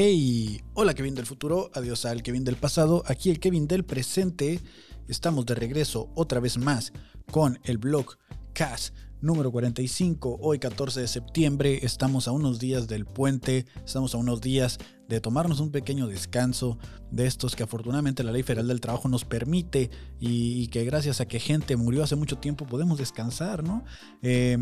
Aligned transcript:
Hey, 0.00 0.62
hola 0.74 0.94
Kevin 0.94 1.16
del 1.16 1.26
futuro, 1.26 1.72
adiós 1.74 2.04
al 2.04 2.22
Kevin 2.22 2.44
del 2.44 2.54
pasado, 2.54 3.02
aquí 3.08 3.30
el 3.30 3.40
Kevin 3.40 3.66
del 3.66 3.84
presente. 3.84 4.60
Estamos 5.08 5.44
de 5.44 5.56
regreso 5.56 6.08
otra 6.14 6.38
vez 6.38 6.56
más 6.56 6.92
con 7.32 7.58
el 7.64 7.78
blog 7.78 8.16
CAS 8.52 8.92
número 9.20 9.50
45. 9.50 10.38
Hoy 10.40 10.60
14 10.60 11.00
de 11.00 11.08
septiembre 11.08 11.80
estamos 11.82 12.28
a 12.28 12.30
unos 12.30 12.60
días 12.60 12.86
del 12.86 13.06
puente, 13.06 13.66
estamos 13.84 14.14
a 14.14 14.18
unos 14.18 14.40
días 14.40 14.78
de 15.08 15.20
tomarnos 15.20 15.58
un 15.58 15.72
pequeño 15.72 16.06
descanso 16.06 16.78
de 17.10 17.26
estos 17.26 17.56
que 17.56 17.64
afortunadamente 17.64 18.22
la 18.22 18.30
ley 18.30 18.44
federal 18.44 18.68
del 18.68 18.80
trabajo 18.80 19.08
nos 19.08 19.24
permite 19.24 19.90
y, 20.20 20.68
que 20.68 20.84
gracias 20.84 21.20
a 21.20 21.26
que 21.26 21.40
gente 21.40 21.76
murió 21.76 22.04
hace 22.04 22.14
mucho 22.14 22.38
tiempo 22.38 22.66
podemos 22.66 22.98
descansar, 22.98 23.64
¿no? 23.64 23.84
Eh, 24.22 24.58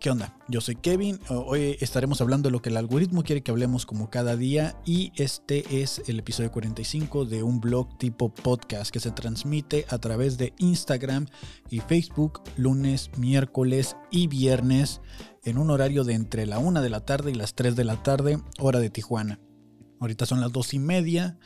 ¿Qué 0.00 0.10
onda? 0.10 0.36
Yo 0.48 0.60
soy 0.60 0.76
Kevin, 0.76 1.18
hoy 1.28 1.78
estaremos 1.80 2.20
hablando 2.20 2.48
de 2.48 2.52
lo 2.52 2.60
que 2.60 2.68
el 2.68 2.76
algoritmo 2.76 3.22
quiere 3.22 3.42
que 3.42 3.50
hablemos 3.50 3.86
como 3.86 4.10
cada 4.10 4.36
día 4.36 4.76
y 4.84 5.10
este 5.16 5.82
es 5.82 6.02
el 6.06 6.18
episodio 6.18 6.52
45 6.52 7.24
de 7.24 7.42
un 7.42 7.60
blog 7.60 7.96
tipo 7.96 8.32
podcast 8.32 8.90
que 8.90 9.00
se 9.00 9.10
transmite 9.10 9.86
a 9.88 9.98
través 9.98 10.36
de 10.36 10.52
Instagram 10.58 11.26
y 11.70 11.80
Facebook 11.80 12.42
lunes, 12.56 13.10
miércoles 13.16 13.96
y 14.10 14.26
viernes 14.26 15.00
en 15.44 15.56
un 15.56 15.70
horario 15.70 16.04
de 16.04 16.12
entre 16.12 16.44
la 16.44 16.58
1 16.58 16.82
de 16.82 16.90
la 16.90 17.00
tarde 17.00 17.30
y 17.30 17.34
las 17.34 17.54
3 17.54 17.74
de 17.74 17.84
la 17.84 18.02
tarde, 18.02 18.38
hora 18.58 18.80
de 18.80 18.90
Tijuana. 18.90 19.40
Ahorita 19.98 20.26
son 20.26 20.42
las 20.42 20.52
2 20.52 20.74
y 20.74 20.78
media. 20.78 21.38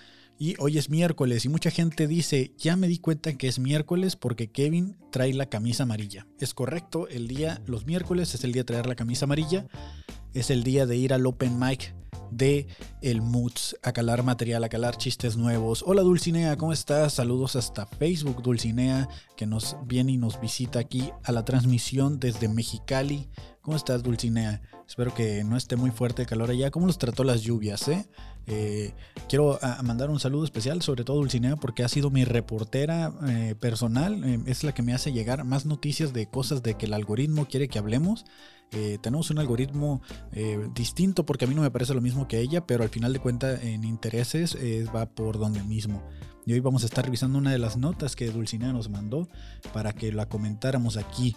Y 0.43 0.55
hoy 0.59 0.79
es 0.79 0.89
miércoles 0.89 1.45
y 1.45 1.51
mucha 1.51 1.71
gente 1.71 2.07
dice, 2.07 2.55
ya 2.57 2.75
me 2.75 2.89
di 2.89 2.97
cuenta 2.97 3.35
que 3.35 3.47
es 3.47 3.59
miércoles 3.59 4.17
porque 4.17 4.51
Kevin 4.51 4.97
trae 5.13 5.35
la 5.35 5.51
camisa 5.51 5.83
amarilla. 5.83 6.27
Es 6.39 6.55
correcto, 6.55 7.09
el 7.09 7.29
día, 7.29 7.61
los 7.67 7.85
miércoles 7.85 8.35
es 8.35 8.43
el 8.43 8.53
día 8.53 8.63
de 8.63 8.65
traer 8.69 8.87
la 8.87 8.95
camisa 8.95 9.27
amarilla. 9.27 9.67
Es 10.33 10.49
el 10.49 10.65
día 10.65 10.87
de 10.87 10.97
ir 10.97 11.13
al 11.13 11.27
open 11.27 11.59
mic 11.59 11.95
de 12.31 12.69
el 13.03 13.21
Moods, 13.21 13.77
a 13.83 13.93
calar 13.93 14.23
material, 14.23 14.65
a 14.65 14.71
calar 14.71 14.97
chistes 14.97 15.37
nuevos. 15.37 15.85
Hola 15.87 16.01
Dulcinea, 16.01 16.57
¿cómo 16.57 16.73
estás? 16.73 17.13
Saludos 17.13 17.55
hasta 17.55 17.85
Facebook 17.85 18.43
Dulcinea, 18.43 19.11
que 19.37 19.45
nos 19.45 19.77
viene 19.85 20.13
y 20.13 20.17
nos 20.17 20.41
visita 20.41 20.79
aquí 20.79 21.11
a 21.23 21.33
la 21.33 21.45
transmisión 21.45 22.19
desde 22.19 22.49
Mexicali. 22.49 23.29
¿Cómo 23.61 23.77
estás 23.77 24.03
Dulcinea? 24.03 24.63
Espero 24.91 25.15
que 25.15 25.45
no 25.45 25.57
esté 25.57 25.77
muy 25.77 25.93
fuerte 25.93 26.23
el 26.23 26.29
calor 26.29 26.51
allá. 26.51 26.73
¿Cómo 26.73 26.89
los 26.89 26.99
trató 26.99 27.23
las 27.23 27.43
lluvias? 27.43 27.87
Eh? 27.87 28.09
Eh, 28.49 28.93
quiero 29.29 29.57
mandar 29.85 30.11
un 30.11 30.19
saludo 30.19 30.43
especial, 30.43 30.83
sobre 30.83 31.05
todo 31.05 31.19
Dulcinea, 31.19 31.55
porque 31.55 31.85
ha 31.85 31.89
sido 31.89 32.11
mi 32.11 32.25
reportera 32.25 33.13
eh, 33.29 33.55
personal. 33.55 34.25
es 34.47 34.65
la 34.65 34.75
que 34.75 34.83
me 34.83 34.93
hace 34.93 35.13
llegar 35.13 35.45
más 35.45 35.65
noticias 35.65 36.13
de 36.13 36.27
cosas 36.27 36.65
de 36.65 36.75
que 36.75 36.87
el 36.87 36.95
algoritmo 36.95 37.47
quiere 37.47 37.69
que 37.69 37.79
hablemos. 37.79 38.25
tenemos 39.01 39.31
un 39.31 39.39
algoritmo 39.39 40.03
distinto 40.75 41.25
porque 41.25 41.45
a 41.45 41.49
mí 41.49 41.55
no 41.55 41.63
me 41.63 41.71
parece 41.71 41.95
lo 41.95 42.01
mismo 42.01 42.27
que 42.27 42.41
ella, 42.41 42.67
pero 42.67 42.83
al 42.83 42.89
final 42.89 43.13
de 43.13 43.21
cuentas 43.21 43.63
en 43.63 43.85
intereses 43.85 44.57
va 44.93 45.07
por 45.07 45.39
donde 45.39 45.63
mismo. 45.63 46.03
Y 46.47 46.53
hoy 46.53 46.61
vamos 46.61 46.83
a 46.83 46.87
estar 46.87 47.05
revisando 47.05 47.39
una 47.39 47.53
de 47.53 47.59
las 47.59 47.77
notas 47.77 48.17
que 48.17 48.29
Dulcinea 48.29 48.73
nos 48.73 48.89
mandó 48.89 49.29
para 49.73 49.93
que 49.93 50.11
la 50.13 50.27
comentáramos 50.27 50.97
aquí. 50.97 51.37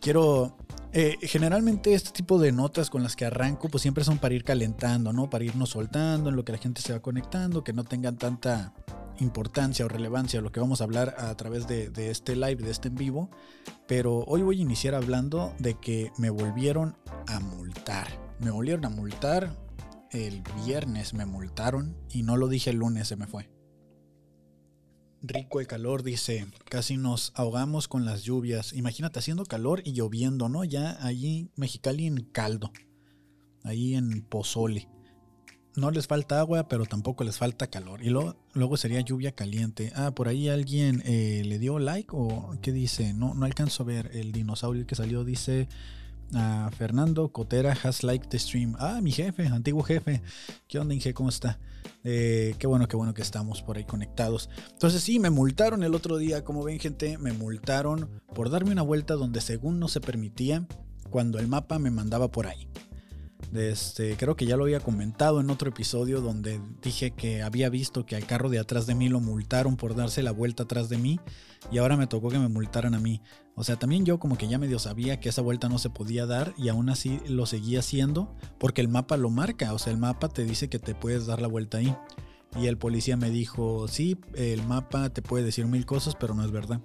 Quiero 0.00 0.56
eh, 0.92 1.18
generalmente 1.22 1.94
este 1.94 2.10
tipo 2.10 2.38
de 2.38 2.52
notas 2.52 2.90
con 2.90 3.02
las 3.02 3.16
que 3.16 3.24
arranco 3.24 3.68
pues 3.68 3.82
siempre 3.82 4.04
son 4.04 4.18
para 4.18 4.34
ir 4.34 4.44
calentando, 4.44 5.12
¿no? 5.12 5.28
Para 5.28 5.44
irnos 5.44 5.70
soltando 5.70 6.30
en 6.30 6.36
lo 6.36 6.44
que 6.44 6.52
la 6.52 6.58
gente 6.58 6.80
se 6.80 6.92
va 6.92 7.00
conectando, 7.00 7.64
que 7.64 7.72
no 7.72 7.84
tengan 7.84 8.16
tanta 8.16 8.72
importancia 9.18 9.84
o 9.84 9.88
relevancia 9.88 10.40
lo 10.40 10.52
que 10.52 10.60
vamos 10.60 10.80
a 10.80 10.84
hablar 10.84 11.16
a 11.18 11.34
través 11.36 11.66
de, 11.66 11.90
este 12.10 12.36
live, 12.36 12.56
de 12.56 12.70
este 12.70 12.88
en 12.88 12.94
vivo. 12.94 13.30
Pero 13.86 14.24
hoy 14.26 14.42
voy 14.42 14.58
a 14.58 14.62
iniciar 14.62 14.94
hablando 14.94 15.54
de 15.58 15.74
que 15.74 16.12
me 16.18 16.30
volvieron 16.30 16.96
a 17.26 17.40
multar. 17.40 18.06
Me 18.38 18.50
volvieron 18.50 18.84
a 18.84 18.90
multar. 18.90 19.54
El 20.12 20.42
viernes 20.64 21.14
me 21.14 21.26
multaron 21.26 21.96
y 22.10 22.22
no 22.22 22.36
lo 22.36 22.48
dije 22.48 22.70
el 22.70 22.76
lunes, 22.76 23.08
se 23.08 23.16
me 23.16 23.26
fue 23.26 23.55
rico 25.28 25.60
el 25.60 25.66
calor, 25.66 26.02
dice, 26.02 26.46
casi 26.68 26.96
nos 26.96 27.32
ahogamos 27.34 27.88
con 27.88 28.04
las 28.04 28.22
lluvias. 28.22 28.72
Imagínate 28.72 29.18
haciendo 29.18 29.44
calor 29.44 29.82
y 29.84 29.92
lloviendo, 29.92 30.48
¿no? 30.48 30.64
Ya 30.64 30.98
allí 31.04 31.50
Mexicali 31.56 32.06
en 32.06 32.22
caldo, 32.24 32.72
ahí 33.64 33.94
en 33.94 34.22
Pozole. 34.22 34.88
No 35.76 35.90
les 35.90 36.06
falta 36.06 36.40
agua, 36.40 36.68
pero 36.68 36.86
tampoco 36.86 37.22
les 37.22 37.36
falta 37.36 37.66
calor. 37.66 38.02
Y 38.02 38.08
luego, 38.08 38.36
luego 38.54 38.78
sería 38.78 39.02
lluvia 39.02 39.32
caliente. 39.32 39.92
Ah, 39.94 40.10
por 40.14 40.26
ahí 40.26 40.48
alguien 40.48 41.02
eh, 41.04 41.42
le 41.44 41.58
dio 41.58 41.78
like 41.78 42.08
o 42.12 42.56
qué 42.62 42.72
dice. 42.72 43.12
No, 43.12 43.34
no 43.34 43.44
alcanzo 43.44 43.82
a 43.82 43.86
ver. 43.86 44.10
El 44.14 44.32
dinosaurio 44.32 44.86
que 44.86 44.94
salió 44.94 45.22
dice 45.22 45.68
a 46.34 46.70
Fernando 46.76 47.30
Cotera 47.32 47.76
has 47.84 48.02
liked 48.02 48.28
the 48.30 48.38
stream. 48.38 48.74
Ah, 48.78 49.00
mi 49.02 49.12
jefe, 49.12 49.46
antiguo 49.46 49.82
jefe. 49.82 50.22
¿Qué 50.66 50.78
onda, 50.78 50.94
Inge? 50.94 51.14
¿Cómo 51.14 51.28
está? 51.28 51.58
Eh, 52.04 52.54
qué 52.58 52.66
bueno, 52.66 52.88
qué 52.88 52.96
bueno 52.96 53.14
que 53.14 53.22
estamos 53.22 53.62
por 53.62 53.76
ahí 53.76 53.84
conectados. 53.84 54.48
Entonces 54.72 55.02
sí, 55.02 55.18
me 55.18 55.30
multaron 55.30 55.82
el 55.82 55.94
otro 55.94 56.16
día. 56.18 56.44
Como 56.44 56.62
ven, 56.62 56.78
gente, 56.78 57.18
me 57.18 57.32
multaron 57.32 58.22
por 58.34 58.50
darme 58.50 58.72
una 58.72 58.82
vuelta 58.82 59.14
donde 59.14 59.40
según 59.40 59.78
no 59.78 59.88
se 59.88 60.00
permitía 60.00 60.66
cuando 61.10 61.38
el 61.38 61.48
mapa 61.48 61.78
me 61.78 61.90
mandaba 61.90 62.30
por 62.30 62.46
ahí. 62.46 62.68
Este, 63.54 64.16
creo 64.16 64.36
que 64.36 64.46
ya 64.46 64.56
lo 64.56 64.64
había 64.64 64.80
comentado 64.80 65.40
en 65.40 65.50
otro 65.50 65.70
episodio 65.70 66.20
donde 66.20 66.60
dije 66.82 67.12
que 67.12 67.42
había 67.42 67.68
visto 67.68 68.04
que 68.04 68.16
al 68.16 68.26
carro 68.26 68.48
de 68.48 68.58
atrás 68.58 68.86
de 68.86 68.94
mí 68.94 69.08
lo 69.08 69.20
multaron 69.20 69.76
por 69.76 69.94
darse 69.94 70.22
la 70.22 70.32
vuelta 70.32 70.64
atrás 70.64 70.88
de 70.88 70.98
mí 70.98 71.20
y 71.70 71.78
ahora 71.78 71.96
me 71.96 72.06
tocó 72.06 72.28
que 72.28 72.38
me 72.38 72.48
multaran 72.48 72.94
a 72.94 73.00
mí. 73.00 73.22
O 73.54 73.64
sea, 73.64 73.76
también 73.76 74.04
yo 74.04 74.18
como 74.18 74.36
que 74.36 74.48
ya 74.48 74.58
medio 74.58 74.78
sabía 74.78 75.20
que 75.20 75.28
esa 75.28 75.42
vuelta 75.42 75.68
no 75.68 75.78
se 75.78 75.90
podía 75.90 76.26
dar 76.26 76.54
y 76.58 76.68
aún 76.68 76.90
así 76.90 77.20
lo 77.28 77.46
seguía 77.46 77.78
haciendo 77.78 78.34
porque 78.58 78.80
el 78.80 78.88
mapa 78.88 79.16
lo 79.16 79.30
marca, 79.30 79.72
o 79.72 79.78
sea, 79.78 79.92
el 79.92 79.98
mapa 79.98 80.28
te 80.28 80.44
dice 80.44 80.68
que 80.68 80.78
te 80.78 80.94
puedes 80.94 81.26
dar 81.26 81.40
la 81.40 81.48
vuelta 81.48 81.78
ahí. 81.78 81.96
Y 82.60 82.66
el 82.66 82.78
policía 82.78 83.16
me 83.16 83.30
dijo, 83.30 83.86
sí, 83.88 84.18
el 84.34 84.62
mapa 84.62 85.10
te 85.10 85.20
puede 85.20 85.44
decir 85.44 85.66
mil 85.66 85.84
cosas, 85.84 86.14
pero 86.18 86.34
no 86.34 86.44
es 86.44 86.50
verdad. 86.50 86.80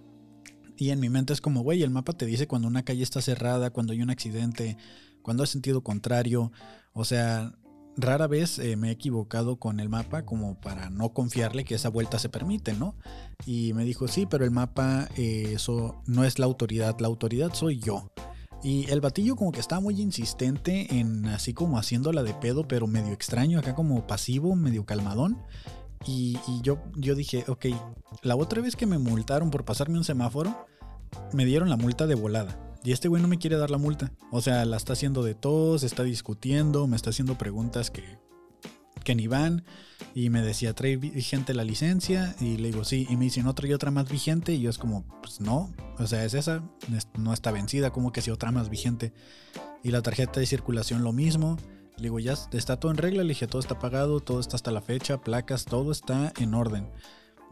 Y 0.75 0.89
en 0.89 0.99
mi 0.99 1.09
mente 1.09 1.31
es 1.31 1.41
como, 1.41 1.61
güey, 1.61 1.83
el 1.83 1.91
mapa 1.91 2.13
te 2.13 2.25
dice 2.25 2.47
cuando 2.47 2.67
una 2.67 2.83
calle 2.83 3.03
está 3.03 3.21
cerrada, 3.21 3.69
cuando 3.69 3.93
hay 3.93 4.01
un 4.01 4.09
accidente, 4.09 4.77
cuando 5.21 5.43
hay 5.43 5.47
sentido 5.47 5.81
contrario. 5.81 6.51
O 6.93 7.05
sea, 7.05 7.53
rara 7.97 8.27
vez 8.27 8.59
eh, 8.59 8.75
me 8.75 8.89
he 8.89 8.91
equivocado 8.91 9.57
con 9.57 9.79
el 9.79 9.89
mapa 9.89 10.23
como 10.23 10.59
para 10.59 10.89
no 10.89 11.13
confiarle 11.13 11.63
que 11.63 11.75
esa 11.75 11.89
vuelta 11.89 12.19
se 12.19 12.29
permite, 12.29 12.73
¿no? 12.73 12.95
Y 13.45 13.73
me 13.73 13.83
dijo, 13.85 14.07
sí, 14.07 14.25
pero 14.25 14.45
el 14.45 14.51
mapa, 14.51 15.09
eh, 15.17 15.53
eso 15.55 16.01
no 16.05 16.23
es 16.23 16.39
la 16.39 16.45
autoridad, 16.45 16.99
la 16.99 17.07
autoridad 17.07 17.53
soy 17.53 17.79
yo. 17.79 18.11
Y 18.63 18.89
el 18.91 19.01
batillo 19.01 19.35
como 19.35 19.51
que 19.51 19.59
estaba 19.59 19.81
muy 19.81 19.99
insistente 19.99 20.99
en 20.99 21.25
así 21.25 21.53
como 21.53 21.79
haciéndola 21.79 22.21
de 22.21 22.35
pedo, 22.35 22.67
pero 22.67 22.85
medio 22.85 23.11
extraño, 23.11 23.57
acá 23.59 23.73
como 23.73 24.05
pasivo, 24.05 24.55
medio 24.55 24.85
calmadón. 24.85 25.41
Y, 26.05 26.37
y 26.47 26.61
yo, 26.61 26.79
yo 26.95 27.15
dije, 27.15 27.43
ok, 27.47 27.67
la 28.21 28.35
otra 28.35 28.61
vez 28.61 28.75
que 28.75 28.85
me 28.85 28.99
multaron 28.99 29.49
por 29.49 29.65
pasarme 29.65 29.97
un 29.97 30.03
semáforo, 30.03 30.67
me 31.33 31.45
dieron 31.45 31.69
la 31.69 31.77
multa 31.77 32.05
de 32.07 32.15
volada. 32.15 32.70
Y 32.83 32.91
este 32.91 33.07
güey 33.07 33.21
no 33.21 33.27
me 33.27 33.37
quiere 33.37 33.57
dar 33.57 33.69
la 33.69 33.77
multa. 33.77 34.11
O 34.31 34.41
sea, 34.41 34.65
la 34.65 34.77
está 34.77 34.93
haciendo 34.93 35.23
de 35.23 35.35
todos, 35.35 35.83
está 35.83 36.03
discutiendo, 36.03 36.87
me 36.87 36.95
está 36.95 37.11
haciendo 37.11 37.37
preguntas 37.37 37.91
que, 37.91 38.17
que 39.03 39.13
ni 39.13 39.27
van. 39.27 39.63
Y 40.15 40.29
me 40.29 40.41
decía, 40.41 40.73
¿trae 40.73 40.97
vigente 40.97 41.53
la 41.53 41.63
licencia? 41.63 42.35
Y 42.39 42.57
le 42.57 42.69
digo, 42.69 42.83
sí. 42.83 43.05
Y 43.09 43.17
me 43.17 43.25
dice, 43.25 43.43
¿no 43.43 43.53
trae 43.53 43.75
otra 43.75 43.91
más 43.91 44.09
vigente? 44.09 44.53
Y 44.53 44.61
yo 44.61 44.69
es 44.69 44.77
como, 44.77 45.05
pues 45.21 45.41
no. 45.41 45.71
O 45.99 46.07
sea, 46.07 46.25
es 46.25 46.33
esa. 46.33 46.63
No 47.17 47.33
está 47.33 47.51
vencida. 47.51 47.91
como 47.91 48.11
que 48.11 48.21
si 48.21 48.31
otra 48.31 48.51
más 48.51 48.69
vigente? 48.69 49.13
Y 49.83 49.91
la 49.91 50.01
tarjeta 50.01 50.39
de 50.39 50.45
circulación 50.47 51.03
lo 51.03 51.13
mismo. 51.13 51.57
Le 51.97 52.03
digo, 52.03 52.19
ya 52.19 52.33
está 52.51 52.79
todo 52.79 52.91
en 52.91 52.97
regla. 52.97 53.23
Le 53.23 53.29
dije, 53.29 53.45
todo 53.45 53.61
está 53.61 53.77
pagado, 53.77 54.21
todo 54.21 54.39
está 54.39 54.55
hasta 54.55 54.71
la 54.71 54.81
fecha, 54.81 55.21
placas, 55.21 55.65
todo 55.65 55.91
está 55.91 56.33
en 56.39 56.55
orden. 56.55 56.89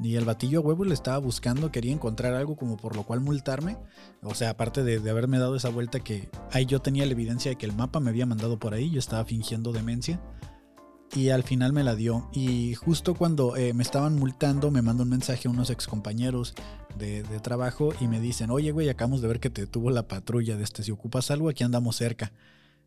Y 0.02 0.16
el 0.16 0.26
batillo 0.26 0.60
a 0.60 0.62
huevo 0.62 0.86
le 0.86 0.94
estaba 0.94 1.18
buscando, 1.18 1.72
quería 1.72 1.92
encontrar 1.92 2.34
algo 2.34 2.56
como 2.56 2.78
por 2.78 2.96
lo 2.96 3.04
cual 3.04 3.20
multarme. 3.20 3.78
O 4.24 4.34
sea, 4.34 4.52
aparte 4.52 4.84
de, 4.84 5.10
haberme 5.10 5.40
dado 5.40 5.56
esa 5.56 5.70
vuelta 5.70 6.00
que 6.00 6.30
ahí 6.52 6.66
yo 6.66 6.82
tenía 6.82 7.06
la 7.06 7.12
evidencia 7.12 7.52
de 7.52 7.58
que 7.58 7.66
el 7.66 7.76
mapa 7.76 8.00
me 8.00 8.10
había 8.10 8.26
mandado 8.26 8.60
por 8.60 8.74
ahí, 8.74 8.90
yo 8.90 9.00
estaba 9.00 9.26
fingiendo 9.26 9.74
demencia. 9.74 10.22
Y 11.16 11.30
al 11.30 11.44
final 11.44 11.74
me 11.74 11.84
la 11.84 11.96
dio. 11.96 12.30
Y 12.32 12.76
justo 12.76 13.16
cuando 13.16 13.58
eh, 13.58 13.74
me 13.74 13.84
estaban 13.84 14.16
multando, 14.16 14.72
me 14.72 14.82
mandó 14.84 15.04
un 15.04 15.10
mensaje 15.10 15.48
a 15.48 15.52
unos 15.52 15.72
excompañeros 15.72 16.54
de, 16.98 17.24
de 17.24 17.40
trabajo 17.40 17.94
y 18.00 18.08
me 18.08 18.20
dicen, 18.20 18.52
oye, 18.52 18.72
güey, 18.72 18.90
acabamos 18.90 19.22
de 19.22 19.28
ver 19.28 19.40
que 19.40 19.50
te 19.50 19.66
tuvo 19.66 19.90
la 19.90 20.08
patrulla 20.08 20.56
de 20.56 20.64
este, 20.64 20.84
si 20.84 20.92
ocupas 20.92 21.32
algo, 21.32 21.50
aquí 21.50 21.64
andamos 21.64 21.96
cerca. 21.96 22.32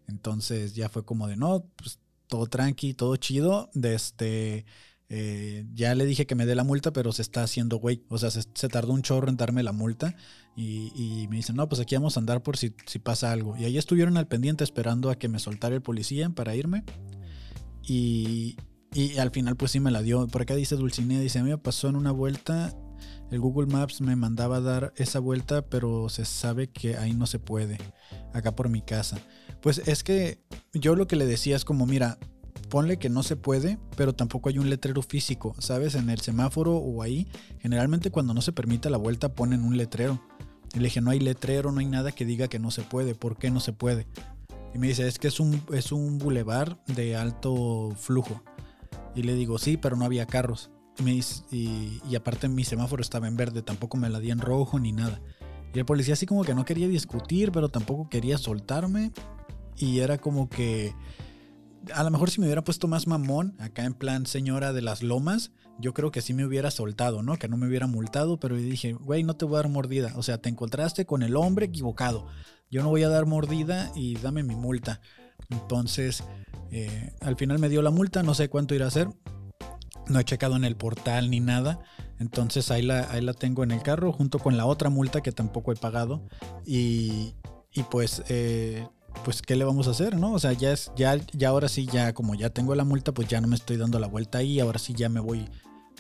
Entonces 0.06 0.75
ya 0.75 0.88
fue 0.88 1.05
como 1.05 1.26
de, 1.26 1.37
no, 1.37 1.65
pues 1.76 1.99
todo 2.26 2.47
tranqui, 2.47 2.94
todo 2.94 3.17
chido. 3.17 3.70
De 3.75 3.94
este 3.94 4.65
eh, 5.14 5.67
ya 5.75 5.94
le 5.94 6.06
dije 6.06 6.26
que 6.26 6.35
me 6.35 6.47
dé 6.47 6.55
la 6.55 6.64
multa, 6.64 6.91
pero 6.94 7.12
se 7.12 7.20
está 7.20 7.43
haciendo 7.43 7.76
güey. 7.76 8.03
O 8.09 8.17
sea, 8.17 8.31
se, 8.31 8.69
tardó 8.70 8.94
un 8.94 9.03
chorro 9.03 9.29
en 9.29 9.37
darme 9.37 9.62
la 9.62 9.73
multa. 9.73 10.17
Y, 10.56 11.26
me 11.29 11.37
dicen, 11.37 11.55
no, 11.56 11.69
pues 11.69 11.82
aquí 11.82 11.94
vamos 11.94 12.17
a 12.17 12.20
andar 12.20 12.43
por 12.43 12.56
si, 12.56 12.70
pasa 13.03 13.31
algo. 13.31 13.55
Y 13.59 13.67
ahí 13.67 13.76
estuvieron 13.76 14.17
al 14.17 14.26
pendiente 14.26 14.64
esperando 14.64 15.11
a 15.11 15.17
que 15.17 15.29
me 15.29 15.38
soltara 15.38 15.75
el 15.75 15.82
policía 15.82 16.31
para 16.31 16.56
irme. 16.56 16.82
Y, 17.87 18.56
y 18.94 19.19
al 19.19 19.31
final, 19.32 19.55
pues 19.55 19.73
sí 19.73 19.81
me 19.81 19.91
la 19.91 20.00
dio. 20.00 20.26
Por 20.29 20.41
acá 20.41 20.55
dice 20.55 20.76
Dulcinea, 20.76 21.20
dice, 21.20 21.41
a 21.41 21.43
mí 21.43 21.50
me 21.50 21.58
pasó 21.58 21.91
en 21.91 21.97
una 21.97 22.11
vuelta. 22.11 22.75
El 23.31 23.38
Google 23.38 23.67
Maps 23.67 24.00
me 24.00 24.17
mandaba 24.17 24.62
dar 24.62 24.94
esa 24.97 25.19
vuelta, 25.19 25.67
pero 25.67 26.08
se 26.08 26.25
sabe 26.25 26.70
que 26.70 26.97
ahí 26.97 27.12
no 27.12 27.26
se 27.26 27.38
puede. 27.38 27.76
Acá 28.32 28.56
por 28.56 28.70
mi 28.70 28.81
casa. 28.81 29.19
Pues 29.61 29.82
es 29.87 30.05
que 30.05 30.43
yo 30.73 30.97
lo 30.97 31.06
que 31.06 31.17
le 31.17 31.26
decía 31.26 31.55
es 31.55 31.67
como, 31.67 31.85
mira, 31.85 32.19
ponle 32.72 32.96
que 32.96 33.10
no 33.10 33.22
se 33.22 33.36
puede, 33.36 33.78
pero 33.98 34.14
tampoco 34.14 34.48
hay 34.48 34.56
un 34.56 34.70
letrero 34.70 35.02
físico, 35.02 35.54
¿sabes? 35.58 35.94
En 35.94 36.08
el 36.08 36.20
semáforo 36.20 36.74
o 36.76 37.02
ahí, 37.02 37.28
generalmente 37.58 38.10
cuando 38.10 38.32
no 38.32 38.40
se 38.40 38.52
permite 38.52 38.88
la 38.88 38.96
vuelta 38.96 39.34
ponen 39.34 39.62
un 39.62 39.76
letrero. 39.76 40.22
Y 40.72 40.78
le 40.78 40.84
dije, 40.84 41.02
no 41.02 41.10
hay 41.10 41.20
letrero, 41.20 41.70
no 41.70 41.80
hay 41.80 41.86
nada 41.86 42.12
que 42.12 42.24
diga 42.24 42.48
que 42.48 42.58
no 42.58 42.70
se 42.70 42.80
puede, 42.80 43.14
¿por 43.14 43.36
qué 43.36 43.50
no 43.50 43.60
se 43.60 43.74
puede? 43.74 44.06
Y 44.74 44.78
me 44.78 44.86
dice, 44.86 45.06
es 45.06 45.19
que 45.19 45.28
es 45.28 45.38
un, 45.38 45.62
es 45.70 45.92
un 45.92 46.16
bulevar 46.16 46.82
de 46.86 47.14
alto 47.14 47.92
flujo. 47.94 48.42
Y 49.14 49.24
le 49.24 49.34
digo, 49.34 49.58
sí, 49.58 49.76
pero 49.76 49.96
no 49.96 50.06
había 50.06 50.24
carros. 50.24 50.70
Y, 50.98 51.02
me 51.02 51.12
y, 51.12 52.00
y, 52.08 52.16
aparte 52.16 52.48
mi 52.48 52.64
semáforo 52.64 53.02
estaba 53.02 53.28
en 53.28 53.36
verde, 53.36 53.60
tampoco 53.60 53.98
me 53.98 54.08
la 54.08 54.19
di 54.19 54.30
en 54.30 54.38
rojo 54.38 54.80
ni 54.80 54.92
nada. 54.92 55.20
Y 55.74 55.78
el 55.78 55.84
policía 55.84 56.14
así 56.14 56.24
como 56.24 56.42
que 56.42 56.54
no 56.54 56.64
quería 56.64 56.88
discutir, 56.88 57.52
pero 57.52 57.69
tampoco 57.69 58.08
quería 58.08 58.38
soltarme. 58.38 59.12
Y 59.76 59.98
era 59.98 60.16
como 60.16 60.48
que 60.48 60.94
a 61.94 62.02
lo 62.05 62.11
mejor 62.11 62.31
si 62.31 62.40
me 62.40 62.46
hubiera 62.46 62.64
puesto 62.64 62.88
más 62.88 63.06
mamón, 63.06 63.55
acá 63.58 63.84
en 63.84 63.94
plan 63.94 64.26
señora 64.26 64.73
de 64.73 64.82
las 64.82 65.02
lomas, 65.02 65.52
yo 65.79 65.94
creo 65.94 66.11
que 66.11 66.23
sí 66.23 66.34
me 66.34 66.44
hubiera 66.44 66.70
soltado, 66.70 67.23
¿no? 67.23 67.37
Que 67.38 67.49
no 67.49 67.56
me 67.56 67.67
hubiera 67.67 67.87
multado, 67.87 68.38
pero 68.38 68.56
dije, 68.56 68.93
güey, 68.93 69.25
no 69.25 69.34
te 69.34 69.44
voy 69.44 69.55
a 69.55 69.62
dar 69.62 69.69
mordida. 69.69 70.12
O 70.17 70.23
sea, 70.23 70.38
te 70.38 70.49
encontraste 70.49 71.06
con 71.06 71.23
el 71.23 71.37
hombre 71.37 71.67
equivocado. 71.67 72.26
Yo 72.70 72.82
no 72.82 72.88
voy 72.88 73.02
a 73.02 73.08
dar 73.08 73.26
mordida 73.26 73.90
y 73.94 74.14
dame 74.17 74.43
mi 74.43 74.55
multa. 74.55 75.00
Entonces, 75.50 76.25
eh, 76.70 77.12
al 77.20 77.37
final 77.37 77.58
me 77.58 77.69
dio 77.69 77.82
la 77.82 77.90
multa, 77.90 78.23
no 78.23 78.34
sé 78.34 78.49
cuánto 78.49 78.75
irá 78.75 78.87
a 78.87 78.90
ser. 78.90 79.08
No 80.08 80.20
he 80.20 80.25
checado 80.25 80.56
en 80.56 80.64
el 80.64 80.76
portal 80.76 81.31
ni 81.31 81.40
nada. 81.40 81.81
Entonces 82.19 82.70
ahí 82.70 82.82
la, 82.82 83.11
ahí 83.11 83.20
la 83.20 83.34
tengo 83.34 83.64
en 83.64 83.73
el 83.73 83.82
carro 83.82 84.12
junto 84.12 84.38
con 84.38 84.56
la 84.56 84.67
otra 84.67 84.88
multa 84.90 85.20
que 85.20 85.32
tampoco 85.32 85.73
he 85.73 85.76
pagado. 85.76 86.29
Y, 86.64 87.34
y 87.73 87.82
pues 87.90 88.23
eh, 88.29 88.87
pues 89.25 89.43
qué 89.43 89.56
le 89.56 89.64
vamos 89.64 89.88
a 89.88 89.93
hacer, 89.93 90.17
¿no? 90.17 90.32
O 90.32 90.38
sea, 90.38 90.53
ya 90.53 90.73
es, 90.73 90.93
ya, 90.97 91.17
ya 91.32 91.49
ahora 91.49 91.69
sí, 91.69 91.87
ya 91.87 92.12
como 92.12 92.35
ya 92.35 92.50
tengo 92.50 92.75
la 92.75 92.85
multa, 92.85 93.12
pues 93.12 93.29
ya 93.29 93.41
no 93.41 93.49
me 93.49 93.56
estoy 93.56 93.76
dando 93.76 93.99
la 93.99 94.06
vuelta 94.06 94.38
ahí, 94.38 94.61
ahora 94.61 94.79
sí 94.79 94.94
ya 94.94 95.09
me 95.09 95.20
voy 95.20 95.49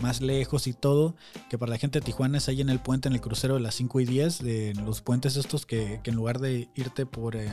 más 0.00 0.20
lejos 0.20 0.66
y 0.66 0.72
todo, 0.72 1.14
que 1.50 1.58
para 1.58 1.70
la 1.70 1.78
gente 1.78 2.00
de 2.00 2.04
Tijuana 2.04 2.38
es 2.38 2.48
ahí 2.48 2.60
en 2.60 2.70
el 2.70 2.80
puente, 2.80 3.08
en 3.08 3.14
el 3.14 3.20
crucero 3.20 3.54
de 3.54 3.60
las 3.60 3.74
5 3.74 4.00
y 4.00 4.04
10, 4.06 4.42
de 4.42 4.74
los 4.84 5.02
puentes 5.02 5.36
estos 5.36 5.66
que, 5.66 6.00
que 6.02 6.10
en 6.10 6.16
lugar 6.16 6.40
de 6.40 6.68
irte 6.74 7.06
por... 7.06 7.36
Eh, 7.36 7.50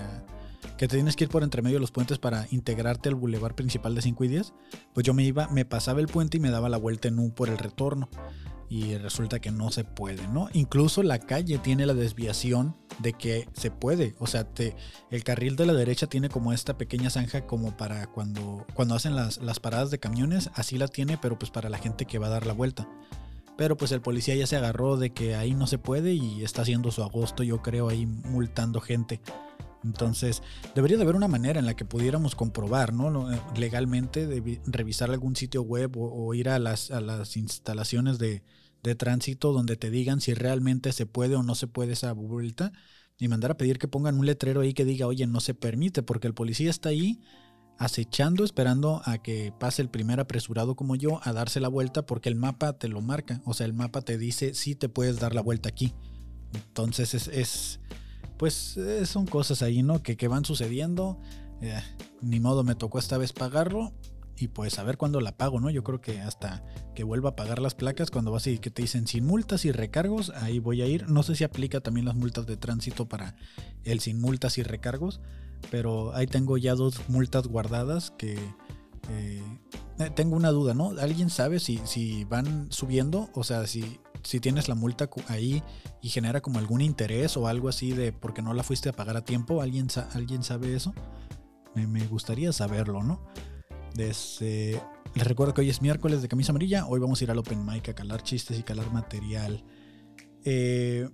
que 0.78 0.88
te 0.88 0.96
tienes 0.96 1.16
que 1.16 1.26
ir 1.26 1.30
por 1.30 1.44
entre 1.44 1.62
medio 1.62 1.76
de 1.76 1.82
los 1.82 1.92
puentes 1.92 2.20
para 2.20 2.48
integrarte 2.52 3.10
al 3.10 3.16
bulevar 3.16 3.56
principal 3.56 3.96
de 3.96 4.02
5 4.02 4.24
y 4.24 4.28
10, 4.30 4.54
pues 4.94 5.06
yo 5.06 5.14
me 5.14 5.24
iba, 5.24 5.48
me 5.50 5.66
pasaba 5.66 6.00
el 6.00 6.08
puente 6.08 6.38
y 6.38 6.40
me 6.40 6.52
daba 6.52 6.70
la 6.70 6.78
vuelta 6.78 7.10
en 7.10 7.20
U 7.20 7.32
por 7.32 7.50
el 7.50 7.58
retorno 7.58 8.10
y 8.70 8.96
resulta 8.98 9.40
que 9.40 9.52
no 9.52 9.72
se 9.72 9.84
puede, 9.84 10.28
¿no? 10.28 10.48
Incluso 10.54 11.02
la 11.02 11.18
calle 11.18 11.58
tiene 11.58 11.88
la 11.88 11.96
desviación 11.96 12.76
de 13.00 13.14
que 13.14 13.50
se 13.54 13.72
puede, 13.72 14.16
o 14.20 14.28
sea, 14.28 14.48
el 15.10 15.24
carril 15.24 15.56
de 15.56 15.66
la 15.66 15.74
derecha 15.74 16.06
tiene 16.08 16.30
como 16.30 16.54
esta 16.54 16.78
pequeña 16.78 17.10
zanja 17.10 17.48
como 17.48 17.76
para 17.76 18.08
cuando, 18.08 18.68
cuando 18.76 18.94
hacen 18.94 19.16
las, 19.16 19.40
las 19.40 19.60
paradas 19.60 19.90
de 19.90 20.00
camiones, 20.00 20.52
así 20.54 20.78
la 20.78 20.88
tiene, 20.88 21.18
pero 21.18 21.40
pues 21.40 21.50
para 21.50 21.70
la 21.70 21.80
gente 21.80 22.06
que 22.06 22.20
va 22.20 22.28
a 22.28 22.32
dar 22.32 22.46
la 22.46 22.54
vuelta. 22.54 22.88
Pero 23.58 23.76
pues 23.76 23.92
el 23.92 24.02
policía 24.02 24.36
ya 24.36 24.48
se 24.48 24.56
agarró 24.56 24.98
de 24.98 25.10
que 25.10 25.36
ahí 25.36 25.54
no 25.54 25.66
se 25.66 25.80
puede 25.80 26.14
y 26.14 26.44
está 26.44 26.62
haciendo 26.62 26.92
su 26.92 27.04
agosto, 27.04 27.44
yo 27.44 27.62
creo, 27.62 27.90
ahí 27.90 28.06
multando 28.06 28.80
gente. 28.82 29.20
Entonces, 29.84 30.44
debería 30.76 30.98
de 30.98 31.04
haber 31.04 31.16
una 31.16 31.28
manera 31.28 31.60
en 31.60 31.66
la 31.66 31.76
que 31.76 31.86
pudiéramos 31.86 32.36
comprobar, 32.36 32.94
¿no? 32.94 33.30
Legalmente, 33.58 34.28
de 34.28 34.62
revisar 34.66 35.10
algún 35.10 35.36
sitio 35.36 35.62
web 35.62 35.92
o, 35.98 36.34
ir 36.34 36.50
a 36.50 36.60
las, 36.60 36.92
a 36.92 37.02
las 37.02 37.36
instalaciones 37.38 38.20
de, 38.20 38.44
de, 38.84 38.96
tránsito 38.96 39.54
donde 39.54 39.76
te 39.76 39.90
digan 39.90 40.22
si 40.22 40.34
realmente 40.34 40.92
se 40.92 41.06
puede 41.06 41.36
o 41.36 41.44
no 41.44 41.56
se 41.56 41.68
puede 41.68 41.94
esa 41.94 42.14
vuelta 42.14 42.72
y 43.18 43.28
mandar 43.28 43.52
a 43.52 43.58
pedir 43.58 43.80
que 43.80 43.88
pongan 43.88 44.18
un 44.18 44.26
letrero 44.26 44.62
ahí 44.62 44.74
que 44.74 44.86
diga, 44.86 45.08
oye, 45.08 45.28
no 45.28 45.40
se 45.42 45.54
permite, 45.54 46.04
porque 46.04 46.28
el 46.28 46.34
policía 46.34 46.70
está 46.70 46.90
ahí 46.90 47.20
acechando, 47.78 48.44
esperando 48.44 49.02
a 49.06 49.18
que 49.20 49.54
pase 49.58 49.82
el 49.82 49.90
primer 49.90 50.20
apresurado 50.20 50.76
como 50.76 50.96
yo 50.96 51.20
a 51.24 51.34
darse 51.34 51.60
la 51.60 51.68
vuelta, 51.68 52.06
porque 52.06 52.30
el 52.30 52.36
mapa 52.36 52.78
te 52.78 52.88
lo 52.88 53.02
marca, 53.02 53.42
o 53.46 53.54
sea, 53.54 53.66
el 53.66 53.74
mapa 53.74 54.02
te 54.02 54.18
dice 54.18 54.54
si 54.54 54.76
te 54.76 54.90
puedes 54.90 55.20
dar 55.20 55.36
la 55.36 55.42
vuelta 55.42 55.70
aquí. 55.70 55.94
Entonces 56.54 57.14
es, 57.14 57.28
es 57.28 57.80
pues 58.40 58.78
eh, 58.78 59.06
son 59.06 59.26
cosas 59.26 59.62
ahí, 59.62 59.84
¿no? 59.84 60.02
Que, 60.02 60.28
van 60.30 60.46
sucediendo. 60.46 61.20
Eh, 61.62 61.78
ni 62.22 62.40
modo, 62.40 62.64
me 62.64 62.74
tocó 62.74 62.98
esta 62.98 63.18
vez 63.18 63.34
pagarlo. 63.34 63.92
Y 64.40 64.48
pues 64.48 64.80
a 64.80 64.84
ver 64.84 64.98
cuándo 64.98 65.20
la 65.20 65.36
pago, 65.36 65.60
¿no? 65.60 65.70
Yo 65.70 65.84
creo 65.84 66.00
que 66.00 66.22
hasta 66.22 66.64
que 66.96 67.04
vuelva 67.04 67.32
a 67.32 67.36
pagar 67.36 67.60
las 67.60 67.76
placas, 67.76 68.10
cuando 68.10 68.32
vas 68.32 68.48
y 68.48 68.58
que 68.60 68.72
te 68.72 68.82
dicen 68.82 69.06
sin 69.06 69.26
multas 69.26 69.66
y 69.66 69.72
recargos, 69.72 70.30
ahí 70.30 70.60
voy 70.60 70.82
a 70.82 70.88
ir. 70.88 71.10
No 71.10 71.24
sé 71.24 71.36
si 71.36 71.44
aplica 71.44 71.82
también 71.82 72.06
las 72.06 72.16
multas 72.16 72.46
de 72.46 72.56
tránsito 72.56 73.08
para 73.08 73.36
el 73.84 74.00
sin 74.00 74.22
multas 74.22 74.58
y 74.58 74.64
recargos, 74.64 75.20
pero 75.72 76.16
ahí 76.16 76.28
tengo 76.28 76.58
ya 76.58 76.76
dos 76.76 77.10
multas 77.10 77.48
guardadas 77.48 78.12
que 78.12 78.38
eh, 79.10 79.44
tengo 80.16 80.36
una 80.38 80.52
duda, 80.52 80.74
¿no? 80.74 80.92
¿Alguien 81.00 81.30
sabe 81.30 81.60
si, 81.60 81.82
si 81.84 82.24
van 82.24 82.72
subiendo? 82.72 83.30
O 83.34 83.44
sea, 83.44 83.68
si 83.68 84.00
si 84.24 84.40
tienes 84.40 84.68
la 84.68 84.76
multa 84.76 85.10
ahí 85.28 85.64
y 86.02 86.10
genera 86.10 86.42
como 86.42 86.60
algún 86.60 86.82
interés 86.82 87.38
o 87.38 87.48
algo 87.48 87.70
así 87.70 87.92
de 87.92 88.12
porque 88.12 88.42
no 88.42 88.54
la 88.54 88.64
fuiste 88.64 88.90
a 88.90 88.94
pagar 88.94 89.18
a 89.18 89.26
tiempo, 89.26 89.62
¿alguien, 89.62 89.88
¿alguien 90.14 90.44
sabe 90.44 90.76
eso? 90.76 90.94
Me, 91.76 92.06
gustaría 92.08 92.52
saberlo, 92.52 93.04
¿no? 93.04 93.22
Desde, 93.96 94.82
les 95.16 95.28
recuerdo 95.28 95.54
que 95.54 95.62
hoy 95.62 95.70
es 95.70 95.82
miércoles 95.82 96.22
de 96.22 96.28
camisa 96.28 96.52
amarilla, 96.52 96.86
hoy 96.86 97.00
vamos 97.00 97.20
a 97.20 97.24
ir 97.24 97.32
al 97.32 97.38
Open 97.38 97.66
Mic 97.66 97.90
a 97.90 97.94
calar 97.94 98.24
chistes 98.24 98.60
y 98.60 98.64
calar 98.64 98.92
material. 98.92 99.64
Eh, 100.46 101.10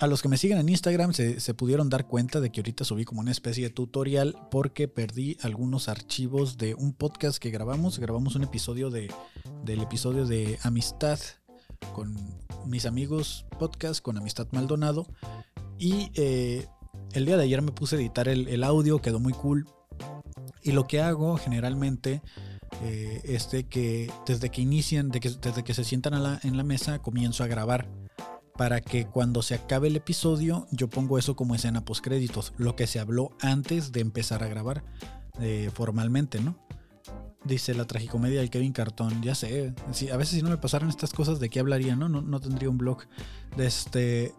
a 0.00 0.06
los 0.06 0.22
que 0.22 0.28
me 0.28 0.38
siguen 0.38 0.56
en 0.56 0.68
Instagram 0.70 1.12
se, 1.12 1.54
pudieron 1.54 1.90
dar 1.90 2.06
cuenta 2.06 2.40
de 2.40 2.50
que 2.50 2.60
ahorita 2.60 2.84
subí 2.84 3.04
como 3.04 3.20
una 3.20 3.32
especie 3.32 3.64
de 3.64 3.70
tutorial 3.70 4.34
porque 4.50 4.88
perdí 4.88 5.36
algunos 5.42 5.90
archivos 5.90 6.56
de 6.56 6.74
un 6.74 6.94
podcast 6.94 7.36
que 7.36 7.50
grabamos. 7.50 7.98
Grabamos 7.98 8.34
un 8.34 8.42
episodio 8.42 8.88
de, 8.88 9.12
del 9.62 9.82
episodio 9.82 10.24
de 10.26 10.58
Amistad 10.62 11.18
con 11.92 12.16
mis 12.64 12.86
amigos 12.86 13.44
podcast, 13.58 14.00
con 14.00 14.16
Amistad 14.16 14.48
Maldonado. 14.52 15.06
Y 15.78 16.10
eh, 16.14 16.66
el 17.12 17.26
día 17.26 17.36
de 17.36 17.42
ayer 17.44 17.60
me 17.60 17.72
puse 17.72 17.96
a 17.96 17.98
editar 17.98 18.26
el, 18.26 18.64
audio, 18.64 19.02
quedó 19.02 19.20
muy 19.20 19.34
cool. 19.34 19.68
Y 20.62 20.72
lo 20.72 20.86
que 20.86 21.00
hago 21.00 21.36
generalmente 21.36 22.22
eh, 22.82 23.20
es 23.24 23.50
de 23.50 23.64
que 23.64 24.10
desde 24.26 24.50
que 24.50 24.62
inician, 24.62 25.10
de 25.10 25.20
que, 25.20 25.30
desde 25.30 25.64
que 25.64 25.74
se 25.74 25.84
sientan 25.84 26.14
en 26.42 26.56
la 26.56 26.64
mesa, 26.64 27.00
comienzo 27.00 27.44
a 27.44 27.46
grabar. 27.46 27.88
Para 28.56 28.82
que 28.82 29.06
cuando 29.06 29.40
se 29.40 29.54
acabe 29.54 29.88
el 29.88 29.96
episodio, 29.96 30.66
yo 30.70 30.90
pongo 30.90 31.18
eso 31.18 31.34
como 31.34 31.54
escena 31.54 31.84
post 31.84 32.04
créditos, 32.04 32.52
lo 32.58 32.76
que 32.76 32.86
se 32.86 33.00
habló 33.00 33.30
antes 33.40 33.90
de 33.90 34.00
empezar 34.00 34.42
a 34.42 34.48
grabar 34.48 34.84
eh, 35.40 35.70
formalmente, 35.72 36.40
¿no? 36.40 36.58
Dice 37.42 37.72
la 37.72 37.86
tragicomedia 37.86 38.40
del 38.40 38.50
Kevin 38.50 38.72
Cartón. 38.72 39.22
Ya 39.22 39.34
sé. 39.34 39.72
a 40.12 40.16
veces 40.18 40.34
si 40.34 40.42
no 40.42 40.50
me 40.50 40.58
pasaran 40.58 40.90
estas 40.90 41.14
cosas, 41.14 41.40
¿de 41.40 41.48
qué 41.48 41.60
hablaría? 41.60 41.96
No, 41.96 42.10
no, 42.10 42.40
tendría 42.40 42.68
un 42.68 42.76
blog. 42.76 43.04
Este. 43.56 44.34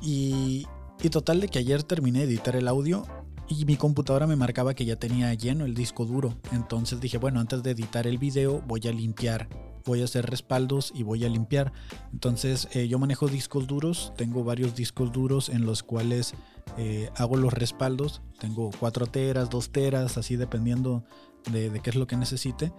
Y, 0.00 0.66
y 1.02 1.10
total 1.10 1.40
de 1.40 1.48
que 1.48 1.58
ayer 1.58 1.82
terminé 1.82 2.20
de 2.20 2.24
editar 2.24 2.56
el 2.56 2.68
audio 2.68 3.06
y 3.48 3.64
mi 3.64 3.76
computadora 3.76 4.26
me 4.26 4.36
marcaba 4.36 4.74
que 4.74 4.84
ya 4.84 4.96
tenía 4.96 5.32
lleno 5.34 5.64
el 5.64 5.74
disco 5.74 6.04
duro. 6.04 6.36
Entonces 6.52 7.00
dije, 7.00 7.18
bueno, 7.18 7.40
antes 7.40 7.62
de 7.62 7.70
editar 7.70 8.06
el 8.06 8.18
video 8.18 8.62
voy 8.66 8.80
a 8.86 8.92
limpiar, 8.92 9.48
voy 9.84 10.02
a 10.02 10.04
hacer 10.04 10.26
respaldos 10.26 10.92
y 10.94 11.02
voy 11.02 11.24
a 11.24 11.28
limpiar. 11.28 11.72
Entonces 12.12 12.68
eh, 12.72 12.88
yo 12.88 12.98
manejo 12.98 13.26
discos 13.26 13.66
duros, 13.66 14.12
tengo 14.16 14.44
varios 14.44 14.74
discos 14.74 15.12
duros 15.12 15.48
en 15.48 15.64
los 15.64 15.82
cuales 15.82 16.34
eh, 16.76 17.10
hago 17.16 17.36
los 17.36 17.52
respaldos. 17.52 18.20
Tengo 18.38 18.70
4 18.78 19.06
teras, 19.06 19.50
2 19.50 19.70
teras, 19.70 20.18
así 20.18 20.36
dependiendo 20.36 21.04
de, 21.50 21.80
qué 21.82 21.90
es 21.90 21.96
lo 21.96 22.06
que 22.06 22.16
necesite. 22.16 22.72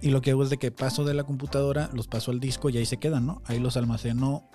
Y 0.00 0.10
lo 0.10 0.22
que 0.22 0.30
hago 0.30 0.42
es 0.42 0.50
de 0.50 0.58
que 0.58 0.70
paso 0.70 1.04
de 1.04 1.14
la 1.14 1.24
computadora, 1.24 1.90
los 1.92 2.06
paso 2.06 2.30
al 2.30 2.40
disco 2.40 2.70
y 2.70 2.78
ahí 2.78 2.86
se 2.86 2.98
quedan, 2.98 3.26
¿no? 3.26 3.42
Ahí 3.46 3.58
los 3.58 3.76
almaceno, 3.76 4.48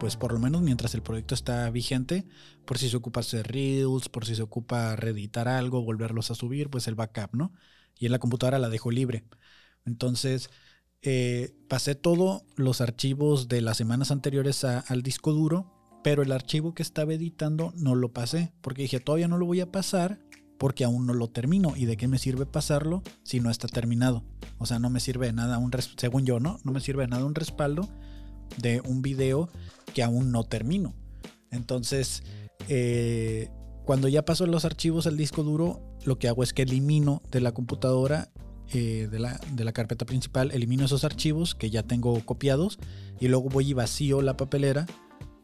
pues 0.00 0.16
por 0.16 0.32
lo 0.32 0.38
menos 0.38 0.62
mientras 0.62 0.94
el 0.94 1.02
proyecto 1.02 1.34
está 1.34 1.68
vigente, 1.70 2.26
por 2.64 2.78
si 2.78 2.88
se 2.88 2.96
ocupa 2.96 3.20
hacer 3.20 3.46
reels, 3.50 4.08
por 4.08 4.24
si 4.24 4.34
se 4.34 4.42
ocupa 4.42 4.96
reeditar 4.96 5.48
algo, 5.48 5.82
volverlos 5.82 6.30
a 6.30 6.34
subir, 6.34 6.70
pues 6.70 6.86
el 6.88 6.94
backup, 6.94 7.34
¿no? 7.34 7.52
Y 7.98 8.06
en 8.06 8.12
la 8.12 8.18
computadora 8.18 8.58
la 8.58 8.68
dejo 8.68 8.90
libre. 8.90 9.24
Entonces, 9.84 10.50
eh, 11.02 11.54
pasé 11.68 11.94
todos 11.94 12.42
los 12.56 12.80
archivos 12.80 13.48
de 13.48 13.60
las 13.60 13.76
semanas 13.76 14.10
anteriores 14.10 14.64
al 14.64 15.02
disco 15.02 15.32
duro, 15.32 15.72
pero 16.04 16.22
el 16.22 16.32
archivo 16.32 16.74
que 16.74 16.82
estaba 16.82 17.14
editando 17.14 17.72
no 17.76 17.94
lo 17.94 18.12
pasé, 18.12 18.52
porque 18.60 18.82
dije, 18.82 19.00
todavía 19.00 19.28
no 19.28 19.38
lo 19.38 19.46
voy 19.46 19.60
a 19.60 19.72
pasar 19.72 20.20
porque 20.58 20.84
aún 20.84 21.06
no 21.06 21.14
lo 21.14 21.28
termino. 21.28 21.74
¿Y 21.76 21.86
de 21.86 21.96
qué 21.96 22.08
me 22.08 22.18
sirve 22.18 22.46
pasarlo 22.46 23.02
si 23.22 23.40
no 23.40 23.50
está 23.50 23.68
terminado? 23.68 24.24
O 24.58 24.66
sea, 24.66 24.78
no 24.78 24.90
me 24.90 25.00
sirve 25.00 25.26
de 25.26 25.32
nada 25.32 25.58
un 25.58 25.70
según 25.96 26.26
yo, 26.26 26.40
¿no? 26.40 26.58
No 26.64 26.72
me 26.72 26.80
sirve 26.80 27.04
de 27.04 27.08
nada 27.08 27.24
un 27.24 27.34
respaldo 27.34 27.88
de 28.56 28.80
un 28.80 29.02
video 29.02 29.48
que 29.94 30.02
aún 30.02 30.32
no 30.32 30.44
termino. 30.44 30.94
Entonces, 31.50 32.22
eh, 32.68 33.50
cuando 33.84 34.08
ya 34.08 34.24
paso 34.24 34.46
los 34.46 34.64
archivos 34.64 35.06
al 35.06 35.16
disco 35.16 35.42
duro, 35.42 35.80
lo 36.04 36.18
que 36.18 36.28
hago 36.28 36.42
es 36.42 36.52
que 36.52 36.62
elimino 36.62 37.22
de 37.30 37.40
la 37.40 37.52
computadora, 37.52 38.30
eh, 38.72 39.08
de, 39.10 39.18
la, 39.18 39.40
de 39.52 39.64
la 39.64 39.72
carpeta 39.72 40.04
principal, 40.04 40.50
elimino 40.50 40.84
esos 40.84 41.04
archivos 41.04 41.54
que 41.54 41.70
ya 41.70 41.82
tengo 41.82 42.20
copiados 42.26 42.78
y 43.18 43.28
luego 43.28 43.48
voy 43.48 43.70
y 43.70 43.72
vacío 43.72 44.20
la 44.20 44.36
papelera 44.36 44.86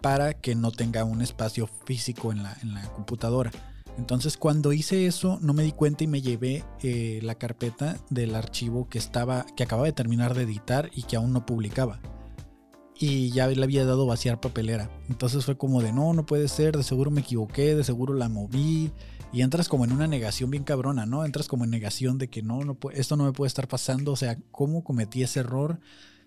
para 0.02 0.34
que 0.34 0.54
no 0.54 0.70
tenga 0.70 1.04
un 1.04 1.23
espacio 1.23 1.66
físico 1.87 2.32
en 2.32 2.42
la, 2.42 2.54
en 2.62 2.75
la 2.75 2.82
computadora. 2.92 3.50
Entonces 3.96 4.37
cuando 4.37 4.73
hice 4.73 5.06
eso 5.06 5.38
no 5.40 5.54
me 5.54 5.62
di 5.62 5.73
cuenta 5.73 6.04
y 6.04 6.06
me 6.06 6.20
llevé 6.20 6.64
eh, 6.82 7.20
la 7.23 7.37
carpeta 7.37 7.96
del 8.11 8.34
archivo 8.34 8.88
que 8.88 8.99
estaba, 8.99 9.46
que 9.56 9.62
acababa 9.62 9.87
de 9.87 9.92
terminar 9.92 10.34
de 10.34 10.42
editar 10.42 10.90
y 10.94 11.04
que 11.04 11.16
aún 11.16 11.32
no 11.32 11.46
publicaba. 11.46 12.00
Y 12.98 13.30
ya 13.30 13.48
le 13.48 13.62
había 13.62 13.84
dado 13.84 14.06
vaciar 14.06 14.40
papelera. 14.40 14.90
Entonces 15.08 15.44
fue 15.44 15.56
como 15.56 15.82
de 15.82 15.92
no, 15.92 16.12
no 16.12 16.26
puede 16.26 16.48
ser, 16.48 16.76
de 16.76 16.84
seguro 16.84 17.10
me 17.10 17.22
equivoqué, 17.22 17.74
de 17.74 17.84
seguro 17.84 18.14
la 18.14 18.28
moví. 18.28 18.92
Y 19.32 19.42
entras 19.42 19.68
como 19.68 19.84
en 19.84 19.92
una 19.92 20.06
negación 20.06 20.50
bien 20.50 20.62
cabrona, 20.62 21.06
¿no? 21.06 21.24
Entras 21.24 21.48
como 21.48 21.64
en 21.64 21.70
negación 21.70 22.18
de 22.18 22.28
que 22.28 22.42
no, 22.42 22.60
no 22.64 22.78
esto 22.92 23.16
no 23.16 23.24
me 23.24 23.32
puede 23.32 23.48
estar 23.48 23.66
pasando. 23.66 24.12
O 24.12 24.16
sea, 24.16 24.38
¿cómo 24.52 24.84
cometí 24.84 25.22
ese 25.22 25.40
error? 25.40 25.80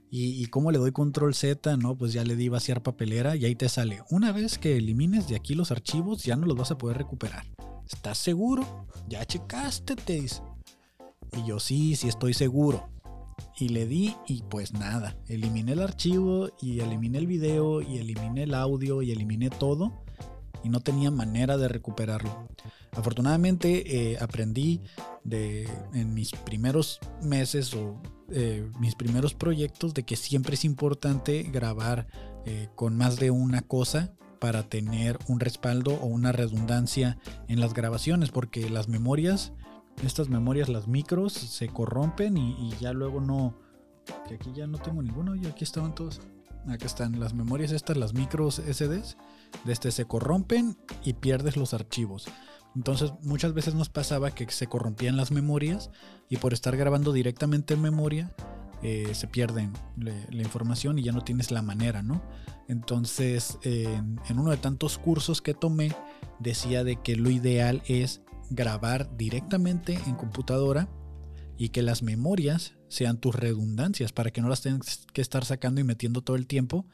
Y, 0.09 0.45
cómo 0.47 0.71
le 0.71 0.77
doy 0.77 0.93
control 0.93 1.33
Z, 1.33 1.75
¿no? 1.75 1.97
Pues 1.97 2.13
ya 2.13 2.23
le 2.23 2.37
di 2.37 2.47
vaciar 2.47 2.81
papelera 2.81 3.35
y 3.35 3.43
ahí 3.43 3.55
te 3.55 3.67
sale. 3.67 4.03
Una 4.09 4.31
vez 4.31 4.57
que 4.57 4.77
elimines 4.77 5.27
de 5.27 5.35
aquí 5.35 5.53
los 5.53 5.71
archivos, 5.71 6.23
ya 6.23 6.37
no 6.37 6.45
los 6.45 6.55
vas 6.55 6.71
a 6.71 6.77
poder 6.77 6.97
recuperar. 6.97 7.45
¿Estás 7.89 8.17
seguro? 8.17 8.87
Ya 9.09 9.25
checaste, 9.25 9.95
te 9.95 10.21
dice. 10.21 10.41
Y 11.33 11.45
yo 11.45 11.59
sí, 11.59 11.95
sí 11.97 12.07
estoy 12.07 12.33
seguro. 12.33 12.89
Y 13.59 13.69
le 13.69 13.87
di 13.87 14.15
y 14.27 14.43
pues 14.43 14.73
nada. 14.73 15.17
Eliminé 15.27 15.73
el 15.73 15.81
archivo 15.81 16.49
y 16.61 16.79
eliminé 16.79 17.17
el 17.17 17.27
video 17.27 17.81
y 17.81 17.97
eliminé 17.97 18.43
el 18.43 18.53
audio 18.53 19.01
y 19.01 19.11
eliminé 19.11 19.49
todo. 19.49 19.91
Y 20.63 20.69
no 20.69 20.79
tenía 20.79 21.11
manera 21.11 21.57
de 21.57 21.67
recuperarlo. 21.67 22.47
Afortunadamente 22.91 24.11
eh, 24.11 24.17
aprendí 24.19 24.81
de, 25.23 25.69
en 25.93 26.13
mis 26.13 26.31
primeros 26.31 26.99
meses 27.21 27.73
o 27.73 28.01
eh, 28.31 28.69
mis 28.79 28.95
primeros 28.95 29.33
proyectos 29.33 29.93
de 29.93 30.03
que 30.03 30.15
siempre 30.15 30.55
es 30.55 30.65
importante 30.65 31.43
grabar 31.43 32.07
eh, 32.45 32.69
con 32.75 32.97
más 32.97 33.17
de 33.17 33.31
una 33.31 33.61
cosa 33.61 34.13
para 34.39 34.63
tener 34.63 35.17
un 35.27 35.39
respaldo 35.39 35.93
o 35.95 36.07
una 36.07 36.31
redundancia 36.31 37.17
en 37.47 37.59
las 37.59 37.73
grabaciones, 37.73 38.31
porque 38.31 38.69
las 38.69 38.87
memorias, 38.87 39.53
estas 40.03 40.29
memorias, 40.29 40.69
las 40.69 40.87
micros, 40.87 41.33
se 41.33 41.67
corrompen 41.69 42.37
y, 42.37 42.71
ya 42.79 42.93
luego 42.93 43.19
no, 43.19 43.55
que 44.27 44.35
aquí 44.35 44.51
ya 44.53 44.67
no 44.67 44.77
tengo 44.77 45.01
ninguno, 45.01 45.35
y 45.35 45.45
aquí 45.45 45.63
estaban 45.63 45.95
todos, 45.95 46.21
acá 46.67 46.85
están 46.85 47.19
las 47.19 47.33
memorias 47.33 47.71
estas, 47.71 47.97
las 47.97 48.13
micros 48.13 48.55
SDs, 48.55 49.17
de 49.65 49.73
este 49.73 49.91
se 49.91 50.05
corrompen 50.05 50.77
y 51.03 51.13
pierdes 51.13 51.57
los 51.57 51.73
archivos. 51.73 52.27
Entonces 52.75 53.11
muchas 53.23 53.53
veces 53.53 53.73
nos 53.73 53.89
pasaba 53.89 54.31
que 54.31 54.49
se 54.51 54.67
corrompían 54.67 55.17
las 55.17 55.31
memorias 55.31 55.89
y 56.29 56.37
por 56.37 56.53
estar 56.53 56.77
grabando 56.77 57.11
directamente 57.11 57.73
en 57.73 57.81
memoria 57.81 58.35
eh, 58.83 59.09
se 59.13 59.27
pierden 59.27 59.73
la 59.95 60.43
información 60.43 60.99
y 60.99 61.03
ya 61.03 61.11
no 61.11 61.23
tienes 61.23 61.49
la 61.49 61.63
manera, 61.63 62.03
¿no? 62.03 62.21
Entonces 62.67 63.57
en, 63.63 64.19
uno 64.29 64.51
de 64.51 64.57
tantos 64.57 64.99
cursos 64.99 65.41
que 65.41 65.55
tomé 65.55 65.95
decía 66.39 66.83
de 66.83 66.97
que 66.97 67.15
lo 67.15 67.31
ideal 67.31 67.81
es 67.87 68.21
grabar 68.49 69.15
directamente 69.17 69.99
en 70.07 70.15
computadora 70.15 70.89
y 71.57 71.69
que 71.69 71.81
las 71.81 72.03
memorias 72.03 72.73
sean 72.87 73.19
tus 73.19 73.35
redundancias 73.35 74.11
para 74.11 74.31
que 74.31 74.41
no 74.41 74.49
las 74.49 74.61
tengas 74.61 75.05
que 75.11 75.21
estar 75.21 75.43
sacando 75.43 75.81
y 75.81 75.83
metiendo 75.83 76.21
todo 76.21 76.37
el 76.37 76.47
tiempo 76.47 76.85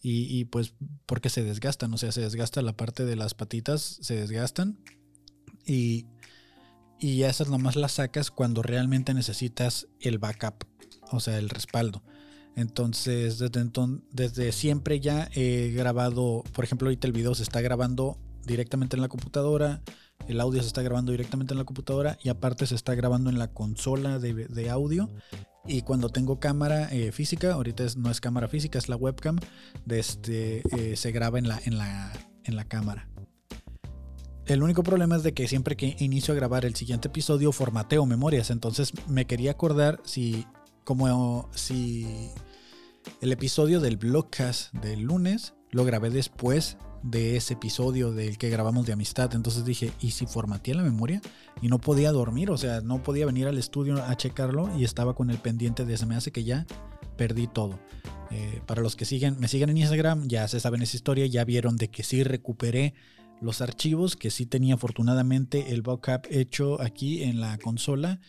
y, 0.00 0.44
pues 0.44 0.74
porque 1.06 1.28
se 1.28 1.42
desgastan, 1.42 1.92
o 1.92 1.98
sea, 1.98 2.12
se 2.12 2.20
desgasta 2.20 2.62
la 2.62 2.76
parte 2.76 3.04
de 3.04 3.16
las 3.16 3.34
patitas, 3.34 3.98
se 4.00 4.14
desgastan 4.14 4.78
y, 5.66 6.06
y 7.00 7.22
esas 7.22 7.48
nomás 7.48 7.74
las 7.74 7.92
sacas 7.92 8.30
cuando 8.30 8.62
realmente 8.62 9.12
necesitas 9.12 9.88
el 10.00 10.18
backup, 10.18 10.64
o 11.10 11.18
sea, 11.18 11.38
el 11.38 11.48
respaldo. 11.48 12.04
Entonces, 12.54 13.38
desde, 13.38 13.70
desde 14.12 14.52
siempre 14.52 15.00
ya 15.00 15.28
he 15.34 15.72
grabado, 15.76 16.44
por 16.52 16.64
ejemplo, 16.64 16.88
ahorita 16.88 17.06
el 17.06 17.12
video 17.12 17.34
se 17.34 17.42
está 17.42 17.60
grabando 17.60 18.18
directamente 18.44 18.96
en 18.96 19.02
la 19.02 19.08
computadora, 19.08 19.82
el 20.26 20.40
audio 20.40 20.60
se 20.60 20.68
está 20.68 20.82
grabando 20.82 21.12
directamente 21.12 21.54
en 21.54 21.58
la 21.58 21.64
computadora 21.64 22.18
y 22.22 22.28
aparte 22.28 22.66
se 22.66 22.74
está 22.74 22.94
grabando 22.94 23.30
en 23.30 23.38
la 23.38 23.48
consola 23.48 24.18
de, 24.18 24.70
audio. 24.70 25.08
Y 25.66 25.82
cuando 25.82 26.08
tengo 26.08 26.40
cámara 26.40 26.88
eh, 26.92 27.12
física, 27.12 27.54
ahorita 27.54 27.84
no 27.96 28.10
es 28.10 28.20
cámara 28.20 28.48
física, 28.48 28.78
es 28.78 28.88
la 28.88 28.96
webcam, 28.96 29.38
de 29.84 29.98
este, 29.98 30.62
eh, 30.76 30.96
se 30.96 31.12
graba 31.12 31.38
en 31.38 31.48
la, 31.48 31.60
en, 31.64 31.78
la, 31.78 32.12
en 32.44 32.56
la 32.56 32.64
cámara. 32.64 33.08
El 34.46 34.62
único 34.62 34.82
problema 34.82 35.16
es 35.16 35.22
de 35.22 35.34
que 35.34 35.46
siempre 35.46 35.76
que 35.76 35.94
inicio 35.98 36.32
a 36.32 36.36
grabar 36.36 36.64
el 36.64 36.74
siguiente 36.74 37.08
episodio 37.08 37.52
formateo 37.52 38.06
memorias. 38.06 38.50
Entonces 38.50 38.92
me 39.06 39.26
quería 39.26 39.50
acordar 39.50 40.00
si, 40.04 40.46
como 40.84 41.50
si 41.54 42.30
el 43.20 43.32
episodio 43.32 43.80
del 43.80 43.98
blogcast 43.98 44.72
del 44.74 45.02
lunes 45.02 45.52
lo 45.70 45.84
grabé 45.84 46.10
después 46.10 46.76
de 47.02 47.36
ese 47.36 47.54
episodio 47.54 48.12
del 48.12 48.38
que 48.38 48.50
grabamos 48.50 48.86
de 48.86 48.92
amistad. 48.92 49.34
Entonces 49.34 49.64
dije, 49.64 49.92
¿y 50.00 50.10
si 50.10 50.26
formateé 50.26 50.74
la 50.74 50.82
memoria? 50.82 51.20
Y 51.62 51.68
no 51.68 51.78
podía 51.78 52.12
dormir, 52.12 52.50
o 52.50 52.58
sea, 52.58 52.80
no 52.80 53.02
podía 53.02 53.26
venir 53.26 53.46
al 53.46 53.58
estudio 53.58 54.02
a 54.02 54.16
checarlo 54.16 54.70
y 54.76 54.84
estaba 54.84 55.14
con 55.14 55.30
el 55.30 55.38
pendiente 55.38 55.84
de 55.84 55.96
se 55.96 56.06
me 56.06 56.16
hace 56.16 56.32
que 56.32 56.44
ya 56.44 56.66
perdí 57.16 57.46
todo. 57.46 57.78
Eh, 58.30 58.60
para 58.66 58.82
los 58.82 58.96
que 58.96 59.04
siguen, 59.04 59.38
me 59.38 59.48
siguen 59.48 59.70
en 59.70 59.78
Instagram, 59.78 60.28
ya 60.28 60.46
se 60.48 60.60
saben 60.60 60.82
esa 60.82 60.96
historia, 60.96 61.26
ya 61.26 61.44
vieron 61.44 61.76
de 61.76 61.88
que 61.88 62.02
sí 62.02 62.22
recuperé 62.22 62.94
los 63.40 63.60
archivos 63.60 64.16
que 64.16 64.30
sí 64.30 64.46
tenía 64.46 64.74
afortunadamente 64.74 65.72
el 65.72 65.82
backup 65.82 66.26
hecho 66.28 66.80
aquí 66.82 67.22
en 67.22 67.40
la 67.40 67.56
consola 67.58 68.20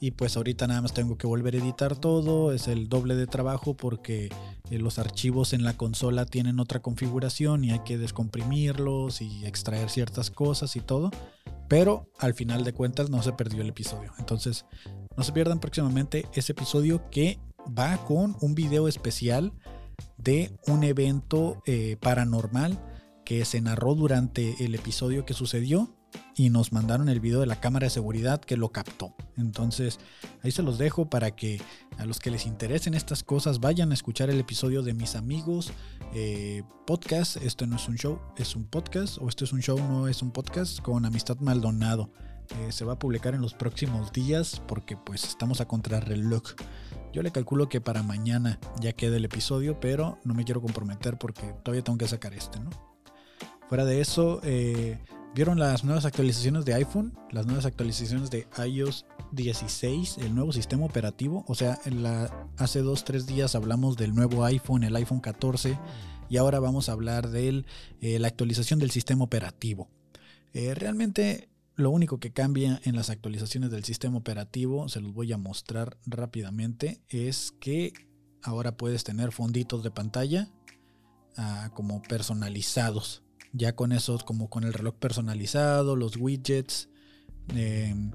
y 0.00 0.10
pues 0.12 0.36
ahorita 0.36 0.66
nada 0.66 0.82
más 0.82 0.92
tengo 0.92 1.16
que 1.16 1.26
volver 1.26 1.54
a 1.54 1.58
editar 1.58 1.96
todo, 1.96 2.52
es 2.52 2.68
el 2.68 2.88
doble 2.88 3.14
de 3.14 3.26
trabajo 3.26 3.74
porque 3.74 4.28
eh, 4.70 4.78
los 4.78 4.98
archivos 4.98 5.52
en 5.52 5.64
la 5.64 5.76
consola 5.76 6.26
tienen 6.26 6.60
otra 6.60 6.80
configuración 6.80 7.64
y 7.64 7.70
hay 7.70 7.80
que 7.80 7.98
descomprimirlos 7.98 9.22
y 9.22 9.46
extraer 9.46 9.90
ciertas 9.90 10.30
cosas 10.30 10.76
y 10.76 10.80
todo, 10.80 11.10
pero 11.68 12.08
al 12.18 12.34
final 12.34 12.64
de 12.64 12.72
cuentas 12.72 13.10
no 13.10 13.22
se 13.22 13.32
perdió 13.32 13.62
el 13.62 13.68
episodio. 13.68 14.12
Entonces, 14.18 14.66
no 15.16 15.22
se 15.22 15.32
pierdan 15.32 15.60
próximamente 15.60 16.26
ese 16.34 16.52
episodio 16.52 17.08
que 17.10 17.38
va 17.66 17.96
con 18.04 18.36
un 18.40 18.54
video 18.54 18.88
especial 18.88 19.52
de 20.18 20.56
un 20.66 20.84
evento 20.84 21.62
eh, 21.66 21.96
paranormal 22.00 22.78
que 23.24 23.44
se 23.44 23.60
narró 23.60 23.94
durante 23.94 24.64
el 24.64 24.74
episodio 24.74 25.24
que 25.24 25.34
sucedió 25.34 25.94
y 26.36 26.50
nos 26.50 26.72
mandaron 26.72 27.08
el 27.08 27.20
video 27.20 27.40
de 27.40 27.46
la 27.46 27.60
cámara 27.60 27.86
de 27.86 27.90
seguridad 27.90 28.40
que 28.40 28.56
lo 28.56 28.70
captó. 28.70 29.14
Entonces 29.36 30.00
ahí 30.42 30.50
se 30.50 30.62
los 30.62 30.78
dejo 30.78 31.08
para 31.08 31.34
que 31.36 31.60
a 31.98 32.06
los 32.06 32.18
que 32.18 32.30
les 32.30 32.46
interesen 32.46 32.94
estas 32.94 33.22
cosas 33.22 33.60
vayan 33.60 33.90
a 33.90 33.94
escuchar 33.94 34.30
el 34.30 34.40
episodio 34.40 34.82
de 34.82 34.94
mis 34.94 35.14
amigos 35.14 35.72
eh, 36.14 36.62
podcast. 36.86 37.36
Esto 37.36 37.66
no 37.66 37.76
es 37.76 37.88
un 37.88 37.96
show, 37.96 38.18
es 38.36 38.56
un 38.56 38.64
podcast. 38.64 39.18
O 39.20 39.28
esto 39.28 39.44
es 39.44 39.52
un 39.52 39.60
show, 39.60 39.78
no 39.78 40.08
es 40.08 40.22
un 40.22 40.30
podcast 40.30 40.80
con 40.80 41.04
Amistad 41.04 41.38
Maldonado. 41.38 42.10
Eh, 42.58 42.72
se 42.72 42.84
va 42.84 42.94
a 42.94 42.98
publicar 42.98 43.34
en 43.34 43.40
los 43.40 43.54
próximos 43.54 44.12
días 44.12 44.62
porque 44.66 44.96
pues 44.96 45.24
estamos 45.24 45.60
a 45.60 45.68
contrarreloj. 45.68 46.42
Yo 47.12 47.22
le 47.22 47.30
calculo 47.30 47.68
que 47.68 47.80
para 47.80 48.02
mañana 48.02 48.58
ya 48.80 48.92
quede 48.92 49.16
el 49.16 49.24
episodio, 49.24 49.78
pero 49.78 50.18
no 50.24 50.34
me 50.34 50.44
quiero 50.44 50.60
comprometer 50.60 51.16
porque 51.16 51.54
todavía 51.62 51.84
tengo 51.84 51.96
que 51.96 52.08
sacar 52.08 52.34
este, 52.34 52.58
¿no? 52.58 52.70
Fuera 53.68 53.84
de 53.84 54.00
eso, 54.00 54.40
eh, 54.42 54.98
¿vieron 55.34 55.58
las 55.58 55.84
nuevas 55.84 56.04
actualizaciones 56.04 56.64
de 56.64 56.74
iPhone? 56.74 57.12
Las 57.30 57.46
nuevas 57.46 57.66
actualizaciones 57.66 58.30
de 58.30 58.46
iOS 58.66 59.04
16, 59.32 60.18
el 60.18 60.34
nuevo 60.34 60.52
sistema 60.52 60.86
operativo. 60.86 61.44
O 61.48 61.54
sea, 61.54 61.78
hace 62.56 62.80
dos, 62.80 63.04
tres 63.04 63.26
días 63.26 63.54
hablamos 63.54 63.96
del 63.96 64.14
nuevo 64.14 64.44
iPhone, 64.44 64.84
el 64.84 64.94
iPhone 64.96 65.20
14, 65.20 65.78
y 66.28 66.36
ahora 66.36 66.60
vamos 66.60 66.88
a 66.88 66.92
hablar 66.92 67.30
de 67.30 67.64
eh, 68.00 68.18
la 68.18 68.28
actualización 68.28 68.78
del 68.78 68.92
sistema 68.92 69.24
operativo. 69.24 69.88
Eh, 70.52 70.74
realmente 70.74 71.48
lo 71.74 71.90
único 71.90 72.18
que 72.18 72.32
cambia 72.32 72.80
en 72.84 72.94
las 72.94 73.10
actualizaciones 73.10 73.72
del 73.72 73.82
sistema 73.82 74.16
operativo, 74.16 74.88
se 74.88 75.00
los 75.00 75.12
voy 75.12 75.32
a 75.32 75.38
mostrar 75.38 75.98
rápidamente, 76.06 77.02
es 77.08 77.52
que 77.58 77.92
ahora 78.42 78.76
puedes 78.76 79.02
tener 79.02 79.32
fonditos 79.32 79.82
de 79.82 79.90
pantalla 79.90 80.48
ah, 81.36 81.70
como 81.74 82.00
personalizados 82.02 83.23
ya 83.54 83.74
con 83.76 83.92
eso, 83.92 84.18
como 84.18 84.50
con 84.50 84.64
el 84.64 84.72
reloj 84.72 84.96
personalizado, 84.96 85.96
los 85.96 86.16
widgets. 86.16 86.88
Em, 87.54 88.10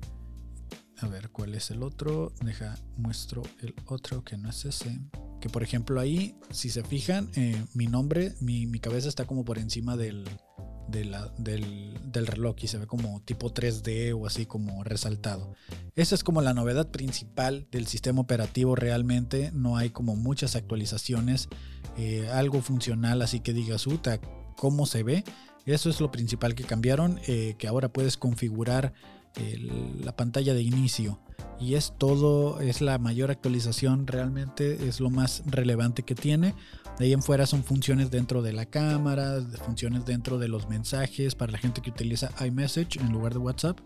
a 0.98 1.08
ver, 1.08 1.29
¿cuál 1.29 1.55
es 1.55 1.72
el 1.72 1.81
otro? 1.81 2.34
Deja, 2.43 2.77
muestro 2.98 3.43
el 3.62 3.74
otro 3.88 4.24
que 4.24 4.38
no 4.38 4.50
es 4.50 4.65
ese. 4.65 5.00
Que 5.39 5.50
por 5.50 5.63
ejemplo 5.63 6.01
ahí, 6.01 6.36
si 6.51 6.69
se 6.69 6.84
fijan, 6.84 7.31
eh, 7.36 7.63
mi 7.74 7.88
nombre, 7.88 8.36
mi, 8.41 8.67
cabeza 8.79 9.08
está 9.08 9.25
como 9.25 9.46
por 9.46 9.58
encima 9.58 9.96
del, 9.96 10.25
del, 10.89 11.15
del, 11.38 12.27
reloj 12.27 12.58
y 12.62 12.67
se 12.67 12.77
ve 12.77 12.86
como 12.86 13.22
tipo 13.22 13.53
3D 13.53 14.13
o 14.19 14.27
así 14.27 14.46
como 14.46 14.84
resaltado. 14.84 15.53
Esa 15.96 16.15
es 16.15 16.25
como 16.25 16.41
la 16.41 16.53
novedad 16.53 16.91
principal 16.91 17.69
del 17.72 17.88
sistema 17.88 18.19
operativo 18.19 18.75
realmente. 18.75 19.51
No 19.53 19.77
hay 19.77 19.91
como 19.91 20.17
muchas 20.17 20.58
actualizaciones. 20.58 21.48
Eh, 21.98 22.27
algo 22.29 22.62
funcional 22.62 23.22
así 23.22 23.39
que 23.39 23.53
digas, 23.53 23.88
uta, 23.88 24.19
cómo 24.60 24.86
se 24.86 25.04
ve. 25.04 25.24
Eso 25.66 25.89
es 25.89 26.01
lo 26.01 26.12
principal 26.12 26.54
que 26.54 26.66
cambiaron, 26.66 27.20
eh, 27.28 27.56
que 27.58 27.68
ahora 27.68 27.88
puedes 27.88 28.18
configurar 28.18 28.94
la 30.04 30.18
pantalla 30.18 30.54
de 30.54 30.63
inicio 30.63 31.20
y 31.60 31.75
es 31.75 31.94
todo, 31.98 32.62
es 32.62 32.82
la 32.82 32.98
mayor 32.98 33.32
actualización 33.32 34.08
realmente, 34.08 34.88
es 34.88 35.00
lo 35.00 35.10
más 35.10 35.44
relevante 35.46 36.04
que 36.04 36.16
tiene. 36.16 36.56
De 36.98 37.06
ahí 37.06 37.13
en 37.13 37.22
fuera 37.22 37.46
son 37.46 37.63
funciones 37.63 38.12
dentro 38.12 38.42
de 38.42 38.54
la 38.54 38.66
cámara, 38.66 39.42
funciones 39.66 40.06
dentro 40.06 40.39
de 40.39 40.48
los 40.48 40.70
mensajes 40.70 41.36
para 41.36 41.51
la 41.51 41.58
gente 41.58 41.82
que 41.82 41.89
utiliza 41.89 42.32
iMessage 42.46 43.00
en 43.00 43.12
lugar 43.12 43.34
de 43.34 43.39
WhatsApp. 43.39 43.80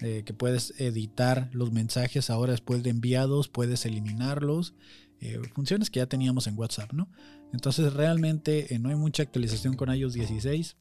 Eh, 0.00 0.24
que 0.24 0.34
puedes 0.34 0.74
editar 0.80 1.48
los 1.52 1.70
mensajes 1.70 2.28
ahora 2.28 2.52
después 2.52 2.82
de 2.82 2.90
enviados, 2.90 3.48
puedes 3.48 3.86
eliminarlos. 3.86 4.74
Eh, 5.24 5.40
funciones 5.54 5.88
que 5.88 6.00
ya 6.00 6.06
teníamos 6.06 6.48
en 6.48 6.58
WhatsApp, 6.58 6.92
¿no? 6.92 7.08
Entonces 7.52 7.92
realmente 7.92 8.74
eh, 8.74 8.80
no 8.80 8.88
hay 8.88 8.96
mucha 8.96 9.22
actualización 9.22 9.74
con 9.76 9.94
iOS 9.94 10.14
16. 10.14 10.76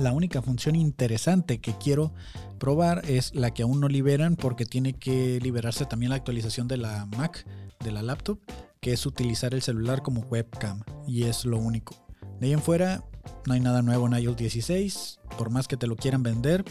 La 0.00 0.14
única 0.14 0.40
función 0.40 0.74
interesante 0.76 1.60
que 1.60 1.76
quiero 1.76 2.14
probar 2.58 3.02
es 3.06 3.34
la 3.34 3.52
que 3.52 3.64
aún 3.64 3.80
no 3.80 3.88
liberan 3.88 4.34
porque 4.34 4.64
tiene 4.64 4.94
que 4.94 5.40
liberarse 5.42 5.84
también 5.84 6.08
la 6.08 6.16
actualización 6.16 6.68
de 6.68 6.78
la 6.78 7.04
Mac, 7.04 7.46
de 7.84 7.92
la 7.92 8.00
laptop, 8.00 8.38
que 8.80 8.94
es 8.94 9.04
utilizar 9.04 9.52
el 9.52 9.60
celular 9.60 10.00
como 10.00 10.22
webcam 10.22 10.82
y 11.06 11.24
es 11.24 11.44
lo 11.44 11.58
único. 11.58 11.96
De 12.40 12.46
ahí 12.46 12.54
en 12.54 12.62
fuera 12.62 13.04
no 13.44 13.52
hay 13.52 13.60
nada 13.60 13.82
nuevo 13.82 14.06
en 14.06 14.14
iOS 14.14 14.38
16, 14.38 15.20
por 15.36 15.50
más 15.50 15.68
que 15.68 15.76
te 15.76 15.86
lo 15.86 15.96
quieran 15.96 16.22
vender, 16.22 16.64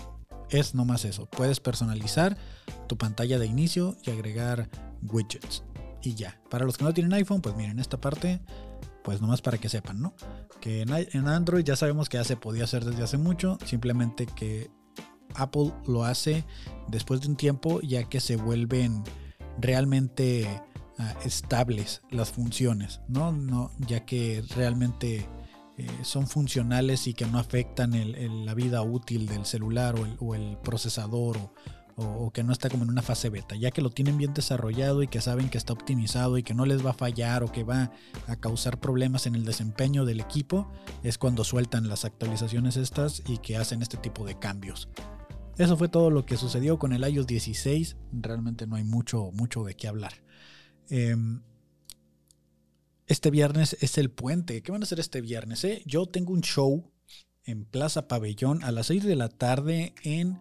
es 0.49 0.73
nomás 0.73 1.05
eso. 1.05 1.27
Puedes 1.27 1.59
personalizar 1.59 2.35
tu 2.87 2.97
pantalla 2.97 3.37
de 3.37 3.45
inicio 3.45 3.95
y 4.03 4.09
agregar 4.09 4.69
widgets 5.03 5.63
y 6.01 6.15
ya. 6.15 6.39
Para 6.49 6.65
los 6.65 6.77
que 6.77 6.83
no 6.83 6.93
tienen 6.93 7.13
iPhone, 7.13 7.41
pues 7.41 7.55
miren, 7.55 7.79
esta 7.79 7.99
parte 7.99 8.41
pues 9.07 9.21
nomás 9.21 9.41
para 9.41 9.57
que 9.57 9.69
sepan, 9.69 10.01
¿no? 10.01 10.13
Que 10.59 10.81
en, 10.81 11.27
Android 11.29 11.63
ya 11.63 11.77
sabemos 11.77 12.09
que 12.09 12.17
ya 12.17 12.25
se 12.25 12.35
podía 12.35 12.65
hacer 12.65 12.83
desde 12.83 13.03
hace 13.03 13.17
mucho, 13.17 13.57
simplemente 13.65 14.25
que 14.25 14.69
Apple 15.33 15.71
lo 15.85 16.03
hace 16.03 16.43
después 16.89 17.21
de 17.21 17.29
un 17.29 17.37
tiempo 17.37 17.79
ya 17.79 18.03
que 18.09 18.19
se 18.19 18.35
vuelven 18.35 19.05
realmente 19.61 20.61
ah, 20.97 21.15
estables 21.23 22.01
las 22.09 22.31
funciones, 22.31 22.99
¿no? 23.07 23.31
no 23.31 23.71
ya 23.77 24.05
que 24.05 24.43
realmente 24.57 25.25
eh, 25.77 25.87
son 26.01 26.27
funcionales 26.27 27.07
y 27.07 27.13
que 27.13 27.25
no 27.27 27.39
afectan 27.39 27.93
la 28.45 28.53
vida 28.55 28.81
útil 28.81 29.25
del 29.25 29.45
celular 29.45 29.95
o 29.97 30.05
el, 30.05 30.17
o 30.19 30.35
el 30.35 30.57
procesador 30.57 31.37
o, 31.37 31.53
o, 31.99 32.29
que 32.31 32.43
no 32.43 32.53
está 32.53 32.69
como 32.69 32.83
en 32.83 32.91
una 32.91 33.01
fase 33.01 33.29
beta, 33.29 33.55
ya 33.55 33.71
que 33.71 33.81
lo 33.81 33.89
tienen 33.89 34.19
bien 34.19 34.33
desarrollado 34.33 35.01
y 35.01 35.07
que 35.07 35.19
saben 35.19 35.49
que 35.49 35.57
está 35.57 35.73
optimizado 35.73 36.37
y 36.37 36.43
que 36.43 36.53
no 36.53 36.67
les 36.67 36.85
va 36.85 36.91
a 36.91 36.93
fallar 36.93 37.43
o 37.43 37.51
que 37.51 37.63
va 37.63 37.91
a 38.27 38.35
causar 38.35 38.79
problemas 38.79 39.25
en 39.25 39.33
el 39.33 39.45
desempeño 39.45 40.05
del 40.05 40.19
equipo, 40.19 40.71
es 41.01 41.17
cuando 41.17 41.43
sueltan 41.43 41.89
las 41.89 42.05
actualizaciones 42.05 42.77
estas 42.77 43.23
y 43.27 43.39
que 43.39 43.57
hacen 43.57 43.81
este 43.81 43.97
tipo 43.97 44.25
de 44.25 44.37
cambios. 44.37 44.89
Eso 45.57 45.75
fue 45.75 45.89
todo 45.89 46.11
lo 46.11 46.23
que 46.23 46.37
sucedió 46.37 46.77
con 46.77 46.93
el 46.93 47.01
iOS 47.03 47.25
16, 47.25 47.97
realmente 48.11 48.67
no 48.67 48.75
hay 48.75 48.83
mucho, 48.83 49.31
mucho 49.33 49.63
de 49.63 49.73
qué 49.73 49.87
hablar. 49.87 50.13
Em, 50.89 51.41
este 53.07 53.31
viernes 53.31 53.75
es 53.81 53.97
el 53.97 54.11
puente. 54.11 54.61
¿Qué 54.61 54.71
van 54.71 54.83
a 54.83 54.85
hacer 54.85 54.99
este 54.99 55.19
viernes? 55.21 55.63
Eh? 55.63 55.81
Yo 55.87 56.05
tengo 56.05 56.31
un 56.31 56.41
show 56.41 56.91
en 57.43 57.65
Plaza 57.65 58.07
Pabellón 58.07 58.63
a 58.63 58.71
las 58.71 58.87
6 58.87 59.03
de 59.03 59.15
la 59.15 59.29
tarde 59.29 59.95
en 60.03 60.39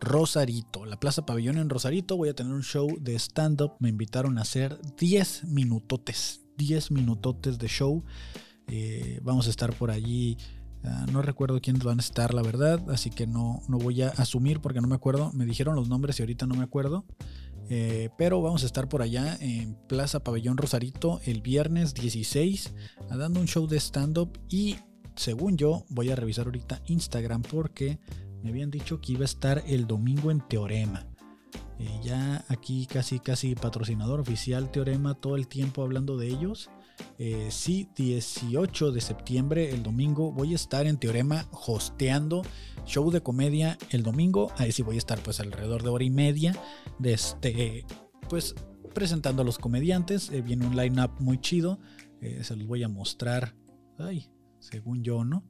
Rosarito, 0.00 0.86
la 0.86 0.98
Plaza 0.98 1.26
Pabellón 1.26 1.58
en 1.58 1.68
Rosarito. 1.68 2.16
Voy 2.16 2.30
a 2.30 2.34
tener 2.34 2.52
un 2.52 2.62
show 2.62 2.88
de 3.00 3.14
stand-up. 3.18 3.72
Me 3.78 3.90
invitaron 3.90 4.38
a 4.38 4.42
hacer 4.42 4.78
10 4.96 5.44
minutotes, 5.44 6.40
10 6.56 6.90
minutotes 6.90 7.58
de 7.58 7.68
show. 7.68 8.02
Eh, 8.66 9.20
vamos 9.22 9.46
a 9.46 9.50
estar 9.50 9.74
por 9.74 9.90
allí. 9.90 10.38
Ah, 10.82 11.04
no 11.12 11.20
recuerdo 11.20 11.60
quiénes 11.60 11.84
van 11.84 11.98
a 11.98 12.02
estar, 12.02 12.32
la 12.32 12.42
verdad, 12.42 12.80
así 12.88 13.10
que 13.10 13.26
no, 13.26 13.60
no 13.68 13.76
voy 13.76 14.00
a 14.00 14.08
asumir 14.08 14.60
porque 14.60 14.80
no 14.80 14.88
me 14.88 14.94
acuerdo. 14.94 15.30
Me 15.34 15.44
dijeron 15.44 15.76
los 15.76 15.88
nombres 15.88 16.18
y 16.18 16.22
ahorita 16.22 16.46
no 16.46 16.54
me 16.54 16.64
acuerdo. 16.64 17.04
Eh, 17.68 18.08
pero 18.16 18.40
vamos 18.40 18.62
a 18.62 18.66
estar 18.66 18.88
por 18.88 19.02
allá 19.02 19.36
en 19.40 19.76
Plaza 19.86 20.24
Pabellón 20.24 20.56
Rosarito 20.56 21.20
el 21.24 21.40
viernes 21.42 21.94
16, 21.94 22.72
dando 23.10 23.38
un 23.38 23.46
show 23.46 23.66
de 23.66 23.78
stand-up. 23.78 24.40
Y 24.48 24.76
según 25.14 25.58
yo, 25.58 25.84
voy 25.90 26.10
a 26.10 26.16
revisar 26.16 26.46
ahorita 26.46 26.80
Instagram 26.86 27.42
porque 27.42 28.00
me 28.42 28.50
habían 28.50 28.70
dicho 28.70 29.00
que 29.00 29.12
iba 29.12 29.22
a 29.22 29.24
estar 29.24 29.62
el 29.66 29.86
domingo 29.86 30.30
en 30.30 30.40
Teorema. 30.40 31.06
Eh, 31.78 32.00
ya 32.02 32.44
aquí 32.48 32.86
casi 32.86 33.20
casi 33.20 33.54
patrocinador 33.54 34.20
oficial 34.20 34.70
Teorema 34.70 35.14
todo 35.14 35.36
el 35.36 35.48
tiempo 35.48 35.82
hablando 35.82 36.18
de 36.18 36.28
ellos. 36.28 36.70
Eh, 37.18 37.48
sí, 37.50 37.88
18 37.96 38.92
de 38.92 39.00
septiembre, 39.00 39.70
el 39.70 39.82
domingo, 39.82 40.30
voy 40.30 40.52
a 40.52 40.56
estar 40.56 40.86
en 40.86 40.98
Teorema 40.98 41.46
hosteando 41.50 42.42
show 42.84 43.10
de 43.10 43.22
comedia 43.22 43.78
el 43.90 44.02
domingo. 44.02 44.52
Ahí 44.58 44.72
sí 44.72 44.82
voy 44.82 44.96
a 44.96 44.98
estar 44.98 45.22
pues 45.22 45.40
alrededor 45.40 45.82
de 45.82 45.88
hora 45.88 46.04
y 46.04 46.10
media 46.10 46.54
de 46.98 47.14
este, 47.14 47.86
pues 48.28 48.54
presentando 48.92 49.40
a 49.40 49.44
los 49.46 49.58
comediantes. 49.58 50.30
Eh, 50.30 50.42
viene 50.42 50.66
un 50.66 50.76
line-up 50.76 51.12
muy 51.18 51.40
chido. 51.40 51.80
se 52.20 52.56
los 52.56 52.66
voy 52.66 52.82
a 52.82 52.88
mostrar. 52.88 53.56
Ay, 53.98 54.30
según 54.58 55.02
yo, 55.02 55.24
¿no? 55.24 55.44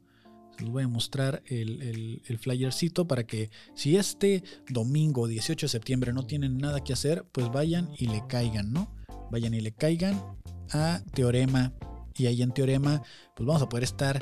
Les 0.61 0.71
voy 0.71 0.83
a 0.83 0.89
mostrar 0.89 1.43
el, 1.47 2.23
flyercito 2.41 3.07
para 3.07 3.25
que 3.25 3.51
si 3.75 3.97
este 3.97 4.43
domingo 4.69 5.27
18 5.27 5.67
de 5.67 5.71
septiembre 5.71 6.13
no 6.13 6.27
tienen 6.27 6.59
nada 6.59 6.83
que 6.83 6.93
hacer, 6.93 7.25
pues 7.33 7.51
vayan 7.51 7.91
y 7.99 8.07
le 8.07 8.23
caigan, 8.29 8.73
¿no? 8.73 8.95
Vayan 9.31 9.55
y 9.55 9.61
le 9.61 9.73
caigan 9.73 10.21
a 10.73 11.03
Teorema. 11.15 11.73
Y 12.17 12.27
ahí 12.27 12.43
en 12.43 12.53
Teorema, 12.53 13.03
pues 13.35 13.47
vamos 13.47 13.63
a 13.63 13.69
poder 13.69 13.85
estar 13.85 14.21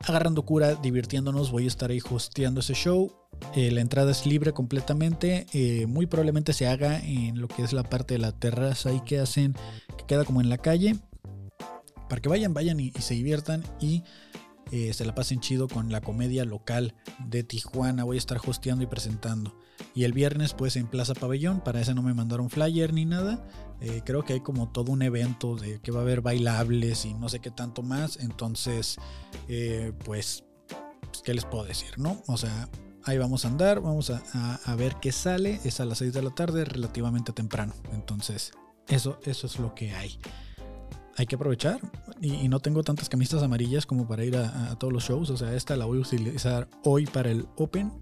agarrando 0.00 0.44
cura, 0.44 0.74
divirtiéndonos. 0.74 1.50
Voy 1.50 1.64
a 1.64 1.68
estar 1.68 1.90
ahí 1.90 2.00
hosteando 2.10 2.60
ese 2.60 2.74
show. 2.74 3.12
Eh, 3.54 3.70
la 3.70 3.80
entrada 3.80 4.10
es 4.10 4.26
libre 4.26 4.52
completamente. 4.52 5.46
Eh, 5.52 5.86
muy 5.86 6.06
probablemente 6.06 6.52
se 6.52 6.66
haga 6.66 6.98
en 7.00 7.40
lo 7.40 7.48
que 7.48 7.62
es 7.62 7.72
la 7.72 7.82
parte 7.82 8.14
de 8.14 8.18
la 8.18 8.32
terraza 8.32 8.90
ahí 8.90 9.00
que 9.04 9.18
hacen, 9.18 9.54
que 9.96 10.04
queda 10.06 10.24
como 10.24 10.40
en 10.40 10.48
la 10.48 10.58
calle. 10.58 10.96
Para 12.08 12.20
que 12.20 12.28
vayan, 12.28 12.52
vayan 12.52 12.78
y 12.80 12.90
se 12.92 13.14
diviertan. 13.14 13.62
Y 13.80 14.02
eh, 14.72 14.94
se 14.94 15.04
la 15.04 15.14
pasen 15.14 15.38
chido 15.38 15.68
con 15.68 15.92
la 15.92 16.00
comedia 16.00 16.46
local 16.46 16.94
de 17.26 17.44
Tijuana. 17.44 18.04
Voy 18.04 18.16
a 18.16 18.18
estar 18.18 18.40
hosteando 18.42 18.82
y 18.82 18.86
presentando. 18.86 19.54
Y 19.94 20.04
el 20.04 20.14
viernes, 20.14 20.54
pues 20.54 20.76
en 20.76 20.86
Plaza 20.86 21.12
Pabellón, 21.12 21.60
para 21.60 21.82
ese 21.82 21.92
no 21.94 22.00
me 22.00 22.14
mandaron 22.14 22.48
flyer 22.48 22.94
ni 22.94 23.04
nada. 23.04 23.46
Eh, 23.82 24.00
creo 24.02 24.24
que 24.24 24.32
hay 24.32 24.40
como 24.40 24.72
todo 24.72 24.90
un 24.90 25.02
evento 25.02 25.56
de 25.56 25.78
que 25.80 25.90
va 25.90 25.98
a 25.98 26.02
haber 26.02 26.22
bailables 26.22 27.04
y 27.04 27.12
no 27.12 27.28
sé 27.28 27.40
qué 27.40 27.50
tanto 27.50 27.82
más. 27.82 28.16
Entonces, 28.16 28.96
eh, 29.46 29.92
pues, 30.06 30.44
pues, 30.68 31.22
¿qué 31.22 31.34
les 31.34 31.44
puedo 31.44 31.64
decir, 31.64 31.98
no? 31.98 32.22
O 32.26 32.38
sea, 32.38 32.70
ahí 33.04 33.18
vamos 33.18 33.44
a 33.44 33.48
andar, 33.48 33.82
vamos 33.82 34.08
a, 34.08 34.22
a, 34.64 34.74
ver 34.74 34.96
qué 35.02 35.12
sale. 35.12 35.60
Es 35.64 35.80
a 35.80 35.84
las 35.84 35.98
6 35.98 36.14
de 36.14 36.22
la 36.22 36.30
tarde, 36.30 36.64
relativamente 36.64 37.34
temprano. 37.34 37.74
Entonces, 37.92 38.52
eso, 38.88 39.20
eso 39.24 39.46
es 39.46 39.58
lo 39.58 39.74
que 39.74 39.92
hay 39.94 40.18
hay 41.16 41.26
que 41.26 41.36
aprovechar. 41.36 41.80
Y, 42.20 42.48
no 42.48 42.60
tengo 42.60 42.82
tantas 42.82 43.08
camisas 43.08 43.42
amarillas 43.42 43.86
como 43.86 44.06
para 44.06 44.24
ir 44.24 44.36
a, 44.36 44.76
todos 44.78 44.92
los 44.92 45.04
shows. 45.04 45.30
O 45.30 45.36
sea, 45.36 45.54
esta 45.54 45.76
la 45.76 45.84
voy 45.84 45.98
a 45.98 46.02
utilizar 46.02 46.68
hoy 46.84 47.06
para 47.06 47.30
el 47.30 47.46
Open. 47.56 47.92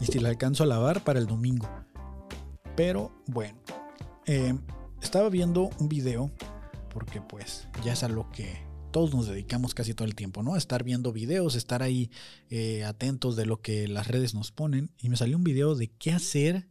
Y 0.00 0.06
si 0.06 0.18
la 0.18 0.28
alcanzo 0.28 0.64
a 0.64 0.66
lavar 0.66 1.02
para 1.04 1.18
el 1.18 1.26
domingo. 1.26 1.68
Pero 2.76 3.12
bueno. 3.26 3.58
Eh, 4.26 4.54
estaba 5.02 5.28
viendo 5.28 5.70
un 5.78 5.88
video. 5.88 6.30
Porque 6.92 7.20
pues 7.20 7.68
ya 7.84 7.92
es 7.92 8.02
a 8.02 8.08
lo 8.08 8.30
que 8.30 8.66
todos 8.90 9.14
nos 9.14 9.28
dedicamos 9.28 9.74
casi 9.74 9.94
todo 9.94 10.08
el 10.08 10.14
tiempo, 10.14 10.42
¿no? 10.42 10.56
Estar 10.56 10.82
viendo 10.82 11.12
videos, 11.12 11.54
estar 11.54 11.82
ahí 11.82 12.10
eh, 12.48 12.84
atentos 12.84 13.36
de 13.36 13.46
lo 13.46 13.60
que 13.60 13.86
las 13.86 14.08
redes 14.08 14.34
nos 14.34 14.50
ponen. 14.50 14.90
Y 14.98 15.08
me 15.08 15.16
salió 15.16 15.36
un 15.36 15.44
video 15.44 15.74
de 15.74 15.88
qué 15.88 16.12
hacer 16.12 16.68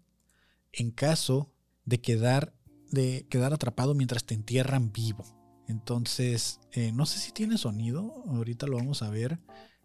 en 0.73 0.91
caso 0.91 1.53
de 1.85 2.01
quedar, 2.01 2.53
de 2.91 3.25
quedar 3.29 3.53
atrapado 3.53 3.93
mientras 3.93 4.25
te 4.25 4.33
entierran 4.33 4.91
vivo. 4.91 5.36
Entonces, 5.67 6.59
eh, 6.71 6.91
no 6.91 7.05
sé 7.05 7.19
si 7.19 7.31
tiene 7.31 7.57
sonido, 7.57 8.23
ahorita 8.27 8.67
lo 8.67 8.77
vamos 8.77 9.01
a 9.01 9.09
ver. 9.09 9.39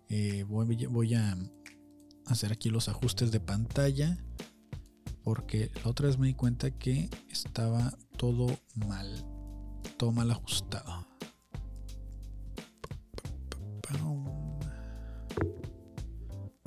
Eh, 0.09 0.45
voy, 0.45 1.15
a 1.15 1.37
hacer 2.27 2.53
aquí 2.53 2.69
los 2.71 2.89
ajustes 2.89 3.31
de 3.31 3.41
pantalla 3.41 4.19
porque 5.25 5.71
la 5.83 5.91
otra 5.91 6.07
vez 6.07 6.19
me 6.19 6.27
di 6.27 6.35
cuenta 6.35 6.71
que 6.71 7.09
estaba 7.31 7.97
todo 8.17 8.59
mal, 8.75 9.25
todo 9.97 10.13
mal 10.13 10.31
ajustado. 10.31 11.07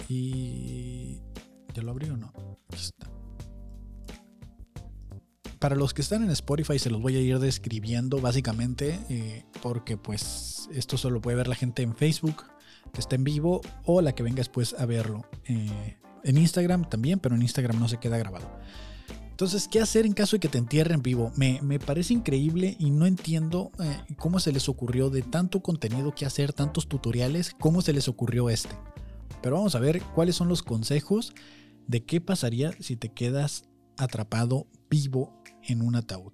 Y 0.08 1.20
ya 1.74 1.82
lo 1.82 1.92
abrí 1.92 2.10
o 2.10 2.18
no. 2.18 2.32
Para 5.66 5.76
los 5.76 5.96
que 5.96 6.04
están 6.04 6.24
en 6.24 6.30
Spotify 6.30 6.78
se 6.78 6.92
los 6.92 7.02
voy 7.02 7.16
a 7.16 7.22
ir 7.22 7.40
describiendo 7.40 8.22
básicamente 8.22 9.00
eh, 9.10 9.46
porque 9.64 9.98
pues 9.98 10.70
esto 10.72 10.96
solo 10.96 11.22
puede 11.22 11.38
ver 11.38 11.48
la 11.48 11.56
gente 11.56 11.82
en 11.82 11.96
Facebook 11.96 12.44
que 12.94 13.00
está 13.00 13.16
en 13.16 13.24
vivo 13.24 13.62
o 13.84 14.00
la 14.02 14.14
que 14.14 14.22
venga 14.22 14.36
después 14.36 14.76
a 14.78 14.86
verlo. 14.86 15.26
Eh, 15.48 15.98
en 16.24 16.38
Instagram 16.38 16.88
también, 16.88 17.18
pero 17.18 17.34
en 17.34 17.42
Instagram 17.42 17.80
no 17.80 17.88
se 17.88 17.98
queda 17.98 18.20
grabado. 18.20 18.48
Entonces, 19.32 19.68
¿qué 19.68 19.82
hacer 19.82 20.06
en 20.06 20.14
caso 20.14 20.36
de 20.36 20.40
que 20.42 20.50
te 20.50 20.60
entierren 20.60 21.02
vivo? 21.02 21.32
Me, 21.36 21.80
parece 21.80 22.14
increíble 22.14 22.76
y 22.78 22.92
no 22.92 23.08
entiendo 23.08 23.72
eh, 23.80 24.14
cómo 24.18 24.40
se 24.40 24.52
les 24.52 24.70
ocurrió 24.70 25.10
de 25.10 25.24
tanto 25.24 25.64
contenido 25.64 26.14
que 26.14 26.28
hacer, 26.28 26.54
tantos 26.54 26.88
tutoriales, 26.88 27.56
cómo 27.60 27.82
se 27.82 27.92
les 27.92 28.08
ocurrió 28.08 28.52
este. 28.52 28.76
Pero 29.42 29.56
vamos 29.56 29.74
a 29.74 29.80
ver 29.80 30.04
cuáles 30.14 30.36
son 30.36 30.48
los 30.48 30.62
consejos 30.62 31.34
de 31.88 32.06
qué 32.06 32.22
pasaría 32.22 32.72
si 32.80 32.98
te 32.98 33.10
quedas 33.10 33.64
atrapado 33.98 34.68
vivo 34.92 35.42
en 35.68 35.82
un 35.82 35.96
ataúd. 35.96 36.34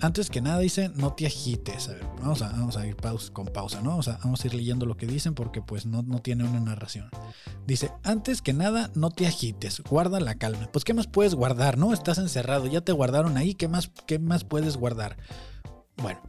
Antes 0.00 0.30
que 0.30 0.40
nada 0.40 0.60
dice, 0.60 0.90
no 0.94 1.14
te 1.14 1.26
agites. 1.26 1.90
Vamos 2.20 2.42
a, 2.42 2.80
a 2.80 2.86
ir 2.86 2.96
con 3.32 3.46
pausa, 3.46 3.80
¿no? 3.82 3.98
vamos 4.22 4.44
a 4.44 4.46
ir 4.46 4.54
leyendo 4.54 4.86
lo 4.86 4.96
que 4.96 5.06
dicen 5.06 5.34
porque 5.34 5.60
pues 5.60 5.86
no, 5.86 6.02
no 6.02 6.20
tiene 6.20 6.44
una 6.44 6.60
narración. 6.60 7.10
Dice, 7.66 7.90
antes 8.04 8.40
que 8.40 8.52
nada, 8.52 8.90
no 8.94 9.10
te 9.10 9.26
agites, 9.26 9.82
guarda 9.82 10.20
la 10.20 10.36
calma. 10.36 10.68
Pues 10.72 10.84
¿qué 10.84 10.94
más 10.94 11.08
puedes 11.08 11.34
guardar, 11.34 11.78
no? 11.78 11.92
Estás 11.92 12.18
encerrado, 12.18 12.66
ya 12.66 12.80
te 12.80 12.92
guardaron 12.92 13.36
ahí, 13.36 13.54
¿qué 13.54 13.66
más, 13.66 13.90
qué 14.06 14.20
más 14.20 14.44
puedes 14.44 14.76
guardar? 14.76 15.16
Bueno, 15.96 16.20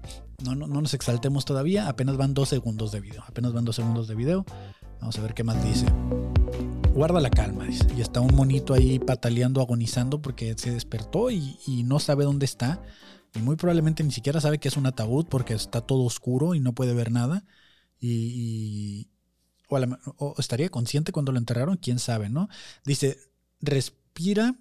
no, 0.44 0.56
no, 0.56 0.66
no 0.66 0.82
nos 0.82 0.96
exaltemos 0.96 1.46
todavía, 1.46 1.88
apenas 1.88 2.18
van 2.18 2.34
dos 2.34 2.50
segundos 2.50 2.92
de 2.92 3.02
video, 3.02 3.24
apenas 3.28 3.54
van 3.54 3.66
dos 3.66 3.76
segundos 3.76 4.08
de 4.08 4.16
video. 4.16 4.46
Vamos 5.00 5.18
a 5.18 5.22
ver 5.22 5.34
qué 5.34 5.44
más 5.44 5.64
dice. 5.64 5.86
Guarda 6.94 7.22
la 7.22 7.30
calma, 7.30 7.66
dice. 7.66 7.88
Y 7.96 8.02
está 8.02 8.20
un 8.20 8.36
monito 8.36 8.74
ahí 8.74 9.00
pataleando, 9.00 9.62
agonizando 9.62 10.22
porque 10.22 10.56
se 10.58 10.72
despertó 10.72 11.32
y, 11.32 11.58
no 11.86 12.00
sabe 12.00 12.26
dónde 12.26 12.46
está 12.46 12.82
y 13.34 13.40
muy 13.40 13.56
probablemente 13.56 14.04
ni 14.04 14.12
siquiera 14.12 14.42
sabe 14.42 14.58
que 14.58 14.68
es 14.68 14.78
un 14.78 14.88
ataúd 14.88 15.28
porque 15.28 15.54
está 15.54 15.82
todo 15.82 16.04
oscuro 16.04 16.56
y 16.56 16.60
no 16.60 16.74
puede 16.74 16.94
ver 16.94 17.12
nada. 17.12 17.46
Y, 18.00 19.10
o, 19.70 20.36
estaría 20.38 20.70
consciente 20.70 21.12
cuando 21.12 21.32
lo 21.32 21.38
enterraron, 21.38 21.78
quién 21.78 22.00
sabe, 22.00 22.30
¿no? 22.30 22.50
Dice, 22.86 23.18
respira 23.62 24.56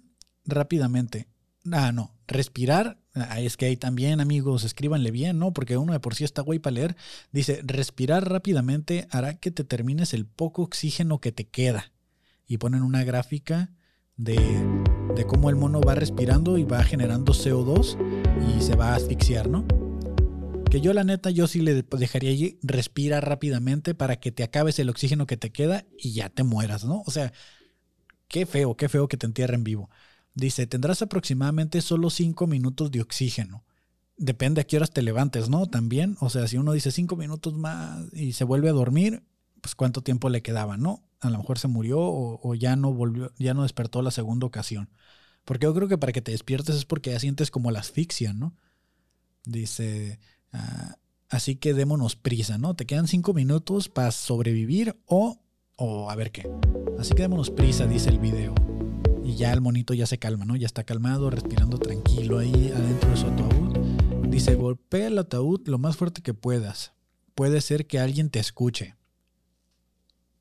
rápidamente. 0.45 1.27
Ah, 1.71 1.91
no, 1.91 2.15
respirar. 2.27 2.99
Es 3.21 3.57
que 3.57 3.65
ahí 3.65 3.77
también, 3.77 4.19
amigos, 4.19 4.63
escríbanle 4.63 5.11
bien, 5.11 5.39
¿no? 5.39 5.53
Porque 5.53 5.77
uno 5.77 5.93
de 5.93 5.99
por 5.99 6.15
sí 6.15 6.23
está 6.23 6.41
güey 6.41 6.59
para 6.59 6.75
leer. 6.75 6.95
Dice, 7.31 7.61
respirar 7.63 8.29
rápidamente 8.29 9.07
hará 9.11 9.35
que 9.35 9.51
te 9.51 9.63
termines 9.63 10.13
el 10.13 10.25
poco 10.25 10.63
oxígeno 10.63 11.19
que 11.19 11.31
te 11.31 11.47
queda. 11.47 11.91
Y 12.47 12.57
ponen 12.57 12.81
una 12.81 13.03
gráfica 13.03 13.71
de, 14.17 14.37
de 15.15 15.25
cómo 15.25 15.49
el 15.49 15.55
mono 15.55 15.81
va 15.81 15.95
respirando 15.95 16.57
y 16.57 16.63
va 16.63 16.83
generando 16.83 17.33
CO2 17.33 17.97
y 18.47 18.61
se 18.61 18.75
va 18.75 18.93
a 18.93 18.95
asfixiar, 18.95 19.49
¿no? 19.49 19.65
Que 20.69 20.81
yo 20.81 20.93
la 20.93 21.03
neta, 21.03 21.31
yo 21.31 21.47
sí 21.47 21.61
le 21.61 21.83
dejaría 21.83 22.29
allí, 22.29 22.59
respira 22.61 23.21
rápidamente 23.21 23.95
para 23.95 24.19
que 24.19 24.31
te 24.31 24.43
acabes 24.43 24.77
el 24.77 24.89
oxígeno 24.89 25.25
que 25.25 25.37
te 25.37 25.51
queda 25.51 25.85
y 25.97 26.13
ya 26.13 26.29
te 26.29 26.43
mueras, 26.43 26.85
¿no? 26.85 27.01
O 27.07 27.11
sea, 27.11 27.33
qué 28.27 28.45
feo, 28.45 28.77
qué 28.77 28.87
feo 28.87 29.07
que 29.07 29.17
te 29.17 29.25
entierren 29.25 29.63
vivo. 29.63 29.89
Dice, 30.39 30.67
tendrás 30.67 31.01
aproximadamente 31.01 31.81
solo 31.81 32.09
5 32.09 32.47
minutos 32.47 32.91
de 32.91 33.01
oxígeno. 33.01 33.65
Depende 34.15 34.61
a 34.61 34.63
qué 34.63 34.77
horas 34.77 34.91
te 34.91 35.01
levantes, 35.01 35.49
¿no? 35.49 35.65
También, 35.65 36.15
o 36.21 36.29
sea, 36.29 36.47
si 36.47 36.57
uno 36.57 36.71
dice 36.71 36.91
5 36.91 37.17
minutos 37.17 37.55
más 37.55 38.05
y 38.13 38.31
se 38.31 38.45
vuelve 38.45 38.69
a 38.69 38.73
dormir, 38.73 39.23
pues 39.59 39.75
cuánto 39.75 40.01
tiempo 40.01 40.29
le 40.29 40.41
quedaba, 40.41 40.77
¿no? 40.77 41.03
A 41.19 41.29
lo 41.29 41.39
mejor 41.39 41.59
se 41.59 41.67
murió 41.67 41.99
o, 41.99 42.55
ya 42.55 42.77
no 42.77 42.93
volvió, 42.93 43.33
ya 43.37 43.53
no 43.53 43.63
despertó 43.63 44.01
la 44.01 44.11
segunda 44.11 44.47
ocasión. 44.47 44.89
Porque 45.43 45.65
yo 45.65 45.73
creo 45.73 45.89
que 45.89 45.97
para 45.97 46.13
que 46.13 46.21
te 46.21 46.31
despiertes 46.31 46.75
es 46.75 46.85
porque 46.85 47.11
ya 47.11 47.19
sientes 47.19 47.51
como 47.51 47.69
la 47.69 47.79
asfixia, 47.79 48.31
¿no? 48.31 48.55
Dice, 49.43 50.19
ah, 50.53 50.95
así 51.27 51.57
que 51.57 51.73
démonos 51.73 52.15
prisa, 52.15 52.57
¿no? 52.57 52.75
Te 52.75 52.85
quedan 52.85 53.07
cinco 53.07 53.33
minutos 53.33 53.89
para 53.89 54.11
sobrevivir 54.11 54.97
o, 55.05 55.41
o 55.75 56.09
a 56.09 56.15
ver 56.15 56.31
qué. 56.31 56.49
Así 56.97 57.13
que 57.13 57.23
démonos 57.23 57.49
prisa, 57.49 57.87
dice 57.87 58.09
el 58.09 58.19
video. 58.19 58.68
Y 59.29 59.35
ya 59.35 59.53
el 59.53 59.61
monito 59.61 59.93
ya 59.93 60.05
se 60.05 60.17
calma, 60.17 60.45
¿no? 60.45 60.55
Ya 60.55 60.65
está 60.65 60.83
calmado, 60.83 61.29
respirando 61.29 61.77
tranquilo 61.77 62.39
ahí 62.39 62.71
adentro 62.75 63.09
de 63.11 63.17
su 63.17 63.27
ataúd. 63.27 63.77
Dice, 64.27 64.55
golpea 64.55 65.07
el 65.07 65.17
ataúd 65.17 65.67
lo 65.67 65.77
más 65.77 65.97
fuerte 65.97 66.21
que 66.21 66.33
puedas. 66.33 66.93
Puede 67.35 67.61
ser 67.61 67.87
que 67.87 67.99
alguien 67.99 68.29
te 68.29 68.39
escuche 68.39 68.95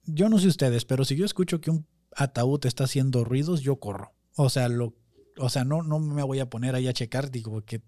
yo 0.08 0.28
no 0.28 0.38
sé 0.38 0.48
ustedes, 0.48 0.84
pero 0.84 1.04
si 1.04 1.16
yo 1.16 1.24
escucho 1.24 1.60
que 1.60 1.70
un 1.70 1.86
ataúd 2.16 2.64
está 2.64 2.84
haciendo 2.84 3.24
ruidos, 3.24 3.60
yo 3.60 3.76
corro. 3.76 4.12
O 4.36 4.48
sea, 4.48 4.68
lo, 4.68 4.94
o 5.36 5.48
sea, 5.50 5.64
no, 5.64 5.82
no 5.82 5.98
me 6.00 6.22
voy 6.22 6.40
a 6.40 6.48
poner 6.48 6.74
ahí 6.74 6.88
a 6.88 6.92
checar, 6.92 7.30
digo, 7.30 7.62
que 7.64 7.82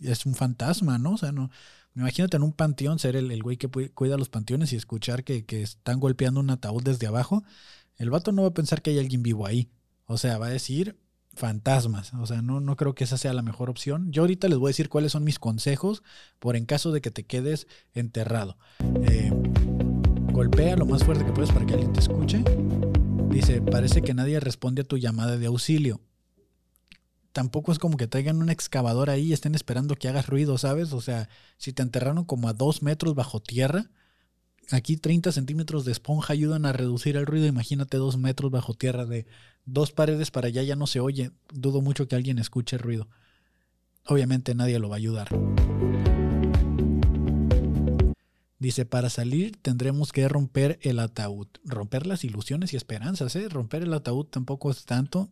es 0.00 0.26
un 0.26 0.34
fantasma, 0.34 0.98
¿no? 0.98 1.12
O 1.12 1.18
sea, 1.18 1.32
no. 1.32 1.50
Imagínate 1.94 2.36
en 2.36 2.42
un 2.42 2.52
panteón 2.52 2.98
ser 2.98 3.16
el, 3.16 3.30
el 3.30 3.42
güey 3.42 3.56
que 3.56 3.68
cuida 3.68 4.16
los 4.16 4.30
panteones 4.30 4.72
y 4.72 4.76
escuchar 4.76 5.24
que, 5.24 5.44
que, 5.44 5.62
están 5.62 6.00
golpeando 6.00 6.40
un 6.40 6.50
ataúd 6.50 6.82
desde 6.82 7.06
abajo. 7.06 7.44
El 7.98 8.10
vato 8.10 8.32
no 8.32 8.42
va 8.42 8.48
a 8.48 8.54
pensar 8.54 8.82
que 8.82 8.90
hay 8.90 8.98
alguien 8.98 9.22
vivo 9.22 9.46
ahí. 9.46 9.70
O 10.12 10.18
sea, 10.18 10.38
va 10.38 10.46
a 10.46 10.50
decir 10.50 10.98
fantasmas. 11.34 12.12
O 12.14 12.26
sea, 12.26 12.42
no, 12.42 12.60
no 12.60 12.76
creo 12.76 12.94
que 12.94 13.04
esa 13.04 13.16
sea 13.16 13.32
la 13.32 13.42
mejor 13.42 13.70
opción. 13.70 14.12
Yo 14.12 14.22
ahorita 14.22 14.48
les 14.48 14.58
voy 14.58 14.68
a 14.68 14.70
decir 14.70 14.88
cuáles 14.88 15.12
son 15.12 15.24
mis 15.24 15.38
consejos 15.38 16.02
por 16.38 16.56
en 16.56 16.66
caso 16.66 16.92
de 16.92 17.00
que 17.00 17.10
te 17.10 17.24
quedes 17.24 17.66
enterrado. 17.94 18.58
Eh, 19.02 19.32
Golpea 20.32 20.76
lo 20.76 20.86
más 20.86 21.04
fuerte 21.04 21.24
que 21.24 21.32
puedes 21.32 21.52
para 21.52 21.66
que 21.66 21.74
alguien 21.74 21.92
te 21.92 22.00
escuche. 22.00 22.42
Dice, 23.30 23.60
parece 23.62 24.02
que 24.02 24.14
nadie 24.14 24.40
responde 24.40 24.82
a 24.82 24.84
tu 24.84 24.98
llamada 24.98 25.36
de 25.36 25.46
auxilio. 25.46 26.00
Tampoco 27.32 27.72
es 27.72 27.78
como 27.78 27.96
que 27.96 28.06
traigan 28.06 28.42
un 28.42 28.50
excavador 28.50 29.08
ahí 29.08 29.28
y 29.28 29.32
estén 29.32 29.54
esperando 29.54 29.96
que 29.96 30.08
hagas 30.08 30.26
ruido, 30.26 30.58
¿sabes? 30.58 30.92
O 30.92 31.00
sea, 31.00 31.30
si 31.56 31.72
te 31.72 31.82
enterraron 31.82 32.24
como 32.24 32.48
a 32.48 32.52
dos 32.52 32.82
metros 32.82 33.14
bajo 33.14 33.40
tierra, 33.40 33.90
aquí 34.70 34.98
30 34.98 35.32
centímetros 35.32 35.86
de 35.86 35.92
esponja 35.92 36.34
ayudan 36.34 36.66
a 36.66 36.72
reducir 36.72 37.16
el 37.16 37.24
ruido. 37.24 37.46
Imagínate 37.46 37.96
dos 37.96 38.18
metros 38.18 38.50
bajo 38.50 38.74
tierra 38.74 39.06
de 39.06 39.26
dos 39.64 39.92
paredes 39.92 40.30
para 40.30 40.48
allá 40.48 40.62
ya 40.62 40.76
no 40.76 40.86
se 40.86 41.00
oye. 41.00 41.30
Dudo 41.52 41.80
mucho 41.80 42.08
que 42.08 42.16
alguien 42.16 42.38
escuche 42.38 42.78
ruido. 42.78 43.08
Obviamente 44.06 44.54
nadie 44.54 44.78
lo 44.78 44.88
va 44.88 44.96
a 44.96 44.98
ayudar. 44.98 45.28
Dice, 48.58 48.86
para 48.86 49.10
salir 49.10 49.56
tendremos 49.60 50.12
que 50.12 50.28
romper 50.28 50.78
el 50.82 51.00
ataúd. 51.00 51.48
Romper 51.64 52.06
las 52.06 52.22
ilusiones 52.24 52.72
y 52.72 52.76
esperanzas, 52.76 53.34
¿eh? 53.34 53.48
Romper 53.48 53.82
el 53.82 53.92
ataúd 53.92 54.26
tampoco 54.26 54.70
es 54.70 54.84
tanto. 54.84 55.30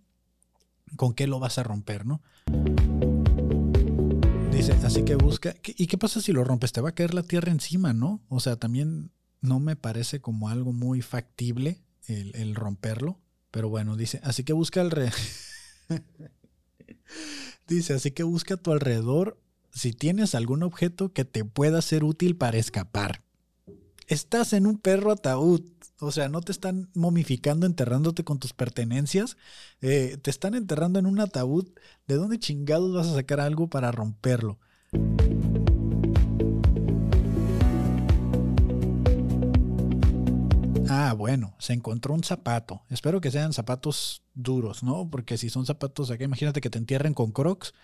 ¿Con 0.97 1.15
qué 1.15 1.29
lo 1.29 1.39
vas 1.39 1.59
a 1.59 1.63
romper, 1.63 2.07
no? 2.07 2.21
Dice, 4.51 4.73
así 4.85 5.05
que 5.05 5.15
busca. 5.15 5.55
¿Y 5.65 5.87
qué 5.87 5.97
pasa 5.97 6.21
si 6.21 6.33
lo 6.33 6.43
rompes? 6.43 6.73
Te 6.73 6.81
va 6.81 6.89
a 6.89 6.95
caer 6.95 7.15
la 7.15 7.23
tierra 7.23 7.53
encima, 7.53 7.93
¿no? 7.93 8.21
O 8.29 8.41
sea, 8.41 8.57
también 8.57 9.13
no 9.41 9.61
me 9.61 9.77
parece 9.77 10.21
como 10.21 10.49
algo 10.49 10.73
muy 10.73 11.01
factible 11.01 11.81
el, 12.07 12.55
romperlo. 12.55 13.19
Pero 13.51 13.69
bueno, 13.69 13.97
dice, 13.97 14.21
así 14.23 14.45
que 14.45 14.53
busca 14.53 14.81
alrededor. 14.81 15.15
dice, 17.69 17.95
así 17.95 18.11
que 18.13 18.23
busca 18.23 18.55
a 18.55 18.57
tu 18.57 18.73
alrededor 18.73 19.39
si 19.73 19.93
tienes 19.93 20.35
algún 20.35 20.63
objeto 20.63 21.13
que 21.13 21.25
te 21.25 21.45
pueda 21.45 21.83
ser 21.83 22.05
útil 22.05 22.37
para 22.37 22.59
escapar. 22.59 23.23
Estás 24.07 24.53
en 24.53 24.67
un 24.67 24.79
perro 24.79 25.13
ataúd, 25.13 25.63
o 26.01 26.11
sea, 26.11 26.29
no 26.29 26.41
te 26.41 26.51
están 26.51 26.91
momificando, 26.95 27.67
enterrándote 27.67 28.25
con 28.25 28.41
tus 28.41 28.53
pertenencias, 28.53 29.37
eh, 29.81 30.19
te 30.21 30.31
están 30.31 30.55
enterrando 30.55 30.99
en 30.99 31.07
un 31.07 31.21
ataúd. 31.21 31.69
¿De 32.09 32.17
dónde 32.17 32.39
chingados 32.39 32.93
vas 32.93 33.07
a 33.07 33.15
sacar 33.15 33.39
algo 33.39 33.69
para 33.69 33.93
romperlo? 33.93 34.59
Ah, 40.93 41.15
bueno, 41.17 41.55
se 41.61 41.73
encontró 41.73 42.15
un 42.15 42.25
zapato. 42.25 42.83
Espero 42.91 43.21
que 43.21 43.31
sean 43.31 43.53
zapatos 43.53 44.25
duros, 44.35 44.83
¿no? 44.83 45.09
Porque 45.09 45.39
si 45.39 45.49
son 45.49 45.65
zapatos 45.65 46.11
acá, 46.11 46.25
imagínate 46.25 46.61
que 46.61 46.69
te 46.69 46.79
entierren 46.79 47.15
con 47.15 47.31
crocs 47.31 47.75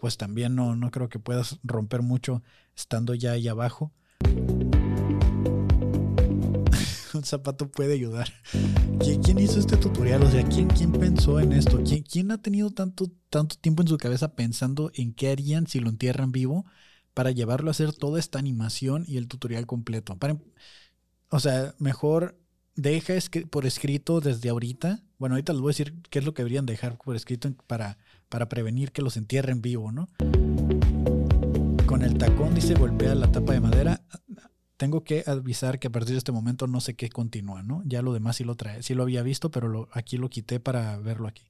pues 0.00 0.16
también 0.16 0.56
no, 0.56 0.74
no 0.76 0.90
creo 0.90 1.08
que 1.08 1.18
puedas 1.18 1.58
romper 1.62 2.02
mucho 2.02 2.42
estando 2.74 3.14
ya 3.14 3.32
ahí 3.32 3.48
abajo. 3.48 3.92
Un 7.14 7.24
zapato 7.24 7.70
puede 7.70 7.94
ayudar. 7.94 8.28
¿Quién, 9.00 9.38
hizo 9.38 9.60
este 9.60 9.76
tutorial? 9.76 10.24
O 10.24 10.30
sea, 10.30 10.42
¿quién, 10.42 10.68
quién 10.68 10.92
pensó 10.92 11.40
en 11.40 11.52
esto? 11.52 11.82
¿Quién, 11.84 12.02
¿Quién 12.02 12.30
ha 12.30 12.42
tenido 12.42 12.70
tanto, 12.72 13.10
tanto 13.30 13.56
tiempo 13.56 13.82
en 13.82 13.88
su 13.88 13.96
cabeza 13.96 14.34
pensando 14.34 14.90
en 14.94 15.14
qué 15.14 15.30
harían 15.30 15.68
si 15.68 15.80
lo 15.80 15.88
entierran 15.88 16.32
vivo 16.32 16.66
para 17.14 17.30
llevarlo 17.30 17.70
a 17.70 17.72
hacer 17.72 17.94
toda 17.94 18.18
esta 18.18 18.40
animación 18.40 19.04
y 19.06 19.18
el 19.18 19.28
tutorial 19.28 19.66
completo? 19.66 20.18
Para, 20.18 20.36
o 21.30 21.40
sea, 21.40 21.74
mejor 21.78 22.36
deja 22.76 23.14
por 23.50 23.66
escrito 23.66 24.20
desde 24.20 24.48
ahorita. 24.48 25.02
Bueno, 25.18 25.34
ahorita 25.34 25.52
les 25.52 25.60
voy 25.60 25.70
a 25.70 25.72
decir 25.72 25.94
qué 26.10 26.20
es 26.20 26.24
lo 26.24 26.34
que 26.34 26.42
deberían 26.42 26.66
dejar 26.66 26.96
por 26.98 27.16
escrito 27.16 27.52
para 27.66 27.98
para 28.28 28.48
prevenir 28.48 28.92
que 28.92 29.02
los 29.02 29.16
entierren 29.16 29.62
vivo, 29.62 29.92
¿no? 29.92 30.08
Con 31.86 32.02
el 32.02 32.18
tacón 32.18 32.54
dice 32.54 32.74
golpea 32.74 33.14
la 33.14 33.30
tapa 33.30 33.52
de 33.52 33.60
madera. 33.60 34.02
Tengo 34.76 35.04
que 35.04 35.24
avisar 35.26 35.78
que 35.78 35.88
a 35.88 35.90
partir 35.90 36.12
de 36.12 36.18
este 36.18 36.32
momento 36.32 36.66
no 36.66 36.80
sé 36.80 36.94
qué 36.94 37.08
continúa, 37.08 37.62
¿no? 37.62 37.82
Ya 37.86 38.02
lo 38.02 38.12
demás 38.12 38.36
sí 38.36 38.44
lo 38.44 38.56
trae, 38.56 38.82
sí 38.82 38.94
lo 38.94 39.04
había 39.04 39.22
visto, 39.22 39.50
pero 39.50 39.88
aquí 39.92 40.18
lo 40.18 40.28
quité 40.28 40.60
para 40.60 40.98
verlo 40.98 41.28
aquí. 41.28 41.46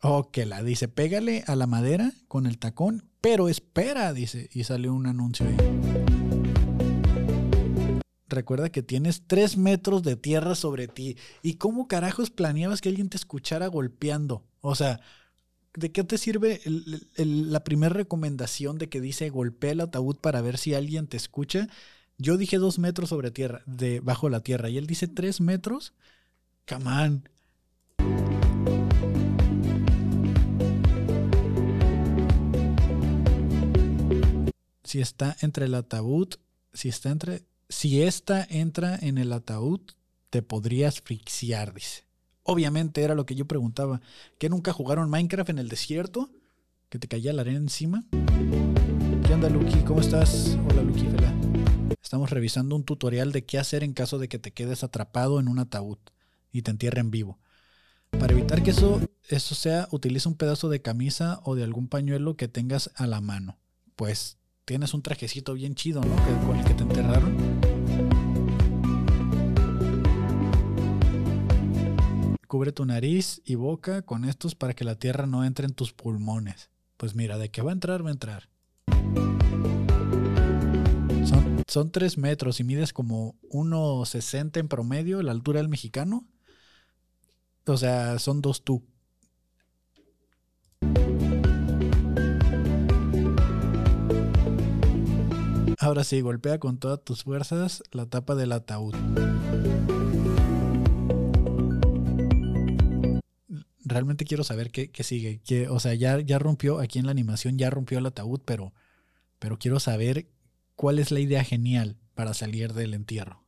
Ok, 0.00 0.38
la 0.46 0.62
dice, 0.62 0.88
pégale 0.88 1.42
a 1.46 1.56
la 1.56 1.66
madera 1.66 2.12
con 2.28 2.46
el 2.46 2.58
tacón, 2.58 3.10
pero 3.20 3.48
espera, 3.48 4.12
dice, 4.12 4.48
y 4.52 4.64
sale 4.64 4.88
un 4.88 5.06
anuncio 5.06 5.46
ahí 5.46 6.25
recuerda 8.28 8.70
que 8.70 8.82
tienes 8.82 9.22
tres 9.26 9.56
metros 9.56 10.02
de 10.02 10.16
tierra 10.16 10.54
sobre 10.54 10.88
ti. 10.88 11.16
¿Y 11.42 11.54
cómo 11.54 11.88
carajos 11.88 12.30
planeabas 12.30 12.80
que 12.80 12.88
alguien 12.88 13.08
te 13.08 13.16
escuchara 13.16 13.66
golpeando? 13.68 14.44
O 14.60 14.74
sea, 14.74 15.00
¿de 15.74 15.92
qué 15.92 16.04
te 16.04 16.18
sirve 16.18 16.60
la 17.16 17.64
primera 17.64 17.94
recomendación 17.94 18.78
de 18.78 18.88
que 18.88 19.00
dice 19.00 19.30
golpea 19.30 19.72
el 19.72 19.80
ataúd 19.80 20.16
para 20.16 20.40
ver 20.40 20.58
si 20.58 20.74
alguien 20.74 21.06
te 21.06 21.16
escucha? 21.16 21.68
Yo 22.18 22.36
dije 22.36 22.56
dos 22.56 22.78
metros 22.78 23.10
sobre 23.10 23.30
tierra, 23.30 23.62
de 23.66 24.00
bajo 24.00 24.28
la 24.30 24.40
tierra, 24.40 24.70
y 24.70 24.78
él 24.78 24.86
dice 24.86 25.06
tres 25.06 25.40
metros. 25.40 25.92
Camán. 26.64 27.28
Si 34.82 35.00
está 35.00 35.36
entre 35.40 35.66
el 35.66 35.74
ataúd, 35.74 36.34
si 36.72 36.88
está 36.88 37.10
entre, 37.10 37.44
si 37.68 38.02
esta 38.02 38.46
entra 38.48 38.96
en 39.00 39.18
el 39.18 39.32
ataúd, 39.32 39.80
te 40.30 40.42
podrías 40.42 40.96
asfixiar, 40.96 41.74
dice. 41.74 42.04
Obviamente 42.42 43.02
era 43.02 43.14
lo 43.14 43.26
que 43.26 43.34
yo 43.34 43.46
preguntaba. 43.46 44.00
¿Que 44.38 44.48
nunca 44.48 44.72
jugaron 44.72 45.10
Minecraft 45.10 45.50
en 45.50 45.58
el 45.58 45.68
desierto? 45.68 46.30
¿Que 46.88 46.98
te 46.98 47.08
caía 47.08 47.32
la 47.32 47.42
arena 47.42 47.58
encima? 47.58 48.04
¿Qué 48.10 49.34
onda, 49.34 49.50
Lucky? 49.50 49.80
¿Cómo 49.80 50.00
estás? 50.00 50.56
Hola, 50.68 50.82
Lucky 50.82 51.08
Vela. 51.08 51.34
Estamos 52.00 52.30
revisando 52.30 52.76
un 52.76 52.84
tutorial 52.84 53.32
de 53.32 53.44
qué 53.44 53.58
hacer 53.58 53.82
en 53.82 53.92
caso 53.94 54.18
de 54.18 54.28
que 54.28 54.38
te 54.38 54.52
quedes 54.52 54.84
atrapado 54.84 55.40
en 55.40 55.48
un 55.48 55.58
ataúd 55.58 55.98
y 56.52 56.62
te 56.62 56.70
entierren 56.70 57.10
vivo. 57.10 57.40
Para 58.10 58.32
evitar 58.32 58.62
que 58.62 58.70
eso, 58.70 59.00
eso 59.28 59.56
sea, 59.56 59.88
utiliza 59.90 60.28
un 60.28 60.36
pedazo 60.36 60.68
de 60.68 60.80
camisa 60.80 61.40
o 61.42 61.56
de 61.56 61.64
algún 61.64 61.88
pañuelo 61.88 62.36
que 62.36 62.46
tengas 62.46 62.92
a 62.94 63.08
la 63.08 63.20
mano. 63.20 63.58
Pues 63.96 64.38
tienes 64.66 64.94
un 64.94 65.00
trajecito 65.00 65.54
bien 65.54 65.76
chido, 65.76 66.02
¿no? 66.02 66.16
con 66.46 66.56
el 66.58 66.64
que 66.64 66.74
te 66.74 66.82
enterraron. 66.82 67.36
Cubre 72.48 72.72
tu 72.72 72.84
nariz 72.84 73.40
y 73.44 73.54
boca 73.54 74.02
con 74.02 74.24
estos 74.24 74.54
para 74.54 74.74
que 74.74 74.84
la 74.84 74.96
tierra 74.96 75.26
no 75.26 75.44
entre 75.44 75.66
en 75.66 75.72
tus 75.72 75.92
pulmones. 75.92 76.70
Pues 76.96 77.14
mira, 77.14 77.38
de 77.38 77.50
qué 77.50 77.62
va 77.62 77.70
a 77.70 77.74
entrar, 77.74 78.04
va 78.04 78.10
a 78.10 78.12
entrar. 78.12 78.48
Son, 81.68 81.90
tres 81.90 82.14
3 82.14 82.18
metros 82.18 82.60
y 82.60 82.64
mides 82.64 82.92
como 82.92 83.36
1,60 83.50 84.58
en 84.58 84.68
promedio 84.68 85.22
la 85.22 85.32
altura 85.32 85.60
del 85.60 85.68
mexicano. 85.68 86.26
O 87.66 87.76
sea, 87.76 88.18
son 88.18 88.40
dos 88.40 88.64
tú. 88.64 88.84
Ahora 95.78 96.04
sí, 96.04 96.20
golpea 96.20 96.58
con 96.58 96.78
todas 96.78 97.02
tus 97.04 97.24
fuerzas 97.24 97.82
la 97.92 98.06
tapa 98.06 98.34
del 98.34 98.52
ataúd. 98.52 98.94
Realmente 103.84 104.24
quiero 104.24 104.42
saber 104.42 104.70
qué, 104.70 104.90
sigue. 105.04 105.40
Que, 105.44 105.68
o 105.68 105.78
sea, 105.78 105.94
ya, 105.94 106.18
ya 106.20 106.38
rompió, 106.38 106.80
aquí 106.80 106.98
en 106.98 107.06
la 107.06 107.12
animación 107.12 107.58
ya 107.58 107.70
rompió 107.70 107.98
el 107.98 108.06
ataúd, 108.06 108.40
pero, 108.44 108.72
pero 109.38 109.58
quiero 109.58 109.78
saber 109.78 110.28
cuál 110.74 110.98
es 110.98 111.10
la 111.10 111.20
idea 111.20 111.44
genial 111.44 111.96
para 112.14 112.34
salir 112.34 112.72
del 112.72 112.94
entierro. 112.94 113.44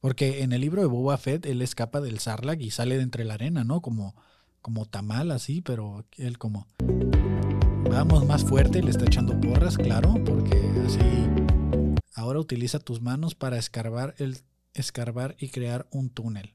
Porque 0.00 0.42
en 0.42 0.52
el 0.52 0.62
libro 0.62 0.80
de 0.80 0.88
Boba 0.88 1.18
Fett 1.18 1.44
él 1.44 1.60
escapa 1.60 2.00
del 2.00 2.20
Sarlacc 2.20 2.60
y 2.60 2.70
sale 2.70 2.96
de 2.96 3.02
entre 3.02 3.24
la 3.24 3.34
arena, 3.34 3.64
¿no? 3.64 3.82
Como, 3.82 4.14
como 4.62 4.86
tamal 4.86 5.30
así, 5.32 5.60
pero 5.60 6.06
él 6.16 6.38
como... 6.38 6.66
Vamos 7.88 8.26
más 8.26 8.44
fuerte, 8.44 8.82
le 8.82 8.90
está 8.90 9.04
echando 9.04 9.40
porras, 9.40 9.76
claro, 9.76 10.14
porque 10.24 10.56
así... 10.86 11.00
Ahora 12.14 12.38
utiliza 12.38 12.78
tus 12.78 13.00
manos 13.00 13.34
para 13.34 13.58
escarbar, 13.58 14.14
el, 14.18 14.38
escarbar 14.74 15.36
y 15.38 15.48
crear 15.48 15.86
un 15.90 16.10
túnel. 16.10 16.54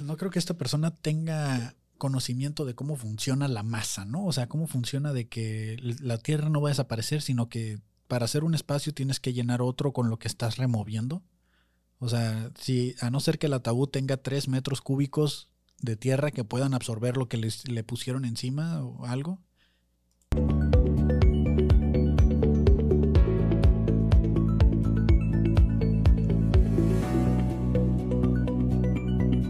No 0.00 0.16
creo 0.16 0.30
que 0.30 0.38
esta 0.38 0.54
persona 0.54 0.94
tenga 0.94 1.74
conocimiento 1.98 2.64
de 2.64 2.74
cómo 2.74 2.96
funciona 2.96 3.48
la 3.48 3.62
masa, 3.62 4.04
¿no? 4.04 4.26
O 4.26 4.32
sea, 4.32 4.48
cómo 4.48 4.66
funciona 4.66 5.12
de 5.12 5.28
que 5.28 5.76
la 5.80 6.18
Tierra 6.18 6.48
no 6.48 6.60
va 6.60 6.68
a 6.68 6.72
desaparecer, 6.72 7.22
sino 7.22 7.48
que 7.48 7.80
para 8.08 8.26
hacer 8.26 8.44
un 8.44 8.54
espacio 8.54 8.92
tienes 8.92 9.20
que 9.20 9.32
llenar 9.32 9.62
otro 9.62 9.92
con 9.92 10.10
lo 10.10 10.18
que 10.18 10.28
estás 10.28 10.56
removiendo. 10.56 11.22
O 11.98 12.08
sea, 12.08 12.50
si 12.60 12.94
a 13.00 13.10
no 13.10 13.20
ser 13.20 13.38
que 13.38 13.46
el 13.46 13.54
ataúd 13.54 13.88
tenga 13.88 14.18
tres 14.18 14.48
metros 14.48 14.80
cúbicos 14.80 15.48
de 15.80 15.96
tierra 15.96 16.30
que 16.30 16.44
puedan 16.44 16.74
absorber 16.74 17.16
lo 17.16 17.28
que 17.28 17.36
les, 17.36 17.68
le 17.68 17.84
pusieron 17.84 18.24
encima 18.24 18.82
o 18.84 19.06
algo. 19.06 19.40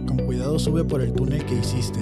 Con 0.07 0.27
cuidado 0.27 0.59
sube 0.59 0.85
por 0.85 1.01
el 1.01 1.13
túnel 1.13 1.45
que 1.47 1.55
hiciste. 1.55 2.01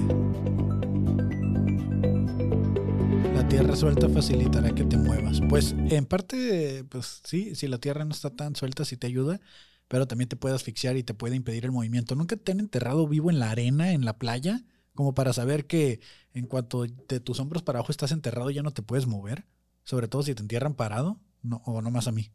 tierra 3.52 3.76
suelta 3.76 4.08
facilitará 4.08 4.74
que 4.74 4.84
te 4.84 4.96
muevas. 4.96 5.42
Pues 5.46 5.74
en 5.90 6.06
parte, 6.06 6.84
pues 6.88 7.20
sí, 7.22 7.54
si 7.54 7.68
la 7.68 7.76
tierra 7.76 8.06
no 8.06 8.12
está 8.12 8.30
tan 8.30 8.56
suelta, 8.56 8.86
sí 8.86 8.96
te 8.96 9.06
ayuda, 9.06 9.42
pero 9.92 10.06
también 10.06 10.26
te 10.26 10.36
puede 10.36 10.54
asfixiar 10.54 10.96
y 10.96 11.02
te 11.02 11.12
puede 11.12 11.36
impedir 11.36 11.66
el 11.66 11.70
movimiento. 11.70 12.14
¿Nunca 12.14 12.34
te 12.38 12.52
han 12.52 12.60
enterrado 12.60 13.06
vivo 13.06 13.28
en 13.28 13.38
la 13.38 13.50
arena, 13.50 13.92
en 13.92 14.06
la 14.06 14.16
playa? 14.16 14.64
Como 14.94 15.14
para 15.14 15.34
saber 15.34 15.66
que 15.66 16.00
en 16.32 16.46
cuanto 16.46 16.86
de 16.86 17.20
tus 17.20 17.38
hombros 17.40 17.62
para 17.62 17.78
abajo 17.78 17.92
estás 17.92 18.10
enterrado 18.10 18.48
ya 18.48 18.62
no 18.62 18.70
te 18.70 18.80
puedes 18.80 19.06
mover. 19.06 19.44
Sobre 19.84 20.08
todo 20.08 20.22
si 20.22 20.34
te 20.34 20.40
entierran 20.40 20.72
parado. 20.72 21.20
No, 21.42 21.60
o 21.66 21.82
no 21.82 21.90
más 21.90 22.08
a 22.08 22.12
mí. 22.12 22.30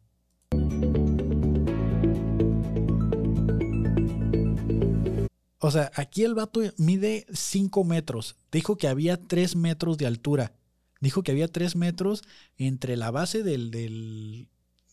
O 5.58 5.72
sea, 5.72 5.90
aquí 5.96 6.22
el 6.22 6.34
vato 6.34 6.60
mide 6.76 7.26
5 7.32 7.82
metros. 7.82 8.36
Dijo 8.52 8.76
que 8.76 8.86
había 8.86 9.16
3 9.16 9.56
metros 9.56 9.98
de 9.98 10.06
altura. 10.06 10.52
Dijo 11.00 11.24
que 11.24 11.32
había 11.32 11.48
tres 11.48 11.74
metros 11.74 12.22
entre 12.56 12.96
la 12.96 13.10
base 13.10 13.42
del, 13.42 13.72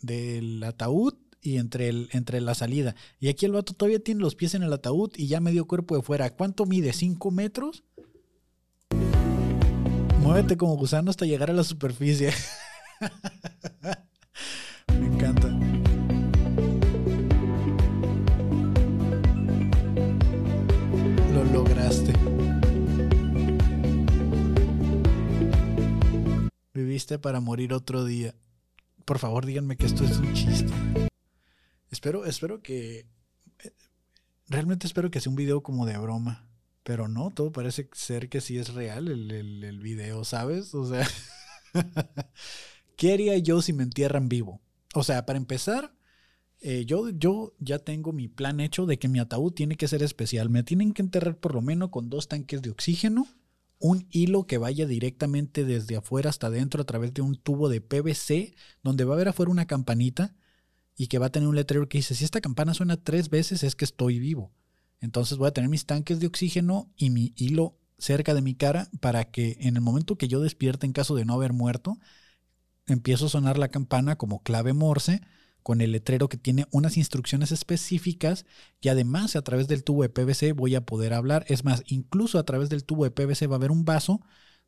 del, 0.01 0.63
ataúd 0.63 1.15
y 1.45 1.57
entre, 1.57 1.89
el, 1.89 2.09
entre 2.11 2.41
la 2.41 2.55
salida. 2.55 2.95
Y 3.19 3.29
aquí 3.29 3.45
el 3.45 3.51
vato 3.51 3.73
todavía 3.73 3.99
tiene 3.99 4.21
los 4.21 4.33
pies 4.33 4.55
en 4.55 4.63
el 4.63 4.73
ataúd 4.73 5.11
y 5.15 5.27
ya 5.27 5.39
medio 5.39 5.65
cuerpo 5.67 5.95
de 5.95 6.01
fuera. 6.01 6.31
¿Cuánto 6.31 6.65
mide? 6.65 6.91
¿Cinco 6.91 7.29
metros? 7.29 7.83
Muévete 10.21 10.57
como 10.57 10.75
gusano 10.75 11.11
hasta 11.11 11.25
llegar 11.25 11.51
a 11.51 11.53
la 11.53 11.63
superficie. 11.63 12.33
Me 14.87 15.05
encanta. 15.05 15.49
Lo 21.31 21.43
lograste. 21.53 22.13
Viviste 26.73 27.19
para 27.19 27.39
morir 27.39 27.71
otro 27.71 28.03
día. 28.03 28.33
Por 29.05 29.19
favor, 29.19 29.45
díganme 29.45 29.77
que 29.77 29.85
esto 29.85 30.03
es 30.03 30.17
un 30.17 30.33
chiste. 30.33 30.73
Espero, 31.91 32.25
espero 32.25 32.61
que. 32.61 33.07
Eh, 33.59 33.73
realmente 34.47 34.87
espero 34.87 35.11
que 35.11 35.19
sea 35.19 35.29
un 35.29 35.35
video 35.35 35.63
como 35.63 35.85
de 35.85 35.97
broma. 35.97 36.47
Pero 36.83 37.07
no, 37.07 37.31
todo 37.31 37.51
parece 37.51 37.89
ser 37.93 38.29
que 38.29 38.41
sí 38.41 38.59
es 38.59 38.73
real 38.73 39.07
el, 39.07 39.31
el, 39.31 39.79
video, 39.79 40.23
¿sabes? 40.23 40.73
O 40.75 40.87
sea. 40.87 41.07
¿Qué 42.95 43.13
haría 43.13 43.37
yo 43.39 43.61
si 43.61 43.73
me 43.73 43.83
entierran 43.83 44.29
vivo? 44.29 44.61
O 44.93 45.03
sea, 45.03 45.25
para 45.25 45.37
empezar, 45.37 45.95
eh, 46.61 46.85
yo, 46.85 47.09
yo 47.09 47.53
ya 47.59 47.79
tengo 47.79 48.13
mi 48.13 48.27
plan 48.27 48.59
hecho 48.59 48.85
de 48.85 48.99
que 48.99 49.07
mi 49.07 49.19
ataúd 49.19 49.53
tiene 49.53 49.75
que 49.75 49.87
ser 49.87 50.03
especial. 50.03 50.49
Me 50.49 50.63
tienen 50.63 50.93
que 50.93 51.01
enterrar 51.01 51.37
por 51.37 51.55
lo 51.55 51.61
menos 51.61 51.89
con 51.89 52.09
dos 52.09 52.27
tanques 52.27 52.61
de 52.61 52.69
oxígeno 52.69 53.27
un 53.79 54.07
hilo 54.09 54.47
que 54.47 54.57
vaya 54.57 54.85
directamente 54.85 55.65
desde 55.65 55.97
afuera 55.97 56.29
hasta 56.29 56.47
adentro 56.47 56.81
a 56.81 56.85
través 56.85 57.13
de 57.13 57.21
un 57.21 57.35
tubo 57.35 57.69
de 57.69 57.81
PVC, 57.81 58.55
donde 58.83 59.03
va 59.03 59.13
a 59.13 59.15
haber 59.15 59.27
afuera 59.27 59.51
una 59.51 59.67
campanita 59.67 60.35
y 60.95 61.07
que 61.07 61.19
va 61.19 61.27
a 61.27 61.31
tener 61.31 61.47
un 61.49 61.55
letrero 61.55 61.87
que 61.89 61.97
dice, 61.97 62.15
si 62.15 62.23
esta 62.23 62.41
campana 62.41 62.73
suena 62.73 62.97
tres 62.97 63.29
veces 63.29 63.63
es 63.63 63.75
que 63.75 63.85
estoy 63.85 64.19
vivo. 64.19 64.51
Entonces 65.01 65.37
voy 65.37 65.47
a 65.47 65.51
tener 65.51 65.69
mis 65.69 65.85
tanques 65.85 66.19
de 66.19 66.27
oxígeno 66.27 66.91
y 66.95 67.09
mi 67.09 67.33
hilo 67.35 67.77
cerca 67.97 68.33
de 68.33 68.41
mi 68.41 68.55
cara 68.55 68.89
para 69.01 69.25
que 69.25 69.57
en 69.59 69.75
el 69.75 69.81
momento 69.81 70.17
que 70.17 70.27
yo 70.27 70.39
despierte 70.39 70.85
en 70.85 70.93
caso 70.93 71.15
de 71.15 71.25
no 71.25 71.33
haber 71.33 71.53
muerto, 71.53 71.97
empiezo 72.87 73.25
a 73.25 73.29
sonar 73.29 73.57
la 73.57 73.69
campana 73.69 74.15
como 74.15 74.41
clave 74.43 74.73
morse 74.73 75.21
con 75.63 75.81
el 75.81 75.93
letrero 75.93 76.29
que 76.29 76.37
tiene 76.37 76.67
unas 76.71 76.95
instrucciones 76.95 77.51
específicas 77.51 78.45
y 78.81 78.89
además 78.89 79.35
a 79.35 79.41
través 79.41 79.67
del 79.67 79.83
tubo 79.83 80.03
de 80.03 80.09
PVC 80.09 80.53
voy 80.53 80.75
a 80.75 80.85
poder 80.85 81.13
hablar. 81.13 81.43
Es 81.47 81.63
más, 81.63 81.83
incluso 81.87 82.37
a 82.37 82.43
través 82.43 82.69
del 82.69 82.83
tubo 82.83 83.03
de 83.03 83.11
PVC 83.11 83.47
va 83.49 83.55
a 83.55 83.57
haber 83.57 83.71
un 83.71 83.83
vaso 83.83 84.21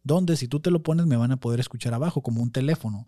donde 0.04 0.38
si 0.38 0.48
tú 0.48 0.60
te 0.60 0.72
lo 0.72 0.82
pones 0.82 1.06
me 1.06 1.18
van 1.18 1.32
a 1.32 1.40
poder 1.40 1.60
escuchar 1.60 1.94
abajo 1.94 2.22
como 2.22 2.42
un 2.42 2.52
teléfono. 2.52 3.08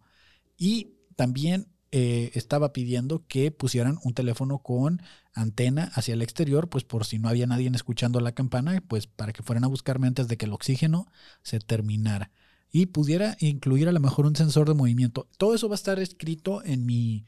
Y 0.55 0.93
también 1.15 1.67
eh, 1.91 2.32
estaba 2.36 2.71
pidiendo 2.71 3.25
que 3.28 3.52
pusieran 3.52 3.97
un 4.04 4.13
teléfono 4.13 4.60
con 4.60 5.02
antena 5.34 5.91
hacia 5.95 6.13
el 6.13 6.21
exterior, 6.21 6.69
pues 6.69 6.84
por 6.84 7.06
si 7.06 7.17
no 7.17 7.30
había 7.30 7.47
nadie 7.47 7.69
escuchando 7.73 8.19
la 8.19 8.34
campana, 8.34 8.84
pues 8.88 9.08
para 9.08 9.34
que 9.34 9.43
fueran 9.43 9.63
a 9.63 9.67
buscarme 9.67 10.08
antes 10.08 10.28
de 10.28 10.38
que 10.38 10.45
el 10.45 10.54
oxígeno 10.54 11.08
se 11.41 11.60
terminara. 11.60 12.32
Y 12.71 12.88
pudiera 12.88 13.36
incluir 13.39 13.89
a 13.89 13.91
lo 13.91 13.99
mejor 13.99 14.28
un 14.28 14.36
sensor 14.36 14.67
de 14.67 14.75
movimiento. 14.75 15.28
Todo 15.38 15.56
eso 15.56 15.67
va 15.69 15.73
a 15.73 15.82
estar 15.82 15.99
escrito 15.99 16.63
en 16.63 16.86
mi, 16.86 17.25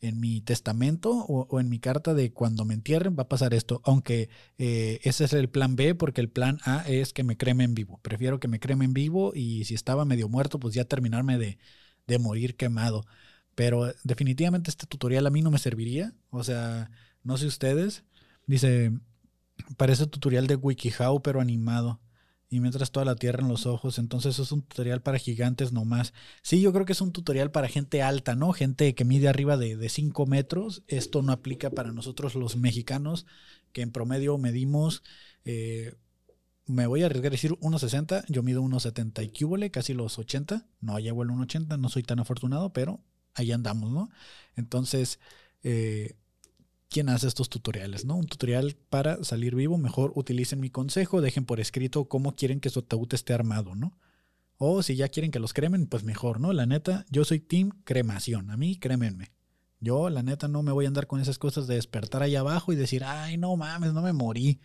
en 0.00 0.20
mi 0.20 0.40
testamento 0.40 1.10
o, 1.12 1.60
en 1.60 1.68
mi 1.68 1.78
carta 1.78 2.14
de 2.14 2.32
cuando 2.32 2.64
me 2.64 2.74
entierren 2.74 3.16
va 3.18 3.24
a 3.24 3.28
pasar 3.28 3.52
esto, 3.54 3.80
aunque 3.84 4.30
eh, 4.56 5.00
ese 5.02 5.24
es 5.24 5.32
el 5.34 5.50
plan 5.50 5.76
B 5.76 5.94
porque 5.94 6.20
el 6.20 6.30
plan 6.30 6.58
A 6.64 6.84
es 6.88 7.12
que 7.12 7.24
me 7.24 7.36
cremen 7.36 7.74
vivo. 7.74 8.00
Prefiero 8.02 8.40
que 8.40 8.48
me 8.48 8.60
cremen 8.60 8.94
vivo 8.94 9.32
y 9.34 9.64
si 9.64 9.74
estaba 9.74 10.04
medio 10.04 10.28
muerto 10.28 10.58
pues 10.58 10.74
ya 10.74 10.84
terminarme 10.84 11.36
de, 11.38 11.58
de 12.06 12.18
morir 12.18 12.56
quemado. 12.56 13.04
Pero 13.58 13.92
definitivamente 14.04 14.70
este 14.70 14.86
tutorial 14.86 15.26
a 15.26 15.30
mí 15.30 15.42
no 15.42 15.50
me 15.50 15.58
serviría. 15.58 16.14
O 16.30 16.44
sea, 16.44 16.92
no 17.24 17.36
sé 17.36 17.48
ustedes. 17.48 18.04
Dice, 18.46 18.92
parece 19.76 20.06
tutorial 20.06 20.46
de 20.46 20.54
WikiHow, 20.54 21.22
pero 21.22 21.40
animado. 21.40 22.00
Y 22.48 22.60
mientras 22.60 22.92
toda 22.92 23.04
la 23.04 23.16
tierra 23.16 23.42
en 23.42 23.48
los 23.48 23.66
ojos. 23.66 23.98
Entonces 23.98 24.38
es 24.38 24.52
un 24.52 24.62
tutorial 24.62 25.02
para 25.02 25.18
gigantes 25.18 25.72
nomás. 25.72 26.14
Sí, 26.40 26.60
yo 26.60 26.72
creo 26.72 26.86
que 26.86 26.92
es 26.92 27.00
un 27.00 27.10
tutorial 27.10 27.50
para 27.50 27.66
gente 27.66 28.00
alta, 28.00 28.36
¿no? 28.36 28.52
Gente 28.52 28.94
que 28.94 29.04
mide 29.04 29.26
arriba 29.26 29.56
de 29.56 29.88
5 29.88 30.24
metros. 30.26 30.84
Esto 30.86 31.22
no 31.22 31.32
aplica 31.32 31.70
para 31.70 31.90
nosotros 31.90 32.36
los 32.36 32.56
mexicanos, 32.56 33.26
que 33.72 33.82
en 33.82 33.90
promedio 33.90 34.38
medimos... 34.38 35.02
Eh, 35.44 35.96
me 36.64 36.86
voy 36.86 37.02
a 37.02 37.06
arriesgar 37.06 37.32
a 37.32 37.34
decir 37.34 37.52
1,60, 37.54 38.24
yo 38.28 38.42
mido 38.44 38.62
1,70 38.62 39.24
y 39.24 39.30
cúbole, 39.30 39.70
casi 39.70 39.94
los 39.94 40.18
80, 40.18 40.68
no 40.80 40.98
llego 40.98 41.22
el 41.22 41.30
1,80, 41.30 41.78
no 41.80 41.88
soy 41.88 42.02
tan 42.02 42.20
afortunado, 42.20 42.74
pero 42.74 43.00
ahí 43.38 43.52
andamos, 43.52 43.90
¿no? 43.90 44.10
Entonces, 44.56 45.18
eh, 45.62 46.16
¿quién 46.88 47.08
hace 47.08 47.28
estos 47.28 47.48
tutoriales, 47.48 48.04
no? 48.04 48.16
Un 48.16 48.26
tutorial 48.26 48.76
para 48.88 49.22
salir 49.24 49.54
vivo, 49.54 49.78
mejor 49.78 50.12
utilicen 50.14 50.60
mi 50.60 50.70
consejo, 50.70 51.20
dejen 51.20 51.44
por 51.44 51.60
escrito 51.60 52.08
cómo 52.08 52.34
quieren 52.34 52.60
que 52.60 52.70
su 52.70 52.80
ataúd 52.80 53.12
esté 53.14 53.32
armado, 53.32 53.74
¿no? 53.74 53.98
O 54.56 54.82
si 54.82 54.96
ya 54.96 55.08
quieren 55.08 55.30
que 55.30 55.38
los 55.38 55.52
cremen, 55.52 55.86
pues 55.86 56.02
mejor, 56.04 56.40
¿no? 56.40 56.52
La 56.52 56.66
neta, 56.66 57.06
yo 57.10 57.24
soy 57.24 57.40
team 57.40 57.70
cremación, 57.84 58.50
a 58.50 58.56
mí 58.56 58.76
crémenme. 58.76 59.32
Yo, 59.80 60.10
la 60.10 60.24
neta, 60.24 60.48
no 60.48 60.64
me 60.64 60.72
voy 60.72 60.86
a 60.86 60.88
andar 60.88 61.06
con 61.06 61.20
esas 61.20 61.38
cosas 61.38 61.68
de 61.68 61.76
despertar 61.76 62.22
ahí 62.22 62.34
abajo 62.34 62.72
y 62.72 62.76
decir, 62.76 63.04
ay, 63.04 63.36
no 63.36 63.56
mames, 63.56 63.92
no 63.92 64.02
me 64.02 64.12
morí 64.12 64.60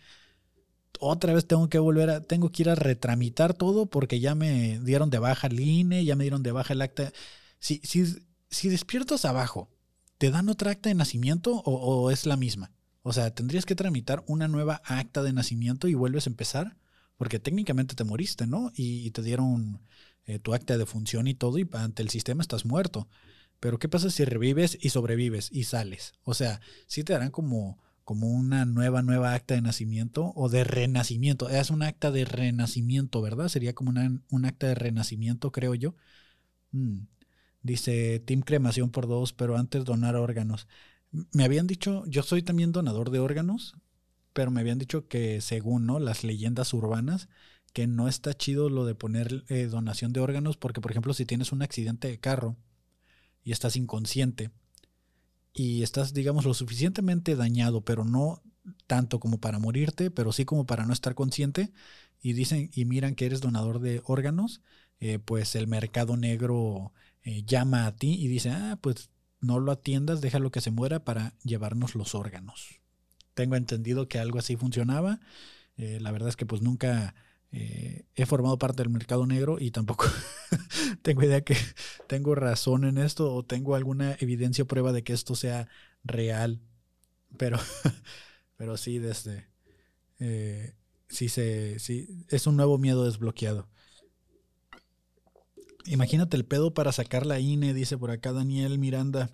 otra 1.00 1.34
vez 1.34 1.46
tengo 1.46 1.68
que 1.68 1.78
volver 1.78 2.10
a, 2.10 2.20
tengo 2.22 2.50
que 2.50 2.62
ir 2.62 2.70
a 2.70 2.74
retramitar 2.74 3.54
todo 3.54 3.86
porque 3.86 4.20
ya 4.20 4.34
me 4.34 4.80
dieron 4.80 5.10
de 5.10 5.18
baja 5.18 5.48
el 5.48 5.60
INE, 5.60 6.04
ya 6.04 6.16
me 6.16 6.24
dieron 6.24 6.42
de 6.42 6.52
baja 6.52 6.72
el 6.74 6.82
acta. 6.82 7.12
Si, 7.58 7.80
si, 7.84 8.04
si 8.54 8.68
despiertas 8.68 9.24
abajo, 9.24 9.70
¿te 10.18 10.30
dan 10.30 10.48
otra 10.48 10.70
acta 10.70 10.88
de 10.88 10.94
nacimiento 10.94 11.62
o, 11.64 12.10
es 12.10 12.26
la 12.26 12.36
misma? 12.36 12.72
O 13.02 13.12
sea, 13.12 13.34
tendrías 13.34 13.66
que 13.66 13.74
tramitar 13.74 14.24
una 14.26 14.48
nueva 14.48 14.80
acta 14.84 15.22
de 15.22 15.32
nacimiento 15.32 15.88
y 15.88 15.94
vuelves 15.94 16.26
a 16.26 16.30
empezar, 16.30 16.76
porque 17.16 17.38
técnicamente 17.38 17.94
te 17.94 18.04
moriste, 18.04 18.46
¿no? 18.46 18.72
Y, 18.74 19.10
te 19.10 19.22
dieron 19.22 19.80
eh, 20.26 20.38
tu 20.38 20.54
acta 20.54 20.78
de 20.78 20.86
función 20.86 21.26
y 21.26 21.34
todo, 21.34 21.58
y 21.58 21.68
ante 21.72 22.02
el 22.02 22.10
sistema 22.10 22.42
estás 22.42 22.64
muerto. 22.64 23.08
Pero 23.60 23.78
¿qué 23.78 23.88
pasa 23.88 24.10
si 24.10 24.24
revives 24.24 24.78
y 24.80 24.90
sobrevives 24.90 25.50
y 25.52 25.64
sales? 25.64 26.14
O 26.24 26.34
sea, 26.34 26.60
sí 26.86 27.04
te 27.04 27.12
darán 27.12 27.30
como 27.30 27.78
como 28.04 28.28
una 28.28 28.66
nueva, 28.66 29.02
nueva 29.02 29.34
acta 29.34 29.54
de 29.54 29.62
nacimiento 29.62 30.32
o 30.36 30.48
de 30.48 30.62
renacimiento. 30.62 31.48
Es 31.48 31.70
un 31.70 31.82
acta 31.82 32.10
de 32.10 32.24
renacimiento, 32.26 33.22
¿verdad? 33.22 33.48
Sería 33.48 33.74
como 33.74 33.90
una, 33.90 34.20
un 34.30 34.44
acta 34.44 34.68
de 34.68 34.74
renacimiento, 34.74 35.50
creo 35.52 35.74
yo. 35.74 35.94
Mm. 36.72 37.06
Dice 37.64 38.20
Team 38.20 38.42
Cremación 38.42 38.90
por 38.90 39.08
dos, 39.08 39.32
pero 39.32 39.56
antes 39.56 39.84
donar 39.84 40.16
órganos. 40.16 40.68
Me 41.32 41.44
habían 41.44 41.66
dicho, 41.66 42.04
yo 42.06 42.22
soy 42.22 42.42
también 42.42 42.72
donador 42.72 43.10
de 43.10 43.20
órganos, 43.20 43.74
pero 44.34 44.50
me 44.50 44.60
habían 44.60 44.78
dicho 44.78 45.08
que 45.08 45.40
según 45.40 45.86
¿no? 45.86 45.98
las 45.98 46.24
leyendas 46.24 46.74
urbanas, 46.74 47.28
que 47.72 47.86
no 47.86 48.06
está 48.06 48.34
chido 48.34 48.68
lo 48.68 48.84
de 48.84 48.94
poner 48.94 49.44
eh, 49.48 49.66
donación 49.66 50.12
de 50.12 50.20
órganos, 50.20 50.58
porque 50.58 50.82
por 50.82 50.90
ejemplo 50.90 51.14
si 51.14 51.24
tienes 51.24 51.52
un 51.52 51.62
accidente 51.62 52.06
de 52.08 52.20
carro 52.20 52.56
y 53.42 53.52
estás 53.52 53.76
inconsciente, 53.76 54.50
y 55.54 55.82
estás, 55.84 56.12
digamos, 56.12 56.44
lo 56.44 56.52
suficientemente 56.52 57.36
dañado, 57.36 57.82
pero 57.82 58.04
no 58.04 58.42
tanto 58.86 59.20
como 59.20 59.38
para 59.38 59.58
morirte, 59.58 60.10
pero 60.10 60.32
sí 60.32 60.44
como 60.44 60.66
para 60.66 60.84
no 60.84 60.92
estar 60.92 61.14
consciente, 61.14 61.72
y 62.20 62.34
dicen 62.34 62.70
y 62.74 62.84
miran 62.84 63.14
que 63.14 63.26
eres 63.26 63.40
donador 63.40 63.80
de 63.80 64.02
órganos, 64.04 64.60
eh, 65.00 65.18
pues 65.18 65.54
el 65.54 65.66
mercado 65.66 66.16
negro 66.16 66.92
eh, 67.24 67.42
llama 67.44 67.86
a 67.86 67.96
ti 67.96 68.14
y 68.22 68.28
dice, 68.28 68.50
ah, 68.50 68.78
pues 68.80 69.10
no 69.40 69.58
lo 69.58 69.72
atiendas, 69.72 70.20
déjalo 70.20 70.50
que 70.50 70.60
se 70.60 70.70
muera 70.70 71.04
para 71.04 71.34
llevarnos 71.42 71.94
los 71.94 72.14
órganos. 72.14 72.80
Tengo 73.34 73.56
entendido 73.56 74.08
que 74.08 74.18
algo 74.18 74.38
así 74.38 74.56
funcionaba. 74.56 75.20
Eh, 75.76 75.98
la 76.00 76.12
verdad 76.12 76.28
es 76.28 76.36
que 76.36 76.46
pues 76.46 76.62
nunca 76.62 77.14
eh, 77.50 78.04
he 78.14 78.26
formado 78.26 78.58
parte 78.58 78.82
del 78.82 78.92
mercado 78.92 79.26
negro 79.26 79.58
y 79.58 79.70
tampoco 79.70 80.06
tengo 81.02 81.22
idea 81.22 81.42
que 81.42 81.56
tengo 82.08 82.34
razón 82.34 82.84
en 82.84 82.98
esto 82.98 83.34
o 83.34 83.42
tengo 83.44 83.74
alguna 83.74 84.16
evidencia 84.20 84.64
o 84.64 84.68
prueba 84.68 84.92
de 84.92 85.02
que 85.02 85.14
esto 85.14 85.34
sea 85.34 85.68
real. 86.04 86.60
Pero, 87.38 87.58
pero 88.56 88.76
sí, 88.76 88.98
desde. 88.98 89.48
Sí, 91.08 91.28
se, 91.28 91.78
sí, 91.78 92.24
es 92.28 92.46
un 92.46 92.56
nuevo 92.56 92.78
miedo 92.78 93.04
desbloqueado. 93.04 93.68
Imagínate 95.86 96.36
el 96.36 96.44
pedo 96.44 96.74
para 96.74 96.92
sacar 96.92 97.26
la 97.26 97.40
INE, 97.40 97.74
dice 97.74 97.98
por 97.98 98.10
acá 98.10 98.32
Daniel 98.32 98.78
Miranda. 98.78 99.30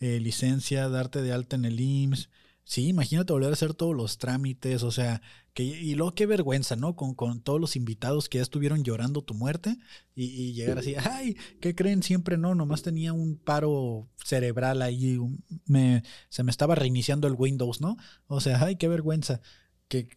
Eh, 0.00 0.20
licencia, 0.20 0.88
darte 0.88 1.22
de 1.22 1.32
alta 1.32 1.56
en 1.56 1.64
el 1.64 1.80
IMSS. 1.80 2.28
Sí, 2.64 2.88
imagínate 2.88 3.32
volver 3.32 3.50
a 3.50 3.52
hacer 3.52 3.74
todos 3.74 3.94
los 3.94 4.16
trámites, 4.16 4.82
o 4.82 4.90
sea, 4.90 5.20
que, 5.52 5.62
y 5.62 5.94
luego 5.94 6.14
qué 6.14 6.24
vergüenza, 6.24 6.76
¿no? 6.76 6.96
Con, 6.96 7.14
con 7.14 7.42
todos 7.42 7.60
los 7.60 7.76
invitados 7.76 8.30
que 8.30 8.38
ya 8.38 8.42
estuvieron 8.42 8.82
llorando 8.84 9.20
tu 9.22 9.34
muerte 9.34 9.76
y, 10.14 10.54
llegar 10.54 10.78
así, 10.78 10.94
ay, 10.96 11.36
¿qué 11.60 11.74
creen? 11.74 12.02
Siempre 12.02 12.38
no, 12.38 12.54
nomás 12.54 12.82
tenía 12.82 13.12
un 13.12 13.36
paro 13.36 14.08
cerebral 14.24 14.80
ahí, 14.80 15.18
me, 15.66 16.02
se 16.30 16.42
me 16.42 16.50
estaba 16.50 16.74
reiniciando 16.74 17.28
el 17.28 17.34
Windows, 17.34 17.82
¿no? 17.82 17.98
O 18.28 18.40
sea, 18.40 18.64
ay, 18.64 18.76
qué 18.76 18.88
vergüenza 18.88 19.42
que, 19.88 20.08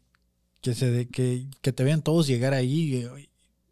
que, 0.61 0.73
se, 0.73 1.09
que, 1.09 1.47
que 1.61 1.73
te 1.73 1.83
vean 1.83 2.01
todos 2.01 2.27
llegar 2.27 2.53
ahí. 2.53 3.05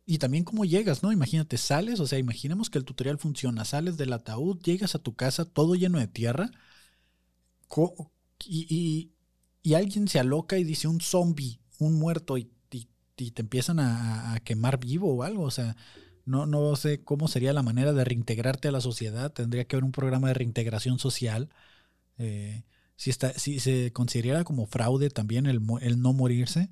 Y, 0.06 0.20
también 0.20 0.44
cómo 0.44 0.66
llegas, 0.66 1.04
¿no? 1.04 1.12
Imagínate, 1.12 1.58
sales, 1.58 2.00
o 2.00 2.08
sea, 2.08 2.20
imaginemos 2.20 2.70
que 2.70 2.78
el 2.78 2.86
tutorial 2.86 3.18
funciona, 3.18 3.66
sales 3.66 3.98
del 3.98 4.14
ataúd, 4.14 4.62
llegas 4.62 4.96
a 4.96 5.00
tu 5.00 5.16
casa 5.16 5.46
todo 5.46 5.76
lleno 5.76 6.00
de 6.00 6.08
tierra. 6.08 6.52
y, 8.46 9.12
y 9.66 9.74
alguien 9.74 10.08
se 10.08 10.20
aloca 10.20 10.60
y 10.60 10.64
dice 10.64 10.88
un 10.88 11.02
zombie, 11.02 11.60
un 11.80 11.96
muerto, 11.96 12.38
y, 12.38 12.52
te 13.16 13.42
empiezan 13.42 13.80
a, 13.80 14.40
quemar 14.44 14.80
vivo 14.80 15.12
o 15.12 15.24
algo. 15.24 15.44
O 15.44 15.52
sea, 15.52 15.76
no, 16.26 16.46
no 16.46 16.76
sé 16.76 17.04
cómo 17.04 17.28
sería 17.28 17.52
la 17.52 17.64
manera 17.64 17.94
de 17.94 18.04
reintegrarte 18.04 18.68
a 18.68 18.72
la 18.72 18.82
sociedad. 18.82 19.32
Tendría 19.32 19.66
que 19.66 19.76
haber 19.76 19.86
un 19.86 19.92
programa 19.92 20.28
de 20.28 20.36
reintegración 20.36 21.00
social. 21.00 21.50
Eh, 22.20 22.64
si, 22.96 23.10
está, 23.10 23.34
si 23.34 23.60
se 23.60 23.92
considerara 23.92 24.44
como 24.44 24.68
fraude 24.68 25.10
también 25.10 25.48
el, 25.48 25.66
no 25.66 26.14
morirse, 26.14 26.70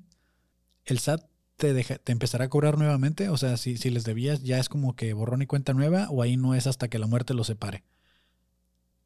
el 0.84 0.98
SAT 1.00 1.26
te, 1.56 1.72
deja, 1.72 1.98
te 1.98 2.12
empezará 2.12 2.46
a 2.46 2.48
cobrar 2.48 2.78
nuevamente. 2.78 3.28
O 3.28 3.36
sea, 3.36 3.56
si, 3.56 3.76
si 3.76 3.90
les 3.90 4.04
debías, 4.04 4.42
ya 4.42 4.58
es 4.58 4.68
como 4.68 4.96
que 4.96 5.12
borrón 5.12 5.42
y 5.42 5.46
cuenta 5.46 5.72
nueva, 5.74 6.08
o 6.10 6.22
ahí 6.22 6.36
no 6.36 6.54
es 6.54 6.66
hasta 6.66 6.88
que 6.88 6.98
la 6.98 7.06
muerte 7.06 7.34
los 7.34 7.46
separe. 7.46 7.84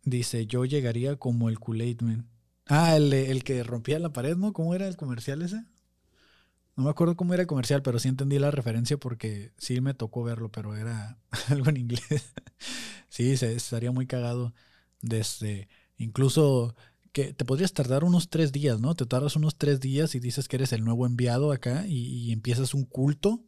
Dice, 0.05 0.47
yo 0.47 0.65
llegaría 0.65 1.17
como 1.17 1.49
el 1.49 1.59
kool 1.59 1.83
Man. 2.01 2.29
Ah, 2.67 2.97
el, 2.97 3.45
que 3.45 3.63
rompía 3.63 3.99
la 3.99 4.13
pared, 4.13 4.37
¿no? 4.37 4.53
¿Cómo 4.53 4.75
era 4.75 4.87
el 4.87 4.97
comercial 4.97 5.43
ese? 5.43 5.65
No 6.77 6.85
me 6.85 6.91
acuerdo 6.91 7.17
cómo 7.17 7.35
era 7.35 7.43
el 7.43 7.47
comercial, 7.47 7.83
pero 7.83 7.99
sí 7.99 8.09
entendí 8.09 8.39
la 8.39 8.51
referencia 8.51 8.97
porque 8.99 9.53
sí 9.59 9.81
me 9.81 9.95
tocó 9.95 10.23
verlo, 10.23 10.51
pero 10.51 10.77
era 10.77 11.19
algo 11.49 11.69
en 11.71 11.79
inglés. 11.79 12.33
sí, 13.09 13.37
se, 13.37 13.55
estaría 13.55 13.91
muy 13.91 14.07
cagado 14.07 14.55
desde 15.01 15.69
incluso 15.97 16.77
que 17.13 17.33
te 17.33 17.45
podrías 17.45 17.73
tardar 17.73 18.05
unos 18.05 18.29
tres 18.29 18.53
días, 18.53 18.81
¿no? 18.81 18.95
Te 18.95 19.07
tardas 19.07 19.37
unos 19.37 19.57
tres 19.57 19.81
días 19.81 20.15
y 20.15 20.21
dices 20.21 20.49
que 20.49 20.57
eres 20.57 20.73
el 20.73 20.85
nuevo 20.85 21.07
enviado 21.07 21.53
acá 21.53 21.87
y, 21.87 22.33
empiezas 22.33 22.75
un 22.75 22.85
culto, 22.85 23.43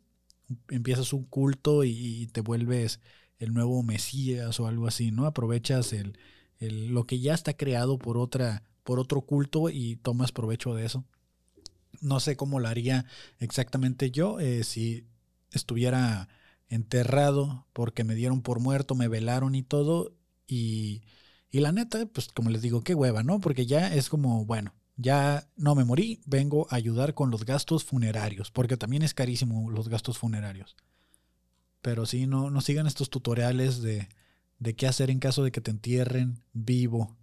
empiezas 0.69 1.13
un 1.13 1.25
culto 1.25 1.85
y, 1.85 2.27
te 2.33 2.41
vuelves 2.41 3.01
el 3.39 3.55
nuevo 3.55 3.83
Mesías 3.83 4.61
o 4.61 4.67
algo 4.67 4.87
así, 4.87 5.11
¿no? 5.11 5.27
Aprovechas 5.27 5.93
el, 5.93 6.17
lo 6.61 7.07
que 7.07 7.21
ya 7.21 7.35
está 7.35 7.57
creado 7.57 7.99
por 7.99 8.19
otra 8.19 8.65
por 8.83 8.99
otro 8.99 9.21
culto 9.21 9.69
y 9.69 9.97
tomas 9.97 10.33
provecho 10.33 10.75
de 10.75 10.87
eso. 10.87 11.05
No 12.01 12.19
sé 12.19 12.37
cómo 12.37 12.61
lo 12.61 12.69
haría 12.69 13.05
exactamente 13.39 14.11
yo 14.11 14.41
eh, 14.41 14.65
si 14.65 15.07
estuviera 15.53 16.29
enterrado 16.69 17.67
porque 17.73 18.05
me 18.05 18.15
dieron 18.15 18.43
por 18.43 18.61
muerto, 18.61 18.95
me 18.95 19.09
velaron 19.09 19.55
y 19.55 19.63
todo. 19.63 20.15
Y, 20.47 21.03
y 21.51 21.61
la 21.61 21.73
neta, 21.73 22.07
pues 22.07 22.29
como 22.29 22.51
les 22.51 22.63
digo, 22.63 22.83
qué 22.83 22.95
hueva, 22.95 23.23
¿no? 23.23 23.41
Porque 23.41 23.67
ya 23.67 23.95
es 23.95 24.09
como, 24.09 24.45
bueno, 24.45 24.75
ya 24.97 25.49
no 25.57 25.75
me 25.75 25.85
morí, 25.85 26.21
vengo 26.27 26.67
a 26.71 26.77
ayudar 26.77 27.15
con 27.15 27.31
los 27.31 27.45
gastos 27.45 27.85
funerarios, 27.85 28.51
porque 28.51 28.77
también 28.77 29.03
es 29.03 29.15
carísimo 29.15 29.71
los 29.71 29.89
gastos 29.89 30.19
funerarios. 30.19 30.77
Pero 31.83 32.07
sí, 32.07 32.27
no, 32.27 32.51
no 32.51 32.61
sigan 32.61 32.87
estos 32.87 33.11
tutoriales 33.11 33.83
de, 33.83 34.09
de 34.59 34.75
qué 34.77 34.87
hacer 34.87 35.11
en 35.11 35.19
caso 35.19 35.43
de 35.43 35.51
que 35.51 35.61
te 35.61 35.71
entierren 35.71 36.43
vivo 36.53 37.17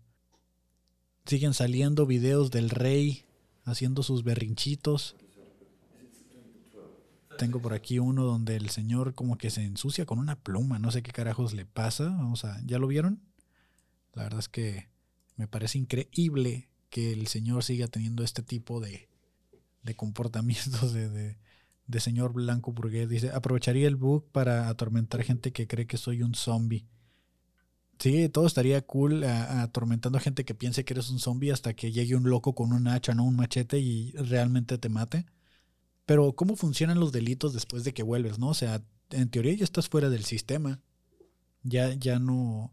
siguen 1.27 1.53
saliendo 1.53 2.05
videos 2.05 2.51
del 2.51 2.69
rey 2.69 3.25
haciendo 3.65 4.01
sus 4.01 4.23
berrinchitos. 4.23 5.15
Tengo 7.37 7.61
por 7.61 7.73
aquí 7.73 7.99
uno 7.99 8.23
donde 8.23 8.55
el 8.55 8.69
señor 8.69 9.13
como 9.13 9.37
que 9.37 9.51
se 9.51 9.63
ensucia 9.63 10.05
con 10.05 10.17
una 10.17 10.39
pluma, 10.39 10.79
no 10.79 10.89
sé 10.89 11.03
qué 11.03 11.11
carajos 11.11 11.53
le 11.53 11.65
pasa. 11.65 12.05
Vamos 12.05 12.45
a, 12.45 12.59
¿ya 12.65 12.79
lo 12.79 12.87
vieron? 12.87 13.21
La 14.17 14.23
verdad 14.23 14.39
es 14.39 14.49
que 14.49 14.89
me 15.35 15.47
parece 15.47 15.77
increíble 15.77 16.69
que 16.89 17.13
el 17.13 17.27
señor 17.27 17.63
siga 17.63 17.87
teniendo 17.87 18.23
este 18.23 18.41
tipo 18.41 18.79
de, 18.79 19.07
de 19.83 19.95
comportamientos 19.95 20.91
de, 20.91 21.37
de, 21.85 21.99
señor 21.99 22.33
blanco 22.33 22.73
burgués. 22.73 23.07
Dice, 23.07 23.29
aprovecharía 23.29 23.87
el 23.87 23.95
bug 23.95 24.25
para 24.31 24.69
atormentar 24.69 25.21
gente 25.23 25.51
que 25.51 25.67
cree 25.67 25.85
que 25.85 25.97
soy 25.97 26.23
un 26.23 26.33
zombie. 26.33 26.87
Sí, 27.99 28.27
todo 28.29 28.47
estaría 28.47 28.81
cool 28.81 29.23
atormentando 29.23 30.17
a 30.17 30.21
gente 30.21 30.45
que 30.45 30.55
piense 30.55 30.83
que 30.83 30.93
eres 30.95 31.09
un 31.11 31.19
zombie 31.19 31.51
hasta 31.51 31.75
que 31.75 31.91
llegue 31.91 32.15
un 32.15 32.29
loco 32.29 32.55
con 32.55 32.73
un 32.73 32.87
hacha, 32.87 33.13
no 33.13 33.23
un 33.23 33.35
machete 33.35 33.79
y 33.79 34.11
realmente 34.13 34.79
te 34.79 34.89
mate. 34.89 35.25
Pero 36.07 36.33
¿cómo 36.33 36.55
funcionan 36.55 36.99
los 36.99 37.11
delitos 37.11 37.53
después 37.53 37.83
de 37.83 37.93
que 37.93 38.01
vuelves, 38.01 38.39
no? 38.39 38.49
O 38.49 38.53
sea, 38.55 38.83
en 39.11 39.29
teoría 39.29 39.53
ya 39.53 39.63
estás 39.63 39.89
fuera 39.89 40.09
del 40.09 40.25
sistema. 40.25 40.79
Ya, 41.63 41.93
ya 41.93 42.17
no. 42.17 42.71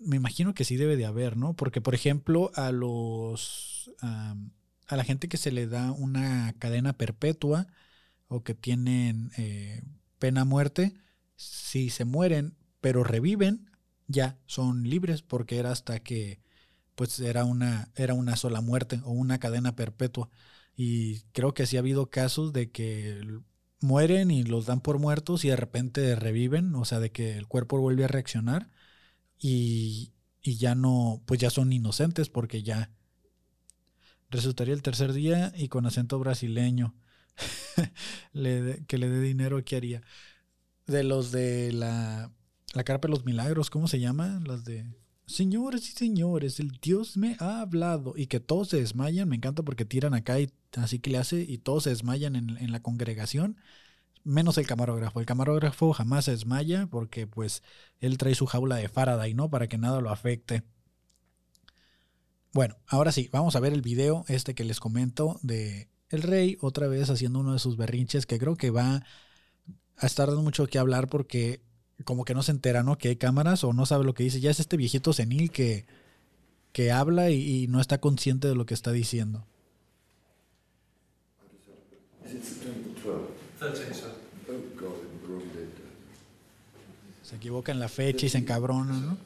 Me 0.00 0.16
imagino 0.16 0.54
que 0.54 0.64
sí 0.64 0.76
debe 0.76 0.96
de 0.96 1.06
haber, 1.06 1.36
¿no? 1.36 1.54
Porque, 1.54 1.80
por 1.80 1.94
ejemplo, 1.94 2.50
a 2.54 2.72
los. 2.72 3.90
a 4.00 4.96
la 4.96 5.04
gente 5.04 5.28
que 5.28 5.36
se 5.36 5.52
le 5.52 5.66
da 5.66 5.92
una 5.92 6.54
cadena 6.58 6.94
perpetua 6.94 7.66
o 8.28 8.42
que 8.42 8.54
tienen 8.54 9.30
eh, 9.36 9.82
pena 10.18 10.44
muerte, 10.44 10.94
si 11.36 11.90
se 11.90 12.04
mueren 12.04 12.56
pero 12.80 13.04
reviven, 13.04 13.70
ya 14.08 14.38
son 14.46 14.84
libres 14.88 15.22
porque 15.22 15.58
era 15.58 15.70
hasta 15.72 16.00
que 16.00 16.40
pues 16.94 17.18
era 17.20 17.44
una, 17.44 17.90
era 17.96 18.14
una 18.14 18.36
sola 18.36 18.60
muerte 18.60 19.00
o 19.04 19.10
una 19.12 19.38
cadena 19.38 19.76
perpetua. 19.76 20.30
Y 20.76 21.20
creo 21.32 21.54
que 21.54 21.66
sí 21.66 21.76
ha 21.76 21.80
habido 21.80 22.10
casos 22.10 22.52
de 22.52 22.70
que 22.70 23.20
mueren 23.80 24.30
y 24.30 24.44
los 24.44 24.66
dan 24.66 24.80
por 24.80 24.98
muertos 24.98 25.44
y 25.44 25.48
de 25.48 25.56
repente 25.56 26.14
reviven, 26.16 26.74
o 26.74 26.84
sea, 26.84 27.00
de 27.00 27.10
que 27.12 27.36
el 27.36 27.46
cuerpo 27.48 27.78
vuelve 27.80 28.04
a 28.04 28.08
reaccionar 28.08 28.70
y, 29.40 30.12
y 30.42 30.56
ya 30.56 30.74
no, 30.74 31.22
pues 31.26 31.40
ya 31.40 31.50
son 31.50 31.72
inocentes 31.72 32.28
porque 32.28 32.62
ya 32.62 32.90
resultaría 34.30 34.74
el 34.74 34.82
tercer 34.82 35.12
día 35.12 35.52
y 35.56 35.68
con 35.68 35.86
acento 35.86 36.18
brasileño 36.18 36.94
que 38.32 38.98
le 38.98 39.08
dé 39.08 39.20
dinero, 39.20 39.64
¿qué 39.64 39.76
haría? 39.76 40.02
De 40.86 41.02
los 41.04 41.32
de 41.32 41.72
la, 41.72 42.32
la 42.74 42.84
carpa 42.84 43.08
de 43.08 43.12
los 43.12 43.24
milagros, 43.24 43.70
¿cómo 43.70 43.88
se 43.88 44.00
llama? 44.00 44.40
Las 44.44 44.64
de 44.64 44.86
Señores 45.30 45.88
y 45.88 45.92
señores, 45.92 46.58
el 46.58 46.72
Dios 46.82 47.16
me 47.16 47.36
ha 47.38 47.60
hablado. 47.60 48.14
Y 48.16 48.26
que 48.26 48.40
todos 48.40 48.68
se 48.70 48.78
desmayan. 48.78 49.28
Me 49.28 49.36
encanta 49.36 49.62
porque 49.62 49.84
tiran 49.84 50.12
acá 50.12 50.40
y 50.40 50.50
así 50.72 50.98
que 50.98 51.10
le 51.10 51.18
hace 51.18 51.42
y 51.42 51.58
todos 51.58 51.84
se 51.84 51.90
desmayan 51.90 52.34
en, 52.34 52.72
la 52.72 52.82
congregación. 52.82 53.56
Menos 54.24 54.58
el 54.58 54.66
camarógrafo. 54.66 55.20
El 55.20 55.26
camarógrafo 55.26 55.92
jamás 55.92 56.26
se 56.26 56.32
desmaya 56.32 56.86
porque 56.86 57.26
pues 57.26 57.62
él 58.00 58.18
trae 58.18 58.34
su 58.34 58.46
jaula 58.46 58.76
de 58.76 58.88
Faraday, 58.88 59.34
¿no? 59.34 59.48
Para 59.48 59.68
que 59.68 59.78
nada 59.78 60.00
lo 60.00 60.10
afecte. 60.10 60.62
Bueno, 62.52 62.76
ahora 62.86 63.12
sí, 63.12 63.28
vamos 63.32 63.56
a 63.56 63.60
ver 63.60 63.72
el 63.72 63.82
video 63.82 64.24
este 64.28 64.54
que 64.54 64.64
les 64.64 64.80
comento 64.80 65.38
de 65.42 65.88
el 66.08 66.22
rey 66.22 66.58
otra 66.60 66.88
vez 66.88 67.08
haciendo 67.08 67.38
uno 67.38 67.52
de 67.52 67.60
sus 67.60 67.76
berrinches 67.76 68.26
que 68.26 68.38
creo 68.38 68.56
que 68.56 68.70
va 68.70 69.04
a 69.96 70.06
estar 70.06 70.28
mucho 70.32 70.66
que 70.66 70.78
hablar 70.78 71.08
porque 71.08 71.62
como 72.04 72.24
que 72.24 72.34
no 72.34 72.42
se 72.42 72.52
entera, 72.52 72.82
¿no? 72.82 72.98
Que 72.98 73.08
hay 73.08 73.16
cámaras 73.16 73.64
o 73.64 73.72
no 73.72 73.86
sabe 73.86 74.04
lo 74.04 74.14
que 74.14 74.24
dice. 74.24 74.40
Ya 74.40 74.50
es 74.50 74.60
este 74.60 74.76
viejito 74.76 75.12
senil 75.12 75.50
que, 75.50 75.86
que 76.72 76.92
habla 76.92 77.30
y, 77.30 77.66
no 77.68 77.80
está 77.80 77.98
consciente 77.98 78.48
de 78.48 78.54
lo 78.54 78.66
que 78.66 78.74
está 78.74 78.92
diciendo. 78.92 79.46
Se 87.22 87.36
equivoca 87.36 87.72
en 87.72 87.78
la 87.78 87.88
fecha 87.88 88.24
y 88.26 88.28
se 88.30 88.38
encabrona, 88.38 88.94
¿no? 88.94 89.18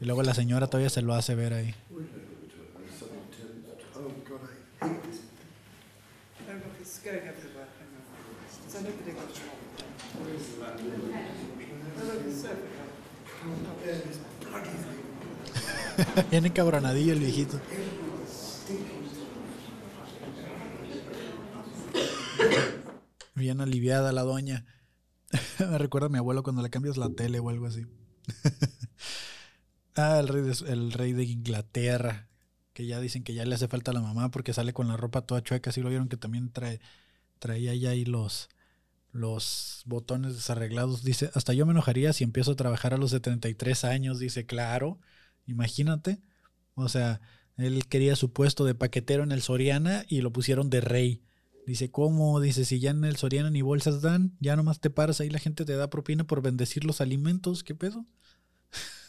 Y 0.00 0.06
luego 0.06 0.22
la 0.22 0.32
señora 0.32 0.66
todavía 0.66 0.88
se 0.88 1.02
lo 1.02 1.12
hace 1.14 1.34
ver 1.34 1.52
ahí. 1.52 1.74
Bien 16.30 16.46
encabronadillo 16.46 17.12
el 17.12 17.18
viejito. 17.18 17.60
Bien 23.40 23.62
aliviada 23.62 24.12
la 24.12 24.22
doña. 24.22 24.66
Me 25.58 25.78
recuerda 25.78 26.08
a 26.08 26.10
mi 26.10 26.18
abuelo 26.18 26.42
cuando 26.42 26.60
le 26.60 26.68
cambias 26.68 26.98
la 26.98 27.08
tele 27.08 27.38
o 27.38 27.48
algo 27.48 27.66
así. 27.66 27.86
ah, 29.96 30.18
el 30.20 30.28
rey, 30.28 30.42
de, 30.42 30.52
el 30.70 30.92
rey 30.92 31.14
de 31.14 31.24
Inglaterra. 31.24 32.28
Que 32.74 32.84
ya 32.84 33.00
dicen 33.00 33.24
que 33.24 33.32
ya 33.32 33.46
le 33.46 33.54
hace 33.54 33.66
falta 33.66 33.92
a 33.92 33.94
la 33.94 34.02
mamá 34.02 34.30
porque 34.30 34.52
sale 34.52 34.74
con 34.74 34.88
la 34.88 34.98
ropa 34.98 35.22
toda 35.22 35.42
chueca. 35.42 35.72
Si 35.72 35.80
lo 35.80 35.88
vieron 35.88 36.10
que 36.10 36.18
también 36.18 36.52
trae, 36.52 36.82
traía 37.38 37.74
ya 37.74 37.90
ahí 37.90 38.04
los, 38.04 38.50
los 39.10 39.84
botones 39.86 40.34
desarreglados. 40.34 41.02
Dice, 41.02 41.30
hasta 41.32 41.54
yo 41.54 41.64
me 41.64 41.72
enojaría 41.72 42.12
si 42.12 42.24
empiezo 42.24 42.52
a 42.52 42.56
trabajar 42.56 42.92
a 42.92 42.98
los 42.98 43.10
73 43.12 43.84
años. 43.84 44.18
Dice, 44.18 44.44
claro, 44.44 45.00
imagínate. 45.46 46.20
O 46.74 46.90
sea, 46.90 47.22
él 47.56 47.86
quería 47.86 48.16
su 48.16 48.34
puesto 48.34 48.66
de 48.66 48.74
paquetero 48.74 49.22
en 49.22 49.32
el 49.32 49.40
Soriana 49.40 50.04
y 50.08 50.20
lo 50.20 50.30
pusieron 50.30 50.68
de 50.68 50.82
rey. 50.82 51.22
Dice, 51.70 51.90
¿cómo? 51.90 52.40
Dice, 52.40 52.64
si 52.64 52.80
ya 52.80 52.90
en 52.90 53.04
el 53.04 53.16
Soriana 53.16 53.48
ni 53.48 53.62
bolsas 53.62 54.02
dan, 54.02 54.36
ya 54.40 54.56
nomás 54.56 54.80
te 54.80 54.90
paras 54.90 55.20
ahí, 55.20 55.30
la 55.30 55.38
gente 55.38 55.64
te 55.64 55.76
da 55.76 55.88
propina 55.88 56.24
por 56.24 56.42
bendecir 56.42 56.84
los 56.84 57.00
alimentos. 57.00 57.62
¿Qué 57.62 57.76
pedo? 57.76 58.04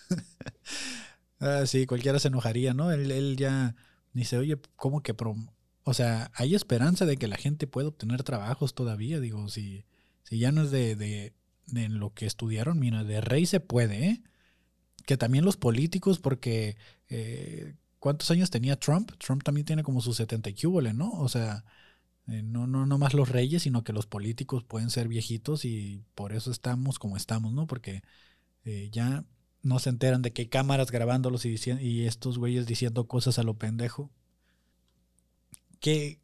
ah, 1.40 1.64
sí, 1.66 1.88
cualquiera 1.88 2.20
se 2.20 2.28
enojaría, 2.28 2.76
¿no? 2.76 2.92
Él, 2.92 3.10
él 3.10 3.36
ya 3.36 3.76
dice, 4.14 4.38
oye, 4.38 4.60
¿cómo 4.76 5.02
que... 5.02 5.16
o 5.84 5.94
sea, 5.96 6.30
hay 6.36 6.54
esperanza 6.54 7.08
de 7.08 7.18
que 7.18 7.28
la 7.28 7.38
gente 7.38 7.66
pueda 7.66 7.88
obtener 7.88 8.22
trabajos 8.22 8.76
todavía. 8.76 9.20
Digo, 9.20 9.50
si 9.50 9.84
si 10.32 10.40
ya 10.40 10.52
no 10.52 10.62
es 10.62 10.72
de, 10.72 10.96
de, 10.96 11.90
lo 11.90 12.14
que 12.14 12.26
estudiaron, 12.26 12.80
mira, 12.80 13.04
de 13.04 13.20
rey 13.20 13.46
se 13.46 13.60
puede, 13.60 14.08
¿eh? 14.08 14.24
Que 15.06 15.18
también 15.18 15.44
los 15.44 15.58
políticos, 15.58 16.20
porque 16.20 16.78
eh, 17.10 17.74
¿cuántos 18.00 18.30
años 18.32 18.50
tenía 18.50 18.80
Trump? 18.80 19.12
Trump 19.18 19.44
también 19.44 19.66
tiene 19.66 19.84
como 19.84 20.00
sus 20.00 20.16
70 20.18 20.52
y 20.52 20.56
¿no? 20.94 21.12
O 21.14 21.28
sea, 21.28 21.66
eh, 22.28 22.42
no, 22.44 22.68
no, 22.68 22.86
no 22.86 22.98
más 22.98 23.14
los 23.14 23.30
reyes, 23.30 23.64
sino 23.64 23.84
que 23.84 23.94
los 23.94 24.06
políticos 24.06 24.64
pueden 24.64 24.90
ser 24.90 25.08
viejitos 25.08 25.66
y 25.66 26.04
por 26.16 26.34
eso 26.34 26.52
estamos 26.52 27.00
como 27.00 27.18
estamos, 27.18 27.54
¿no? 27.54 27.68
Porque 27.68 28.04
eh, 28.66 28.90
ya 28.92 29.26
no 29.64 29.80
se 29.80 29.90
enteran 29.90 30.22
de 30.22 30.32
que 30.34 30.44
hay 30.44 30.48
cámaras 30.48 30.92
grabándolos 30.92 31.46
y, 31.46 31.56
y 31.80 32.06
estos 32.06 32.38
güeyes 32.38 32.66
diciendo 32.68 33.08
cosas 33.08 33.40
a 33.40 33.44
lo 33.44 33.56
pendejo. 33.56 34.12
¿Que 35.80 36.20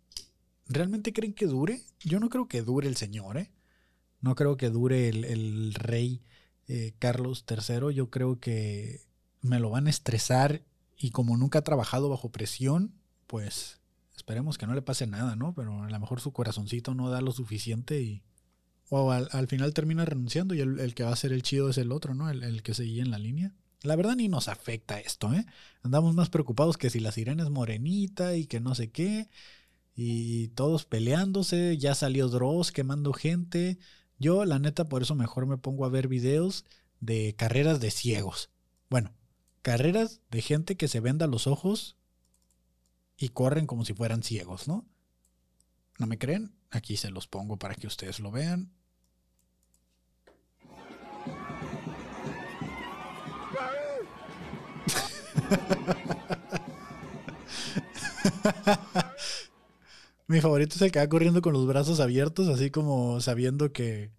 realmente 0.68 1.14
creen 1.14 1.34
que 1.34 1.48
dure? 1.48 1.82
Yo 2.04 2.20
no 2.20 2.30
creo 2.30 2.48
que 2.48 2.62
dure 2.62 2.88
el 2.88 2.96
señor, 2.96 3.38
¿eh? 3.38 3.52
No 4.22 4.36
creo 4.36 4.58
que 4.58 4.70
dure 4.70 5.10
el, 5.10 5.74
rey 5.74 6.22
eh, 6.68 6.94
Carlos 7.00 7.46
III. 7.50 7.94
Yo 7.94 8.10
creo 8.10 8.40
que 8.40 9.02
me 9.42 9.60
lo 9.60 9.70
van 9.70 9.88
a 9.88 9.92
estresar 9.92 10.64
y 10.98 11.12
como 11.12 11.38
nunca 11.38 11.60
ha 11.60 11.64
trabajado 11.64 12.10
bajo 12.10 12.32
presión, 12.32 12.94
pues 13.28 13.80
esperemos 14.18 14.58
que 14.58 14.66
no 14.68 14.74
le 14.74 14.82
pase 14.82 15.08
nada, 15.08 15.36
¿no? 15.36 15.54
Pero 15.54 15.84
a 15.84 15.90
lo 15.90 16.00
mejor 16.00 16.20
su 16.20 16.34
corazoncito 16.34 16.94
no 16.94 17.10
da 17.10 17.22
lo 17.22 17.32
suficiente 17.32 18.02
y... 18.02 18.24
O 18.90 19.12
al, 19.12 19.48
final 19.48 19.74
termina 19.74 20.06
renunciando 20.06 20.56
y 20.56 20.62
el, 20.62 20.96
que 20.96 21.04
va 21.04 21.12
a 21.12 21.16
ser 21.18 21.34
el 21.34 21.44
chido 21.44 21.70
es 21.70 21.78
el 21.78 21.92
otro, 21.92 22.16
¿no? 22.16 22.30
El, 22.30 22.42
el 22.42 22.64
que 22.64 22.74
seguía 22.74 23.04
en 23.04 23.12
la 23.12 23.20
línea. 23.20 23.54
La 23.84 23.98
verdad 23.98 24.16
ni 24.16 24.30
nos 24.30 24.48
afecta 24.48 24.98
esto, 24.98 25.34
¿eh? 25.34 25.46
Andamos 25.84 26.16
más 26.16 26.30
preocupados 26.30 26.78
que 26.78 26.90
si 26.90 27.02
la 27.02 27.12
sirena 27.12 27.44
es 27.44 27.50
morenita 27.50 28.38
y 28.38 28.46
que 28.46 28.62
no 28.62 28.76
sé 28.76 28.90
qué. 28.90 29.30
Y 29.94 30.48
todos 30.50 30.86
peleándose. 30.86 31.78
Ya 31.78 31.96
salió 31.96 32.30
Dross 32.30 32.72
quemando 32.72 33.12
gente. 33.12 33.78
Yo, 34.20 34.46
la 34.46 34.58
neta, 34.58 34.86
por 34.86 35.02
eso 35.02 35.16
mejor 35.16 35.48
me 35.48 35.58
pongo 35.58 35.84
a 35.84 35.90
ver 35.90 36.08
videos 36.08 36.64
de 37.02 37.36
carreras 37.38 37.82
de 37.82 37.92
ciegos. 37.92 38.50
Bueno, 38.90 39.14
carreras 39.62 40.22
de 40.32 40.42
gente 40.42 40.78
que 40.78 40.88
se 40.88 41.02
venda 41.02 41.28
los 41.28 41.46
ojos 41.46 41.97
y 43.18 43.30
corren 43.30 43.66
como 43.66 43.86
si 43.86 43.94
fueran 43.94 44.24
ciegos, 44.24 44.68
¿no? 44.68 44.86
¿No 45.98 46.08
me 46.08 46.18
creen? 46.18 46.54
Aquí 46.70 46.98
se 46.98 47.10
los 47.10 47.28
pongo 47.28 47.58
para 47.58 47.76
que 47.76 47.88
ustedes 47.88 48.20
lo 48.20 48.32
vean. 48.32 48.74
Mi 60.28 60.42
favorito 60.42 60.76
es 60.76 60.82
el 60.82 60.92
que 60.92 61.00
va 61.00 61.08
corriendo 61.08 61.42
con 61.42 61.54
los 61.54 61.66
brazos 61.66 62.02
abiertos, 62.02 62.50
así 62.50 62.70
como 62.70 63.22
sabiendo 63.22 63.72
que, 63.72 64.12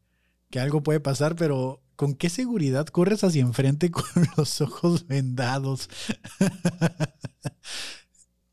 algo 0.56 0.82
puede 0.82 1.00
pasar, 1.00 1.36
pero 1.36 1.82
¿con 1.96 2.14
qué 2.14 2.30
seguridad 2.30 2.86
corres 2.86 3.24
hacia 3.24 3.42
enfrente 3.42 3.90
con 3.90 4.04
los 4.36 4.60
ojos 4.60 5.06
vendados? 5.06 5.88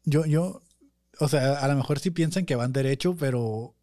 yo, 0.06 0.26
yo, 0.26 0.62
o 1.20 1.28
sea, 1.28 1.60
a 1.60 1.68
lo 1.68 1.76
mejor 1.76 2.00
sí 2.00 2.12
piensan 2.12 2.46
que 2.46 2.56
van 2.56 2.74
derecho, 2.74 3.16
pero 3.16 3.76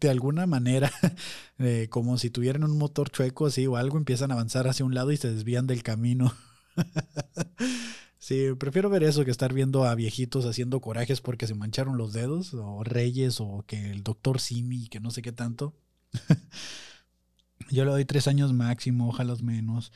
de 0.00 0.10
alguna 0.10 0.46
manera, 0.46 0.92
eh, 1.58 1.88
como 1.90 2.18
si 2.18 2.30
tuvieran 2.30 2.64
un 2.64 2.78
motor 2.78 3.10
chueco 3.10 3.46
así 3.46 3.66
o 3.66 3.76
algo, 3.76 3.98
empiezan 3.98 4.30
a 4.30 4.34
avanzar 4.34 4.68
hacia 4.68 4.84
un 4.84 4.94
lado 4.94 5.12
y 5.12 5.16
se 5.16 5.32
desvían 5.32 5.66
del 5.66 5.82
camino. 5.82 6.34
Sí, 8.24 8.54
prefiero 8.58 8.88
ver 8.88 9.02
eso 9.02 9.22
que 9.26 9.30
estar 9.30 9.52
viendo 9.52 9.84
a 9.84 9.94
viejitos 9.94 10.46
haciendo 10.46 10.80
corajes 10.80 11.20
porque 11.20 11.46
se 11.46 11.54
mancharon 11.54 11.98
los 11.98 12.14
dedos, 12.14 12.54
o 12.54 12.82
reyes, 12.82 13.38
o 13.38 13.64
que 13.66 13.90
el 13.90 14.02
doctor 14.02 14.40
Simi, 14.40 14.88
que 14.88 14.98
no 14.98 15.10
sé 15.10 15.20
qué 15.20 15.30
tanto. 15.30 15.74
Yo 17.70 17.84
le 17.84 17.90
doy 17.90 18.06
tres 18.06 18.26
años 18.26 18.54
máximo, 18.54 19.08
ojalá 19.08 19.36
menos. 19.42 19.92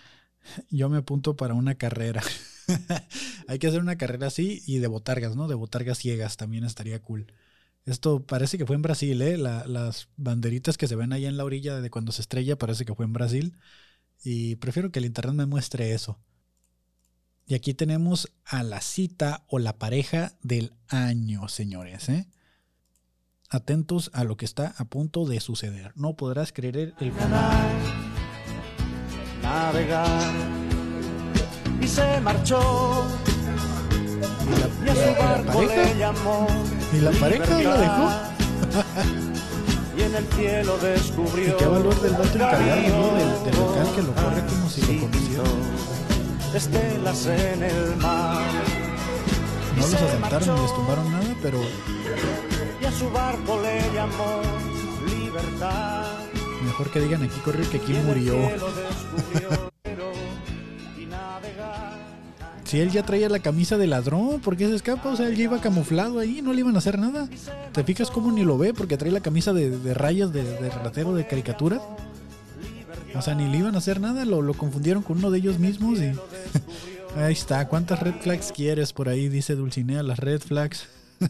Yo 0.70 0.88
me 0.88 0.98
apunto 0.98 1.36
para 1.36 1.54
una 1.54 1.74
carrera. 1.76 2.22
Hay 3.48 3.58
que 3.58 3.66
hacer 3.66 3.80
una 3.80 3.96
carrera 3.96 4.28
así 4.28 4.62
y 4.66 4.78
de 4.78 4.86
botargas, 4.86 5.36
¿no? 5.36 5.48
De 5.48 5.54
botargas 5.54 5.98
ciegas 5.98 6.36
también 6.36 6.64
estaría 6.64 7.00
cool. 7.00 7.32
Esto 7.86 8.26
parece 8.26 8.58
que 8.58 8.66
fue 8.66 8.76
en 8.76 8.82
Brasil, 8.82 9.20
¿eh? 9.22 9.38
las 9.38 10.08
banderitas 10.16 10.76
que 10.76 10.86
se 10.86 10.96
ven 10.96 11.12
ahí 11.12 11.24
en 11.24 11.38
la 11.38 11.44
orilla 11.44 11.80
de 11.80 11.90
cuando 11.90 12.12
se 12.12 12.20
estrella 12.20 12.58
parece 12.58 12.84
que 12.84 12.94
fue 12.94 13.06
en 13.06 13.14
Brasil. 13.14 13.56
Y 14.22 14.56
prefiero 14.56 14.92
que 14.92 14.98
el 14.98 15.06
internet 15.06 15.34
me 15.34 15.46
muestre 15.46 15.94
eso. 15.94 16.18
Y 17.46 17.54
aquí 17.54 17.72
tenemos 17.72 18.30
a 18.44 18.62
la 18.62 18.82
cita 18.82 19.44
o 19.48 19.58
la 19.58 19.78
pareja 19.78 20.36
del 20.42 20.74
año, 20.88 21.48
señores. 21.48 22.10
¿eh? 22.10 22.28
Atentos 23.48 24.10
a 24.12 24.24
lo 24.24 24.36
que 24.36 24.44
está 24.44 24.74
a 24.76 24.84
punto 24.84 25.24
de 25.24 25.40
suceder. 25.40 25.92
No 25.96 26.14
podrás 26.14 26.52
creer 26.52 26.94
el 27.00 27.12
final. 27.12 28.17
Navegar 29.48 30.04
y 31.80 31.88
se 31.88 32.20
marchó. 32.20 33.06
¿Y, 34.46 34.86
la, 34.86 35.52
pareja? 35.52 35.82
¿Y 36.92 37.00
la 37.00 37.10
pareja 37.12 37.62
la 37.62 37.76
dejó? 37.78 38.10
y 39.96 40.02
en 40.02 40.14
el 40.16 40.26
cielo 40.34 40.76
descubrió. 40.78 41.48
¿Y 41.48 41.56
qué 41.56 41.66
valor 41.66 41.98
del 42.02 42.12
vato 42.12 42.34
encargado, 42.34 43.14
Del, 43.16 43.44
del 43.44 43.56
local 43.56 43.88
que 43.96 44.02
lo 44.02 44.14
corre 44.14 44.44
como 44.46 44.68
si 44.68 44.80
lo 44.82 45.00
conociera 45.00 45.42
estelas 46.54 47.26
en 47.26 47.62
el 47.62 47.96
mar. 47.96 48.42
No 49.76 49.82
los 49.82 49.94
asaltaron 49.94 50.56
ni 50.56 50.62
les 50.62 50.74
tumbaron 50.74 51.10
nada, 51.10 51.36
pero. 51.40 51.60
Y 52.82 52.84
a 52.84 52.92
su 52.92 53.10
barco 53.10 53.60
le 53.62 53.80
llamó 53.94 54.42
libertad. 55.06 56.17
Mejor 56.78 56.92
que 56.92 57.00
digan 57.00 57.24
aquí 57.24 57.40
corrió 57.40 57.68
que 57.68 57.78
aquí 57.78 57.92
murió. 58.06 58.36
si 62.62 62.78
él 62.78 62.92
ya 62.92 63.02
traía 63.02 63.28
la 63.28 63.40
camisa 63.40 63.76
de 63.76 63.88
ladrón, 63.88 64.38
¿por 64.38 64.56
qué 64.56 64.68
se 64.68 64.76
escapa? 64.76 65.08
O 65.08 65.16
sea, 65.16 65.26
él 65.26 65.34
ya 65.34 65.42
iba 65.42 65.60
camuflado 65.60 66.20
ahí, 66.20 66.40
no 66.40 66.52
le 66.52 66.60
iban 66.60 66.76
a 66.76 66.78
hacer 66.78 66.96
nada. 66.96 67.28
¿Te 67.72 67.82
fijas 67.82 68.12
cómo 68.12 68.30
ni 68.30 68.44
lo 68.44 68.58
ve? 68.58 68.74
Porque 68.74 68.96
trae 68.96 69.10
la 69.10 69.18
camisa 69.18 69.52
de, 69.52 69.92
rayas 69.92 70.32
de, 70.32 70.70
ratero 70.70 71.14
de 71.14 71.26
caricatura. 71.26 71.80
O 73.16 73.22
sea, 73.22 73.34
ni 73.34 73.48
le 73.48 73.58
iban 73.58 73.74
a 73.74 73.78
hacer 73.78 74.00
nada, 74.00 74.24
lo, 74.24 74.40
lo 74.40 74.54
confundieron 74.54 75.02
con 75.02 75.18
uno 75.18 75.32
de 75.32 75.38
ellos 75.38 75.58
mismos 75.58 75.98
y. 75.98 76.12
ahí 77.18 77.32
está. 77.32 77.66
¿Cuántas 77.66 77.98
red 77.98 78.14
flags 78.20 78.52
quieres 78.52 78.92
por 78.92 79.08
ahí? 79.08 79.28
Dice 79.28 79.56
Dulcinea, 79.56 80.04
las 80.04 80.20
red 80.20 80.40
flags. 80.40 80.86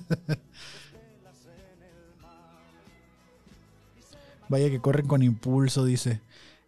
Vaya 4.48 4.70
que 4.70 4.80
corren 4.80 5.06
con 5.06 5.22
impulso, 5.22 5.84
dice. 5.84 6.20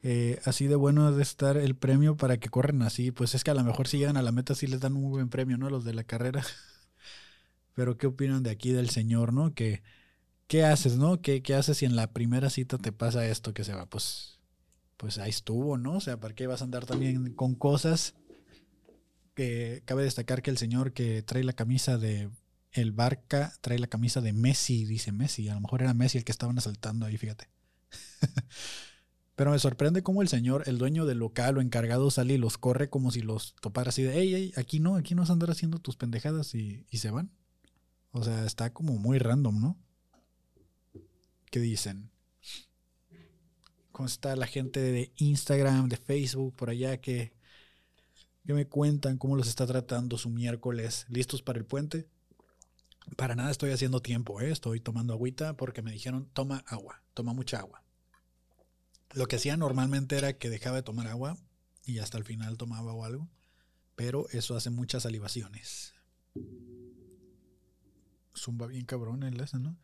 Eh, 0.03 0.41
así 0.45 0.67
de 0.67 0.77
bueno 0.77 1.13
de 1.13 1.23
estar 1.23 1.57
el 1.57 1.75
premio 1.75 2.17
para 2.17 2.39
que 2.39 2.49
corren 2.49 2.83
así. 2.83 3.11
Pues 3.11 3.35
es 3.35 3.45
que 3.45 3.51
a 3.51 3.55
lo 3.55 3.65
mejor 3.65 3.89
si 3.89 3.99
llegan 3.99 4.17
a 4.17 4.23
la 4.23 4.33
meta 4.33 4.55
sí 4.55 4.67
les 4.67 4.81
dan 4.81 4.97
un 4.97 5.11
buen 5.11 5.29
premio, 5.29 5.57
¿no? 5.57 5.71
Los 5.71 5.85
de 5.85 5.95
la 5.95 6.05
carrera. 6.05 6.45
Pero 7.75 7.99
¿qué 7.99 8.07
opinan 8.07 8.43
de 8.43 8.51
aquí 8.51 8.73
del 8.73 8.91
señor, 8.91 9.33
no? 9.33 9.55
Que, 9.55 9.83
¿Qué 10.47 10.65
haces, 10.65 10.97
no? 10.97 11.21
¿Qué, 11.23 11.43
¿Qué 11.43 11.55
haces 11.55 11.79
si 11.79 11.87
en 11.87 11.97
la 11.97 12.13
primera 12.13 12.51
cita 12.51 12.79
te 12.79 12.93
pasa 12.93 13.27
esto 13.27 13.55
que 13.55 13.65
se 13.65 13.75
va? 13.75 13.87
Pues 13.87 14.41
pues 15.01 15.17
ahí 15.17 15.31
estuvo, 15.31 15.79
¿no? 15.79 15.95
O 15.95 16.01
sea, 16.01 16.21
¿para 16.21 16.35
qué 16.35 16.47
vas 16.47 16.61
a 16.61 16.65
andar 16.65 16.85
también 16.85 17.33
con 17.33 17.55
cosas? 17.55 18.15
Que 19.35 19.83
cabe 19.87 20.03
destacar 20.03 20.43
que 20.43 20.51
el 20.51 20.59
señor 20.59 20.93
que 20.93 21.23
trae 21.23 21.43
la 21.43 21.55
camisa 21.55 21.97
de 21.97 22.29
el 22.73 22.93
Barca 22.93 23.55
trae 23.63 23.79
la 23.79 23.87
camisa 23.87 24.21
de 24.21 24.35
Messi, 24.35 24.85
dice 24.85 25.11
Messi. 25.11 25.49
A 25.49 25.55
lo 25.55 25.63
mejor 25.63 25.81
era 25.81 25.95
Messi 25.95 26.19
el 26.19 26.25
que 26.25 26.33
estaban 26.33 26.59
asaltando 26.59 27.07
ahí, 27.07 27.17
fíjate. 27.17 27.49
Pero 29.37 29.53
me 29.53 29.59
sorprende 29.59 30.03
cómo 30.03 30.21
el 30.21 30.29
señor, 30.29 30.65
el 30.67 30.77
dueño 30.77 31.07
del 31.07 31.19
local 31.19 31.57
o 31.57 31.61
encargado 31.63 32.11
sale 32.11 32.35
y 32.35 32.39
los 32.39 32.59
corre 32.59 32.91
como 32.91 33.11
si 33.11 33.23
los 33.23 33.55
topara 33.63 33.89
así 33.89 34.03
de, 34.03 34.13
hey, 34.13 34.33
hey, 34.35 34.53
aquí 34.57 34.81
no, 34.81 34.97
aquí 34.97 35.15
no 35.15 35.23
vas 35.23 35.31
a 35.31 35.33
andar 35.33 35.51
haciendo 35.51 35.79
tus 35.79 35.97
pendejadas 35.97 36.55
y, 36.55 36.85
y 36.91 36.99
se 36.99 37.11
van. 37.11 37.31
O 38.13 38.23
sea, 38.23 38.45
está 38.45 38.73
como 38.73 38.99
muy 38.99 39.19
random, 39.19 39.61
¿no? 39.61 39.79
¿Qué 41.51 41.59
dicen? 41.59 42.11
¿Cómo 43.93 44.07
está 44.07 44.37
la 44.37 44.47
gente 44.47 44.81
de 44.81 45.13
Instagram, 45.17 45.89
de 45.89 45.97
Facebook, 45.97 46.55
por 46.55 46.71
allá 46.71 47.01
que, 47.01 47.33
que 48.47 48.53
me 48.53 48.67
cuentan 48.67 49.19
cómo 49.19 49.37
los 49.37 49.49
está 49.49 49.67
tratando 49.67 50.19
su 50.19 50.31
miércoles? 50.31 51.07
¿Listos 51.09 51.43
para 51.43 51.59
el 51.59 51.65
puente? 51.65 52.09
Para 53.17 53.35
nada 53.35 53.51
estoy 53.51 53.71
haciendo 53.71 54.01
tiempo, 54.01 54.41
¿eh? 54.41 54.51
estoy 54.51 54.81
tomando 54.81 55.13
agüita 55.13 55.57
porque 55.57 55.83
me 55.83 55.93
dijeron 55.93 56.29
toma 56.33 56.65
agua, 56.67 57.03
toma 57.15 57.33
mucha 57.33 57.59
agua. 57.59 57.83
Lo 59.13 59.27
que 59.27 59.37
hacía 59.37 59.57
normalmente 59.57 60.17
era 60.17 60.35
que 60.35 60.51
dejaba 60.51 60.77
de 60.77 60.83
tomar 60.83 61.09
agua 61.09 61.37
y 61.85 61.99
hasta 61.99 62.19
el 62.19 62.25
final 62.25 62.57
tomaba 62.57 62.93
o 62.93 63.05
algo, 63.05 63.29
pero 63.97 64.29
eso 64.31 64.57
hace 64.57 64.71
muchas 64.71 65.03
salivaciones. 65.03 65.95
Zumba 68.37 68.67
bien 68.67 68.85
cabrón 68.85 69.23
el 69.25 69.41
ese, 69.41 69.59
¿no? 69.59 69.77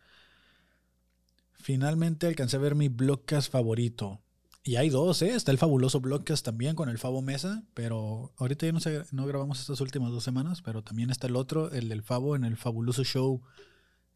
Finalmente 1.55 2.27
alcancé 2.27 2.57
a 2.57 2.61
ver 2.61 2.75
mi 2.77 2.89
blogcast 2.89 3.51
favorito. 3.51 4.21
Y 4.67 4.75
hay 4.75 4.89
dos, 4.91 5.23
¿eh? 5.23 5.37
Está 5.37 5.53
el 5.53 5.59
fabuloso 5.59 6.01
blogcast 6.01 6.45
también 6.45 6.75
con 6.75 6.89
el 6.89 6.99
Favo 6.99 7.23
Mesa, 7.23 7.63
pero 7.73 8.33
ahorita 8.37 8.67
ya 8.67 8.73
no, 8.73 8.81
sé, 8.81 9.05
no 9.13 9.25
grabamos 9.25 9.61
estas 9.61 9.81
últimas 9.81 10.11
dos 10.11 10.25
semanas, 10.25 10.61
pero 10.61 10.83
también 10.83 11.11
está 11.11 11.29
el 11.29 11.37
otro, 11.37 11.71
el 11.71 11.89
del 11.89 12.03
Favo, 12.03 12.35
en 12.35 12.43
el 12.43 12.57
fabuloso 12.57 13.05
show. 13.05 13.43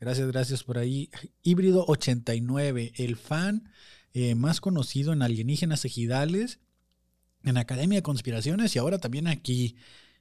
Gracias, 0.01 0.27
gracias 0.27 0.65
por 0.65 0.77
ahí. 0.77 1.09
Híbrido 1.45 1.85
89, 1.87 2.95
el 2.97 3.15
fan 3.15 3.71
eh, 4.13 4.35
más 4.35 4.61
conocido 4.61 5.13
en 5.13 5.23
Alienígenas 5.23 5.85
Ejidales, 5.85 6.59
en 7.45 7.57
Academia 7.57 7.99
de 7.99 8.03
Conspiraciones 8.03 8.75
y 8.75 8.81
ahora 8.81 8.99
también 8.99 9.29
aquí. 9.29 9.77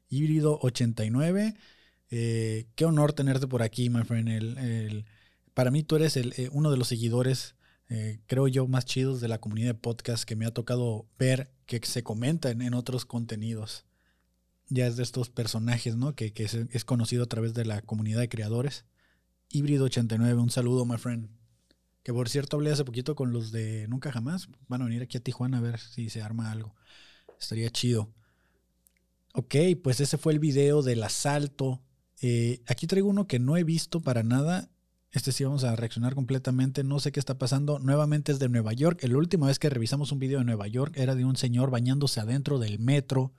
Híbrido 0.09 0.59
89. 0.61 1.55
Eh, 2.11 2.67
qué 2.75 2.86
honor 2.86 3.13
tenerte 3.13 3.47
por 3.47 3.63
aquí, 3.63 3.89
my 3.89 4.03
friend. 4.03 4.30
el 4.30 5.05
para 5.59 5.71
mí 5.71 5.84
tú 5.84 5.97
eres 5.97 6.15
el, 6.15 6.34
eh, 6.38 6.49
uno 6.53 6.71
de 6.71 6.77
los 6.77 6.88
seguidores, 6.88 7.55
eh, 7.89 8.19
creo 8.27 8.47
yo, 8.47 8.67
más 8.67 8.85
chidos 8.85 9.19
de 9.19 9.27
la 9.27 9.41
comunidad 9.41 9.69
de 9.69 9.73
podcast 9.73 10.23
que 10.23 10.35
me 10.35 10.45
ha 10.45 10.53
tocado 10.53 11.07
ver 11.17 11.51
que 11.65 11.81
se 11.83 12.03
comentan 12.03 12.61
en 12.61 12.75
otros 12.75 13.05
contenidos. 13.05 13.85
Ya 14.67 14.85
es 14.85 14.95
de 14.95 15.03
estos 15.03 15.31
personajes, 15.31 15.95
¿no? 15.95 16.15
Que, 16.15 16.31
es, 16.35 16.85
conocido 16.85 17.23
a 17.23 17.27
través 17.27 17.55
de 17.55 17.65
la 17.65 17.81
comunidad 17.81 18.19
de 18.19 18.29
creadores. 18.29 18.85
Híbrido 19.49 19.85
89, 19.85 20.39
un 20.39 20.51
saludo, 20.51 20.85
my 20.85 20.97
friend. 20.97 21.29
Que 22.03 22.13
por 22.13 22.29
cierto 22.29 22.57
hablé 22.57 22.71
hace 22.71 22.85
poquito 22.85 23.15
con 23.15 23.33
los 23.33 23.51
de 23.51 23.87
Nunca 23.87 24.11
Jamás. 24.11 24.49
Van 24.67 24.83
a 24.83 24.85
venir 24.85 25.01
aquí 25.01 25.17
a 25.17 25.23
Tijuana 25.23 25.57
a 25.57 25.61
ver 25.61 25.79
si 25.79 26.11
se 26.11 26.21
arma 26.21 26.51
algo. 26.51 26.75
Estaría 27.39 27.71
chido. 27.71 28.13
Ok, 29.33 29.55
pues 29.81 29.99
ese 29.99 30.19
fue 30.19 30.33
el 30.33 30.39
video 30.39 30.83
del 30.83 31.01
asalto. 31.01 31.81
Eh, 32.21 32.61
aquí 32.67 32.85
traigo 32.85 33.09
uno 33.09 33.25
que 33.27 33.39
no 33.39 33.57
he 33.57 33.63
visto 33.63 34.01
para 34.01 34.21
nada 34.21 34.69
este 35.12 35.32
sí 35.32 35.43
vamos 35.43 35.64
a 35.64 35.76
reaccionar 35.76 36.14
completamente. 36.14 36.84
No 36.84 36.99
sé 36.99 37.12
qué 37.12 37.20
está 37.20 37.38
pasando. 37.38 37.80
Nuevamente 37.80 38.32
es 38.32 38.39
de 38.39 38.47
Nueva 38.47 38.74
York. 38.74 39.03
La 39.03 39.18
última 39.18 39.47
vez 39.47 39.57
que 39.57 39.70
revisamos 39.70 40.12
un 40.12 40.20
video 40.20 40.39
de 40.39 40.45
Nueva 40.45 40.68
York 40.68 40.93
era 40.95 41.16
de 41.16 41.26
un 41.26 41.36
señor 41.36 41.72
bañándose 41.72 42.20
adentro 42.20 42.60
del 42.60 42.78
metro. 42.78 43.34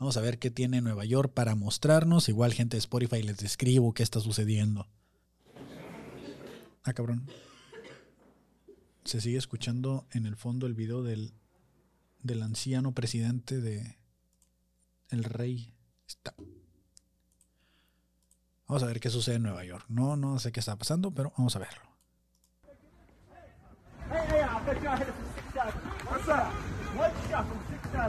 Vamos 0.00 0.16
a 0.16 0.20
ver 0.20 0.38
qué 0.38 0.50
tiene 0.50 0.80
Nueva 0.80 1.04
York 1.04 1.32
para 1.32 1.54
mostrarnos. 1.54 2.28
Igual 2.28 2.52
gente 2.52 2.76
de 2.76 2.80
Spotify 2.80 3.22
les 3.22 3.36
describo 3.36 3.94
qué 3.94 4.02
está 4.02 4.18
sucediendo. 4.18 4.88
Ah, 6.82 6.92
cabrón. 6.92 7.28
Se 9.04 9.20
sigue 9.20 9.38
escuchando 9.38 10.06
en 10.10 10.26
el 10.26 10.36
fondo 10.36 10.66
el 10.66 10.74
video 10.74 11.02
del, 11.02 11.32
del 12.22 12.42
anciano 12.42 12.92
presidente 12.92 13.60
de 13.60 13.98
el 15.10 15.22
rey. 15.22 15.74
Está. 16.06 16.34
Vamos 18.68 18.82
a 18.82 18.86
ver 18.86 19.00
qué 19.00 19.08
sucede 19.08 19.36
en 19.36 19.44
Nueva 19.44 19.64
York. 19.64 19.86
No, 19.88 20.14
no 20.14 20.38
sé 20.38 20.52
qué 20.52 20.60
está 20.60 20.76
pasando, 20.76 21.10
pero 21.10 21.32
vamos 21.38 21.56
a 21.56 21.58
verlo. 21.58 21.80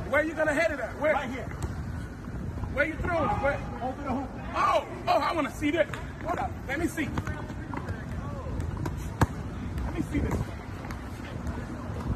Where 0.09 0.23
you 0.25 0.33
gonna 0.33 0.53
head 0.53 0.71
it 0.71 0.79
at? 0.81 0.91
Where? 0.99 1.13
Right 1.13 1.29
here. 1.29 1.47
Where 2.73 2.85
you 2.85 2.95
throwing 2.95 3.29
it? 3.29 3.41
Where? 3.41 3.57
Over 3.81 4.03
the 4.03 4.11
hoop. 4.11 4.29
Oh, 4.53 4.85
oh, 5.07 5.19
I 5.21 5.33
wanna 5.33 5.49
see 5.51 5.71
this. 5.71 5.87
Hold 6.25 6.39
up, 6.39 6.51
let 6.67 6.77
me 6.77 6.87
see. 6.87 7.07
Let 9.85 9.93
me 9.95 10.01
see 10.11 10.19
this. 10.19 10.35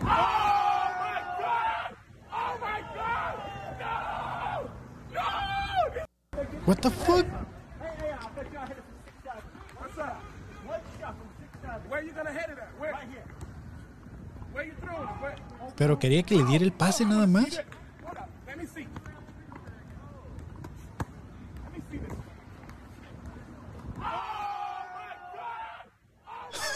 Oh 0.01 0.89
my 0.99 1.21
God! 1.39 1.95
Oh 2.33 2.57
my 2.59 2.81
God! 2.93 3.39
No! 3.79 4.69
No! 5.13 5.27
What 6.65 6.81
the 6.81 6.89
fuck? 6.89 7.25
Pero 15.75 15.99
quería 15.99 16.23
que 16.23 16.35
le 16.35 16.43
diera 16.45 16.63
el 16.63 16.71
pase 16.71 17.05
nada 17.05 17.27
más. 17.27 17.61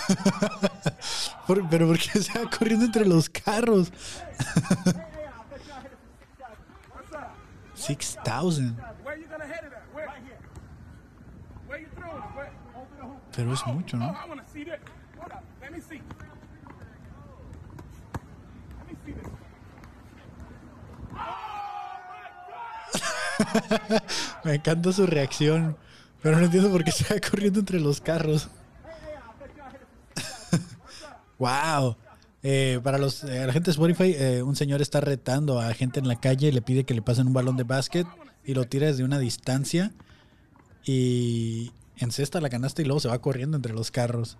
pero 1.69 1.87
¿por 1.87 1.97
qué 1.99 2.21
se 2.21 2.39
va 2.39 2.49
corriendo 2.49 2.85
entre 2.85 3.05
los 3.05 3.29
carros? 3.29 3.91
6000. 7.75 8.75
Where 9.03 9.15
you 9.17 9.27
gonna 9.27 9.45
head 9.45 9.63
it 9.65 9.71
at? 9.71 9.83
Where? 9.93 10.09
Where 11.67 11.79
you 11.79 11.87
throwing 11.95 12.17
it? 12.17 12.35
Where? 12.35 12.51
Pero 13.31 13.53
es 13.53 13.65
mucho, 13.67 13.97
Oh, 13.97 13.99
¿no? 13.99 14.05
I 14.07 14.25
wanna 14.27 14.43
see 14.51 14.63
that. 14.65 14.79
Hold 15.17 15.31
up. 15.31 15.43
Let 15.61 15.71
me 15.71 15.79
see. 15.79 16.01
Let 18.77 18.87
me 18.87 18.95
see 19.05 19.13
this. 19.13 19.27
Me 24.43 24.55
encanta 24.55 24.91
su 24.91 25.05
reacción. 25.05 25.77
Pero 26.21 26.37
no 26.37 26.45
entiendo 26.45 26.71
por 26.71 26.83
qué 26.83 26.91
se 26.91 27.13
va 27.13 27.19
corriendo 27.19 27.59
entre 27.59 27.79
los 27.79 28.01
carros. 28.01 28.49
wow. 31.39 31.95
Eh, 32.43 32.79
para 32.83 32.97
los, 32.97 33.23
eh, 33.23 33.45
la 33.45 33.53
gente 33.53 33.67
de 33.67 33.71
Spotify, 33.71 34.15
eh, 34.17 34.43
un 34.43 34.55
señor 34.55 34.81
está 34.81 35.01
retando 35.01 35.59
a 35.59 35.73
gente 35.73 35.99
en 35.99 36.07
la 36.07 36.19
calle, 36.19 36.51
le 36.51 36.61
pide 36.61 36.85
que 36.85 36.93
le 36.93 37.01
pasen 37.01 37.27
un 37.27 37.33
balón 37.33 37.57
de 37.57 37.63
básquet 37.63 38.07
y 38.45 38.53
lo 38.53 38.65
tira 38.65 38.87
desde 38.87 39.03
una 39.03 39.19
distancia 39.19 39.91
y 40.85 41.71
encesta 41.97 42.39
la 42.39 42.49
canasta 42.49 42.81
y 42.81 42.85
luego 42.85 42.99
se 42.99 43.09
va 43.09 43.19
corriendo 43.19 43.57
entre 43.57 43.73
los 43.73 43.91
carros. 43.91 44.37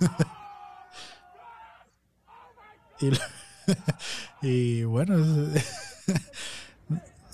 y, 3.00 4.46
y 4.46 4.84
bueno, 4.84 5.16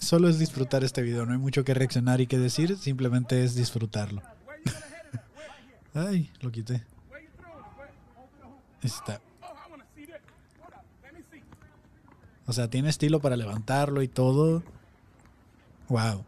solo 0.00 0.28
es 0.28 0.38
disfrutar 0.38 0.82
este 0.84 1.02
video, 1.02 1.26
no 1.26 1.32
hay 1.32 1.38
mucho 1.38 1.64
que 1.64 1.74
reaccionar 1.74 2.20
y 2.20 2.26
que 2.26 2.38
decir, 2.38 2.76
simplemente 2.76 3.44
es 3.44 3.54
disfrutarlo. 3.54 4.22
Ay, 5.94 6.30
lo 6.40 6.50
quité. 6.50 6.84
Está. 8.82 9.20
O 12.46 12.52
sea, 12.52 12.68
tiene 12.68 12.88
estilo 12.88 13.20
para 13.20 13.36
levantarlo 13.36 14.02
y 14.02 14.08
todo. 14.08 14.64
Wow. 15.88 16.24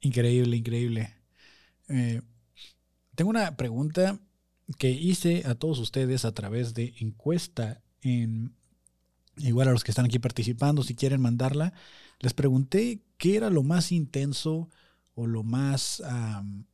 Increíble, 0.00 0.56
increíble. 0.56 1.14
Eh, 1.88 2.22
tengo 3.14 3.30
una 3.30 3.56
pregunta 3.56 4.18
que 4.78 4.90
hice 4.90 5.44
a 5.46 5.54
todos 5.54 5.78
ustedes 5.78 6.24
a 6.24 6.32
través 6.32 6.74
de 6.74 6.94
encuesta 6.98 7.80
en 8.02 8.54
igual 9.36 9.68
a 9.68 9.72
los 9.72 9.84
que 9.84 9.90
están 9.90 10.06
aquí 10.06 10.18
participando, 10.18 10.82
si 10.82 10.94
quieren 10.94 11.20
mandarla, 11.20 11.72
les 12.20 12.34
pregunté 12.34 13.02
qué 13.18 13.36
era 13.36 13.50
lo 13.50 13.62
más 13.62 13.92
intenso 13.92 14.68
o 15.14 15.26
lo 15.26 15.42
más, 15.42 16.00
am, 16.00 16.66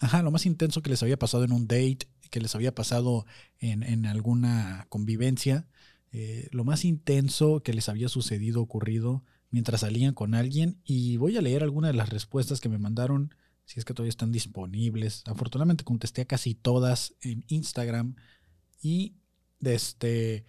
ajá, 0.00 0.22
lo 0.22 0.30
más 0.30 0.46
intenso 0.46 0.82
que 0.82 0.90
les 0.90 1.02
había 1.02 1.18
pasado 1.18 1.44
en 1.44 1.52
un 1.52 1.66
date, 1.66 2.08
que 2.30 2.40
les 2.40 2.54
había 2.54 2.74
pasado 2.74 3.26
en, 3.58 3.82
en 3.82 4.06
alguna 4.06 4.86
convivencia, 4.88 5.66
eh, 6.12 6.48
lo 6.50 6.64
más 6.64 6.84
intenso 6.84 7.62
que 7.62 7.72
les 7.72 7.88
había 7.88 8.08
sucedido, 8.08 8.60
ocurrido 8.60 9.24
mientras 9.50 9.80
salían 9.80 10.14
con 10.14 10.34
alguien. 10.34 10.80
Y 10.84 11.16
voy 11.16 11.36
a 11.36 11.42
leer 11.42 11.62
algunas 11.62 11.90
de 11.90 11.96
las 11.96 12.10
respuestas 12.10 12.60
que 12.60 12.68
me 12.68 12.78
mandaron, 12.78 13.34
si 13.64 13.78
es 13.78 13.84
que 13.84 13.94
todavía 13.94 14.10
están 14.10 14.32
disponibles. 14.32 15.22
Afortunadamente 15.26 15.84
contesté 15.84 16.22
a 16.22 16.26
casi 16.26 16.54
todas 16.54 17.14
en 17.20 17.44
Instagram 17.48 18.16
y 18.80 19.14
este... 19.60 20.44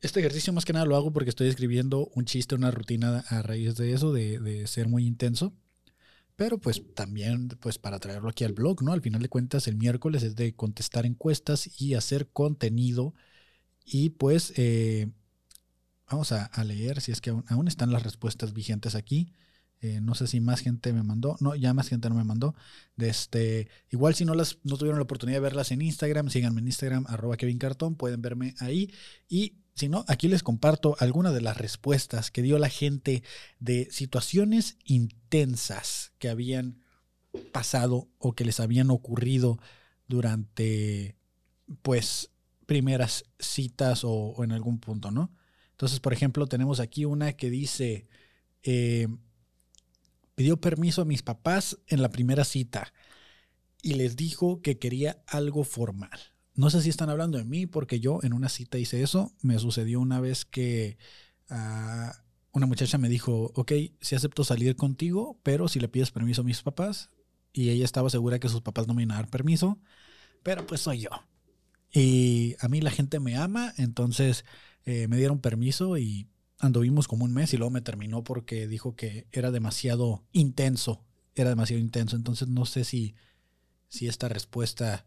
Este 0.00 0.20
ejercicio 0.20 0.52
más 0.52 0.64
que 0.64 0.72
nada 0.72 0.84
lo 0.84 0.96
hago 0.96 1.12
porque 1.12 1.30
estoy 1.30 1.48
escribiendo 1.48 2.10
un 2.14 2.24
chiste, 2.24 2.54
una 2.54 2.70
rutina 2.70 3.24
a 3.28 3.42
raíz 3.42 3.76
de 3.76 3.92
eso, 3.92 4.12
de, 4.12 4.66
ser 4.66 4.88
muy 4.88 5.06
intenso. 5.06 5.54
Pero 6.36 6.58
pues 6.58 6.82
también 6.94 7.48
pues 7.60 7.78
para 7.78 7.98
traerlo 7.98 8.28
aquí 8.28 8.44
al 8.44 8.52
blog, 8.52 8.82
¿no? 8.82 8.92
Al 8.92 9.02
final 9.02 9.22
de 9.22 9.28
cuentas 9.28 9.66
el 9.66 9.76
miércoles 9.76 10.22
es 10.22 10.36
de 10.36 10.54
contestar 10.54 11.04
encuestas 11.04 11.80
y 11.80 11.94
hacer 11.94 12.28
contenido. 12.30 13.14
Y 13.84 14.10
pues 14.10 14.52
eh, 14.56 15.10
vamos 16.08 16.30
a, 16.30 16.44
a 16.44 16.64
leer 16.64 17.00
si 17.00 17.10
es 17.10 17.20
que 17.20 17.30
aún, 17.30 17.44
aún 17.48 17.66
están 17.66 17.90
las 17.90 18.04
respuestas 18.04 18.52
vigentes 18.52 18.94
aquí. 18.94 19.32
Eh, 19.80 20.00
no 20.00 20.14
sé 20.14 20.26
si 20.26 20.40
más 20.40 20.60
gente 20.60 20.92
me 20.92 21.02
mandó. 21.02 21.36
No, 21.40 21.54
ya 21.54 21.72
más 21.74 21.88
gente 21.88 22.08
no 22.08 22.16
me 22.16 22.24
mandó. 22.24 22.54
Este, 22.96 23.68
igual 23.90 24.14
si 24.14 24.24
no 24.24 24.34
las 24.34 24.58
no 24.64 24.76
tuvieron 24.76 24.98
la 24.98 25.04
oportunidad 25.04 25.36
de 25.36 25.42
verlas 25.42 25.70
en 25.70 25.82
Instagram, 25.82 26.30
síganme 26.30 26.60
en 26.60 26.66
Instagram, 26.66 27.04
arroba 27.08 27.36
Kevin 27.36 27.58
Cartón, 27.58 27.94
pueden 27.94 28.20
verme 28.22 28.54
ahí. 28.58 28.92
Y 29.28 29.58
si 29.74 29.88
no, 29.88 30.04
aquí 30.08 30.28
les 30.28 30.42
comparto 30.42 30.96
algunas 30.98 31.32
de 31.32 31.40
las 31.40 31.56
respuestas 31.56 32.30
que 32.30 32.42
dio 32.42 32.58
la 32.58 32.68
gente 32.68 33.22
de 33.60 33.88
situaciones 33.90 34.76
intensas 34.84 36.12
que 36.18 36.28
habían 36.28 36.82
pasado 37.52 38.08
o 38.18 38.34
que 38.34 38.44
les 38.44 38.58
habían 38.58 38.90
ocurrido 38.90 39.60
durante, 40.08 41.16
pues, 41.82 42.30
primeras 42.66 43.24
citas 43.38 44.02
o, 44.02 44.10
o 44.10 44.44
en 44.44 44.52
algún 44.52 44.78
punto, 44.80 45.10
¿no? 45.10 45.32
Entonces, 45.78 46.00
por 46.00 46.12
ejemplo, 46.12 46.48
tenemos 46.48 46.80
aquí 46.80 47.04
una 47.04 47.34
que 47.34 47.50
dice, 47.50 48.08
eh, 48.64 49.06
pidió 50.38 50.60
permiso 50.60 51.02
a 51.02 51.04
mis 51.04 51.24
papás 51.24 51.80
en 51.88 52.00
la 52.00 52.10
primera 52.10 52.44
cita 52.44 52.92
y 53.82 53.94
les 53.94 54.14
dijo 54.14 54.62
que 54.62 54.78
quería 54.78 55.20
algo 55.26 55.64
formal. 55.64 56.16
No 56.54 56.70
sé 56.70 56.80
si 56.80 56.90
están 56.90 57.10
hablando 57.10 57.38
de 57.38 57.44
mí 57.44 57.66
porque 57.66 57.98
yo 57.98 58.20
en 58.22 58.32
una 58.32 58.48
cita 58.48 58.78
hice 58.78 59.02
eso. 59.02 59.32
Me 59.42 59.58
sucedió 59.58 59.98
una 59.98 60.20
vez 60.20 60.44
que 60.44 60.96
ah, 61.50 62.22
una 62.52 62.66
muchacha 62.66 62.98
me 62.98 63.08
dijo, 63.08 63.50
ok, 63.56 63.72
sí 64.00 64.14
acepto 64.14 64.44
salir 64.44 64.76
contigo, 64.76 65.40
pero 65.42 65.66
si 65.66 65.80
le 65.80 65.88
pides 65.88 66.12
permiso 66.12 66.42
a 66.42 66.44
mis 66.44 66.62
papás. 66.62 67.10
Y 67.52 67.70
ella 67.70 67.84
estaba 67.84 68.08
segura 68.08 68.38
que 68.38 68.48
sus 68.48 68.60
papás 68.60 68.86
no 68.86 68.94
me 68.94 69.02
iban 69.02 69.16
a 69.16 69.20
dar 69.20 69.30
permiso, 69.30 69.80
pero 70.44 70.64
pues 70.68 70.82
soy 70.82 71.00
yo. 71.00 71.10
Y 71.92 72.54
a 72.60 72.68
mí 72.68 72.80
la 72.80 72.92
gente 72.92 73.18
me 73.18 73.36
ama, 73.36 73.74
entonces 73.76 74.44
eh, 74.84 75.08
me 75.08 75.16
dieron 75.16 75.40
permiso 75.40 75.98
y 75.98 76.28
anduvimos 76.58 77.08
como 77.08 77.24
un 77.24 77.32
mes 77.32 77.52
y 77.52 77.56
luego 77.56 77.70
me 77.70 77.80
terminó 77.80 78.24
porque 78.24 78.66
dijo 78.66 78.96
que 78.96 79.26
era 79.32 79.50
demasiado 79.50 80.24
intenso, 80.32 81.04
era 81.34 81.50
demasiado 81.50 81.80
intenso. 81.80 82.16
Entonces 82.16 82.48
no 82.48 82.66
sé 82.66 82.84
si, 82.84 83.14
si 83.88 84.08
esta 84.08 84.28
respuesta 84.28 85.06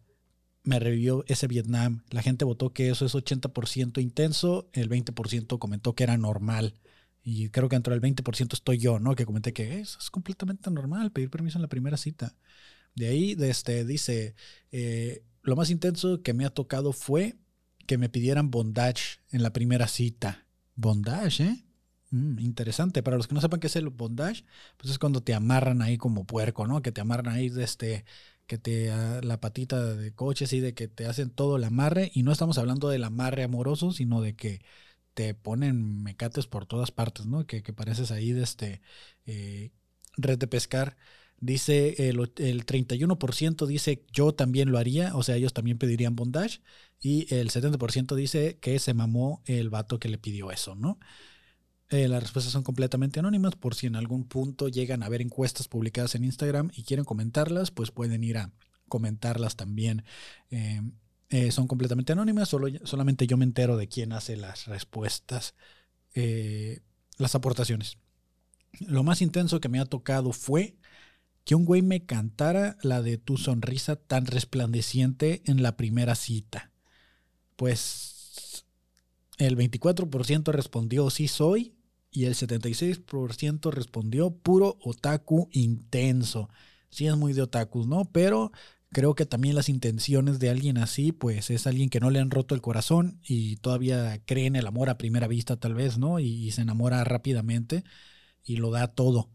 me 0.64 0.80
revivió 0.80 1.24
ese 1.28 1.48
Vietnam. 1.48 2.04
La 2.10 2.22
gente 2.22 2.46
votó 2.46 2.74
que 2.74 2.90
eso 2.90 3.06
es 3.06 3.16
80% 3.16 4.02
intenso, 4.02 4.70
el 4.74 4.90
20% 4.90 5.60
comentó 5.60 5.96
que 5.96 6.04
era 6.04 6.18
normal. 6.18 6.76
Y 7.24 7.50
creo 7.50 7.70
que 7.70 7.76
dentro 7.76 7.94
del 7.94 8.02
20% 8.02 8.54
estoy 8.54 8.80
yo, 8.80 9.00
¿no? 9.00 9.16
Que 9.16 9.26
comenté 9.26 9.54
que 9.54 9.80
eso 9.80 10.00
es 10.00 10.10
completamente 10.10 10.72
normal, 10.72 11.12
pedir 11.12 11.30
permiso 11.30 11.58
en 11.58 11.62
la 11.62 11.68
primera 11.68 11.98
cita. 11.98 12.36
De 12.96 13.08
ahí, 13.08 13.38
este, 13.40 13.86
dice, 13.86 14.36
eh, 14.72 15.24
lo 15.44 15.56
más 15.56 15.70
intenso 15.70 16.22
que 16.24 16.34
me 16.34 16.46
ha 16.46 16.50
tocado 16.50 16.94
fue 16.94 17.36
que 17.86 17.98
me 17.98 18.10
pidieran 18.10 18.52
bondage 18.52 19.20
en 19.32 19.44
la 19.44 19.54
primera 19.54 19.88
cita. 19.88 20.46
Bondage, 20.82 21.44
¿eh? 21.44 21.66
Mm, 22.12 22.40
interesante. 22.40 23.04
Para 23.04 23.18
los 23.18 23.28
que 23.28 23.36
no 23.36 23.42
sepan 23.42 23.60
qué 23.60 23.68
es 23.68 23.76
el 23.76 23.90
bondage, 23.90 24.46
pues 24.78 24.92
es 24.92 25.00
cuando 25.00 25.24
te 25.24 25.34
amarran 25.34 25.82
ahí 25.82 25.98
como 25.98 26.26
puerco, 26.26 26.68
¿no? 26.68 26.82
Que 26.82 26.92
te 26.92 27.02
amarran 27.02 27.34
ahí 27.36 27.50
de 27.50 27.64
este, 27.64 28.06
que 28.48 28.58
te 28.58 28.92
uh, 28.92 29.22
la 29.22 29.40
patita 29.40 29.96
de 29.96 30.14
coche, 30.14 30.46
así 30.46 30.60
de 30.60 30.74
que 30.74 30.88
te 30.88 31.06
hacen 31.08 31.30
todo 31.32 31.58
el 31.58 31.64
amarre. 31.64 32.12
Y 32.14 32.24
no 32.24 32.32
estamos 32.32 32.58
hablando 32.58 32.90
del 32.90 33.04
amarre 33.06 33.44
amoroso, 33.44 33.92
sino 33.94 34.22
de 34.22 34.36
que 34.36 34.62
te 35.14 35.34
ponen 35.34 36.04
mecates 36.04 36.48
por 36.48 36.66
todas 36.66 36.92
partes, 36.92 37.26
¿no? 37.26 37.46
Que, 37.48 37.64
que 37.64 37.74
pareces 37.74 38.12
ahí 38.12 38.32
de 38.34 38.44
este 38.44 38.82
eh, 39.26 39.72
red 40.18 40.38
de 40.40 40.48
pescar. 40.48 40.98
Dice 41.42 42.08
el, 42.10 42.20
el 42.38 42.66
31% 42.66 43.66
dice 43.66 44.06
yo 44.14 44.34
también 44.34 44.72
lo 44.72 44.78
haría, 44.78 45.16
o 45.16 45.24
sea, 45.24 45.36
ellos 45.36 45.54
también 45.54 45.78
pedirían 45.78 46.16
bondage. 46.16 46.62
Y 47.02 47.34
el 47.34 47.50
70% 47.50 48.16
dice 48.16 48.60
que 48.62 48.78
se 48.78 48.94
mamó 48.94 49.42
el 49.46 49.72
vato 49.72 50.00
que 50.00 50.08
le 50.08 50.20
pidió 50.20 50.52
eso, 50.52 50.76
¿no? 50.76 51.00
Eh, 51.90 52.08
las 52.08 52.24
respuestas 52.24 52.54
son 52.54 52.64
completamente 52.64 53.20
anónimas. 53.20 53.56
Por 53.56 53.76
si 53.76 53.88
en 53.88 53.96
algún 53.96 54.24
punto 54.26 54.70
llegan 54.70 55.04
a 55.04 55.10
ver 55.10 55.22
encuestas 55.22 55.68
publicadas 55.68 56.16
en 56.16 56.24
Instagram 56.24 56.72
y 56.74 56.84
quieren 56.84 57.06
comentarlas, 57.06 57.72
pues 57.72 57.92
pueden 57.92 58.24
ir 58.24 58.38
a 58.38 58.52
comentarlas 58.88 59.56
también. 59.56 60.06
Eh, 60.52 60.82
eh, 61.30 61.52
son 61.52 61.68
completamente 61.68 62.14
anónimas, 62.14 62.50
solo, 62.50 62.68
solamente 62.84 63.26
yo 63.28 63.36
me 63.36 63.46
entero 63.46 63.78
de 63.78 63.88
quién 63.88 64.14
hace 64.14 64.38
las 64.38 64.68
respuestas, 64.68 65.56
las 66.14 67.36
aportaciones. 67.36 67.98
Lo 68.80 69.04
más 69.04 69.22
intenso 69.22 69.60
que 69.60 69.70
me 69.70 69.80
ha 69.80 69.86
tocado 69.86 70.34
fue 70.34 70.76
que 71.44 71.56
un 71.56 71.66
güey 71.66 71.82
me 71.82 72.06
cantara 72.06 72.78
la 72.82 73.02
de 73.02 73.18
tu 73.18 73.38
sonrisa 73.38 73.96
tan 73.96 74.26
resplandeciente 74.26 75.42
en 75.46 75.64
la 75.64 75.78
primera 75.78 76.16
cita. 76.16 76.72
Pues 77.56 78.66
el 79.38 79.58
24% 79.58 80.52
respondió 80.52 81.10
sí 81.10 81.28
soy 81.28 81.76
y 82.12 82.26
el 82.26 82.36
76% 82.36 83.72
respondió 83.72 84.32
puro 84.32 84.78
otaku 84.82 85.50
intenso. 85.52 86.50
Sí 86.90 87.08
es 87.08 87.16
muy 87.16 87.34
de 87.34 87.44
otakus, 87.44 87.88
¿no? 87.88 88.06
Pero 88.12 88.52
creo 88.92 89.16
que 89.16 89.26
también 89.26 89.56
las 89.56 89.70
intenciones 89.70 90.40
de 90.40 90.50
alguien 90.50 90.78
así, 90.78 91.12
pues 91.12 91.50
es 91.50 91.66
alguien 91.68 91.90
que 91.90 92.00
no 92.02 92.10
le 92.10 92.20
han 92.20 92.32
roto 92.32 92.54
el 92.54 92.62
corazón 92.62 93.20
y 93.26 93.56
todavía 93.58 94.22
cree 94.26 94.46
en 94.46 94.58
el 94.58 94.68
amor 94.68 94.90
a 94.90 94.98
primera 94.98 95.28
vista 95.28 95.58
tal 95.58 95.74
vez, 95.74 95.98
¿no? 95.98 96.20
Y, 96.20 96.28
y 96.28 96.52
se 96.52 96.62
enamora 96.62 97.04
rápidamente 97.04 97.84
y 98.44 98.58
lo 98.58 98.72
da 98.72 98.90
todo. 98.90 99.30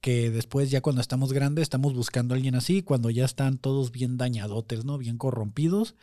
Que 0.00 0.30
después 0.30 0.70
ya 0.70 0.80
cuando 0.80 1.00
estamos 1.00 1.32
grandes 1.32 1.62
estamos 1.62 1.94
buscando 1.94 2.34
a 2.34 2.36
alguien 2.36 2.54
así, 2.54 2.82
cuando 2.82 3.10
ya 3.10 3.24
están 3.24 3.58
todos 3.58 3.90
bien 3.92 4.16
dañadotes, 4.16 4.84
¿no? 4.84 4.98
Bien 4.98 5.18
corrompidos 5.18 5.96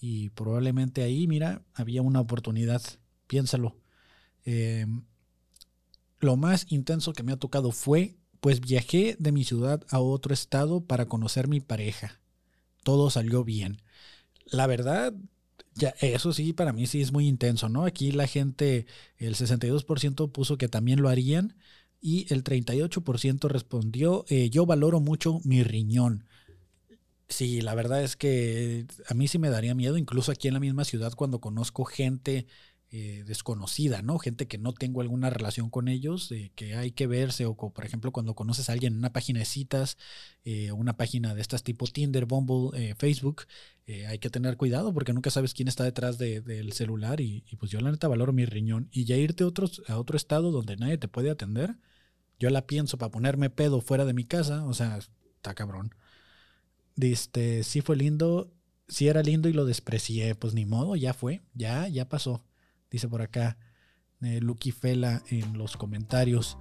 y 0.00 0.30
probablemente 0.30 1.02
ahí, 1.02 1.26
mira, 1.26 1.62
había 1.74 2.02
una 2.02 2.20
oportunidad, 2.20 2.82
piénsalo. 3.26 3.76
Eh, 4.44 4.86
lo 6.20 6.36
más 6.36 6.66
intenso 6.70 7.12
que 7.12 7.22
me 7.22 7.32
ha 7.32 7.36
tocado 7.36 7.70
fue, 7.70 8.16
pues 8.40 8.60
viajé 8.60 9.16
de 9.18 9.32
mi 9.32 9.44
ciudad 9.44 9.84
a 9.90 10.00
otro 10.00 10.34
estado 10.34 10.84
para 10.84 11.06
conocer 11.06 11.48
mi 11.48 11.60
pareja. 11.60 12.20
Todo 12.82 13.10
salió 13.10 13.44
bien. 13.44 13.82
La 14.46 14.66
verdad, 14.66 15.14
ya, 15.74 15.94
eso 16.00 16.32
sí, 16.32 16.52
para 16.52 16.72
mí 16.72 16.86
sí 16.86 17.00
es 17.00 17.12
muy 17.12 17.26
intenso, 17.26 17.68
¿no? 17.68 17.84
Aquí 17.84 18.12
la 18.12 18.26
gente, 18.26 18.86
el 19.16 19.34
62% 19.36 20.30
puso 20.32 20.58
que 20.58 20.68
también 20.68 21.00
lo 21.00 21.08
harían 21.08 21.56
y 22.06 22.30
el 22.34 22.44
38% 22.44 23.48
respondió, 23.48 24.26
eh, 24.28 24.50
yo 24.50 24.66
valoro 24.66 25.00
mucho 25.00 25.40
mi 25.42 25.62
riñón. 25.62 26.26
Sí, 27.28 27.62
la 27.62 27.74
verdad 27.74 28.02
es 28.02 28.14
que 28.14 28.86
a 29.08 29.14
mí 29.14 29.26
sí 29.26 29.38
me 29.38 29.48
daría 29.48 29.74
miedo, 29.74 29.96
incluso 29.96 30.30
aquí 30.30 30.48
en 30.48 30.54
la 30.54 30.60
misma 30.60 30.84
ciudad, 30.84 31.14
cuando 31.14 31.40
conozco 31.40 31.86
gente 31.86 32.46
eh, 32.96 33.24
desconocida, 33.26 34.02
¿no? 34.02 34.20
Gente 34.20 34.46
que 34.46 34.56
no 34.56 34.72
tengo 34.72 35.00
alguna 35.00 35.28
relación 35.28 35.68
con 35.68 35.88
ellos, 35.88 36.30
eh, 36.30 36.52
que 36.54 36.76
hay 36.76 36.92
que 36.92 37.08
verse, 37.08 37.44
o 37.44 37.56
por 37.56 37.84
ejemplo 37.84 38.12
cuando 38.12 38.36
conoces 38.36 38.70
a 38.70 38.72
alguien 38.72 38.92
en 38.92 39.00
una 39.00 39.12
página 39.12 39.40
de 39.40 39.46
citas, 39.46 39.98
eh, 40.44 40.70
una 40.70 40.96
página 40.96 41.34
de 41.34 41.40
estas 41.40 41.64
tipo 41.64 41.88
Tinder, 41.88 42.24
Bumble, 42.24 42.94
Facebook, 42.94 43.46
hay 44.06 44.20
que 44.20 44.30
tener 44.30 44.56
cuidado 44.56 44.94
porque 44.94 45.12
nunca 45.12 45.30
sabes 45.30 45.54
quién 45.54 45.66
está 45.66 45.82
detrás 45.82 46.18
del 46.18 46.72
celular 46.72 47.20
y, 47.20 47.42
pues 47.58 47.72
yo 47.72 47.80
la 47.80 47.90
neta 47.90 48.06
valoro 48.06 48.32
mi 48.32 48.44
riñón 48.44 48.88
y 48.92 49.06
ya 49.06 49.16
irte 49.16 49.42
a 49.42 49.48
otro, 49.48 49.68
a 49.88 49.98
otro 49.98 50.16
estado 50.16 50.52
donde 50.52 50.76
nadie 50.76 50.96
te 50.96 51.08
puede 51.08 51.30
atender, 51.30 51.74
yo 52.44 52.50
la 52.50 52.66
pienso 52.66 52.98
para 52.98 53.10
ponerme 53.10 53.50
pedo 53.50 53.80
fuera 53.80 54.04
de 54.04 54.14
mi 54.14 54.24
casa, 54.24 54.64
o 54.64 54.74
sea, 54.74 54.98
está 54.98 55.54
cabrón. 55.54 55.94
Este, 57.00 57.64
sí 57.64 57.80
fue 57.80 57.96
lindo, 57.96 58.52
sí 58.88 59.08
era 59.08 59.22
lindo 59.22 59.48
y 59.48 59.52
lo 59.52 59.64
desprecié, 59.64 60.34
pues 60.34 60.54
ni 60.54 60.64
modo, 60.64 60.96
ya 60.96 61.12
fue, 61.12 61.42
ya, 61.54 61.88
ya 61.88 62.08
pasó 62.08 62.44
dice 62.94 63.08
por 63.08 63.22
acá 63.22 63.58
eh, 64.22 64.40
Lucky 64.40 64.70
Fela 64.70 65.22
en 65.28 65.58
los 65.58 65.76
comentarios. 65.76 66.58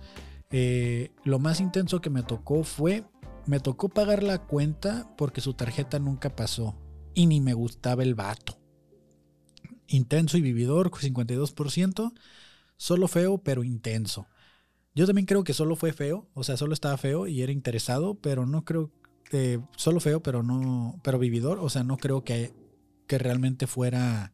Eh, 0.49 1.11
lo 1.23 1.37
más 1.37 1.59
intenso 1.59 2.01
que 2.01 2.09
me 2.09 2.23
tocó 2.23 2.63
fue, 2.63 3.05
me 3.45 3.59
tocó 3.59 3.89
pagar 3.89 4.23
la 4.23 4.39
cuenta 4.39 5.13
porque 5.15 5.41
su 5.41 5.53
tarjeta 5.53 5.99
nunca 5.99 6.35
pasó 6.35 6.75
y 7.13 7.27
ni 7.27 7.39
me 7.39 7.53
gustaba 7.53 8.01
el 8.01 8.15
vato. 8.15 8.57
Intenso 9.87 10.37
y 10.37 10.41
vividor, 10.41 10.89
52%. 10.89 12.13
Solo 12.77 13.07
feo, 13.07 13.37
pero 13.37 13.63
intenso. 13.63 14.25
Yo 14.95 15.05
también 15.05 15.25
creo 15.25 15.43
que 15.43 15.53
solo 15.53 15.75
fue 15.75 15.93
feo, 15.93 16.29
o 16.33 16.43
sea, 16.43 16.57
solo 16.57 16.73
estaba 16.73 16.97
feo 16.97 17.27
y 17.27 17.41
era 17.41 17.51
interesado, 17.51 18.15
pero 18.15 18.45
no 18.45 18.63
creo 18.63 18.91
que 19.29 19.59
solo 19.75 19.99
feo, 19.99 20.21
pero 20.21 20.43
no, 20.43 20.99
pero 21.03 21.17
vividor, 21.17 21.57
o 21.59 21.69
sea, 21.69 21.83
no 21.83 21.97
creo 21.97 22.23
que, 22.23 22.53
que 23.07 23.17
realmente 23.17 23.65
fuera 23.65 24.33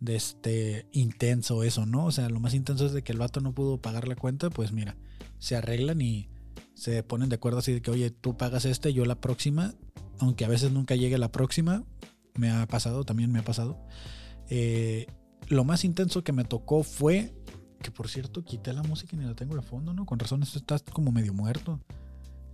de 0.00 0.16
este 0.16 0.86
intenso 0.92 1.62
eso, 1.62 1.86
¿no? 1.86 2.06
O 2.06 2.12
sea, 2.12 2.28
lo 2.28 2.40
más 2.40 2.54
intenso 2.54 2.84
es 2.84 2.92
de 2.92 3.02
que 3.02 3.12
el 3.12 3.18
vato 3.18 3.40
no 3.40 3.54
pudo 3.54 3.80
pagar 3.80 4.06
la 4.06 4.16
cuenta, 4.16 4.50
pues 4.50 4.72
mira, 4.72 4.96
se 5.38 5.56
arreglan 5.56 6.00
y 6.02 6.28
se 6.74 7.02
ponen 7.02 7.30
de 7.30 7.36
acuerdo 7.36 7.58
así 7.58 7.72
de 7.72 7.80
que, 7.80 7.90
oye, 7.90 8.10
tú 8.10 8.36
pagas 8.36 8.66
este, 8.66 8.92
yo 8.92 9.06
la 9.06 9.20
próxima, 9.20 9.74
aunque 10.18 10.44
a 10.44 10.48
veces 10.48 10.72
nunca 10.72 10.94
llegue 10.94 11.16
la 11.16 11.32
próxima, 11.32 11.84
me 12.34 12.50
ha 12.50 12.66
pasado, 12.66 13.04
también 13.04 13.32
me 13.32 13.38
ha 13.38 13.44
pasado. 13.44 13.78
Eh, 14.50 15.06
lo 15.48 15.64
más 15.64 15.84
intenso 15.84 16.22
que 16.22 16.32
me 16.32 16.44
tocó 16.44 16.82
fue, 16.82 17.34
que 17.82 17.90
por 17.90 18.08
cierto, 18.08 18.44
quité 18.44 18.72
la 18.72 18.82
música 18.82 19.14
y 19.14 19.18
ni 19.18 19.24
la 19.24 19.34
tengo 19.34 19.54
de 19.54 19.62
fondo, 19.62 19.92
¿no? 19.92 20.06
Con 20.06 20.18
razón, 20.18 20.42
esto 20.42 20.58
está 20.58 20.78
como 20.92 21.12
medio 21.12 21.32
muerto. 21.32 21.80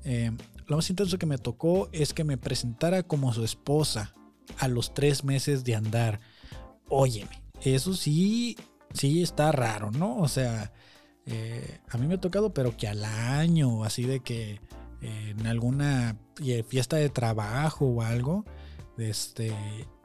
Eh, 0.05 0.31
lo 0.67 0.77
más 0.77 0.91
intenso 0.91 1.19
que 1.19 1.27
me 1.27 1.39
tocó 1.39 1.89
es 1.93 2.13
que 2.13 2.25
me 2.25 2.37
presentara 2.37 3.03
como 3.03 3.33
su 3.33 3.45
esposa 3.45 4.15
a 4.59 4.69
los 4.69 4.95
tres 4.95 5.25
meses 5.25 5.65
de 5.65 5.75
andar 5.77 6.21
óyeme, 6.89 7.43
eso 7.63 7.95
sí, 7.95 8.57
sí 8.93 9.23
está 9.23 9.53
raro, 9.53 9.91
¿no? 9.91 10.19
O 10.19 10.29
sea, 10.29 10.73
eh, 11.27 11.79
a 11.89 11.97
mí 11.97 12.07
me 12.07 12.15
ha 12.15 12.21
tocado, 12.21 12.53
pero 12.53 12.77
que 12.77 12.89
al 12.89 13.05
año, 13.05 13.85
así 13.85 14.03
de 14.03 14.21
que 14.21 14.61
eh, 15.01 15.35
en 15.39 15.47
alguna 15.47 16.17
fiesta 16.69 16.97
de 16.97 17.09
trabajo 17.09 17.87
o 17.87 18.03
algo, 18.03 18.45
este, 18.99 19.55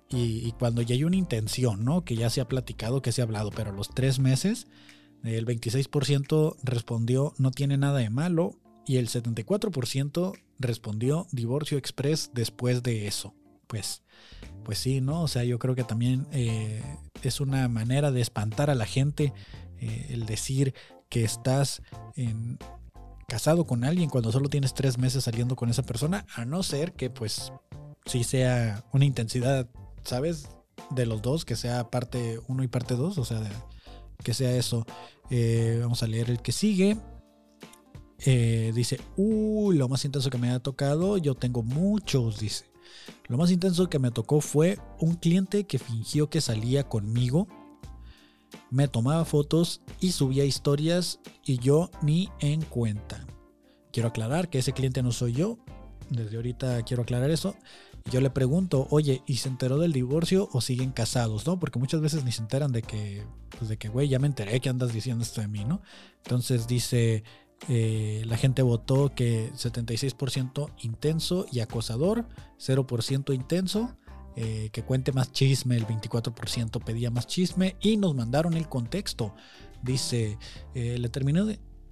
y, 0.09 0.51
cuando 0.53 0.81
ya 0.81 0.95
hay 0.95 1.03
una 1.03 1.17
intención, 1.17 1.83
¿no? 1.83 2.05
Que 2.05 2.15
ya 2.15 2.29
se 2.29 2.39
ha 2.39 2.47
platicado, 2.47 3.01
que 3.01 3.11
se 3.11 3.21
ha 3.21 3.25
hablado, 3.25 3.51
pero 3.51 3.71
los 3.71 3.89
tres 3.89 4.19
meses, 4.19 4.67
el 5.23 5.45
26% 5.45 6.57
respondió 6.63 7.33
no 7.37 7.51
tiene 7.51 7.77
nada 7.77 7.99
de 7.99 8.09
malo 8.09 8.59
y 8.85 8.97
el 8.97 9.09
74% 9.09 10.33
respondió 10.59 11.27
divorcio 11.31 11.77
express 11.77 12.31
después 12.33 12.83
de 12.83 13.07
eso. 13.07 13.33
Pues 13.67 14.03
pues 14.63 14.79
sí, 14.79 14.99
¿no? 14.99 15.21
O 15.21 15.27
sea, 15.27 15.43
yo 15.45 15.59
creo 15.59 15.75
que 15.75 15.83
también 15.83 16.27
eh, 16.31 16.81
es 17.23 17.39
una 17.39 17.67
manera 17.69 18.11
de 18.11 18.19
espantar 18.19 18.69
a 18.69 18.75
la 18.75 18.85
gente 18.85 19.33
eh, 19.79 20.07
el 20.09 20.25
decir 20.25 20.73
que 21.09 21.23
estás 21.23 21.81
casado 23.27 23.65
con 23.65 23.85
alguien 23.85 24.09
cuando 24.09 24.31
solo 24.31 24.49
tienes 24.49 24.73
tres 24.73 24.97
meses 24.97 25.23
saliendo 25.23 25.55
con 25.55 25.69
esa 25.69 25.83
persona, 25.83 26.25
a 26.35 26.43
no 26.43 26.63
ser 26.63 26.93
que 26.93 27.09
pues 27.09 27.53
sí 28.05 28.23
sea 28.23 28.83
una 28.91 29.05
intensidad, 29.05 29.69
¿sabes? 30.03 30.49
De 30.89 31.05
los 31.05 31.21
dos, 31.21 31.45
que 31.45 31.55
sea 31.55 31.89
parte 31.89 32.39
uno 32.47 32.63
y 32.63 32.67
parte 32.67 32.95
dos, 32.95 33.17
o 33.17 33.25
sea, 33.25 33.41
que 34.27 34.33
sea 34.33 34.53
eso. 34.57 34.85
Eh, 35.29 35.77
vamos 35.79 36.03
a 36.03 36.07
leer 36.07 36.29
el 36.29 36.41
que 36.41 36.51
sigue. 36.51 36.97
dice, 38.19 38.99
uy, 39.15 39.77
lo 39.77 39.87
más 39.87 40.03
intenso 40.03 40.29
que 40.29 40.37
me 40.37 40.49
ha 40.49 40.59
tocado, 40.59 41.17
yo 41.17 41.33
tengo 41.33 41.63
muchos, 41.63 42.41
dice. 42.41 42.65
Lo 43.29 43.37
más 43.37 43.51
intenso 43.51 43.89
que 43.89 43.99
me 43.99 44.11
tocó 44.11 44.41
fue 44.41 44.79
un 44.99 45.15
cliente 45.15 45.63
que 45.63 45.79
fingió 45.79 46.29
que 46.29 46.41
salía 46.41 46.83
conmigo, 46.89 47.47
me 48.69 48.89
tomaba 48.89 49.23
fotos 49.23 49.81
y 50.01 50.11
subía 50.11 50.43
historias 50.43 51.21
y 51.45 51.57
yo 51.57 51.89
ni 52.01 52.29
en 52.41 52.63
cuenta. 52.63 53.25
Quiero 53.93 54.09
aclarar 54.09 54.49
que 54.49 54.59
ese 54.59 54.73
cliente 54.73 55.01
no 55.03 55.13
soy 55.13 55.31
yo, 55.31 55.57
desde 56.09 56.35
ahorita 56.35 56.83
quiero 56.83 57.03
aclarar 57.03 57.31
eso. 57.31 57.55
Yo 58.11 58.21
le 58.21 58.29
pregunto, 58.29 58.87
oye, 58.89 59.21
¿y 59.25 59.37
se 59.37 59.49
enteró 59.49 59.77
del 59.77 59.93
divorcio 59.93 60.49
o 60.53 60.61
siguen 60.61 60.91
casados? 60.91 61.45
¿No? 61.45 61.59
Porque 61.59 61.79
muchas 61.79 62.01
veces 62.01 62.23
ni 62.23 62.31
se 62.31 62.41
enteran 62.41 62.71
de 62.71 62.81
que, 62.81 63.23
pues 63.57 63.69
de 63.69 63.77
que, 63.77 63.89
güey, 63.89 64.07
ya 64.07 64.19
me 64.19 64.27
enteré 64.27 64.59
que 64.59 64.69
andas 64.69 64.93
diciendo 64.93 65.23
esto 65.23 65.41
de 65.41 65.47
mí, 65.47 65.65
¿no? 65.65 65.81
Entonces 66.23 66.67
dice, 66.67 67.23
eh, 67.67 68.23
la 68.25 68.37
gente 68.37 68.61
votó 68.61 69.13
que 69.13 69.51
76% 69.53 70.71
intenso 70.83 71.45
y 71.51 71.59
acosador, 71.59 72.27
0% 72.59 73.33
intenso. 73.33 73.95
Eh, 74.39 74.69
que 74.71 74.83
cuente 74.83 75.11
más 75.13 75.31
chisme, 75.31 75.75
el 75.75 75.87
24% 75.87 76.83
pedía 76.85 77.09
más 77.09 77.25
chisme 77.25 77.75
y 77.81 77.97
nos 77.97 78.13
mandaron 78.13 78.53
el 78.53 78.69
contexto. 78.69 79.33
Dice, 79.81 80.37
eh, 80.75 80.99
le, 80.99 81.09
terminó 81.09 81.47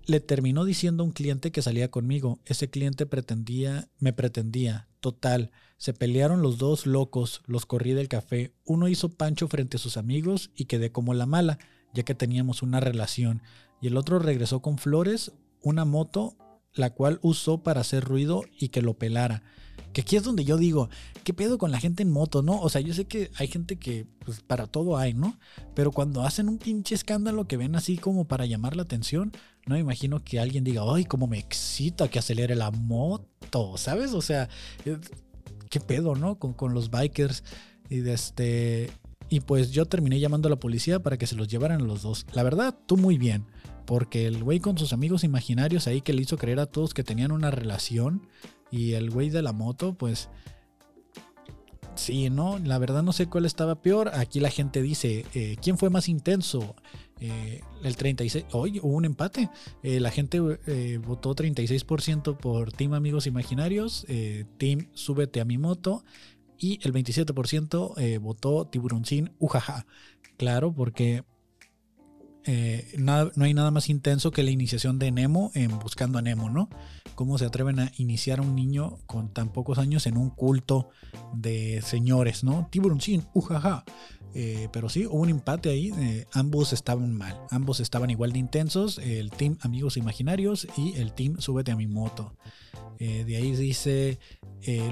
le 0.05 0.19
terminó 0.19 0.65
diciendo 0.65 1.03
un 1.03 1.11
cliente 1.11 1.51
que 1.51 1.61
salía 1.61 1.89
conmigo. 1.89 2.39
Ese 2.45 2.69
cliente 2.69 3.05
pretendía, 3.05 3.89
me 3.99 4.13
pretendía. 4.13 4.87
Total, 4.99 5.51
se 5.77 5.93
pelearon 5.93 6.41
los 6.41 6.57
dos 6.57 6.85
locos, 6.85 7.41
los 7.45 7.65
corrí 7.65 7.93
del 7.93 8.07
café. 8.07 8.53
Uno 8.65 8.87
hizo 8.87 9.09
pancho 9.09 9.47
frente 9.47 9.77
a 9.77 9.79
sus 9.79 9.97
amigos 9.97 10.51
y 10.55 10.65
quedé 10.65 10.91
como 10.91 11.13
la 11.13 11.25
mala, 11.25 11.59
ya 11.93 12.03
que 12.03 12.15
teníamos 12.15 12.61
una 12.61 12.79
relación. 12.79 13.41
Y 13.81 13.87
el 13.87 13.97
otro 13.97 14.19
regresó 14.19 14.61
con 14.61 14.77
flores, 14.77 15.31
una 15.61 15.85
moto 15.85 16.37
la 16.75 16.91
cual 16.91 17.19
usó 17.21 17.63
para 17.63 17.81
hacer 17.81 18.03
ruido 18.03 18.43
y 18.59 18.69
que 18.69 18.81
lo 18.81 18.95
pelara. 18.95 19.43
Que 19.93 20.01
aquí 20.01 20.17
es 20.17 20.23
donde 20.23 20.43
yo 20.43 20.57
digo, 20.57 20.89
¿qué 21.23 21.33
pedo 21.33 21.57
con 21.57 21.71
la 21.71 21.79
gente 21.79 22.03
en 22.03 22.11
moto, 22.11 22.41
no? 22.41 22.59
O 22.59 22.69
sea, 22.69 22.81
yo 22.81 22.93
sé 22.93 23.05
que 23.05 23.31
hay 23.35 23.47
gente 23.47 23.77
que, 23.77 24.05
pues 24.25 24.41
para 24.41 24.67
todo 24.67 24.97
hay, 24.97 25.13
¿no? 25.13 25.39
Pero 25.73 25.91
cuando 25.91 26.23
hacen 26.23 26.49
un 26.49 26.57
pinche 26.57 26.95
escándalo 26.95 27.47
que 27.47 27.57
ven 27.57 27.75
así 27.75 27.97
como 27.97 28.25
para 28.25 28.45
llamar 28.45 28.75
la 28.75 28.83
atención, 28.83 29.31
no 29.65 29.77
imagino 29.77 30.23
que 30.23 30.39
alguien 30.39 30.63
diga, 30.63 30.83
ay, 30.87 31.05
cómo 31.05 31.27
me 31.27 31.39
excita 31.39 32.07
que 32.07 32.19
acelere 32.19 32.55
la 32.55 32.71
moto, 32.71 33.77
¿sabes? 33.77 34.13
O 34.13 34.21
sea, 34.21 34.47
eh, 34.85 34.97
¿qué 35.69 35.79
pedo, 35.79 36.15
no? 36.15 36.37
Con, 36.37 36.53
con 36.53 36.73
los 36.73 36.89
bikers 36.89 37.43
y 37.89 37.97
de 37.97 38.13
este... 38.13 38.91
Y 39.27 39.39
pues 39.39 39.71
yo 39.71 39.87
terminé 39.87 40.19
llamando 40.19 40.47
a 40.47 40.51
la 40.51 40.59
policía 40.59 40.99
para 40.99 41.17
que 41.17 41.25
se 41.25 41.35
los 41.35 41.47
llevaran 41.47 41.87
los 41.87 42.03
dos. 42.03 42.27
La 42.33 42.43
verdad, 42.43 42.77
tú 42.85 42.95
muy 42.95 43.17
bien. 43.17 43.45
Porque 43.85 44.27
el 44.27 44.43
güey 44.43 44.59
con 44.59 44.77
sus 44.77 44.93
amigos 44.93 45.23
imaginarios 45.23 45.87
ahí 45.87 46.01
que 46.01 46.13
le 46.13 46.21
hizo 46.21 46.37
creer 46.37 46.59
a 46.59 46.67
todos 46.67 46.93
que 46.93 47.03
tenían 47.03 47.31
una 47.31 47.49
relación. 47.49 48.27
Y 48.69 48.93
el 48.93 49.09
güey 49.09 49.31
de 49.31 49.41
la 49.41 49.51
moto, 49.51 49.95
pues. 49.95 50.29
Sí, 51.95 52.29
¿no? 52.29 52.59
La 52.59 52.77
verdad 52.77 53.03
no 53.03 53.13
sé 53.13 53.27
cuál 53.27 53.45
estaba 53.45 53.81
peor. 53.81 54.11
Aquí 54.13 54.39
la 54.39 54.49
gente 54.49 54.81
dice, 54.81 55.25
eh, 55.33 55.55
¿quién 55.61 55.77
fue 55.77 55.89
más 55.89 56.09
intenso? 56.09 56.75
Eh, 57.21 57.61
el 57.83 57.95
36, 57.95 58.45
hoy 58.51 58.79
hubo 58.79 58.95
un 58.95 59.05
empate. 59.05 59.49
Eh, 59.81 59.99
la 59.99 60.11
gente 60.11 60.39
votó 60.39 61.33
36% 61.33 62.37
por 62.37 62.73
Team 62.73 62.93
Amigos 62.93 63.27
Imaginarios, 63.27 64.05
Team 64.57 64.89
Súbete 64.93 65.39
a 65.39 65.45
mi 65.45 65.57
moto 65.57 66.03
y 66.57 66.79
el 66.83 66.93
27% 66.93 68.19
votó 68.19 68.67
Tiburoncín, 68.67 69.31
ujaja. 69.39 69.85
Claro, 70.37 70.73
porque 70.73 71.23
eh, 72.45 72.93
no 72.97 73.43
hay 73.43 73.53
nada 73.53 73.71
más 73.71 73.89
intenso 73.89 74.31
que 74.31 74.43
la 74.43 74.51
iniciación 74.51 74.99
de 74.99 75.11
Nemo 75.11 75.51
en 75.55 75.79
Buscando 75.79 76.19
a 76.19 76.21
Nemo, 76.21 76.49
¿no? 76.49 76.69
Cómo 77.15 77.37
se 77.37 77.45
atreven 77.45 77.79
a 77.79 77.91
iniciar 77.97 78.39
a 78.39 78.43
un 78.43 78.55
niño 78.55 78.99
con 79.07 79.33
tan 79.33 79.49
pocos 79.49 79.79
años 79.79 80.05
en 80.05 80.17
un 80.17 80.29
culto 80.29 80.89
de 81.33 81.81
señores, 81.81 82.43
¿no? 82.43 82.67
Tiburoncín, 82.69 83.23
ujaja. 83.33 83.83
Eh, 84.35 84.67
pero 84.73 84.89
sí, 84.89 85.05
hubo 85.05 85.21
un 85.21 85.29
empate 85.29 85.69
ahí. 85.69 85.91
eh, 85.97 86.25
ambos 86.33 86.73
estaban 86.73 87.15
mal. 87.15 87.39
Ambos 87.49 87.79
estaban 87.79 88.09
igual 88.09 88.33
de 88.33 88.39
intensos. 88.39 88.99
El 88.99 89.31
team 89.31 89.57
Amigos 89.61 89.97
Imaginarios 89.97 90.67
y 90.77 90.93
el 90.95 91.13
team 91.13 91.37
Súbete 91.39 91.71
a 91.71 91.75
mi 91.75 91.87
moto. 91.87 92.35
De 92.99 93.35
ahí 93.35 93.53
dice, 93.55 94.19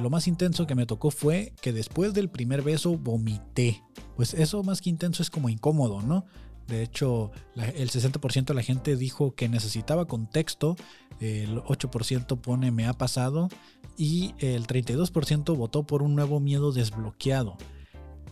lo 0.01 0.09
más 0.09 0.27
intenso 0.27 0.67
que 0.67 0.75
me 0.75 0.85
tocó 0.85 1.09
fue 1.09 1.53
que 1.61 1.71
después 1.71 2.13
del 2.13 2.29
primer 2.29 2.61
beso 2.61 2.97
vomité. 2.97 3.81
Pues 4.17 4.33
eso 4.33 4.61
más 4.63 4.81
que 4.81 4.89
intenso 4.89 5.23
es 5.23 5.29
como 5.29 5.47
incómodo, 5.49 6.01
¿no? 6.01 6.25
De 6.67 6.81
hecho, 6.81 7.31
el 7.55 7.89
60% 7.89 8.45
de 8.45 8.53
la 8.53 8.63
gente 8.63 8.95
dijo 8.95 9.35
que 9.35 9.49
necesitaba 9.49 10.05
contexto, 10.05 10.75
el 11.19 11.61
8% 11.63 12.39
pone 12.39 12.71
me 12.71 12.87
ha 12.87 12.93
pasado 12.93 13.49
y 13.97 14.33
el 14.39 14.65
32% 14.65 15.55
votó 15.55 15.83
por 15.83 16.01
un 16.01 16.15
nuevo 16.15 16.39
miedo 16.39 16.71
desbloqueado. 16.71 17.57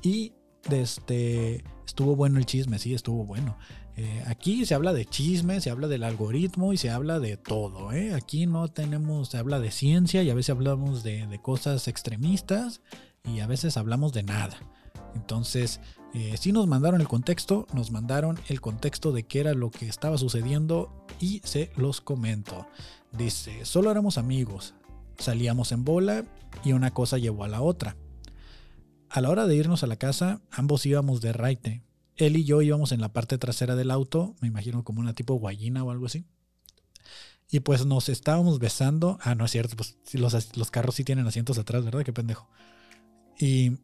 Y 0.01 0.34
este, 0.69 1.63
estuvo 1.86 2.15
bueno 2.15 2.39
el 2.39 2.45
chisme, 2.45 2.79
sí, 2.79 2.93
estuvo 2.93 3.25
bueno. 3.25 3.57
Eh, 3.97 4.23
aquí 4.25 4.65
se 4.65 4.73
habla 4.73 4.93
de 4.93 5.05
chisme, 5.05 5.59
se 5.59 5.69
habla 5.69 5.88
del 5.88 6.03
algoritmo 6.03 6.71
y 6.71 6.77
se 6.77 6.89
habla 6.89 7.19
de 7.19 7.36
todo. 7.38 7.91
¿eh? 7.91 8.13
Aquí 8.13 8.45
no 8.45 8.69
tenemos, 8.69 9.29
se 9.29 9.38
habla 9.38 9.59
de 9.59 9.71
ciencia 9.71 10.23
y 10.23 10.29
a 10.29 10.36
veces 10.36 10.51
hablamos 10.51 11.03
de 11.03 11.39
cosas 11.41 11.88
extremistas 11.88 12.82
y 13.25 13.41
a 13.41 13.47
veces 13.47 13.77
hablamos 13.77 14.13
de 14.13 14.23
nada. 14.23 14.57
Entonces, 15.15 15.79
eh, 16.14 16.36
sí 16.38 16.51
nos 16.51 16.68
mandaron 16.68 16.99
el 16.99 17.07
contexto, 17.07 17.68
nos 17.74 17.91
mandaron 17.91 18.38
el 18.49 18.59
contexto 18.59 19.14
de 19.14 19.24
qué 19.24 19.39
era 19.39 19.53
lo 19.53 19.72
que 19.72 19.88
estaba 19.88 20.18
sucediendo 20.18 21.05
y 21.20 21.41
se 21.45 21.72
los 21.78 22.01
comento. 22.01 22.68
Dice, 23.12 23.64
solo 23.66 23.91
éramos 23.91 24.18
amigos, 24.18 24.74
salíamos 25.18 25.72
en 25.72 25.86
bola 25.86 26.26
y 26.66 26.74
una 26.74 26.91
cosa 26.91 27.18
llevó 27.18 27.45
a 27.45 27.47
la 27.47 27.62
otra. 27.62 27.95
A 29.09 29.22
la 29.22 29.30
hora 29.30 29.47
de 29.47 29.55
irnos 29.55 29.84
a 29.84 29.88
la 29.88 29.95
casa, 29.95 30.41
ambos 30.51 30.86
íbamos 30.86 31.22
de 31.22 31.34
raite. 31.34 31.84
Él 32.18 32.36
y 32.36 32.43
yo 32.43 32.62
íbamos 32.62 32.91
en 32.91 33.01
la 33.01 33.14
parte 33.14 33.38
trasera 33.38 33.76
del 33.76 33.91
auto, 33.91 34.36
me 34.41 34.47
imagino 34.47 34.84
como 34.84 34.99
una 34.99 35.14
tipo 35.14 35.36
guayina 35.36 35.84
o 35.84 35.91
algo 35.91 36.05
así. 36.05 36.26
Y 37.49 37.62
pues 37.62 37.86
nos 37.86 38.07
estábamos 38.07 38.59
besando. 38.59 39.18
Ah, 39.22 39.36
no 39.36 39.43
es 39.43 39.51
cierto, 39.51 39.76
pues 39.76 39.97
los, 40.14 40.57
los 40.57 40.72
carros 40.72 40.95
sí 40.95 41.03
tienen 41.03 41.28
asientos 41.28 41.57
atrás, 41.57 41.84
¿verdad? 41.84 42.03
Qué 42.03 42.14
pendejo. 42.14 42.49
Y 43.38 43.78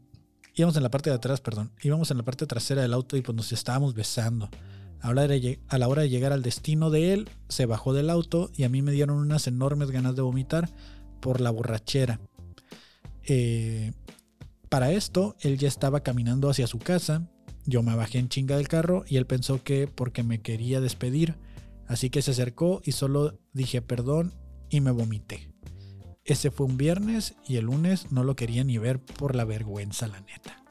íbamos 0.57 0.75
en 0.75 0.83
la 0.83 0.91
parte 0.91 1.09
de 1.09 1.15
atrás, 1.15 1.39
perdón. 1.39 1.71
Íbamos 1.81 2.11
en 2.11 2.17
la 2.17 2.23
parte 2.23 2.45
trasera 2.45 2.81
del 2.81 2.93
auto 2.93 3.15
y 3.15 3.21
pues 3.21 3.35
nos 3.35 3.51
estábamos 3.51 3.93
besando. 3.93 4.49
A 4.99 5.13
la, 5.13 5.27
a 5.67 5.77
la 5.77 5.87
hora 5.87 6.01
de 6.01 6.09
llegar 6.09 6.33
al 6.33 6.41
destino 6.41 6.89
de 6.89 7.13
él, 7.13 7.29
se 7.47 7.67
bajó 7.67 7.93
del 7.93 8.09
auto 8.09 8.49
y 8.55 8.63
a 8.63 8.69
mí 8.69 8.81
me 8.81 8.91
dieron 8.91 9.17
unas 9.17 9.45
enormes 9.47 9.91
ganas 9.91 10.15
de 10.15 10.23
vomitar 10.23 10.69
por 11.21 11.39
la 11.39 11.51
borrachera. 11.51 12.19
Eh, 13.27 13.93
para 14.69 14.91
esto, 14.91 15.35
él 15.41 15.57
ya 15.57 15.67
estaba 15.67 16.01
caminando 16.01 16.49
hacia 16.49 16.65
su 16.65 16.79
casa. 16.79 17.29
Yo 17.65 17.83
me 17.83 17.95
bajé 17.95 18.17
en 18.17 18.29
chinga 18.29 18.57
del 18.57 18.67
carro 18.67 19.05
y 19.07 19.17
él 19.17 19.27
pensó 19.27 19.63
que 19.63 19.87
porque 19.87 20.23
me 20.23 20.41
quería 20.41 20.81
despedir. 20.81 21.35
Así 21.87 22.09
que 22.09 22.21
se 22.21 22.31
acercó 22.31 22.81
y 22.83 22.93
solo 22.93 23.39
dije 23.53 23.81
perdón 23.81 24.33
y 24.69 24.81
me 24.81 24.91
vomité. 24.91 25.49
Ese 26.28 26.51
fue 26.51 26.65
un 26.65 26.75
viernes 26.75 27.36
y 27.47 27.55
el 27.55 27.65
lunes 27.65 28.11
no 28.11 28.25
lo 28.25 28.36
quería 28.36 28.65
ni 28.65 28.78
ver 28.78 28.99
por 28.99 29.34
la 29.34 29.45
vergüenza, 29.45 30.07
la 30.07 30.19
neta. 30.19 30.61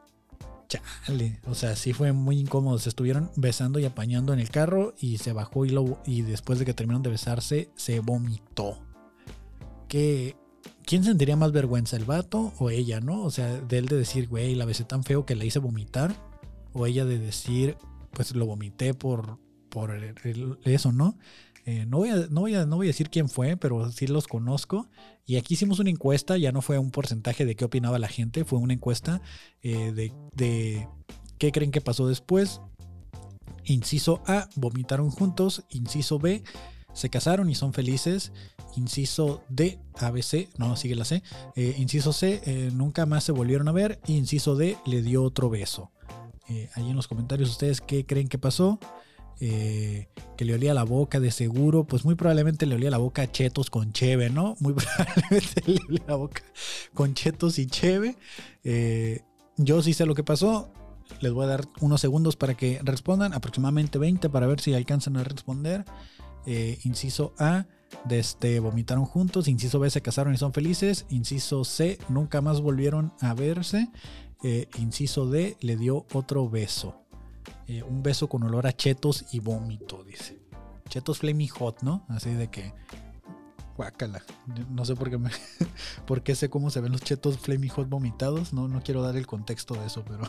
Chale, 0.69 1.41
o 1.47 1.55
sea, 1.55 1.77
sí 1.77 1.95
fue 1.95 2.13
muy 2.13 2.39
incómodo. 2.39 2.79
Se 2.79 2.91
estuvieron 2.91 3.31
besando 3.37 3.79
y 3.79 3.87
apañando 3.87 4.35
en 4.35 4.39
el 4.39 4.51
carro 4.51 4.95
y 5.01 5.17
se 5.17 5.33
bajó 5.33 5.65
y, 5.65 5.71
lo, 5.71 5.99
y 6.05 6.21
después 6.21 6.59
de 6.59 6.67
que 6.67 6.75
terminaron 6.75 7.03
de 7.03 7.09
besarse, 7.09 7.71
se 7.75 8.01
vomitó. 8.01 8.79
Que, 9.89 10.37
¿Quién 10.85 11.05
sentiría 11.05 11.37
más 11.37 11.53
vergüenza, 11.53 11.97
el 11.97 12.05
vato 12.05 12.53
o 12.59 12.69
ella, 12.69 13.01
no? 13.01 13.23
O 13.23 13.31
sea, 13.31 13.59
de 13.59 13.79
él 13.79 13.87
de 13.87 13.97
decir, 13.97 14.29
güey, 14.29 14.55
la 14.57 14.67
besé 14.67 14.85
tan 14.85 15.05
feo 15.05 15.25
que 15.25 15.37
la 15.37 15.47
hice 15.47 15.59
vomitar. 15.59 16.15
O 16.75 16.85
ella 16.85 17.07
de 17.07 17.19
decir, 17.19 17.79
pues 18.11 18.35
lo 18.35 18.45
vomité 18.45 18.93
por, 18.93 19.39
por 19.71 19.97
eso, 20.65 20.93
¿no? 20.93 21.17
Eh, 21.67 21.85
no, 21.87 21.99
voy 21.99 22.11
a, 22.11 22.17
no, 22.31 22.43
voy 22.43 22.55
a, 22.55 22.64
no 22.64 22.77
voy 22.77 22.87
a 22.87 22.91
decir 22.91 23.11
quién 23.11 23.29
fue, 23.29 23.57
pero 23.57 23.91
sí 23.91 24.07
los 24.07 24.29
conozco. 24.29 24.89
Y 25.27 25.37
aquí 25.37 25.55
hicimos 25.55 25.81
una 25.81 25.91
encuesta, 25.91 26.37
ya 26.37 26.53
no 26.53 26.62
fue 26.62 26.79
un 26.79 26.93
porcentaje 26.93 27.45
de 27.45 27.57
qué 27.57 27.64
opinaba 27.64 27.99
la 27.99 28.07
gente, 28.07 28.45
fue 28.45 28.61
una 28.61 28.73
encuesta 28.73 29.21
eh, 29.62 29.93
de, 29.93 30.89
qué 31.39 31.53
creen 31.53 31.73
que 31.73 31.81
pasó 31.81 32.07
después. 32.07 32.61
Inciso 33.64 34.23
A, 34.27 34.49
vomitaron 34.55 35.11
juntos. 35.11 35.64
Inciso 35.71 36.21
B, 36.21 36.45
se 36.93 37.11
casaron 37.11 37.51
y 37.51 37.57
son 37.57 37.73
felices. 37.73 38.33
Inciso 38.77 39.43
D, 39.49 39.81
ABC, 39.99 40.49
no, 40.59 40.77
sigue 40.77 40.95
la 40.95 41.05
C. 41.05 41.25
Eh, 41.57 41.75
inciso 41.79 42.12
C, 42.12 42.71
nunca 42.73 43.07
más 43.07 43.25
se 43.25 43.33
volvieron 43.33 43.67
a 43.67 43.73
ver. 43.73 44.01
Inciso 44.07 44.55
D, 44.55 44.79
le 44.87 45.03
dio 45.03 45.25
otro 45.25 45.51
beso. 45.51 45.91
Eh, 46.49 46.71
ahí 46.75 46.89
en 46.89 46.97
los 46.97 47.09
comentarios 47.09 47.51
ustedes 47.51 47.81
qué 47.81 48.07
creen 48.07 48.29
que 48.29 48.39
pasó. 48.39 48.79
Eh, 49.39 50.09
que 50.39 50.47
le 50.47 50.55
olía 50.55 50.72
la 50.72 50.84
boca 50.84 51.20
de 51.20 51.30
seguro, 51.30 51.84
pues 51.84 52.07
muy 52.07 52.14
probablemente 52.14 52.64
le 52.64 52.74
olía 52.74 52.91
la 52.91 52.97
boca 52.97 53.22
a 53.22 53.30
chetos 53.30 53.68
con 53.68 53.93
cheve, 53.93 54.30
¿no? 54.30 54.57
Muy 54.61 54.72
probablemente 54.74 55.62
le 55.66 55.80
olía 55.89 56.05
la 56.07 56.16
boca 56.16 56.43
con 56.95 57.14
chetos 57.14 57.59
y 57.59 57.66
cheve. 57.66 58.16
Eh, 58.64 59.20
yo 59.57 59.82
sí 59.82 59.93
sé 59.93 60.07
lo 60.07 60.14
que 60.14 60.24
pasó. 60.24 60.72
Les 61.20 61.32
voy 61.32 61.45
a 61.45 61.49
dar 61.49 61.68
unos 61.80 62.01
segundos 62.01 62.37
para 62.37 62.55
que 62.55 62.80
respondan, 62.82 63.32
aproximadamente 63.32 63.99
20 63.99 64.28
para 64.28 64.47
ver 64.47 64.61
si 64.61 64.74
alcanzan 64.74 65.16
a 65.16 65.24
responder. 65.24 65.84
Eh, 66.47 66.78
inciso 66.84 67.34
A, 67.39 67.66
de 68.05 68.18
este, 68.18 68.59
vomitaron 68.61 69.05
juntos. 69.05 69.49
Inciso 69.49 69.78
B, 69.78 69.91
se 69.91 70.03
casaron 70.03 70.34
y 70.34 70.39
son 70.39 70.53
felices. 70.53 71.07
Inciso 71.11 71.64
C, 71.64 71.99
nunca 72.09 72.41
más 72.41 72.61
volvieron 72.61 73.12
a 73.20 73.34
verse. 73.34 73.89
Inciso 74.78 75.28
D, 75.28 75.57
le 75.61 75.76
dio 75.76 76.07
otro 76.12 76.49
beso. 76.49 77.06
Eh, 77.69 77.83
un 77.83 78.03
beso 78.03 78.29
con 78.29 78.43
olor 78.43 78.67
a 78.67 78.73
chetos 78.73 79.25
y 79.33 79.41
vómito, 79.41 80.05
dice. 80.05 80.41
Chetos 80.89 81.19
flaming 81.19 81.49
hot, 81.49 81.83
¿no? 81.83 82.05
Así 82.09 82.31
de 82.31 82.49
que. 82.49 82.73
Guácala. 83.77 84.23
No 84.71 84.85
sé 84.85 84.95
por 84.95 85.11
qué 85.11 85.19
me. 85.19 85.31
por 86.07 86.23
qué 86.23 86.35
sé 86.35 86.49
cómo 86.49 86.71
se 86.71 86.81
ven 86.81 86.93
los 86.93 87.03
chetos 87.03 87.39
flaming 87.39 87.71
hot 87.71 87.89
vomitados. 87.89 88.53
No, 88.53 88.69
no 88.69 88.83
quiero 88.83 89.03
dar 89.03 89.17
el 89.17 89.27
contexto 89.27 89.75
de 89.75 89.87
eso, 89.87 90.05
pero. 90.07 90.25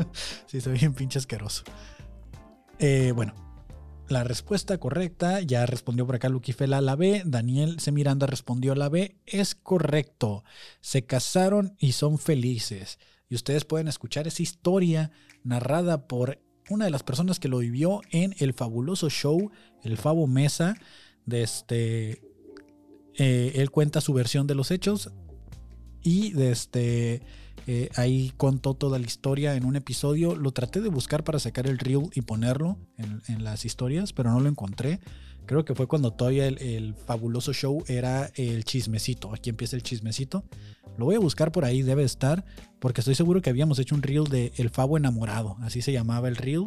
sí, 0.46 0.60
se 0.60 0.70
ve 0.70 0.78
bien 0.78 0.94
pinche 0.94 1.18
asqueroso. 1.18 1.64
Eh, 2.78 3.12
bueno, 3.14 3.34
la 4.08 4.22
respuesta 4.22 4.78
correcta, 4.78 5.40
ya 5.40 5.66
respondió 5.66 6.06
por 6.06 6.14
acá 6.14 6.28
Lucky 6.28 6.52
Fela 6.52 6.80
la 6.80 6.94
B, 6.94 7.22
Daniel 7.26 7.80
C. 7.80 7.90
Miranda 7.90 8.28
respondió 8.28 8.76
la 8.76 8.88
B, 8.88 9.16
es 9.26 9.56
correcto, 9.56 10.44
se 10.80 11.04
casaron 11.04 11.74
y 11.78 11.92
son 11.92 12.18
felices. 12.18 13.00
Y 13.28 13.34
ustedes 13.34 13.64
pueden 13.64 13.88
escuchar 13.88 14.28
esa 14.28 14.44
historia 14.44 15.10
narrada 15.42 16.06
por 16.06 16.38
una 16.68 16.84
de 16.84 16.90
las 16.90 17.02
personas 17.02 17.38
que 17.38 17.48
lo 17.48 17.58
vivió 17.58 18.02
en 18.10 18.34
el 18.38 18.52
fabuloso 18.52 19.08
show, 19.10 19.50
el 19.82 19.96
Fabo 19.96 20.26
Mesa, 20.26 20.76
de 21.24 21.42
este... 21.42 22.22
eh, 23.14 23.52
él 23.56 23.70
cuenta 23.70 24.00
su 24.00 24.12
versión 24.12 24.46
de 24.46 24.54
los 24.54 24.70
hechos 24.70 25.10
y 26.02 26.32
de 26.32 26.52
este... 26.52 27.22
Eh, 27.68 27.90
ahí 27.96 28.32
contó 28.36 28.74
toda 28.74 28.98
la 28.98 29.06
historia 29.06 29.56
en 29.56 29.64
un 29.64 29.74
episodio. 29.74 30.36
Lo 30.36 30.52
traté 30.52 30.80
de 30.80 30.88
buscar 30.88 31.24
para 31.24 31.38
sacar 31.38 31.66
el 31.66 31.78
reel 31.78 32.10
y 32.14 32.22
ponerlo 32.22 32.78
en, 32.96 33.42
las 33.44 33.64
historias, 33.64 34.12
pero 34.12 34.30
no 34.30 34.40
lo 34.40 34.48
encontré. 34.48 35.00
Creo 35.46 35.64
que 35.64 35.74
fue 35.74 35.86
cuando 35.86 36.12
todavía 36.12 36.46
el, 36.46 36.94
fabuloso 36.94 37.52
show 37.52 37.82
era 37.88 38.30
el 38.36 38.64
chismecito. 38.64 39.34
Aquí 39.34 39.50
empieza 39.50 39.76
el 39.76 39.82
chismecito. 39.82 40.44
Lo 40.96 41.06
voy 41.06 41.16
a 41.16 41.20
buscar 41.20 41.52
por 41.52 41.64
ahí, 41.64 41.82
debe 41.82 42.04
estar, 42.04 42.44
porque 42.78 43.00
estoy 43.00 43.14
seguro 43.14 43.42
que 43.42 43.50
habíamos 43.50 43.78
hecho 43.78 43.94
un 43.94 44.02
reel 44.02 44.24
de 44.24 44.52
El 44.56 44.70
Favo 44.70 44.96
Enamorado. 44.96 45.56
Así 45.60 45.82
se 45.82 45.92
llamaba 45.92 46.28
el 46.28 46.36
reel. 46.36 46.64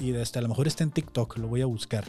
Y 0.00 0.10
desde, 0.10 0.38
a 0.38 0.42
lo 0.42 0.48
mejor 0.48 0.66
está 0.66 0.82
en 0.82 0.90
TikTok, 0.90 1.38
lo 1.38 1.48
voy 1.48 1.60
a 1.60 1.66
buscar. 1.66 2.04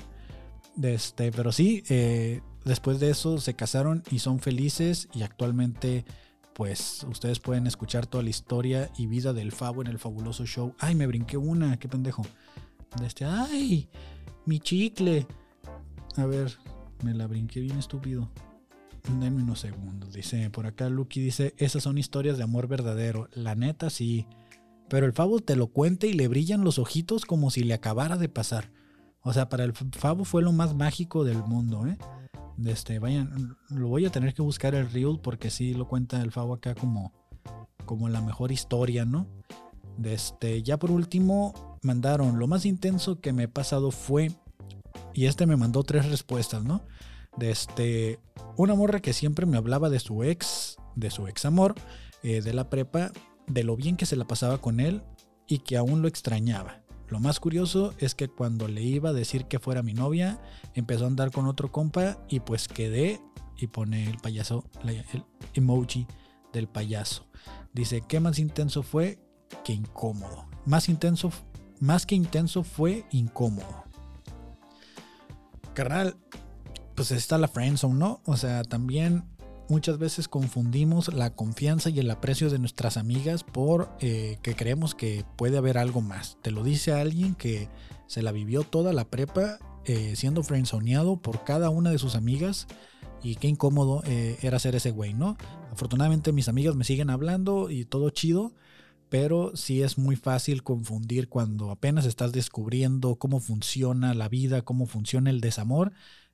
Este, 0.81 1.31
pero 1.31 1.51
sí, 1.51 1.83
eh, 1.89 2.41
después 2.65 2.99
de 2.99 3.09
eso 3.09 3.39
se 3.39 3.53
casaron 3.53 4.03
y 4.09 4.19
son 4.19 4.39
felices 4.39 5.09
y 5.13 5.21
actualmente 5.21 6.05
pues 6.53 7.05
ustedes 7.09 7.39
pueden 7.39 7.67
escuchar 7.67 8.05
toda 8.05 8.23
la 8.23 8.29
historia 8.29 8.91
y 8.97 9.07
vida 9.07 9.33
del 9.33 9.51
Favo 9.51 9.81
en 9.81 9.87
el 9.87 9.99
fabuloso 9.99 10.45
show. 10.45 10.75
Ay, 10.79 10.95
me 10.95 11.07
brinqué 11.07 11.37
una, 11.37 11.77
qué 11.77 11.87
pendejo. 11.87 12.23
De 12.99 13.07
este, 13.07 13.25
ay, 13.25 13.89
mi 14.45 14.59
chicle. 14.59 15.25
A 16.15 16.25
ver, 16.25 16.57
me 17.03 17.13
la 17.13 17.27
brinqué 17.27 17.59
bien 17.59 17.79
estúpido. 17.79 18.29
Denme 19.19 19.43
unos 19.43 19.59
segundos. 19.59 20.13
Dice, 20.13 20.49
por 20.49 20.65
acá 20.65 20.89
Lucky 20.89 21.19
dice, 21.19 21.53
esas 21.57 21.83
son 21.83 21.97
historias 21.97 22.37
de 22.37 22.43
amor 22.43 22.67
verdadero. 22.67 23.27
La 23.33 23.55
neta 23.55 23.89
sí. 23.89 24.27
Pero 24.89 25.05
el 25.05 25.13
Favo 25.13 25.39
te 25.39 25.55
lo 25.55 25.67
cuenta 25.67 26.05
y 26.07 26.13
le 26.13 26.27
brillan 26.27 26.63
los 26.63 26.77
ojitos 26.77 27.25
como 27.25 27.49
si 27.49 27.63
le 27.63 27.73
acabara 27.73 28.17
de 28.17 28.29
pasar. 28.29 28.71
O 29.21 29.33
sea, 29.33 29.49
para 29.49 29.63
el 29.63 29.73
Favo 29.73 30.23
fue 30.23 30.41
lo 30.41 30.51
más 30.51 30.75
mágico 30.75 31.23
del 31.23 31.43
mundo, 31.43 31.87
¿eh? 31.87 31.97
Este, 32.65 32.99
vayan, 32.99 33.57
lo 33.69 33.87
voy 33.87 34.05
a 34.05 34.11
tener 34.11 34.33
que 34.33 34.41
buscar 34.41 34.75
el 34.75 34.89
reel 34.91 35.19
porque 35.21 35.49
sí 35.49 35.73
lo 35.73 35.87
cuenta 35.87 36.21
el 36.21 36.31
Favo 36.31 36.53
acá 36.53 36.75
como, 36.75 37.13
como 37.85 38.09
la 38.09 38.21
mejor 38.21 38.51
historia, 38.51 39.05
¿no? 39.05 39.27
Este, 40.03 40.63
ya 40.63 40.77
por 40.77 40.91
último, 40.91 41.77
mandaron, 41.81 42.39
lo 42.39 42.47
más 42.47 42.65
intenso 42.65 43.19
que 43.19 43.33
me 43.33 43.43
he 43.43 43.47
pasado 43.47 43.91
fue, 43.91 44.31
y 45.13 45.25
este 45.25 45.45
me 45.45 45.57
mandó 45.57 45.83
tres 45.83 46.09
respuestas, 46.09 46.63
¿no? 46.63 46.81
De 47.37 47.51
este, 47.51 48.19
una 48.57 48.75
morra 48.75 49.01
que 49.01 49.13
siempre 49.13 49.45
me 49.45 49.57
hablaba 49.57 49.89
de 49.89 49.99
su 49.99 50.23
ex, 50.23 50.77
de 50.95 51.09
su 51.09 51.27
ex 51.27 51.45
amor, 51.45 51.75
eh, 52.21 52.41
de 52.41 52.53
la 52.53 52.69
prepa, 52.69 53.11
de 53.47 53.63
lo 53.63 53.75
bien 53.75 53.97
que 53.97 54.05
se 54.05 54.15
la 54.15 54.25
pasaba 54.25 54.59
con 54.59 54.79
él 54.79 55.03
y 55.47 55.59
que 55.59 55.77
aún 55.77 56.01
lo 56.01 56.07
extrañaba. 56.07 56.82
Lo 57.13 57.19
más 57.19 57.39
curioso 57.39 57.93
es 57.99 58.15
que 58.15 58.27
cuando 58.27 58.67
le 58.67 58.81
iba 58.81 59.11
a 59.11 59.13
decir 59.13 59.45
que 59.45 59.59
fuera 59.59 59.83
mi 59.83 59.93
novia, 59.93 60.41
empezó 60.73 61.03
a 61.03 61.07
andar 61.09 61.29
con 61.29 61.45
otro 61.45 61.71
compa 61.71 62.17
y 62.27 62.39
pues 62.39 62.67
quedé 62.67 63.21
y 63.55 63.67
pone 63.67 64.09
el 64.09 64.17
payaso, 64.17 64.63
el 64.83 65.23
emoji 65.53 66.07
del 66.53 66.67
payaso. 66.67 67.27
Dice, 67.71 68.01
¿qué 68.01 68.19
más 68.19 68.39
intenso 68.39 68.81
fue 68.81 69.19
que 69.63 69.73
incómodo? 69.73 70.47
Más 70.65 70.89
intenso, 70.89 71.31
más 71.79 72.07
que 72.07 72.15
intenso 72.15 72.63
fue 72.63 73.05
incómodo. 73.11 73.83
Carnal, 75.75 76.17
pues 76.95 77.11
está 77.11 77.37
la 77.37 77.47
friendzone, 77.47 77.93
¿no? 77.93 78.21
O 78.25 78.37
sea, 78.37 78.63
también 78.63 79.23
muchas 79.69 79.97
veces 79.97 80.27
confundimos 80.27 81.13
la 81.13 81.35
confianza 81.35 81.89
y 81.89 81.99
el 81.99 82.09
aprecio 82.11 82.49
de 82.49 82.59
nuestras 82.59 82.97
amigas 82.97 83.43
por 83.43 83.89
eh, 83.99 84.37
que 84.41 84.55
creemos 84.55 84.95
que 84.95 85.25
puede 85.35 85.57
haber 85.57 85.77
algo 85.77 86.01
más. 86.01 86.37
Te 86.41 86.51
lo 86.51 86.63
dice 86.63 86.93
alguien 86.93 87.35
que 87.35 87.69
se 88.07 88.21
la 88.21 88.31
vivió 88.31 88.63
toda 88.63 88.93
la 88.93 89.05
prepa 89.05 89.59
eh, 89.85 90.15
siendo 90.15 90.43
friendzoneado 90.43 91.17
por 91.17 91.43
cada 91.43 91.69
una 91.69 91.91
de 91.91 91.97
sus 91.97 92.15
amigas 92.15 92.67
y 93.21 93.35
qué 93.35 93.47
incómodo 93.47 94.01
eh, 94.05 94.37
era 94.41 94.59
ser 94.59 94.75
ese 94.75 94.91
güey, 94.91 95.13
¿no? 95.13 95.37
Afortunadamente 95.71 96.31
mis 96.31 96.47
amigas 96.47 96.75
me 96.75 96.83
siguen 96.83 97.09
hablando 97.09 97.69
y 97.69 97.85
todo 97.85 98.09
chido, 98.09 98.53
pero 99.09 99.55
sí 99.55 99.81
es 99.81 99.97
muy 99.97 100.15
fácil 100.15 100.63
confundir 100.63 101.29
cuando 101.29 101.69
apenas 101.71 102.05
estás 102.05 102.31
descubriendo 102.31 103.15
cómo 103.15 103.39
funciona 103.39 104.13
la 104.13 104.29
vida, 104.29 104.61
cómo 104.61 104.85
funciona 104.85 105.29
el 105.29 105.41
desamor, 105.41 105.93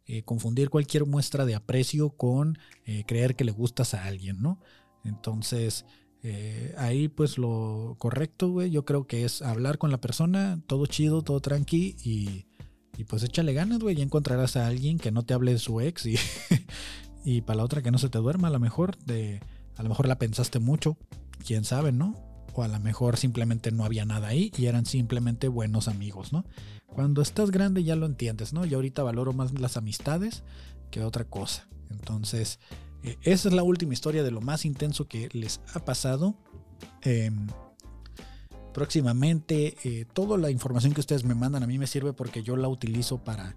eh, 0.10 0.24
confundir 0.24 0.70
cualquier 0.70 1.05
muestra 1.05 1.45
de 1.45 1.55
aprecio 1.55 2.10
con 2.10 2.57
eh, 2.86 3.05
creer 3.07 3.38
que 3.38 3.45
le 3.45 3.51
gustas 3.51 3.93
a 3.93 4.03
alguien, 4.03 4.41
¿no? 4.41 4.60
Entonces, 5.05 5.86
ahí 6.76 7.07
pues 7.07 7.38
lo 7.38 7.95
correcto, 7.97 8.49
güey, 8.49 8.70
yo 8.70 8.84
creo 8.84 9.07
que 9.07 9.24
es 9.24 9.41
hablar 9.41 9.78
con 9.78 9.89
la 9.89 10.01
persona, 10.01 10.62
todo 10.68 10.86
chido, 10.86 11.22
todo 11.22 11.39
tranqui 11.39 11.95
y 12.03 12.45
y 12.99 13.05
pues 13.05 13.24
échale 13.24 13.53
ganas, 13.53 13.80
güey. 13.80 13.95
Ya 13.95 14.03
encontrarás 14.03 14.57
a 14.57 14.68
alguien 14.68 14.97
que 14.97 15.10
no 15.10 15.24
te 15.24 15.34
hable 15.34 15.53
de 15.53 15.60
su 15.60 15.80
ex 15.80 16.05
y, 16.05 16.18
y 17.24 17.39
para 17.39 17.55
la 17.55 17.64
otra 17.64 17.82
que 17.82 17.91
no 17.91 17.97
se 17.97 18.10
te 18.10 18.18
duerma. 18.18 18.49
A 18.49 18.51
lo 18.51 18.60
mejor 18.60 18.97
de, 19.05 19.39
a 19.78 19.84
lo 19.84 19.88
mejor 19.88 20.10
la 20.10 20.20
pensaste 20.20 20.60
mucho. 20.60 20.97
Quién 21.45 21.64
sabe, 21.64 21.93
¿no? 21.93 22.28
O 22.60 22.64
a 22.64 22.68
lo 22.68 22.78
mejor 22.82 23.16
simplemente 23.16 23.72
no 23.72 23.86
había 23.86 24.03
nada 24.03 24.28
ahí 24.28 24.51
y 24.57 24.66
eran 24.66 24.86
simplemente 24.86 25.47
buenos 25.47 25.88
amigos, 25.88 26.34
¿no? 26.34 26.43
Cuando 26.88 27.22
estás 27.22 27.51
grande 27.51 27.86
ya 27.86 27.95
lo 27.95 28.05
entiendes, 28.05 28.51
¿no? 28.51 28.66
Y 28.66 28.74
ahorita 28.74 29.01
valoro 29.01 29.32
más 29.32 29.57
las 29.57 29.78
amistades 29.78 30.43
que 30.91 31.01
otra 31.05 31.24
cosa. 31.24 31.70
Entonces, 31.89 32.60
eh, 33.03 33.16
esa 33.22 33.47
es 33.47 33.53
la 33.53 33.64
última 33.64 33.93
historia 33.93 34.24
de 34.24 34.32
lo 34.32 34.41
más 34.41 34.66
intenso 34.66 35.07
que 35.07 35.30
les 35.32 35.62
ha 35.74 35.86
pasado. 35.86 36.36
Eh, 37.03 37.32
próximamente. 38.74 39.78
Eh, 39.86 40.05
toda 40.12 40.38
la 40.38 40.51
información 40.51 40.93
que 40.93 40.99
ustedes 40.99 41.24
me 41.24 41.36
mandan 41.36 41.64
a 41.64 41.68
mí 41.68 41.78
me 41.78 41.88
sirve 41.88 42.12
porque 42.12 42.43
yo 42.43 42.57
la 42.57 42.68
utilizo 42.68 43.24
para, 43.24 43.55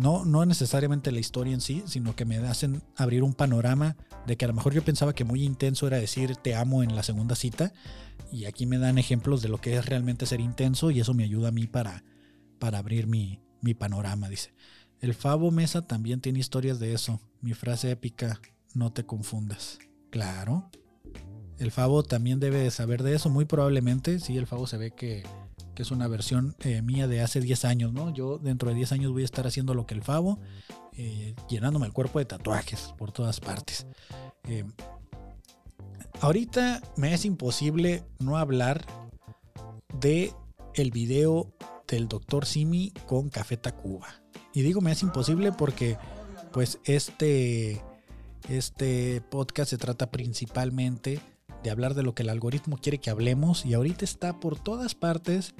no, 0.00 0.24
no 0.24 0.46
necesariamente 0.46 1.12
la 1.12 1.20
historia 1.20 1.52
en 1.52 1.60
sí, 1.60 1.82
sino 1.86 2.16
que 2.16 2.24
me 2.24 2.38
hacen 2.38 2.82
abrir 2.96 3.22
un 3.22 3.34
panorama 3.34 3.98
de 4.26 4.38
que 4.38 4.46
a 4.46 4.48
lo 4.48 4.54
mejor 4.54 4.72
yo 4.72 4.82
pensaba 4.82 5.14
que 5.14 5.24
muy 5.24 5.44
intenso 5.44 5.86
era 5.86 5.98
decir 5.98 6.36
te 6.36 6.54
amo 6.54 6.82
en 6.82 6.96
la 6.96 7.02
segunda 7.02 7.34
cita. 7.34 7.74
Y 8.32 8.46
aquí 8.46 8.64
me 8.64 8.78
dan 8.78 8.96
ejemplos 8.96 9.42
de 9.42 9.50
lo 9.50 9.60
que 9.60 9.76
es 9.76 9.84
realmente 9.84 10.24
ser 10.24 10.40
intenso 10.40 10.90
y 10.90 11.00
eso 11.00 11.12
me 11.12 11.24
ayuda 11.24 11.48
a 11.48 11.52
mí 11.52 11.66
para, 11.66 12.02
para 12.58 12.78
abrir 12.78 13.08
mi, 13.08 13.40
mi 13.60 13.74
panorama, 13.74 14.30
dice. 14.30 14.54
El 15.00 15.12
Favo 15.12 15.50
Mesa 15.50 15.86
también 15.86 16.22
tiene 16.22 16.38
historias 16.38 16.78
de 16.78 16.94
eso. 16.94 17.20
Mi 17.42 17.52
frase 17.52 17.90
épica, 17.90 18.40
no 18.72 18.94
te 18.94 19.04
confundas. 19.04 19.80
Claro. 20.08 20.70
El 21.58 21.72
Favo 21.72 22.04
también 22.04 22.40
debe 22.40 22.60
de 22.60 22.70
saber 22.70 23.02
de 23.02 23.16
eso, 23.16 23.28
muy 23.28 23.44
probablemente. 23.44 24.18
Sí, 24.18 24.38
el 24.38 24.46
Favo 24.46 24.66
se 24.66 24.78
ve 24.78 24.92
que, 24.92 25.24
es 25.76 25.90
una 25.90 26.08
versión 26.08 26.54
eh, 26.60 26.82
mía 26.82 27.06
de 27.08 27.20
hace 27.20 27.40
10 27.40 27.64
años, 27.64 27.92
¿no? 27.92 28.12
Yo 28.12 28.38
dentro 28.38 28.68
de 28.68 28.76
10 28.76 28.92
años 28.92 29.12
voy 29.12 29.22
a 29.22 29.24
estar 29.24 29.46
haciendo 29.46 29.74
lo 29.74 29.86
que 29.86 29.94
el 29.94 30.02
Favo, 30.02 30.38
eh, 30.96 31.34
llenándome 31.48 31.86
el 31.86 31.92
cuerpo 31.92 32.18
de 32.18 32.24
tatuajes 32.24 32.94
por 32.98 33.12
todas 33.12 33.40
partes. 33.40 33.86
Eh, 34.44 34.64
ahorita 36.20 36.82
me 36.96 37.14
es 37.14 37.24
imposible 37.24 38.04
no 38.18 38.36
hablar 38.36 38.84
de 39.98 40.34
el 40.74 40.90
video 40.90 41.52
del 41.88 42.08
Dr. 42.08 42.46
Simi 42.46 42.92
con 43.06 43.30
Café 43.30 43.56
Tacuba. 43.56 44.22
Y 44.52 44.62
digo 44.62 44.80
me 44.80 44.92
es 44.92 45.02
imposible 45.02 45.52
porque 45.52 45.96
pues 46.52 46.78
este, 46.84 47.82
este 48.48 49.20
podcast 49.22 49.70
se 49.70 49.78
trata 49.78 50.10
principalmente 50.10 51.20
de 51.62 51.70
hablar 51.70 51.94
de 51.94 52.02
lo 52.02 52.14
que 52.14 52.22
el 52.22 52.28
algoritmo 52.28 52.78
quiere 52.78 52.98
que 52.98 53.10
hablemos 53.10 53.66
y 53.66 53.74
ahorita 53.74 54.04
está 54.04 54.40
por 54.40 54.58
todas 54.58 54.94
partes 54.94 55.54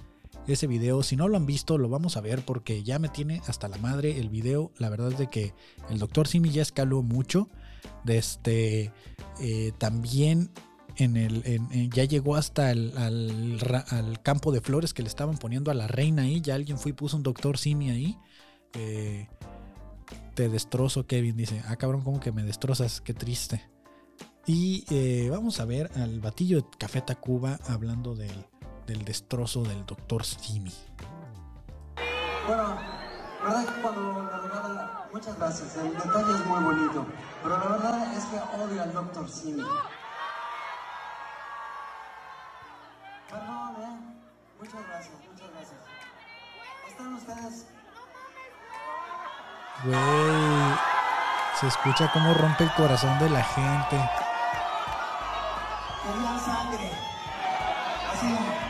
ese 0.47 0.67
video. 0.67 1.03
Si 1.03 1.17
no 1.17 1.29
lo 1.29 1.37
han 1.37 1.47
visto, 1.47 1.79
lo 1.79 1.89
vamos 1.89 2.17
a 2.17 2.21
ver 2.21 2.45
porque 2.45 2.83
ya 2.83 2.99
me 2.99 3.09
tiene 3.09 3.43
hasta 3.47 3.69
la 3.69 3.79
madre 3.79 4.19
el 4.19 4.29
video. 4.29 4.73
La 4.79 4.89
verdad 4.89 5.13
es 5.13 5.19
de 5.19 5.29
que 5.29 5.55
el 5.89 5.99
doctor 5.99 6.29
Simi 6.29 6.51
ya 6.51 6.63
escaló 6.63 7.03
mucho. 7.03 7.49
Desde 8.05 8.93
eh, 9.41 9.73
también 9.79 10.51
en 10.97 11.17
el, 11.17 11.91
ya 11.91 12.05
llegó 12.05 12.37
hasta 12.37 12.71
el 12.71 12.93
al, 12.97 14.23
campo 14.23 14.53
de 14.53 14.61
flores 14.61 14.93
que 14.93 15.03
le 15.03 15.09
estaban 15.09 15.39
poniendo 15.39 15.71
a 15.71 15.75
la 15.75 15.87
reina 15.87 16.23
ahí. 16.23 16.41
Ya 16.41 16.55
alguien 16.55 16.79
fue 16.79 16.91
y 16.91 16.95
puso 16.95 17.17
un 17.17 17.23
doctor 17.23 17.59
Simi 17.59 17.91
ahí. 17.91 18.19
Eh, 18.75 19.29
te 20.35 20.49
destrozo, 20.49 21.07
Kevin. 21.07 21.37
Dice, 21.37 21.63
ah 21.67 21.77
cabrón, 21.77 22.03
¿cómo 22.03 22.21
que 22.21 22.33
me 22.33 22.43
destrozas? 22.43 23.01
Qué 23.01 23.15
triste. 23.15 23.70
Y 24.53 24.85
eh, 24.91 25.31
vamos 25.31 25.61
a 25.61 25.65
ver 25.65 25.93
al 25.95 26.19
batillo 26.19 26.57
de 26.57 26.67
Café 26.77 27.01
Tacuba 27.03 27.57
hablando 27.69 28.17
del, 28.17 28.49
del 28.85 29.05
destrozo 29.05 29.63
del 29.63 29.87
doctor 29.87 30.25
Simi. 30.25 30.75
Bueno, 32.49 32.77
verdad 33.45 33.65
que 33.65 33.81
cuando 33.81 34.23
la 34.25 34.39
regala, 34.41 35.09
muchas 35.13 35.39
gracias, 35.39 35.77
el 35.77 35.93
detalle 35.93 36.35
es 36.35 36.47
muy 36.47 36.65
bonito, 36.65 37.07
pero 37.45 37.59
la 37.59 37.65
verdad 37.65 38.17
es 38.17 38.25
que 38.25 38.61
odio 38.61 38.83
al 38.83 38.93
doctor 38.93 39.29
Simi. 39.29 39.63
Perdón, 43.31 43.77
eh. 43.79 43.99
Muchas 44.59 44.89
gracias, 44.89 45.15
muchas 45.31 45.51
gracias. 45.53 45.81
¿Están 46.89 47.15
ustedes? 47.15 47.67
Güey, 49.85 50.75
se 51.61 51.69
escucha 51.69 52.11
cómo 52.13 52.35
rompe 52.35 52.65
el 52.65 52.73
corazón 52.73 53.17
de 53.21 53.31
la 53.31 53.45
gente 53.45 54.20
con 56.11 56.25
la 56.25 56.39
sangre. 56.39 56.91
Así 58.13 58.70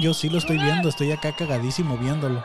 yo 0.00 0.14
sí 0.14 0.28
lo 0.28 0.38
estoy 0.38 0.58
viendo, 0.58 0.88
estoy 0.88 1.12
acá 1.12 1.32
cagadísimo 1.32 1.96
viéndolo. 1.96 2.42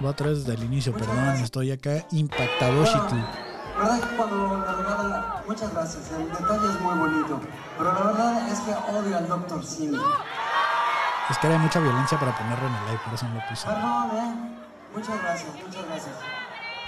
Voy 0.00 0.10
a 0.10 0.22
desde 0.24 0.54
el 0.54 0.64
inicio, 0.64 0.92
perdón, 0.92 1.36
estoy 1.42 1.72
acá 1.72 2.04
impactado, 2.12 2.82
¿Verdad 2.82 4.00
que 4.00 4.16
cuando 4.16 4.64
la 4.66 4.72
regala, 4.72 5.42
muchas 5.46 5.72
gracias, 5.72 6.10
el 6.10 6.28
detalle 6.28 6.68
es 6.68 6.80
muy 6.80 6.98
bonito, 6.98 7.40
pero 7.76 7.92
la 7.92 8.00
verdad 8.00 8.48
es 8.48 8.58
que 8.60 8.72
odio 8.72 9.16
al 9.16 9.28
Dr. 9.28 9.64
Simi. 9.64 9.98
Es 11.30 11.38
que 11.38 11.46
había 11.46 11.58
mucha 11.58 11.78
violencia 11.78 12.18
para 12.18 12.36
ponerlo 12.36 12.66
en 12.66 12.74
el 12.74 12.84
live, 12.86 13.00
por 13.04 13.14
eso 13.14 13.28
no 13.28 13.34
lo 13.34 13.40
puse. 13.48 13.68
Perdón, 13.68 14.10
eh. 14.14 14.58
Muchas 14.94 15.22
gracias, 15.22 15.54
muchas 15.64 15.86
gracias. 15.86 16.14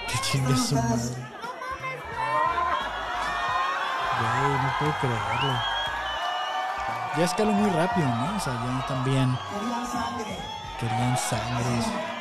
Qué 0.08 0.18
chingue 0.22 0.56
su 0.56 0.74
madre. 0.74 1.14
Güey, 4.18 4.52
no 4.52 4.72
puedo 4.80 4.94
creerlo 5.00 5.79
ya 7.16 7.24
escaló 7.24 7.52
muy 7.52 7.70
rápido, 7.70 8.06
¿no? 8.08 8.36
O 8.36 8.40
sea, 8.40 8.52
ya 8.54 8.86
también. 8.86 9.36
Querían 9.52 9.86
sangre. 9.86 10.38
Querían 10.78 11.16
sangre. 11.16 12.19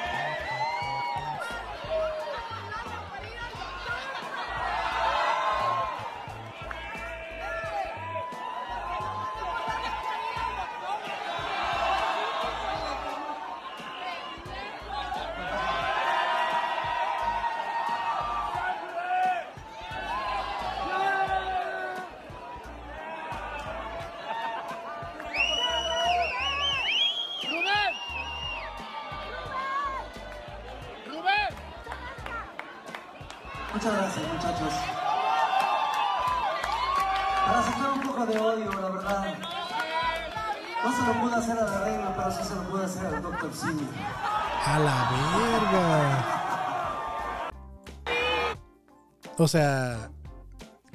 O 49.39 49.47
sea, 49.47 50.11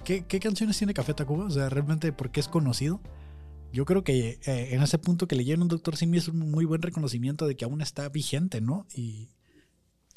¿qué, 0.04 0.22
canciones 0.22 0.76
tiene 0.76 0.92
Café 0.92 1.14
Tacuba? 1.14 1.46
O 1.46 1.50
sea, 1.50 1.70
realmente, 1.70 2.12
¿por 2.12 2.30
qué 2.30 2.40
es 2.40 2.48
conocido? 2.48 3.00
Yo 3.72 3.86
creo 3.86 4.04
que 4.04 4.38
eh, 4.44 4.68
en 4.72 4.82
ese 4.82 4.98
punto 4.98 5.26
que 5.26 5.34
leyeron 5.34 5.66
Doctor 5.66 5.96
Simi 5.96 6.18
es 6.18 6.28
un 6.28 6.50
muy 6.50 6.66
buen 6.66 6.82
reconocimiento 6.82 7.46
de 7.46 7.56
que 7.56 7.64
aún 7.64 7.80
está 7.80 8.06
vigente, 8.10 8.60
¿no? 8.60 8.86
Y, 8.94 9.30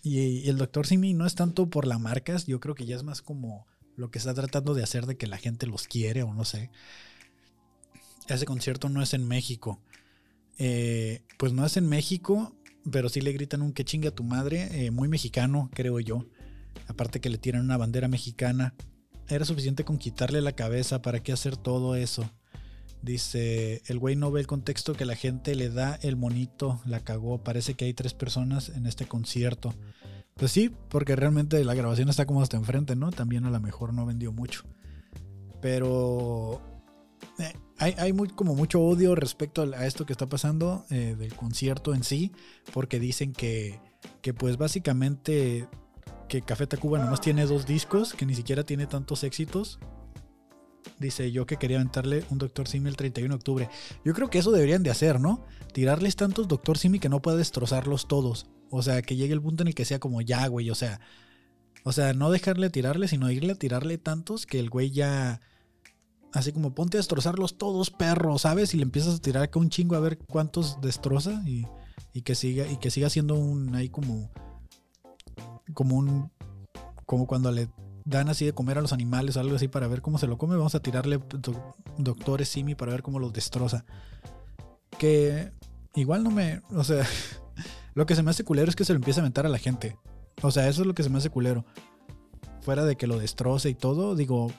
y 0.04 0.50
el 0.50 0.58
Doctor 0.58 0.86
Simi 0.86 1.14
no 1.14 1.26
es 1.26 1.36
tanto 1.36 1.70
por 1.70 1.88
las 1.88 2.02
marcas, 2.02 2.46
yo 2.48 2.60
creo 2.60 2.76
que 2.76 2.86
ya 2.86 2.98
es 2.98 3.04
más 3.04 3.22
como 3.22 3.66
lo 3.96 4.12
que 4.12 4.20
está 4.20 4.34
tratando 4.34 4.74
de 4.74 4.84
hacer 4.84 5.06
de 5.06 5.16
que 5.16 5.28
la 5.28 5.38
gente 5.38 5.66
los 5.66 5.88
quiere 5.88 6.24
o 6.24 6.34
no 6.34 6.44
sé. 6.44 6.70
Ese 8.28 8.46
concierto 8.46 8.90
no 8.90 9.02
es 9.02 9.14
en 9.14 9.26
México. 9.26 9.80
Eh, 10.58 11.24
pues 11.38 11.54
no 11.54 11.66
es 11.66 11.78
en 11.78 11.88
México, 11.88 12.54
pero 12.92 13.08
sí 13.08 13.22
le 13.22 13.32
gritan 13.32 13.62
un 13.62 13.72
que 13.72 13.86
chinga 13.86 14.12
tu 14.12 14.26
madre, 14.26 14.86
eh, 14.86 14.92
muy 14.92 15.08
mexicano, 15.08 15.70
creo 15.74 16.02
yo. 16.02 16.26
Aparte 16.88 17.20
que 17.20 17.30
le 17.30 17.38
tiran 17.38 17.64
una 17.64 17.78
bandera 17.78 18.08
mexicana. 18.08 18.74
Era 19.30 19.46
suficiente 19.46 19.84
con 19.84 19.98
quitarle 19.98 20.42
la 20.42 20.54
cabeza, 20.54 21.02
¿para 21.02 21.22
qué 21.22 21.34
hacer 21.34 21.58
todo 21.58 21.96
eso? 21.96 22.30
Dice, 23.02 23.84
el 23.86 24.00
güey 24.00 24.16
no 24.16 24.32
ve 24.32 24.42
el 24.42 24.48
contexto 24.48 24.94
que 24.94 25.06
la 25.06 25.16
gente 25.16 25.56
le 25.56 25.70
da 25.70 26.00
el 26.02 26.16
monito, 26.16 26.82
la 26.86 27.02
cagó, 27.02 27.44
parece 27.44 27.76
que 27.76 27.86
hay 27.86 27.94
tres 27.94 28.14
personas 28.14 28.70
en 28.70 28.88
este 28.88 29.06
concierto. 29.06 29.74
Pues 30.36 30.52
sí, 30.52 30.72
porque 30.90 31.16
realmente 31.16 31.64
la 31.64 31.74
grabación 31.74 32.10
está 32.10 32.26
como 32.26 32.42
hasta 32.42 32.58
enfrente, 32.58 32.96
¿no? 32.96 33.12
También 33.12 33.46
a 33.46 33.50
lo 33.50 33.60
mejor 33.60 33.94
no 33.94 34.06
vendió 34.06 34.32
mucho. 34.32 34.64
Pero 35.62 36.62
eh, 37.40 37.54
hay, 37.78 38.14
como 38.36 38.56
mucho 38.56 38.82
odio 38.82 39.16
respecto 39.16 39.62
a 39.62 39.86
esto 39.86 40.06
que 40.06 40.14
está 40.14 40.28
pasando 40.28 40.86
eh, 40.90 41.16
del 41.18 41.36
concierto 41.36 41.94
en 41.94 42.04
sí, 42.04 42.32
porque 42.74 43.00
dicen 43.00 43.34
que 43.34 43.80
pues 44.38 44.58
básicamente 44.58 45.70
que 46.28 46.42
Café 46.42 46.68
Tacuba 46.68 47.00
nomás 47.00 47.22
tiene 47.22 47.46
dos 47.46 47.66
discos, 47.66 48.14
que 48.14 48.26
ni 48.26 48.36
siquiera 48.36 48.64
tiene 48.64 48.88
tantos 48.88 49.24
éxitos. 49.24 49.80
Dice 51.00 51.32
yo 51.32 51.46
que 51.46 51.58
quería 51.58 51.78
aventarle 51.78 52.24
un 52.30 52.38
Doctor 52.38 52.68
Simi 52.68 52.90
el 52.90 52.96
31 52.96 53.34
de 53.34 53.36
octubre. 53.36 53.70
Yo 54.04 54.14
creo 54.14 54.30
que 54.30 54.40
eso 54.40 54.52
deberían 54.52 54.84
de 54.84 54.90
hacer, 54.90 55.20
¿no? 55.20 55.46
Tirarles 55.74 56.16
tantos 56.16 56.48
Doctor 56.48 56.78
Simi 56.78 57.00
que 57.00 57.10
no 57.10 57.22
pueda 57.22 57.38
destrozarlos 57.38 58.08
todos. 58.08 58.48
O 58.70 58.82
sea, 58.82 59.02
que 59.02 59.16
llegue 59.16 59.34
el 59.34 59.42
punto 59.42 59.64
en 59.64 59.70
el 59.70 59.76
que 59.76 59.86
sea 59.86 60.00
como 60.00 60.22
ya, 60.22 60.48
güey. 60.48 60.70
O 60.70 60.76
sea, 60.76 61.00
o 61.84 61.92
sea, 61.92 62.14
no 62.14 62.32
dejarle 62.32 62.70
tirarle, 62.70 63.08
sino 63.08 63.32
irle 63.32 63.54
a 63.54 63.60
tirarle 63.60 63.98
tantos 63.98 64.46
que 64.46 64.60
el 64.60 64.70
güey 64.70 64.92
ya. 64.92 65.42
Así 66.34 66.52
como 66.52 66.76
ponte 66.76 66.98
a 66.98 67.00
destrozarlos 67.00 67.58
todos, 67.58 67.90
perro, 67.92 68.38
¿sabes? 68.38 68.74
Y 68.74 68.78
le 68.78 68.84
empiezas 68.84 69.16
a 69.16 69.22
tirar 69.22 69.44
acá 69.44 69.60
un 69.60 69.70
chingo 69.70 69.96
a 69.96 70.00
ver 70.00 70.18
cuántos 70.18 70.82
destroza 70.82 71.42
y, 71.46 71.66
y 72.14 72.22
que 72.22 72.36
siga 72.36 72.68
y 72.68 72.78
que 72.78 72.92
siga 72.92 73.10
siendo 73.10 73.36
un 73.36 73.74
ahí 73.76 73.90
como 73.90 74.30
como 75.74 75.96
un 75.96 76.32
como 77.06 77.26
cuando 77.26 77.52
le 77.52 77.70
dan 78.06 78.30
así 78.30 78.46
de 78.46 78.54
comer 78.54 78.78
a 78.78 78.82
los 78.82 78.94
animales 78.94 79.38
o 79.38 79.40
algo 79.40 79.56
así 79.56 79.68
para 79.68 79.88
ver 79.88 80.02
cómo 80.02 80.18
se 80.18 80.28
lo 80.28 80.38
come, 80.38 80.56
vamos 80.56 80.76
a 80.76 80.82
tirarle 80.82 81.20
doctores 81.98 82.50
simi 82.50 82.76
para 82.76 82.92
ver 82.92 83.02
cómo 83.02 83.20
los 83.20 83.34
destroza. 83.34 83.86
Que 84.98 85.52
igual 85.96 86.24
no 86.24 86.32
me, 86.32 86.62
o 86.72 86.84
sea, 86.84 87.06
Lo 87.98 88.06
que 88.06 88.14
se 88.14 88.22
me 88.22 88.30
hace 88.30 88.44
culero 88.44 88.70
es 88.70 88.76
que 88.76 88.86
se 88.86 88.94
lo 88.94 88.98
empieza 88.98 89.22
a 89.22 89.24
aventar 89.24 89.48
a 89.48 89.50
la 89.50 89.58
gente. 89.58 89.98
O 90.44 90.52
sea, 90.52 90.68
eso 90.68 90.82
es 90.82 90.88
lo 90.88 90.94
que 90.94 91.02
se 91.02 91.10
me 91.10 91.18
hace 91.18 91.32
culero. 91.32 91.66
Fuera 92.62 92.86
de 92.86 92.96
que 92.96 93.08
lo 93.08 93.18
destroce 93.18 93.70
y 93.70 93.74
todo, 93.74 94.16
digo, 94.16 94.52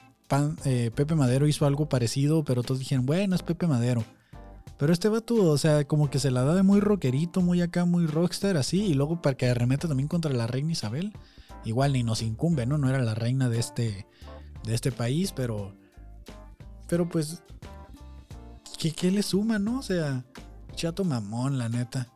eh, 0.65 0.91
Pepe 0.93 1.15
Madero 1.15 1.47
hizo 1.47 1.65
algo 1.65 1.87
parecido, 1.87 2.43
pero 2.43 2.63
todos 2.63 2.79
dijeron, 2.79 3.05
bueno, 3.05 3.35
es 3.35 3.41
Pepe 3.41 3.65
Madero. 3.65 4.03
Pero 4.79 4.93
este 4.93 5.09
vato, 5.09 5.35
o 5.35 5.57
sea, 5.57 5.83
como 5.83 6.09
que 6.09 6.19
se 6.19 6.31
la 6.31 6.43
da 6.43 6.55
de 6.55 6.63
muy 6.63 6.79
rockerito, 6.79 7.41
muy 7.41 7.61
acá, 7.61 7.83
muy 7.83 8.07
rockstar, 8.07 8.55
así. 8.55 8.85
Y 8.85 8.93
luego 8.93 9.21
para 9.21 9.35
que 9.35 9.49
arremeta 9.49 9.89
también 9.89 10.07
contra 10.07 10.31
la 10.31 10.47
reina 10.47 10.71
Isabel. 10.71 11.11
Igual 11.65 11.91
ni 11.91 12.03
nos 12.03 12.21
incumbe, 12.21 12.65
¿no? 12.65 12.77
No 12.77 12.89
era 12.89 13.01
la 13.03 13.13
reina 13.13 13.49
de 13.49 13.59
este, 13.59 14.07
de 14.63 14.73
este 14.73 14.93
país, 14.93 15.33
pero... 15.33 15.73
Pero 16.87 17.09
pues... 17.09 17.43
¿qué, 18.79 18.91
¿Qué 18.91 19.11
le 19.11 19.21
suma, 19.21 19.59
no? 19.59 19.79
O 19.79 19.83
sea, 19.83 20.23
chato 20.75 21.03
mamón, 21.03 21.57
la 21.57 21.67
neta. 21.67 22.07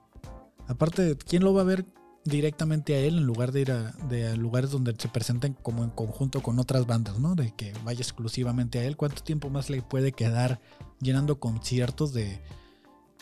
Aparte, 0.69 1.17
¿quién 1.17 1.43
lo 1.43 1.53
va 1.53 1.61
a 1.61 1.65
ver 1.65 1.85
directamente 2.25 2.95
a 2.95 2.99
él 2.99 3.17
en 3.17 3.25
lugar 3.25 3.51
de 3.51 3.61
ir 3.61 3.71
a, 3.71 3.93
lugares 4.35 4.71
donde 4.71 4.95
se 4.97 5.09
presenten 5.09 5.53
como 5.53 5.83
en 5.83 5.89
conjunto 5.89 6.41
con 6.41 6.59
otras 6.59 6.87
bandas, 6.87 7.19
¿no? 7.19 7.35
De 7.35 7.51
que 7.51 7.73
vaya 7.83 7.99
exclusivamente 7.99 8.79
a 8.79 8.85
él. 8.85 8.95
¿Cuánto 8.95 9.21
tiempo 9.23 9.49
más 9.49 9.69
le 9.69 9.81
puede 9.81 10.13
quedar 10.13 10.59
llenando 11.03 11.39
conciertos 11.39 12.13
de... 12.13 12.41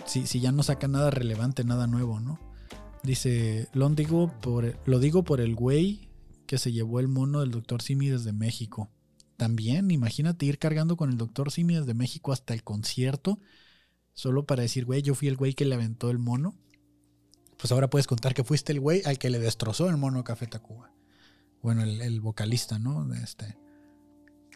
Si, 0.06 0.26
si 0.26 0.40
ya 0.40 0.52
no 0.52 0.64
saca 0.64 0.88
nada 0.88 1.12
relevante, 1.12 1.64
nada 1.64 1.88
nuevo, 1.88 2.20
¿no? 2.20 2.40
Dice, 3.04 3.68
lo 3.74 3.90
digo, 3.90 4.32
por, 4.42 4.78
lo 4.86 5.00
digo 5.00 5.24
por 5.24 5.42
el 5.42 5.56
güey 5.56 6.10
que 6.48 6.58
se 6.58 6.72
llevó 6.72 7.00
el 7.00 7.08
mono 7.08 7.42
del 7.42 7.52
Dr. 7.52 7.82
Simi 7.82 8.10
desde 8.10 8.34
México. 8.34 8.90
También, 9.38 9.92
imagínate 9.92 10.46
ir 10.46 10.60
cargando 10.60 10.98
con 10.98 11.10
el 11.10 11.18
Dr. 11.18 11.52
Simi 11.52 11.76
desde 11.76 11.94
México 11.94 12.32
hasta 12.32 12.54
el 12.54 12.64
concierto, 12.64 13.40
solo 14.14 14.46
para 14.46 14.64
decir, 14.64 14.86
güey, 14.86 15.02
yo 15.02 15.16
fui 15.16 15.28
el 15.28 15.38
güey 15.38 15.54
que 15.54 15.66
le 15.66 15.76
aventó 15.76 16.10
el 16.10 16.20
mono 16.20 16.56
pues 17.62 17.72
ahora 17.72 17.92
puedes 17.92 18.08
contar 18.08 18.34
que 18.34 18.44
fuiste 18.44 18.74
el 18.74 18.80
güey 18.80 19.04
al 19.06 19.20
que 19.20 19.30
le 19.30 19.38
destrozó 19.38 19.88
el 19.88 19.96
mono 19.96 20.24
Café 20.24 20.48
Tacuba. 20.48 20.92
Bueno, 21.62 21.84
el, 21.84 22.20
vocalista, 22.20 22.80
¿no? 22.80 23.14
Este, 23.14 23.56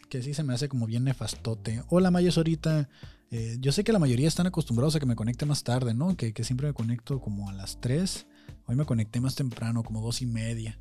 que 0.10 0.24
sí 0.24 0.34
se 0.34 0.42
me 0.42 0.56
hace 0.56 0.68
como 0.68 0.88
bien 0.88 1.04
nefastote. 1.04 1.84
Hola 1.90 2.10
Mayos 2.10 2.38
ahorita. 2.38 2.90
Eh, 3.32 3.58
yo 3.60 3.72
sé 3.72 3.84
que 3.84 3.92
la 3.92 4.00
mayoría 4.00 4.28
están 4.28 4.48
acostumbrados 4.48 4.96
a 4.96 5.00
que 5.00 5.06
me 5.06 5.16
conecte 5.16 5.46
más 5.46 5.64
tarde, 5.64 5.94
¿no? 5.94 6.16
Que, 6.16 6.34
siempre 6.44 6.68
me 6.68 6.74
conecto 6.74 7.20
como 7.20 7.50
a 7.50 7.54
las 7.54 7.80
3. 7.82 8.28
Hoy 8.68 8.76
me 8.76 8.86
conecté 8.86 9.20
más 9.20 9.36
temprano, 9.36 9.84
como 9.84 10.02
dos 10.02 10.22
y 10.22 10.26
media. 10.26 10.80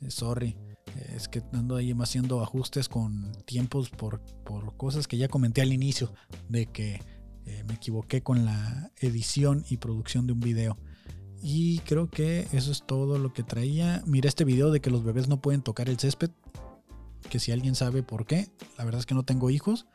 Eh, 0.00 0.10
sorry. 0.10 0.56
Eh, 0.96 1.14
es 1.16 1.28
que 1.28 1.42
ando 1.52 1.76
ahí 1.76 1.92
haciendo 1.98 2.42
ajustes 2.42 2.88
con 2.88 3.32
tiempos 3.44 3.90
por, 3.90 4.20
por 4.44 4.76
cosas 4.76 5.08
que 5.08 5.16
ya 5.16 5.28
comenté 5.28 5.62
al 5.62 5.72
inicio. 5.72 6.12
De 6.48 6.66
que 6.66 7.00
me 7.66 7.74
equivoqué 7.74 8.22
con 8.22 8.44
la 8.44 8.92
edición 9.00 9.64
y 9.70 9.78
producción 9.78 10.26
de 10.26 10.34
un 10.34 10.40
video. 10.40 10.76
Y 11.40 11.78
creo 11.80 12.10
que 12.10 12.46
eso 12.52 12.72
es 12.72 12.84
todo 12.84 13.18
lo 13.18 13.32
que 13.32 13.42
traía. 13.42 14.02
Mira 14.06 14.28
este 14.28 14.44
video 14.44 14.70
de 14.70 14.80
que 14.80 14.90
los 14.90 15.04
bebés 15.04 15.28
no 15.28 15.40
pueden 15.40 15.62
tocar 15.62 15.88
el 15.88 15.98
césped. 15.98 16.30
Que 17.30 17.38
si 17.38 17.52
alguien 17.52 17.74
sabe 17.74 18.02
por 18.02 18.26
qué, 18.26 18.48
la 18.76 18.84
verdad 18.84 19.00
es 19.00 19.06
que 19.06 19.14
no 19.14 19.24
tengo 19.24 19.50
hijos, 19.50 19.86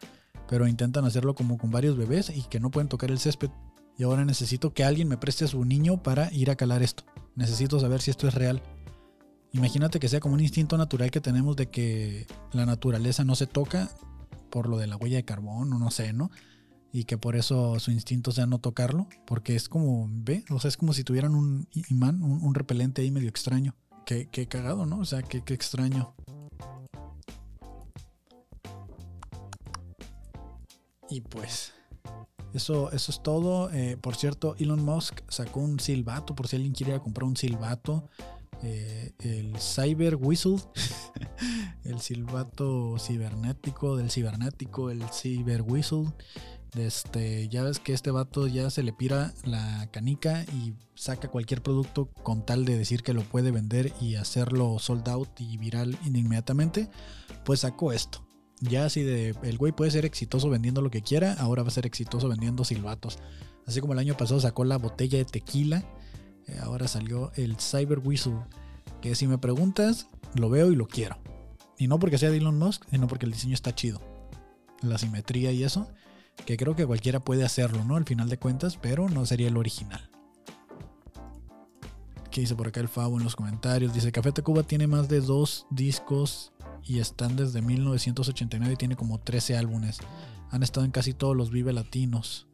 pero 0.48 0.68
intentan 0.68 1.06
hacerlo 1.06 1.36
como 1.36 1.58
con 1.58 1.72
varios 1.72 1.98
bebés 1.98 2.30
y 2.30 2.44
que 2.44 2.60
no 2.60 2.72
pueden 2.72 2.90
tocar 2.90 3.12
el 3.12 3.20
césped. 3.20 3.50
Y 3.98 4.04
ahora 4.04 4.26
necesito 4.26 4.74
que 4.74 4.84
alguien 4.84 5.08
me 5.08 5.18
preste 5.18 5.46
a 5.46 5.48
su 5.48 5.64
niño 5.66 6.02
para 6.02 6.34
ir 6.34 6.50
a 6.50 6.56
calar 6.56 6.82
esto. 6.82 7.04
Necesito 7.36 7.80
saber 7.80 8.02
si 8.02 8.12
esto 8.12 8.28
es 8.28 8.34
real. 8.34 8.62
Imagínate 9.52 10.00
que 10.00 10.10
sea 10.10 10.20
como 10.20 10.34
un 10.34 10.42
instinto 10.42 10.78
natural 10.78 11.12
que 11.12 11.22
tenemos 11.22 11.56
de 11.56 11.70
que 11.70 12.26
la 12.52 12.66
naturaleza 12.66 13.24
no 13.24 13.36
se 13.36 13.46
toca 13.46 13.90
por 14.50 14.68
lo 14.68 14.78
de 14.78 14.88
la 14.88 14.98
huella 14.98 15.18
de 15.18 15.26
carbón 15.26 15.72
o 15.74 15.80
no 15.80 15.92
sé, 15.92 16.14
¿no? 16.14 16.32
y 16.94 17.06
que 17.06 17.18
por 17.18 17.36
eso 17.36 17.80
su 17.80 17.90
instinto 17.90 18.32
sea 18.32 18.46
no 18.46 18.60
tocarlo, 18.60 19.08
porque 19.26 19.56
es 19.56 19.68
como, 19.68 20.08
ve, 20.08 20.46
o 20.52 20.60
sea, 20.60 20.70
es 20.70 20.78
como 20.78 20.94
si 20.94 21.04
tuvieran 21.04 21.34
un 21.34 21.68
imán, 21.90 22.22
un, 22.22 22.54
repelente 22.54 23.02
ahí 23.02 23.10
medio 23.10 23.28
extraño. 23.28 23.76
Qué, 24.06 24.30
qué, 24.32 24.48
cagado, 24.48 24.86
¿no? 24.86 25.00
O 25.00 25.06
sea, 25.06 25.24
qué, 25.24 25.42
qué 25.44 25.56
extraño. 25.56 26.14
Y 31.10 31.22
pues, 31.22 31.74
eso, 32.54 32.92
eso 32.92 33.12
es 33.12 33.22
todo. 33.24 33.72
Eh, 33.72 33.98
por 34.00 34.16
cierto, 34.16 34.56
Elon 34.58 34.84
Musk 34.84 35.22
sacó 35.30 35.60
un 35.60 35.80
silbato, 35.80 36.36
por 36.36 36.48
si 36.48 36.56
alguien 36.56 36.74
quiere 36.74 37.00
comprar 37.00 37.26
un 37.26 37.38
silbato. 37.38 38.10
Eh, 38.62 39.12
el 39.20 39.58
Cyber 39.60 40.16
Whistle, 40.16 40.58
el 41.84 42.00
silbato 42.00 42.98
cibernético 42.98 43.98
del 43.98 44.10
cibernético, 44.10 44.90
el 44.90 45.04
Cyber 45.10 45.64
Whistle. 45.64 46.14
Este, 46.76 47.50
ya 47.50 47.64
ves 47.64 47.80
que 47.80 47.94
este 47.94 48.10
vato 48.10 48.48
ya 48.48 48.70
se 48.72 48.82
le 48.82 48.94
pira 48.94 49.34
la 49.44 49.88
canica 49.92 50.44
y 50.44 50.74
saca 50.96 51.28
cualquier 51.28 51.62
producto 51.62 52.08
con 52.24 52.46
tal 52.46 52.66
de 52.66 52.78
decir 52.78 53.04
que 53.04 53.14
lo 53.14 53.22
puede 53.22 53.52
vender 53.52 53.94
y 54.02 54.16
hacerlo 54.16 54.80
sold 54.80 55.08
out 55.10 55.40
y 55.40 55.58
viral 55.58 55.98
inmediatamente. 56.06 56.90
Pues 57.44 57.60
sacó 57.60 57.92
esto. 57.92 58.26
Ya 58.64 58.86
así 58.86 59.04
de 59.04 59.36
el 59.44 59.58
güey 59.58 59.74
puede 59.74 59.92
ser 59.92 60.06
exitoso 60.06 60.50
vendiendo 60.50 60.82
lo 60.82 60.90
que 60.90 61.02
quiera, 61.02 61.34
ahora 61.34 61.64
va 61.64 61.68
a 61.68 61.72
ser 61.72 61.86
exitoso 61.86 62.30
vendiendo 62.30 62.64
silbatos. 62.64 63.20
Así 63.66 63.82
como 63.82 63.94
el 63.94 64.00
año 64.00 64.16
pasado 64.16 64.40
sacó 64.40 64.64
la 64.64 64.78
botella 64.78 65.18
de 65.18 65.26
tequila, 65.26 65.84
eh, 66.48 66.60
ahora 66.62 66.88
salió 66.88 67.32
el 67.36 67.58
Cyber 67.58 68.00
Whistle. 68.00 68.40
Que 69.02 69.16
si 69.16 69.28
me 69.28 69.38
preguntas, 69.38 70.08
lo 70.36 70.50
veo 70.50 70.72
y 70.72 70.76
lo 70.76 70.88
quiero. 70.88 71.18
Y 71.78 71.88
no 71.88 72.00
porque 72.00 72.18
sea 72.18 72.30
de 72.30 72.38
Elon 72.38 72.58
Musk, 72.58 72.84
sino 72.90 73.08
porque 73.08 73.26
el 73.26 73.34
diseño 73.34 73.54
está 73.54 73.76
chido. 73.76 74.02
La 74.82 74.98
simetría 74.98 75.52
y 75.52 75.64
eso 75.64 75.90
que 76.46 76.58
creo 76.58 76.76
que 76.76 76.86
cualquiera 76.86 77.20
puede 77.20 77.44
hacerlo, 77.44 77.84
¿no? 77.84 77.96
Al 77.96 78.06
final 78.06 78.30
de 78.30 78.38
cuentas, 78.38 78.78
pero 78.82 79.10
no 79.10 79.26
sería 79.26 79.48
el 79.48 79.58
original. 79.58 80.10
¿Qué 82.34 82.42
dice 82.42 82.56
por 82.56 82.68
acá 82.68 82.80
el 82.80 82.88
Favo 82.88 83.20
en 83.20 83.24
los 83.24 83.36
comentarios? 83.36 83.94
Dice, 83.94 84.12
Café 84.12 84.32
Tacuba 84.32 84.64
tiene 84.64 84.88
más 84.88 85.08
de 85.08 85.22
dos 85.22 85.68
discos 85.70 86.52
y 86.84 86.98
están 86.98 87.36
desde 87.36 87.62
1989 87.62 88.74
y 88.74 88.76
tiene 88.76 88.96
como 88.96 89.20
13 89.20 89.56
álbumes. 89.56 90.00
Han 90.50 90.64
estado 90.64 90.84
en 90.84 90.92
casi 90.92 91.14
todos 91.14 91.38
los 91.38 91.52
Vive 91.52 91.74
Latinos. 91.74 92.48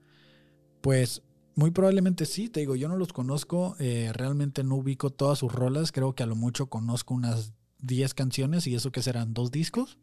Pues 0.82 1.22
muy 1.56 1.72
probablemente 1.72 2.26
sí, 2.26 2.50
te 2.50 2.60
digo, 2.60 2.76
yo 2.76 2.90
no 2.90 2.98
los 2.98 3.14
conozco, 3.14 3.78
eh, 3.80 4.12
realmente 4.14 4.66
no 4.66 4.76
ubico 4.76 5.12
todas 5.12 5.40
sus 5.40 5.54
rolas, 5.54 5.94
creo 5.94 6.14
que 6.14 6.24
a 6.24 6.26
lo 6.26 6.36
mucho 6.36 6.66
conozco 6.66 7.14
unas 7.14 7.54
10 7.78 8.14
canciones 8.16 8.68
y 8.68 8.76
eso 8.76 8.92
que 8.92 9.02
serán 9.02 9.34
dos 9.34 9.50
discos. 9.50 9.98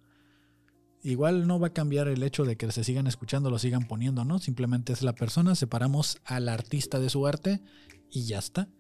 Igual 1.03 1.47
no 1.47 1.61
va 1.61 1.67
a 1.67 1.75
cambiar 1.75 2.09
el 2.09 2.23
hecho 2.23 2.47
de 2.47 2.57
que 2.57 2.73
se 2.73 2.83
sigan 2.83 3.09
escuchando, 3.09 3.51
lo 3.51 3.59
sigan 3.59 3.87
poniendo, 3.87 4.25
¿no? 4.25 4.39
Simplemente 4.39 4.95
es 4.95 5.03
la 5.03 5.15
persona, 5.15 5.55
separamos 5.55 6.17
al 6.25 6.49
artista 6.49 6.99
de 6.99 7.11
su 7.11 7.27
arte 7.27 7.61
y 8.11 8.25
ya 8.25 8.39
está. 8.39 8.71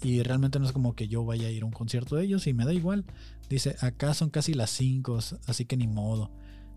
Y 0.00 0.22
realmente 0.22 0.58
no 0.58 0.66
es 0.66 0.72
como 0.72 0.94
que 0.94 1.08
yo 1.08 1.24
vaya 1.24 1.46
a 1.46 1.50
ir 1.50 1.62
a 1.62 1.66
un 1.66 1.72
concierto 1.72 2.16
de 2.16 2.24
ellos 2.24 2.46
y 2.46 2.54
me 2.54 2.64
da 2.64 2.72
igual. 2.72 3.04
Dice, 3.48 3.76
acá 3.80 4.14
son 4.14 4.30
casi 4.30 4.54
las 4.54 4.70
5, 4.70 5.18
así 5.46 5.64
que 5.64 5.76
ni 5.76 5.86
modo. 5.86 6.30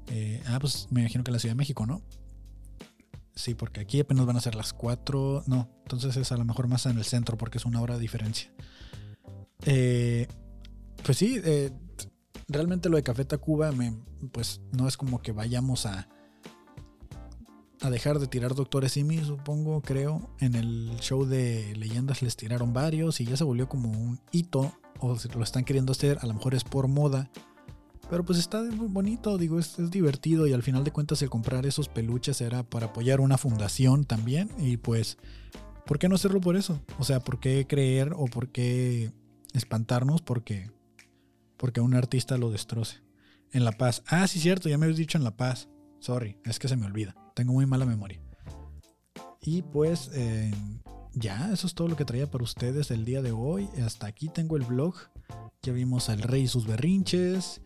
Eh, 0.07 0.43
ah, 0.47 0.59
pues 0.59 0.87
me 0.91 1.01
imagino 1.01 1.23
que 1.23 1.31
la 1.31 1.39
Ciudad 1.39 1.53
de 1.53 1.57
México, 1.57 1.85
¿no? 1.85 2.01
Sí, 3.33 3.53
porque 3.53 3.81
aquí 3.81 3.99
apenas 3.99 4.25
van 4.25 4.37
a 4.37 4.41
ser 4.41 4.55
las 4.55 4.73
4. 4.73 5.43
No, 5.47 5.69
entonces 5.83 6.15
es 6.17 6.31
a 6.31 6.37
lo 6.37 6.45
mejor 6.45 6.67
más 6.67 6.85
en 6.85 6.97
el 6.97 7.03
centro 7.03 7.37
porque 7.37 7.57
es 7.57 7.65
una 7.65 7.81
hora 7.81 7.95
de 7.95 8.01
diferencia. 8.01 8.51
Eh, 9.65 10.27
pues 11.03 11.17
sí, 11.17 11.39
eh, 11.43 11.71
realmente 12.47 12.89
lo 12.89 12.97
de 12.97 13.03
Café 13.03 13.25
Tacuba, 13.25 13.71
me, 13.71 13.97
pues 14.31 14.61
no 14.71 14.87
es 14.87 14.97
como 14.97 15.21
que 15.21 15.31
vayamos 15.31 15.85
a, 15.85 16.07
a 17.85 17.89
dejar 17.89 18.19
de 18.19 18.27
tirar 18.27 18.55
Doctor 18.55 18.89
Simi, 18.89 19.23
supongo, 19.23 19.81
creo. 19.81 20.29
En 20.39 20.55
el 20.55 20.91
show 20.99 21.25
de 21.25 21.75
leyendas 21.75 22.21
les 22.21 22.35
tiraron 22.35 22.73
varios 22.73 23.21
y 23.21 23.25
ya 23.25 23.37
se 23.37 23.43
volvió 23.43 23.69
como 23.69 23.89
un 23.89 24.19
hito, 24.31 24.73
o 24.99 25.15
lo 25.35 25.43
están 25.43 25.63
queriendo 25.63 25.91
hacer, 25.91 26.17
a 26.21 26.27
lo 26.27 26.33
mejor 26.33 26.55
es 26.55 26.63
por 26.63 26.87
moda. 26.87 27.29
Pero 28.09 28.23
pues 28.23 28.37
está 28.37 28.61
muy 28.61 28.87
bonito, 28.87 29.37
digo, 29.37 29.57
es, 29.57 29.79
es, 29.79 29.89
divertido 29.89 30.45
y 30.45 30.53
al 30.53 30.61
final 30.61 30.83
de 30.83 30.91
cuentas 30.91 31.21
el 31.21 31.29
comprar 31.29 31.65
esos 31.65 31.89
peluches 31.89 32.39
era 32.41 32.63
para 32.63 32.87
apoyar 32.87 33.19
una 33.19 33.37
fundación 33.37 34.05
también 34.05 34.49
y 34.59 34.77
pues, 34.77 35.17
¿por 35.87 35.97
qué 35.97 36.07
no 36.07 36.15
hacerlo 36.15 36.39
por 36.39 36.55
eso? 36.55 36.79
O 36.99 37.03
sea, 37.03 37.19
¿por 37.19 37.39
qué 37.39 37.65
creer 37.67 38.13
o 38.15 38.25
por 38.25 38.49
qué 38.49 39.11
espantarnos 39.53 40.21
porque 40.21 40.69
porque 41.57 41.81
un 41.81 41.95
artista 41.95 42.37
lo 42.37 42.51
destroce. 42.51 43.01
En 43.51 43.63
La 43.63 43.71
Paz. 43.71 44.03
Ah, 44.07 44.27
sí, 44.27 44.39
cierto, 44.39 44.69
ya 44.69 44.77
me 44.77 44.85
habéis 44.85 44.97
dicho 44.97 45.17
en 45.17 45.23
La 45.23 45.37
Paz. 45.37 45.69
Sorry, 45.99 46.37
es 46.45 46.59
que 46.59 46.67
se 46.67 46.75
me 46.75 46.85
olvida. 46.85 47.15
Tengo 47.33 47.53
muy 47.53 47.65
mala 47.65 47.85
memoria. 47.85 48.19
Y 49.41 49.61
pues 49.61 50.09
eh, 50.13 50.53
ya, 51.13 51.51
eso 51.53 51.67
es 51.67 51.75
todo 51.75 51.87
lo 51.87 51.95
que 51.95 52.05
traía 52.05 52.29
para 52.29 52.43
ustedes 52.43 52.91
el 52.91 53.05
día 53.05 53.21
de 53.21 53.31
hoy. 53.31 53.69
Hasta 53.83 54.07
aquí 54.07 54.29
tengo 54.29 54.57
el 54.57 54.63
blog. 54.63 54.95
Ya 55.61 55.73
vimos 55.73 56.09
al 56.09 56.21
rey 56.21 56.43
y 56.43 56.47
sus 56.47 56.67
berrinches. 56.67 57.61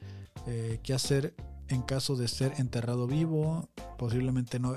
Eh, 0.47 0.79
¿Qué 0.83 0.93
hacer 0.93 1.35
en 1.67 1.81
caso 1.81 2.15
de 2.15 2.27
ser 2.27 2.53
enterrado 2.57 3.07
vivo? 3.07 3.69
Posiblemente 3.97 4.59
no. 4.59 4.75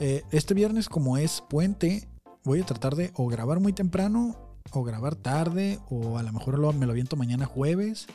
Eh, 0.00 0.22
este 0.30 0.54
viernes, 0.54 0.88
como 0.88 1.16
es 1.18 1.42
puente, 1.48 2.08
voy 2.44 2.60
a 2.60 2.66
tratar 2.66 2.94
de 2.94 3.12
o 3.14 3.26
grabar 3.26 3.60
muy 3.60 3.72
temprano 3.72 4.36
o 4.72 4.82
grabar 4.82 5.14
tarde 5.14 5.78
o 5.88 6.18
a 6.18 6.22
lo 6.22 6.32
mejor 6.32 6.74
me 6.74 6.86
lo 6.86 6.92
aviento 6.92 7.16
mañana 7.16 7.46
jueves 7.46 8.06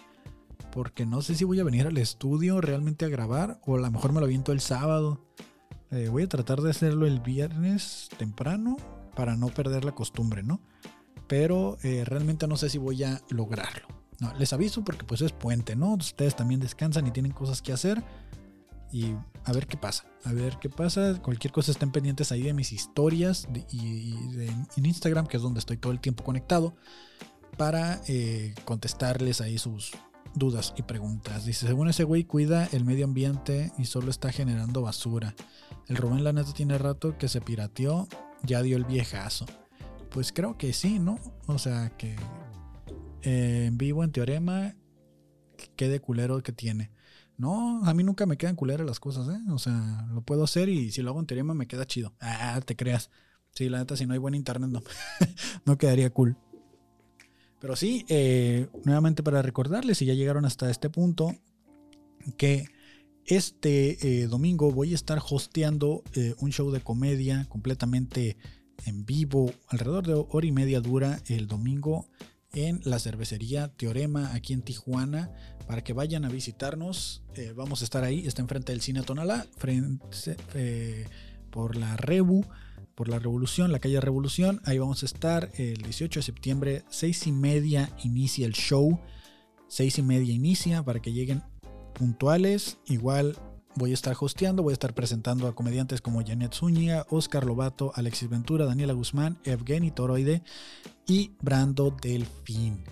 porque 0.72 1.06
no 1.06 1.22
sé 1.22 1.36
si 1.36 1.44
voy 1.44 1.60
a 1.60 1.64
venir 1.64 1.88
al 1.88 1.98
estudio 1.98 2.62
realmente 2.62 3.06
a 3.06 3.10
grabar 3.10 3.60
o 3.66 3.76
a 3.76 3.80
lo 3.80 3.92
mejor 3.92 4.14
me 4.14 4.20
lo 4.20 4.26
aviento 4.26 4.52
el 4.52 4.60
sábado. 4.60 5.26
Eh, 5.92 6.08
voy 6.10 6.24
a 6.24 6.30
tratar 6.30 6.62
de 6.62 6.70
hacerlo 6.70 7.08
el 7.08 7.20
viernes 7.20 8.10
temprano 8.18 8.78
para 9.16 9.36
no 9.36 9.48
perder 9.48 9.86
la 9.86 9.94
costumbre, 9.94 10.44
¿no? 10.44 10.62
Pero 11.28 11.78
eh, 11.84 12.04
realmente 12.06 12.48
no 12.48 12.58
sé 12.58 12.70
si 12.70 12.78
voy 12.78 13.04
a 13.04 13.22
lograrlo. 13.30 13.88
No, 14.20 14.34
les 14.36 14.54
aviso 14.54 14.84
porque 14.84 15.06
pues 15.06 15.22
es 15.22 15.32
puente, 15.32 15.76
¿no? 15.76 15.94
Ustedes 15.94 16.36
también 16.36 16.60
descansan 16.60 17.08
y 17.08 17.12
tienen 17.12 17.32
cosas 17.32 17.62
que 17.62 17.74
hacer. 17.74 18.04
Y 18.92 19.14
a 19.46 19.54
ver 19.54 19.68
qué 19.68 19.78
pasa. 19.78 20.06
A 20.26 20.34
ver 20.34 20.58
qué 20.60 20.70
pasa. 20.70 21.22
Cualquier 21.22 21.54
cosa 21.54 21.72
estén 21.72 21.92
pendientes 21.92 22.32
ahí 22.32 22.44
de 22.44 22.54
mis 22.54 22.72
historias 22.72 23.48
y, 23.72 24.16
en 24.76 24.86
Instagram, 24.86 25.28
que 25.28 25.38
es 25.38 25.44
donde 25.44 25.60
estoy 25.60 25.78
todo 25.78 25.92
el 25.92 26.00
tiempo 26.00 26.24
conectado, 26.24 26.76
para 27.58 28.02
eh, 28.08 28.56
contestarles 28.66 29.42
ahí 29.42 29.58
sus, 29.58 29.92
dudas 30.34 30.74
y 30.78 30.84
preguntas. 30.84 31.46
Dice, 31.46 31.68
según 31.68 31.90
ese 31.90 32.04
güey 32.04 32.24
cuida 32.24 32.68
el 32.72 32.86
medio 32.86 33.06
ambiente 33.06 33.72
y 33.78 33.86
solo 33.86 34.10
está 34.10 34.32
generando 34.32 34.82
basura. 34.82 35.36
El 35.88 35.98
Rubén 35.98 36.24
la 36.24 36.34
neta 36.34 36.54
tiene 36.54 36.78
rato 36.78 37.18
que 37.18 37.28
se 37.28 37.42
pirateó, 37.42 38.08
ya 38.44 38.62
dio 38.62 38.78
el 38.78 38.86
viejazo. 38.86 39.46
Pues 40.10 40.32
creo 40.32 40.58
que 40.58 40.74
sí, 40.74 41.00
¿no? 41.00 41.20
O 41.48 41.58
sea 41.58 41.90
que 41.98 42.16
eh, 43.22 43.66
en 43.68 43.78
vivo 43.78 44.04
en 44.04 44.12
teorema, 44.12 44.76
qué 45.76 45.88
de 45.88 46.00
culero 46.00 46.42
que 46.42 46.52
tiene. 46.52 46.92
No, 47.38 47.86
a 47.86 47.94
mí 47.94 48.04
nunca 48.04 48.26
me 48.26 48.38
quedan 48.38 48.56
culeras 48.56 48.86
las 48.86 49.00
cosas, 49.00 49.30
¿eh? 49.30 49.40
O 49.50 49.60
sea, 49.60 50.06
lo 50.12 50.22
puedo 50.22 50.44
hacer 50.44 50.68
y 50.68 50.92
si 50.92 51.02
lo 51.02 51.12
hago 51.12 51.20
en 51.22 51.26
teorema 51.26 51.54
me 51.54 51.68
queda 51.68 51.86
chido. 51.86 52.14
Ah, 52.20 52.60
te 52.66 52.76
creas. 52.76 53.10
Sí, 53.52 53.70
la 53.70 53.80
neta, 53.80 53.96
si 53.96 54.06
no 54.06 54.14
hay 54.14 54.20
buen 54.20 54.36
internet, 54.36 54.70
no, 54.70 54.82
no 55.66 55.78
quedaría 55.78 56.10
cool. 56.12 56.38
Pero 57.60 57.76
sí, 57.76 58.06
eh, 58.08 58.68
nuevamente 58.86 59.24
para 59.24 59.42
recordarles, 59.42 59.98
si 59.98 60.06
ya 60.06 60.14
llegaron 60.14 60.46
hasta 60.46 60.70
este 60.70 60.90
punto, 60.90 61.36
que 62.38 62.66
este 63.26 64.22
eh, 64.22 64.28
domingo 64.28 64.72
voy 64.72 64.94
a 64.94 64.96
estar 64.96 65.20
hosteando 65.30 66.04
eh, 66.14 66.36
un 66.40 66.52
show 66.52 66.72
de 66.72 66.82
comedia 66.82 67.46
completamente 67.50 68.38
en 68.86 69.06
vivo, 69.06 69.52
alrededor 69.68 70.08
de 70.08 70.14
hora 70.14 70.48
y 70.48 70.52
media 70.52 70.80
dura 70.80 71.22
el 71.28 71.48
domingo 71.48 72.08
en 72.54 72.80
la 72.86 72.98
cervecería 72.98 73.68
Teorema 73.68 74.34
aquí 74.34 74.54
en 74.54 74.62
Tijuana 74.62 75.30
para 75.68 75.84
que 75.84 75.94
vayan 75.94 76.26
a 76.26 76.30
visitarnos. 76.30 77.24
vamos 77.56 77.82
a 77.82 77.84
estar 77.84 78.04
ahí, 78.04 78.26
está 78.26 78.42
enfrente 78.42 78.72
del 78.72 78.82
cine 78.82 79.04
Tonalá, 79.04 79.46
frente, 79.58 81.06
por 81.52 81.76
la 81.76 81.96
Rebu 81.98 82.46
por 83.00 83.08
la 83.08 83.18
Revolución, 83.18 83.72
la 83.72 83.80
calle 83.80 84.02
Revolución. 84.02 84.60
Ahí 84.66 84.78
vamos 84.78 85.04
a 85.04 85.06
estar 85.06 85.52
el 85.56 85.82
18 85.82 86.20
de 86.20 86.22
septiembre, 86.22 86.84
6 86.90 87.28
y 87.28 87.32
media 87.32 87.90
inicia 88.04 88.46
el 88.46 88.52
show. 88.52 89.00
6 89.70 90.00
y 90.00 90.02
media 90.02 90.34
inicia 90.34 90.84
para 90.84 91.00
que 91.00 91.14
lleguen 91.14 91.42
puntuales. 91.94 92.78
Igual 92.88 93.38
voy 93.76 93.92
a 93.92 93.94
estar 93.94 94.18
hosteando, 94.20 94.64
voy 94.64 94.74
a 94.74 94.74
estar 94.74 94.94
presentando 94.94 95.48
a 95.48 95.56
comediantes 95.56 96.02
como 96.02 96.22
Janet 96.28 96.54
Zúñiga, 96.54 97.06
Oscar 97.10 97.46
Lobato, 97.46 97.94
Alexis 97.96 98.30
Ventura, 98.30 98.66
Daniela 98.66 98.92
Guzmán, 98.92 99.38
Evgeny 99.46 99.92
Toroide 99.92 100.44
y 101.08 101.38
Brando 101.42 101.96
Delfín. 102.02 102.84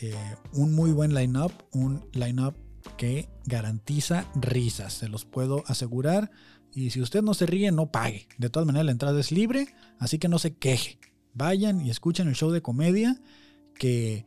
Eh, 0.00 0.16
un 0.52 0.74
muy 0.74 0.90
buen 0.90 1.14
line-up, 1.14 1.52
un 1.70 2.04
line-up 2.12 2.56
que 2.96 3.28
garantiza 3.46 4.26
risas, 4.34 4.94
se 4.94 5.08
los 5.08 5.24
puedo 5.24 5.62
asegurar. 5.68 6.32
Y 6.74 6.90
si 6.90 7.00
usted 7.00 7.22
no 7.22 7.34
se 7.34 7.46
ríe, 7.46 7.70
no 7.70 7.90
pague. 7.90 8.28
De 8.36 8.50
todas 8.50 8.66
maneras, 8.66 8.86
la 8.86 8.92
entrada 8.92 9.18
es 9.20 9.30
libre, 9.30 9.68
así 9.98 10.18
que 10.18 10.28
no 10.28 10.38
se 10.38 10.54
queje. 10.54 10.98
Vayan 11.32 11.80
y 11.80 11.90
escuchen 11.90 12.28
el 12.28 12.34
show 12.34 12.50
de 12.50 12.62
comedia 12.62 13.20
que 13.78 14.26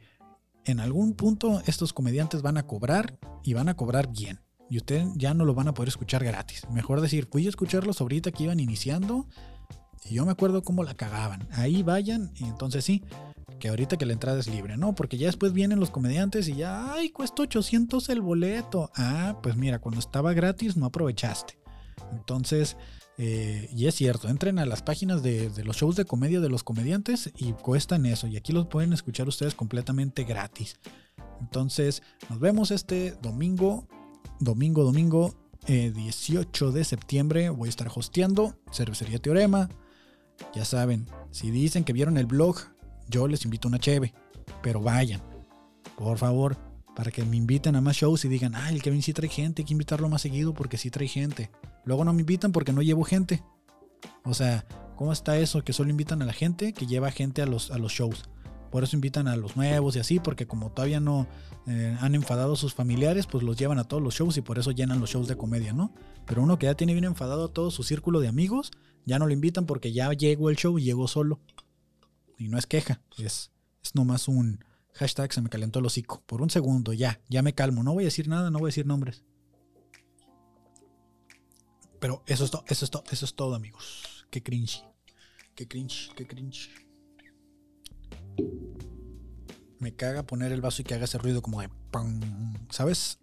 en 0.66 0.80
algún 0.80 1.14
punto 1.14 1.62
estos 1.66 1.94
comediantes 1.94 2.42
van 2.42 2.58
a 2.58 2.66
cobrar 2.66 3.18
y 3.44 3.54
van 3.54 3.70
a 3.70 3.76
cobrar 3.76 4.12
bien. 4.12 4.40
Y 4.70 4.78
usted 4.78 5.06
ya 5.16 5.34
no 5.34 5.46
lo 5.46 5.54
van 5.54 5.70
a 5.70 5.74
poder 5.74 5.90
escuchar 5.90 6.24
gratis. 6.24 6.64
Mejor 6.70 7.00
decir, 7.02 7.28
fui 7.32 7.46
a 7.46 7.50
escucharlos 7.50 8.02
ahorita 8.02 8.32
que 8.32 8.44
iban 8.44 8.60
iniciando 8.60 9.28
y 10.06 10.16
yo 10.16 10.26
me 10.26 10.32
acuerdo 10.32 10.62
cómo 10.62 10.84
la 10.84 10.94
cagaban. 10.94 11.48
Ahí 11.52 11.84
vayan 11.84 12.32
y 12.36 12.46
entonces 12.46 12.84
sí, 12.84 13.04
que 13.60 13.70
ahorita 13.70 13.98
que 13.98 14.06
la 14.06 14.14
entrada 14.14 14.40
es 14.40 14.48
libre, 14.48 14.78
¿no? 14.78 14.94
Porque 14.94 15.18
ya 15.18 15.28
después 15.28 15.54
vienen 15.54 15.80
los 15.80 15.90
comediantes 15.90 16.48
y 16.48 16.56
ya, 16.56 16.94
ay, 16.94 17.10
cuesta 17.10 17.44
800 17.44 18.10
el 18.10 18.22
boleto. 18.22 18.92
Ah, 18.96 19.40
pues 19.42 19.56
mira, 19.56 19.80
cuando 19.80 20.00
estaba 20.00 20.34
gratis 20.34 20.78
no 20.78 20.86
aprovechaste. 20.86 21.58
Entonces, 22.12 22.78
eh, 23.18 23.70
y 23.76 23.88
es 23.88 23.96
cierto, 23.96 24.30
entren 24.30 24.60
a 24.60 24.66
las 24.66 24.84
páginas 24.84 25.24
de, 25.24 25.52
los 25.64 25.78
shows 25.78 25.96
de 25.96 26.06
comedia 26.06 26.40
de 26.40 26.50
los 26.50 26.64
comediantes 26.64 27.32
y 27.38 27.54
cuestan 27.54 28.06
eso. 28.06 28.28
Y 28.28 28.38
aquí 28.38 28.54
los 28.54 28.68
pueden 28.68 28.94
escuchar 28.94 29.28
ustedes 29.28 29.56
completamente 29.56 30.24
gratis. 30.24 30.78
Entonces, 31.42 32.04
nos 32.30 32.40
vemos 32.40 32.72
este 32.72 33.12
domingo, 33.22 33.88
domingo, 34.40 34.84
domingo, 34.84 35.36
18 35.66 36.70
eh, 36.70 36.72
de 36.72 36.84
septiembre. 36.84 37.50
Voy 37.50 37.68
a 37.68 37.70
estar 37.70 37.90
hosteando 37.94 38.56
Cervecería 38.72 39.20
Teorema. 39.20 39.70
Ya 40.54 40.66
saben, 40.66 41.08
si 41.32 41.50
dicen 41.50 41.84
que 41.84 41.94
vieron 41.94 42.18
el 42.18 42.28
blog, 42.28 42.58
yo 43.10 43.28
les 43.28 43.44
invito 43.46 43.68
una 43.68 43.80
cheve. 43.80 44.14
Pero 44.62 44.80
vayan, 44.80 45.22
por 45.98 46.18
favor, 46.20 46.56
para 46.96 47.12
que 47.12 47.24
me 47.24 47.38
inviten 47.38 47.76
a 47.76 47.82
más 47.82 47.96
shows 47.96 48.24
y 48.26 48.28
digan, 48.28 48.56
ah, 48.56 48.70
el 48.70 48.82
Kevin 48.82 49.02
sí 49.02 49.14
trae 49.14 49.30
gente, 49.30 49.62
hay 49.62 49.66
que 49.66 49.74
invitarlo 49.74 50.08
más 50.10 50.22
seguido 50.22 50.54
porque 50.54 50.78
sí 50.78 50.92
trae 50.92 51.08
gente. 51.08 51.50
Luego 51.88 52.04
no 52.04 52.12
me 52.12 52.20
invitan 52.20 52.52
porque 52.52 52.74
no 52.74 52.82
llevo 52.82 53.04
gente. 53.04 53.44
O 54.26 54.34
sea, 54.34 54.66
¿cómo 54.98 55.14
está 55.14 55.38
eso? 55.38 55.64
Que 55.64 55.72
solo 55.72 55.90
invitan 55.90 56.22
a 56.22 56.26
la 56.26 56.34
gente 56.34 56.74
que 56.74 56.86
lleva 56.86 57.10
gente 57.12 57.42
a 57.42 57.46
los, 57.46 57.72
a 57.72 57.78
los 57.78 57.94
shows. 57.94 58.26
Por 58.72 58.84
eso 58.84 58.98
invitan 58.98 59.30
a 59.30 59.38
los 59.38 59.56
nuevos 59.56 59.96
y 59.96 60.00
así, 60.00 60.20
porque 60.20 60.46
como 60.46 60.70
todavía 60.70 61.00
no 61.00 61.28
eh, 61.66 61.98
han 62.02 62.14
enfadado 62.14 62.54
a 62.54 62.58
sus 62.58 62.74
familiares, 62.74 63.26
pues 63.26 63.42
los 63.42 63.56
llevan 63.56 63.80
a 63.80 63.86
todos 63.86 64.04
los 64.04 64.14
shows 64.14 64.36
y 64.36 64.42
por 64.42 64.60
eso 64.60 64.72
llenan 64.72 65.00
los 65.00 65.12
shows 65.12 65.30
de 65.30 65.38
comedia, 65.38 65.72
¿no? 65.72 65.94
Pero 66.26 66.44
uno 66.44 66.60
que 66.60 66.66
ya 66.66 66.76
tiene 66.76 66.92
bien 66.92 67.06
enfadado 67.06 67.46
a 67.46 67.54
todo 67.54 67.72
su 67.72 67.84
círculo 67.84 68.20
de 68.20 68.28
amigos, 68.28 68.72
ya 69.06 69.18
no 69.18 69.26
lo 69.26 69.32
invitan 69.32 69.66
porque 69.66 69.94
ya 69.94 70.12
llegó 70.12 70.50
el 70.50 70.58
show 70.58 70.78
y 70.78 70.84
llegó 70.84 71.08
solo. 71.08 71.40
Y 72.38 72.50
no 72.50 72.58
es 72.58 72.68
queja, 72.68 73.02
es, 73.18 73.52
es 73.82 73.96
nomás 73.96 74.28
un 74.28 74.60
Hashtag 74.98 75.32
se 75.32 75.42
me 75.42 75.50
calentó 75.50 75.80
el 75.80 75.86
hocico. 75.86 76.24
Por 76.26 76.42
un 76.42 76.50
segundo, 76.50 76.92
ya, 76.92 77.22
ya 77.30 77.44
me 77.44 77.54
calmo. 77.54 77.84
No 77.84 77.94
voy 77.94 78.04
a 78.04 78.08
decir 78.08 78.28
nada, 78.28 78.50
no 78.50 78.60
voy 78.60 78.68
a 78.68 78.74
decir 78.74 78.88
nombres. 78.88 79.24
Pero 82.00 82.24
eso 82.28 82.46
es 82.46 82.52
todo, 82.52 82.64
eso 82.68 82.86
es 82.86 82.92
todo, 82.92 83.04
eso 83.12 83.26
es 83.26 83.34
todo, 83.34 83.56
amigos. 83.56 84.26
Qué 84.30 84.44
cringe. 84.44 84.84
Qué 85.56 85.68
cringe, 85.68 86.12
qué 86.16 86.28
cringe. 86.28 86.70
Me 89.80 89.96
caga 89.96 90.24
poner 90.24 90.52
el 90.52 90.62
vaso 90.62 90.82
y 90.82 90.86
que 90.86 90.94
haga 90.94 91.06
ese 91.06 91.18
ruido 91.18 91.42
como 91.42 91.62
de 91.62 91.70
¡pam! 91.92 92.68
¿Sabes? 92.70 93.20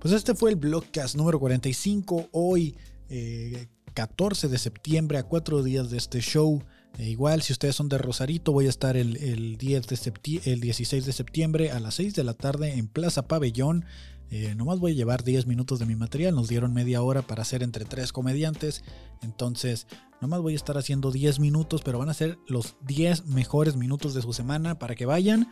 Pues 0.00 0.12
este 0.12 0.34
fue 0.34 0.50
el 0.50 0.56
Blogcast 0.56 1.16
número 1.16 1.40
45. 1.40 2.28
Hoy, 2.32 2.76
eh, 3.08 3.68
14 3.94 4.48
de 4.48 4.58
septiembre, 4.58 5.18
a 5.18 5.22
cuatro 5.22 5.62
días 5.62 5.90
de 5.90 5.98
este 5.98 6.20
show. 6.20 6.62
E 6.98 7.08
igual, 7.08 7.42
si 7.42 7.52
ustedes 7.52 7.74
son 7.74 7.88
de 7.88 7.98
Rosarito, 7.98 8.52
voy 8.52 8.66
a 8.66 8.70
estar 8.70 8.96
el, 8.96 9.16
el 9.16 9.56
10 9.56 9.86
de 9.86 10.40
el 10.44 10.60
16 10.60 11.06
de 11.06 11.12
septiembre 11.12 11.70
a 11.70 11.80
las 11.80 11.94
6 11.94 12.14
de 12.14 12.24
la 12.24 12.34
tarde 12.34 12.74
en 12.74 12.86
Plaza 12.86 13.26
Pabellón. 13.26 13.84
Eh, 14.30 14.54
nomás 14.54 14.80
voy 14.80 14.92
a 14.92 14.94
llevar 14.94 15.22
10 15.22 15.46
minutos 15.46 15.78
de 15.78 15.86
mi 15.86 15.96
material. 15.96 16.34
Nos 16.34 16.48
dieron 16.48 16.72
media 16.72 17.02
hora 17.02 17.22
para 17.22 17.42
hacer 17.42 17.62
entre 17.62 17.84
tres 17.84 18.12
comediantes. 18.12 18.82
Entonces, 19.22 19.86
nomás 20.20 20.40
voy 20.40 20.54
a 20.54 20.56
estar 20.56 20.76
haciendo 20.76 21.10
10 21.10 21.40
minutos, 21.40 21.82
pero 21.82 21.98
van 21.98 22.08
a 22.08 22.14
ser 22.14 22.38
los 22.48 22.76
10 22.86 23.26
mejores 23.26 23.76
minutos 23.76 24.14
de 24.14 24.22
su 24.22 24.32
semana 24.32 24.78
para 24.78 24.94
que 24.94 25.06
vayan 25.06 25.50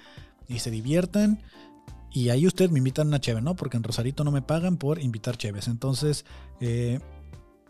y 0.48 0.58
se 0.58 0.70
diviertan. 0.70 1.42
Y 2.12 2.28
ahí 2.28 2.46
ustedes 2.46 2.70
me 2.70 2.78
invitan 2.78 3.06
a 3.06 3.08
una 3.08 3.20
cheve, 3.20 3.40
¿no? 3.40 3.56
Porque 3.56 3.76
en 3.76 3.82
Rosarito 3.82 4.24
no 4.24 4.30
me 4.30 4.42
pagan 4.42 4.76
por 4.76 5.00
invitar 5.00 5.36
cheves. 5.36 5.68
Entonces, 5.68 6.26
eh, 6.60 7.00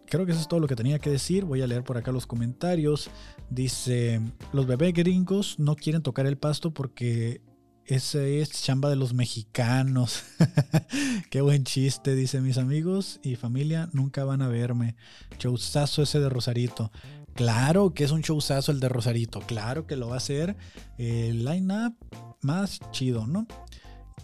creo 0.06 0.26
que 0.26 0.32
eso 0.32 0.40
es 0.40 0.48
todo 0.48 0.60
lo 0.60 0.66
que 0.66 0.76
tenía 0.76 0.98
que 0.98 1.10
decir. 1.10 1.44
Voy 1.44 1.62
a 1.62 1.66
leer 1.66 1.84
por 1.84 1.96
acá 1.96 2.10
los 2.10 2.26
comentarios. 2.26 3.08
Dice, 3.50 4.20
los 4.52 4.66
bebés 4.66 4.94
gringos 4.94 5.58
no 5.58 5.76
quieren 5.76 6.02
tocar 6.02 6.26
el 6.26 6.38
pasto 6.38 6.72
porque 6.72 7.40
ese 7.86 8.40
es 8.40 8.50
chamba 8.62 8.88
de 8.88 8.96
los 8.96 9.14
mexicanos. 9.14 10.24
Qué 11.30 11.40
buen 11.40 11.64
chiste, 11.64 12.14
dice 12.14 12.40
mis 12.40 12.58
amigos 12.58 13.20
y 13.22 13.36
familia 13.36 13.88
nunca 13.92 14.24
van 14.24 14.42
a 14.42 14.48
verme. 14.48 14.96
Showzazo 15.38 16.02
ese 16.02 16.20
de 16.20 16.28
Rosarito. 16.28 16.90
Claro 17.34 17.94
que 17.94 18.04
es 18.04 18.10
un 18.10 18.20
showzazo 18.20 18.72
el 18.72 18.80
de 18.80 18.88
Rosarito. 18.88 19.40
Claro 19.40 19.86
que 19.86 19.96
lo 19.96 20.08
va 20.08 20.14
a 20.14 20.18
hacer. 20.18 20.56
El 20.98 21.44
line-up 21.44 21.94
más 22.42 22.80
chido, 22.90 23.26
¿no? 23.26 23.46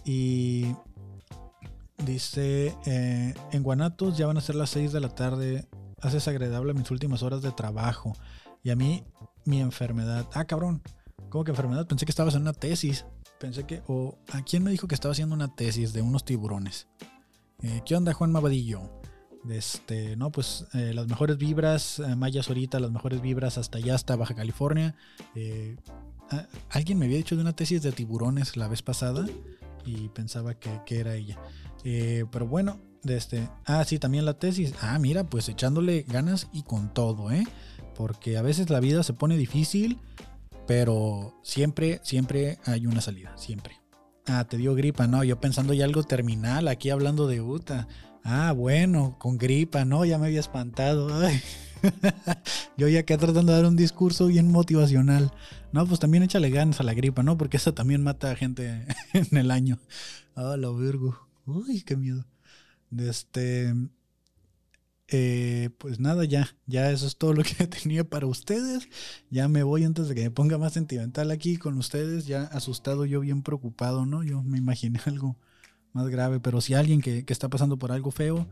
Y 0.05 0.67
dice, 2.05 2.75
eh, 2.85 3.33
en 3.51 3.63
Guanatos 3.63 4.17
ya 4.17 4.27
van 4.27 4.37
a 4.37 4.41
ser 4.41 4.55
las 4.55 4.69
6 4.69 4.91
de 4.91 4.99
la 4.99 5.09
tarde. 5.09 5.67
Haces 6.01 6.27
agradable 6.27 6.73
mis 6.73 6.91
últimas 6.91 7.23
horas 7.23 7.41
de 7.41 7.51
trabajo. 7.51 8.13
Y 8.63 8.69
a 8.69 8.75
mí, 8.75 9.03
mi 9.45 9.59
enfermedad. 9.59 10.27
Ah, 10.33 10.45
cabrón. 10.45 10.81
¿Cómo 11.29 11.43
que 11.43 11.51
enfermedad? 11.51 11.87
Pensé 11.87 12.05
que 12.05 12.11
estabas 12.11 12.35
en 12.35 12.41
una 12.41 12.53
tesis. 12.53 13.05
Pensé 13.39 13.65
que... 13.65 13.81
O, 13.87 14.17
¿A 14.31 14.43
quién 14.43 14.63
me 14.63 14.71
dijo 14.71 14.87
que 14.87 14.95
estaba 14.95 15.13
haciendo 15.13 15.35
una 15.35 15.55
tesis 15.55 15.93
de 15.93 16.01
unos 16.01 16.25
tiburones? 16.25 16.87
Eh, 17.61 17.81
¿Qué 17.85 17.95
onda, 17.95 18.13
Juan 18.13 18.31
Mavadillo? 18.31 18.89
Este, 19.49 20.15
no, 20.17 20.31
pues 20.31 20.65
eh, 20.73 20.93
las 20.93 21.07
mejores 21.07 21.37
vibras, 21.37 21.99
eh, 21.99 22.15
Mayas 22.15 22.49
ahorita, 22.49 22.79
las 22.79 22.91
mejores 22.91 23.21
vibras 23.21 23.57
hasta 23.57 23.77
allá, 23.77 23.95
hasta 23.95 24.15
Baja 24.15 24.35
California. 24.35 24.95
Eh, 25.35 25.77
alguien 26.69 26.99
me 26.99 27.05
había 27.05 27.17
dicho 27.17 27.35
de 27.35 27.41
una 27.41 27.55
tesis 27.55 27.81
de 27.81 27.91
tiburones 27.91 28.57
la 28.57 28.67
vez 28.67 28.81
pasada 28.81 29.25
y 29.85 30.09
pensaba 30.09 30.55
que, 30.55 30.81
que 30.85 30.99
era 30.99 31.15
ella. 31.15 31.39
Pero 31.83 32.47
bueno, 32.47 32.79
de 33.03 33.17
este. 33.17 33.49
Ah, 33.65 33.83
sí, 33.85 33.97
también 33.97 34.25
la 34.25 34.33
tesis. 34.33 34.73
Ah, 34.81 34.99
mira, 34.99 35.23
pues 35.23 35.47
echándole 35.47 36.03
ganas 36.07 36.49
y 36.51 36.63
con 36.63 36.93
todo, 36.93 37.31
¿eh? 37.31 37.45
Porque 37.95 38.37
a 38.37 38.41
veces 38.41 38.69
la 38.69 38.79
vida 38.79 39.03
se 39.03 39.13
pone 39.13 39.37
difícil, 39.37 39.99
pero 40.69 41.33
siempre, 41.41 41.99
siempre 42.03 42.59
hay 42.63 42.85
una 42.85 43.01
salida, 43.01 43.35
siempre. 43.37 43.81
Ah, 44.27 44.45
te 44.47 44.55
dio 44.55 44.75
gripa, 44.75 45.07
no, 45.07 45.23
yo 45.23 45.39
pensando 45.39 45.73
ya 45.73 45.83
algo 45.83 46.03
terminal, 46.03 46.67
aquí 46.67 46.91
hablando 46.91 47.25
de 47.25 47.41
Uta. 47.41 47.87
Ah, 48.23 48.53
bueno, 48.55 49.15
con 49.17 49.39
gripa, 49.39 49.83
no, 49.83 50.05
ya 50.05 50.19
me 50.19 50.27
había 50.27 50.39
espantado. 50.39 51.09
Yo 52.77 52.87
ya 52.87 52.99
acá 52.99 53.17
tratando 53.17 53.51
de 53.51 53.57
dar 53.57 53.67
un 53.67 53.77
discurso 53.77 54.27
bien 54.27 54.51
motivacional. 54.51 55.31
No, 55.71 55.87
pues 55.87 55.99
también 55.99 56.21
échale 56.21 56.51
ganas 56.51 56.79
a 56.79 56.83
la 56.83 56.93
gripa, 56.93 57.23
¿no? 57.23 57.35
Porque 57.35 57.57
eso 57.57 57.73
también 57.73 58.03
mata 58.03 58.29
a 58.29 58.35
gente 58.35 58.85
en 59.13 59.37
el 59.37 59.49
año. 59.49 59.79
Ah, 60.35 60.55
la 60.55 60.69
virgo. 60.69 61.17
Uy, 61.47 61.81
qué 61.81 61.95
miedo. 61.95 62.27
Este. 62.95 63.73
Eh, 65.11 65.69
pues 65.77 65.99
nada, 65.99 66.25
ya. 66.25 66.55
Ya 66.67 66.91
eso 66.91 67.07
es 67.07 67.17
todo 67.17 67.33
lo 67.33 67.43
que 67.43 67.67
tenía 67.67 68.03
para 68.03 68.27
ustedes. 68.27 68.87
Ya 69.29 69.47
me 69.47 69.63
voy 69.63 69.83
antes 69.83 70.07
de 70.07 70.15
que 70.15 70.23
me 70.23 70.31
ponga 70.31 70.57
más 70.57 70.73
sentimental 70.73 71.31
aquí 71.31 71.57
con 71.57 71.77
ustedes. 71.77 72.27
Ya 72.27 72.43
asustado, 72.43 73.05
yo 73.05 73.19
bien 73.19 73.41
preocupado, 73.41 74.05
¿no? 74.05 74.23
Yo 74.23 74.43
me 74.43 74.57
imaginé 74.57 74.99
algo 75.05 75.37
más 75.93 76.07
grave. 76.09 76.39
Pero 76.39 76.61
si 76.61 76.73
alguien 76.73 77.01
que, 77.01 77.25
que 77.25 77.33
está 77.33 77.49
pasando 77.49 77.77
por 77.77 77.91
algo 77.91 78.11
feo, 78.11 78.47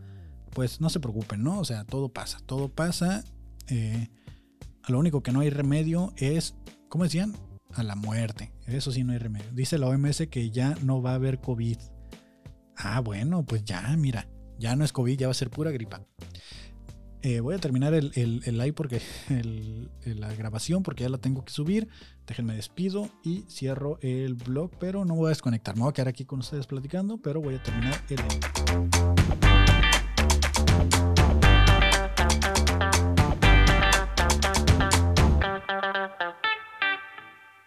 pues 0.51 0.81
no 0.81 0.89
se 0.89 0.99
preocupen, 0.99 1.43
¿no? 1.43 1.59
O 1.59 1.65
sea, 1.65 1.83
todo 1.85 2.09
pasa. 2.09 2.39
Todo 2.45 2.69
pasa. 2.69 3.23
Eh, 3.67 4.09
lo 4.87 4.99
único 4.99 5.21
que 5.21 5.31
no 5.31 5.41
hay 5.41 5.49
remedio 5.49 6.13
es, 6.17 6.55
¿cómo 6.89 7.03
decían? 7.03 7.35
A 7.73 7.83
la 7.83 7.95
muerte. 7.95 8.51
Eso 8.65 8.91
sí 8.91 9.03
no 9.03 9.13
hay 9.13 9.19
remedio. 9.19 9.51
Dice 9.53 9.77
la 9.77 9.87
OMS 9.87 10.27
que 10.31 10.49
ya 10.49 10.75
no 10.81 11.01
va 11.01 11.11
a 11.11 11.15
haber 11.15 11.39
COVID. 11.39 11.77
Ah, 12.75 13.01
bueno, 13.01 13.45
pues 13.45 13.63
ya, 13.65 13.95
mira. 13.97 14.27
Ya 14.59 14.75
no 14.75 14.83
es 14.83 14.91
COVID, 14.91 15.17
ya 15.17 15.27
va 15.27 15.31
a 15.31 15.35
ser 15.35 15.49
pura 15.49 15.71
gripa. 15.71 16.01
Eh, 17.23 17.39
voy 17.39 17.55
a 17.55 17.57
terminar 17.57 17.93
el, 17.93 18.11
el, 18.15 18.57
live 18.57 18.73
porque 18.73 19.01
la 20.05 20.33
grabación 20.35 20.83
porque 20.83 21.03
ya 21.03 21.09
la 21.09 21.17
tengo 21.17 21.43
que 21.43 21.51
subir. 21.51 21.89
Déjenme 22.25 22.55
despido 22.55 23.09
y 23.23 23.43
cierro 23.49 23.97
el 24.01 24.35
blog, 24.35 24.71
pero 24.79 25.03
no 25.03 25.15
voy 25.15 25.27
a 25.27 25.29
desconectar. 25.29 25.75
Me 25.75 25.81
voy 25.81 25.89
a 25.89 25.93
quedar 25.93 26.09
aquí 26.09 26.25
con 26.25 26.39
ustedes 26.39 26.67
platicando, 26.67 27.17
pero 27.17 27.41
voy 27.41 27.55
a 27.55 27.63
terminar 27.63 28.01
el 28.09 28.17
live. 28.17 28.39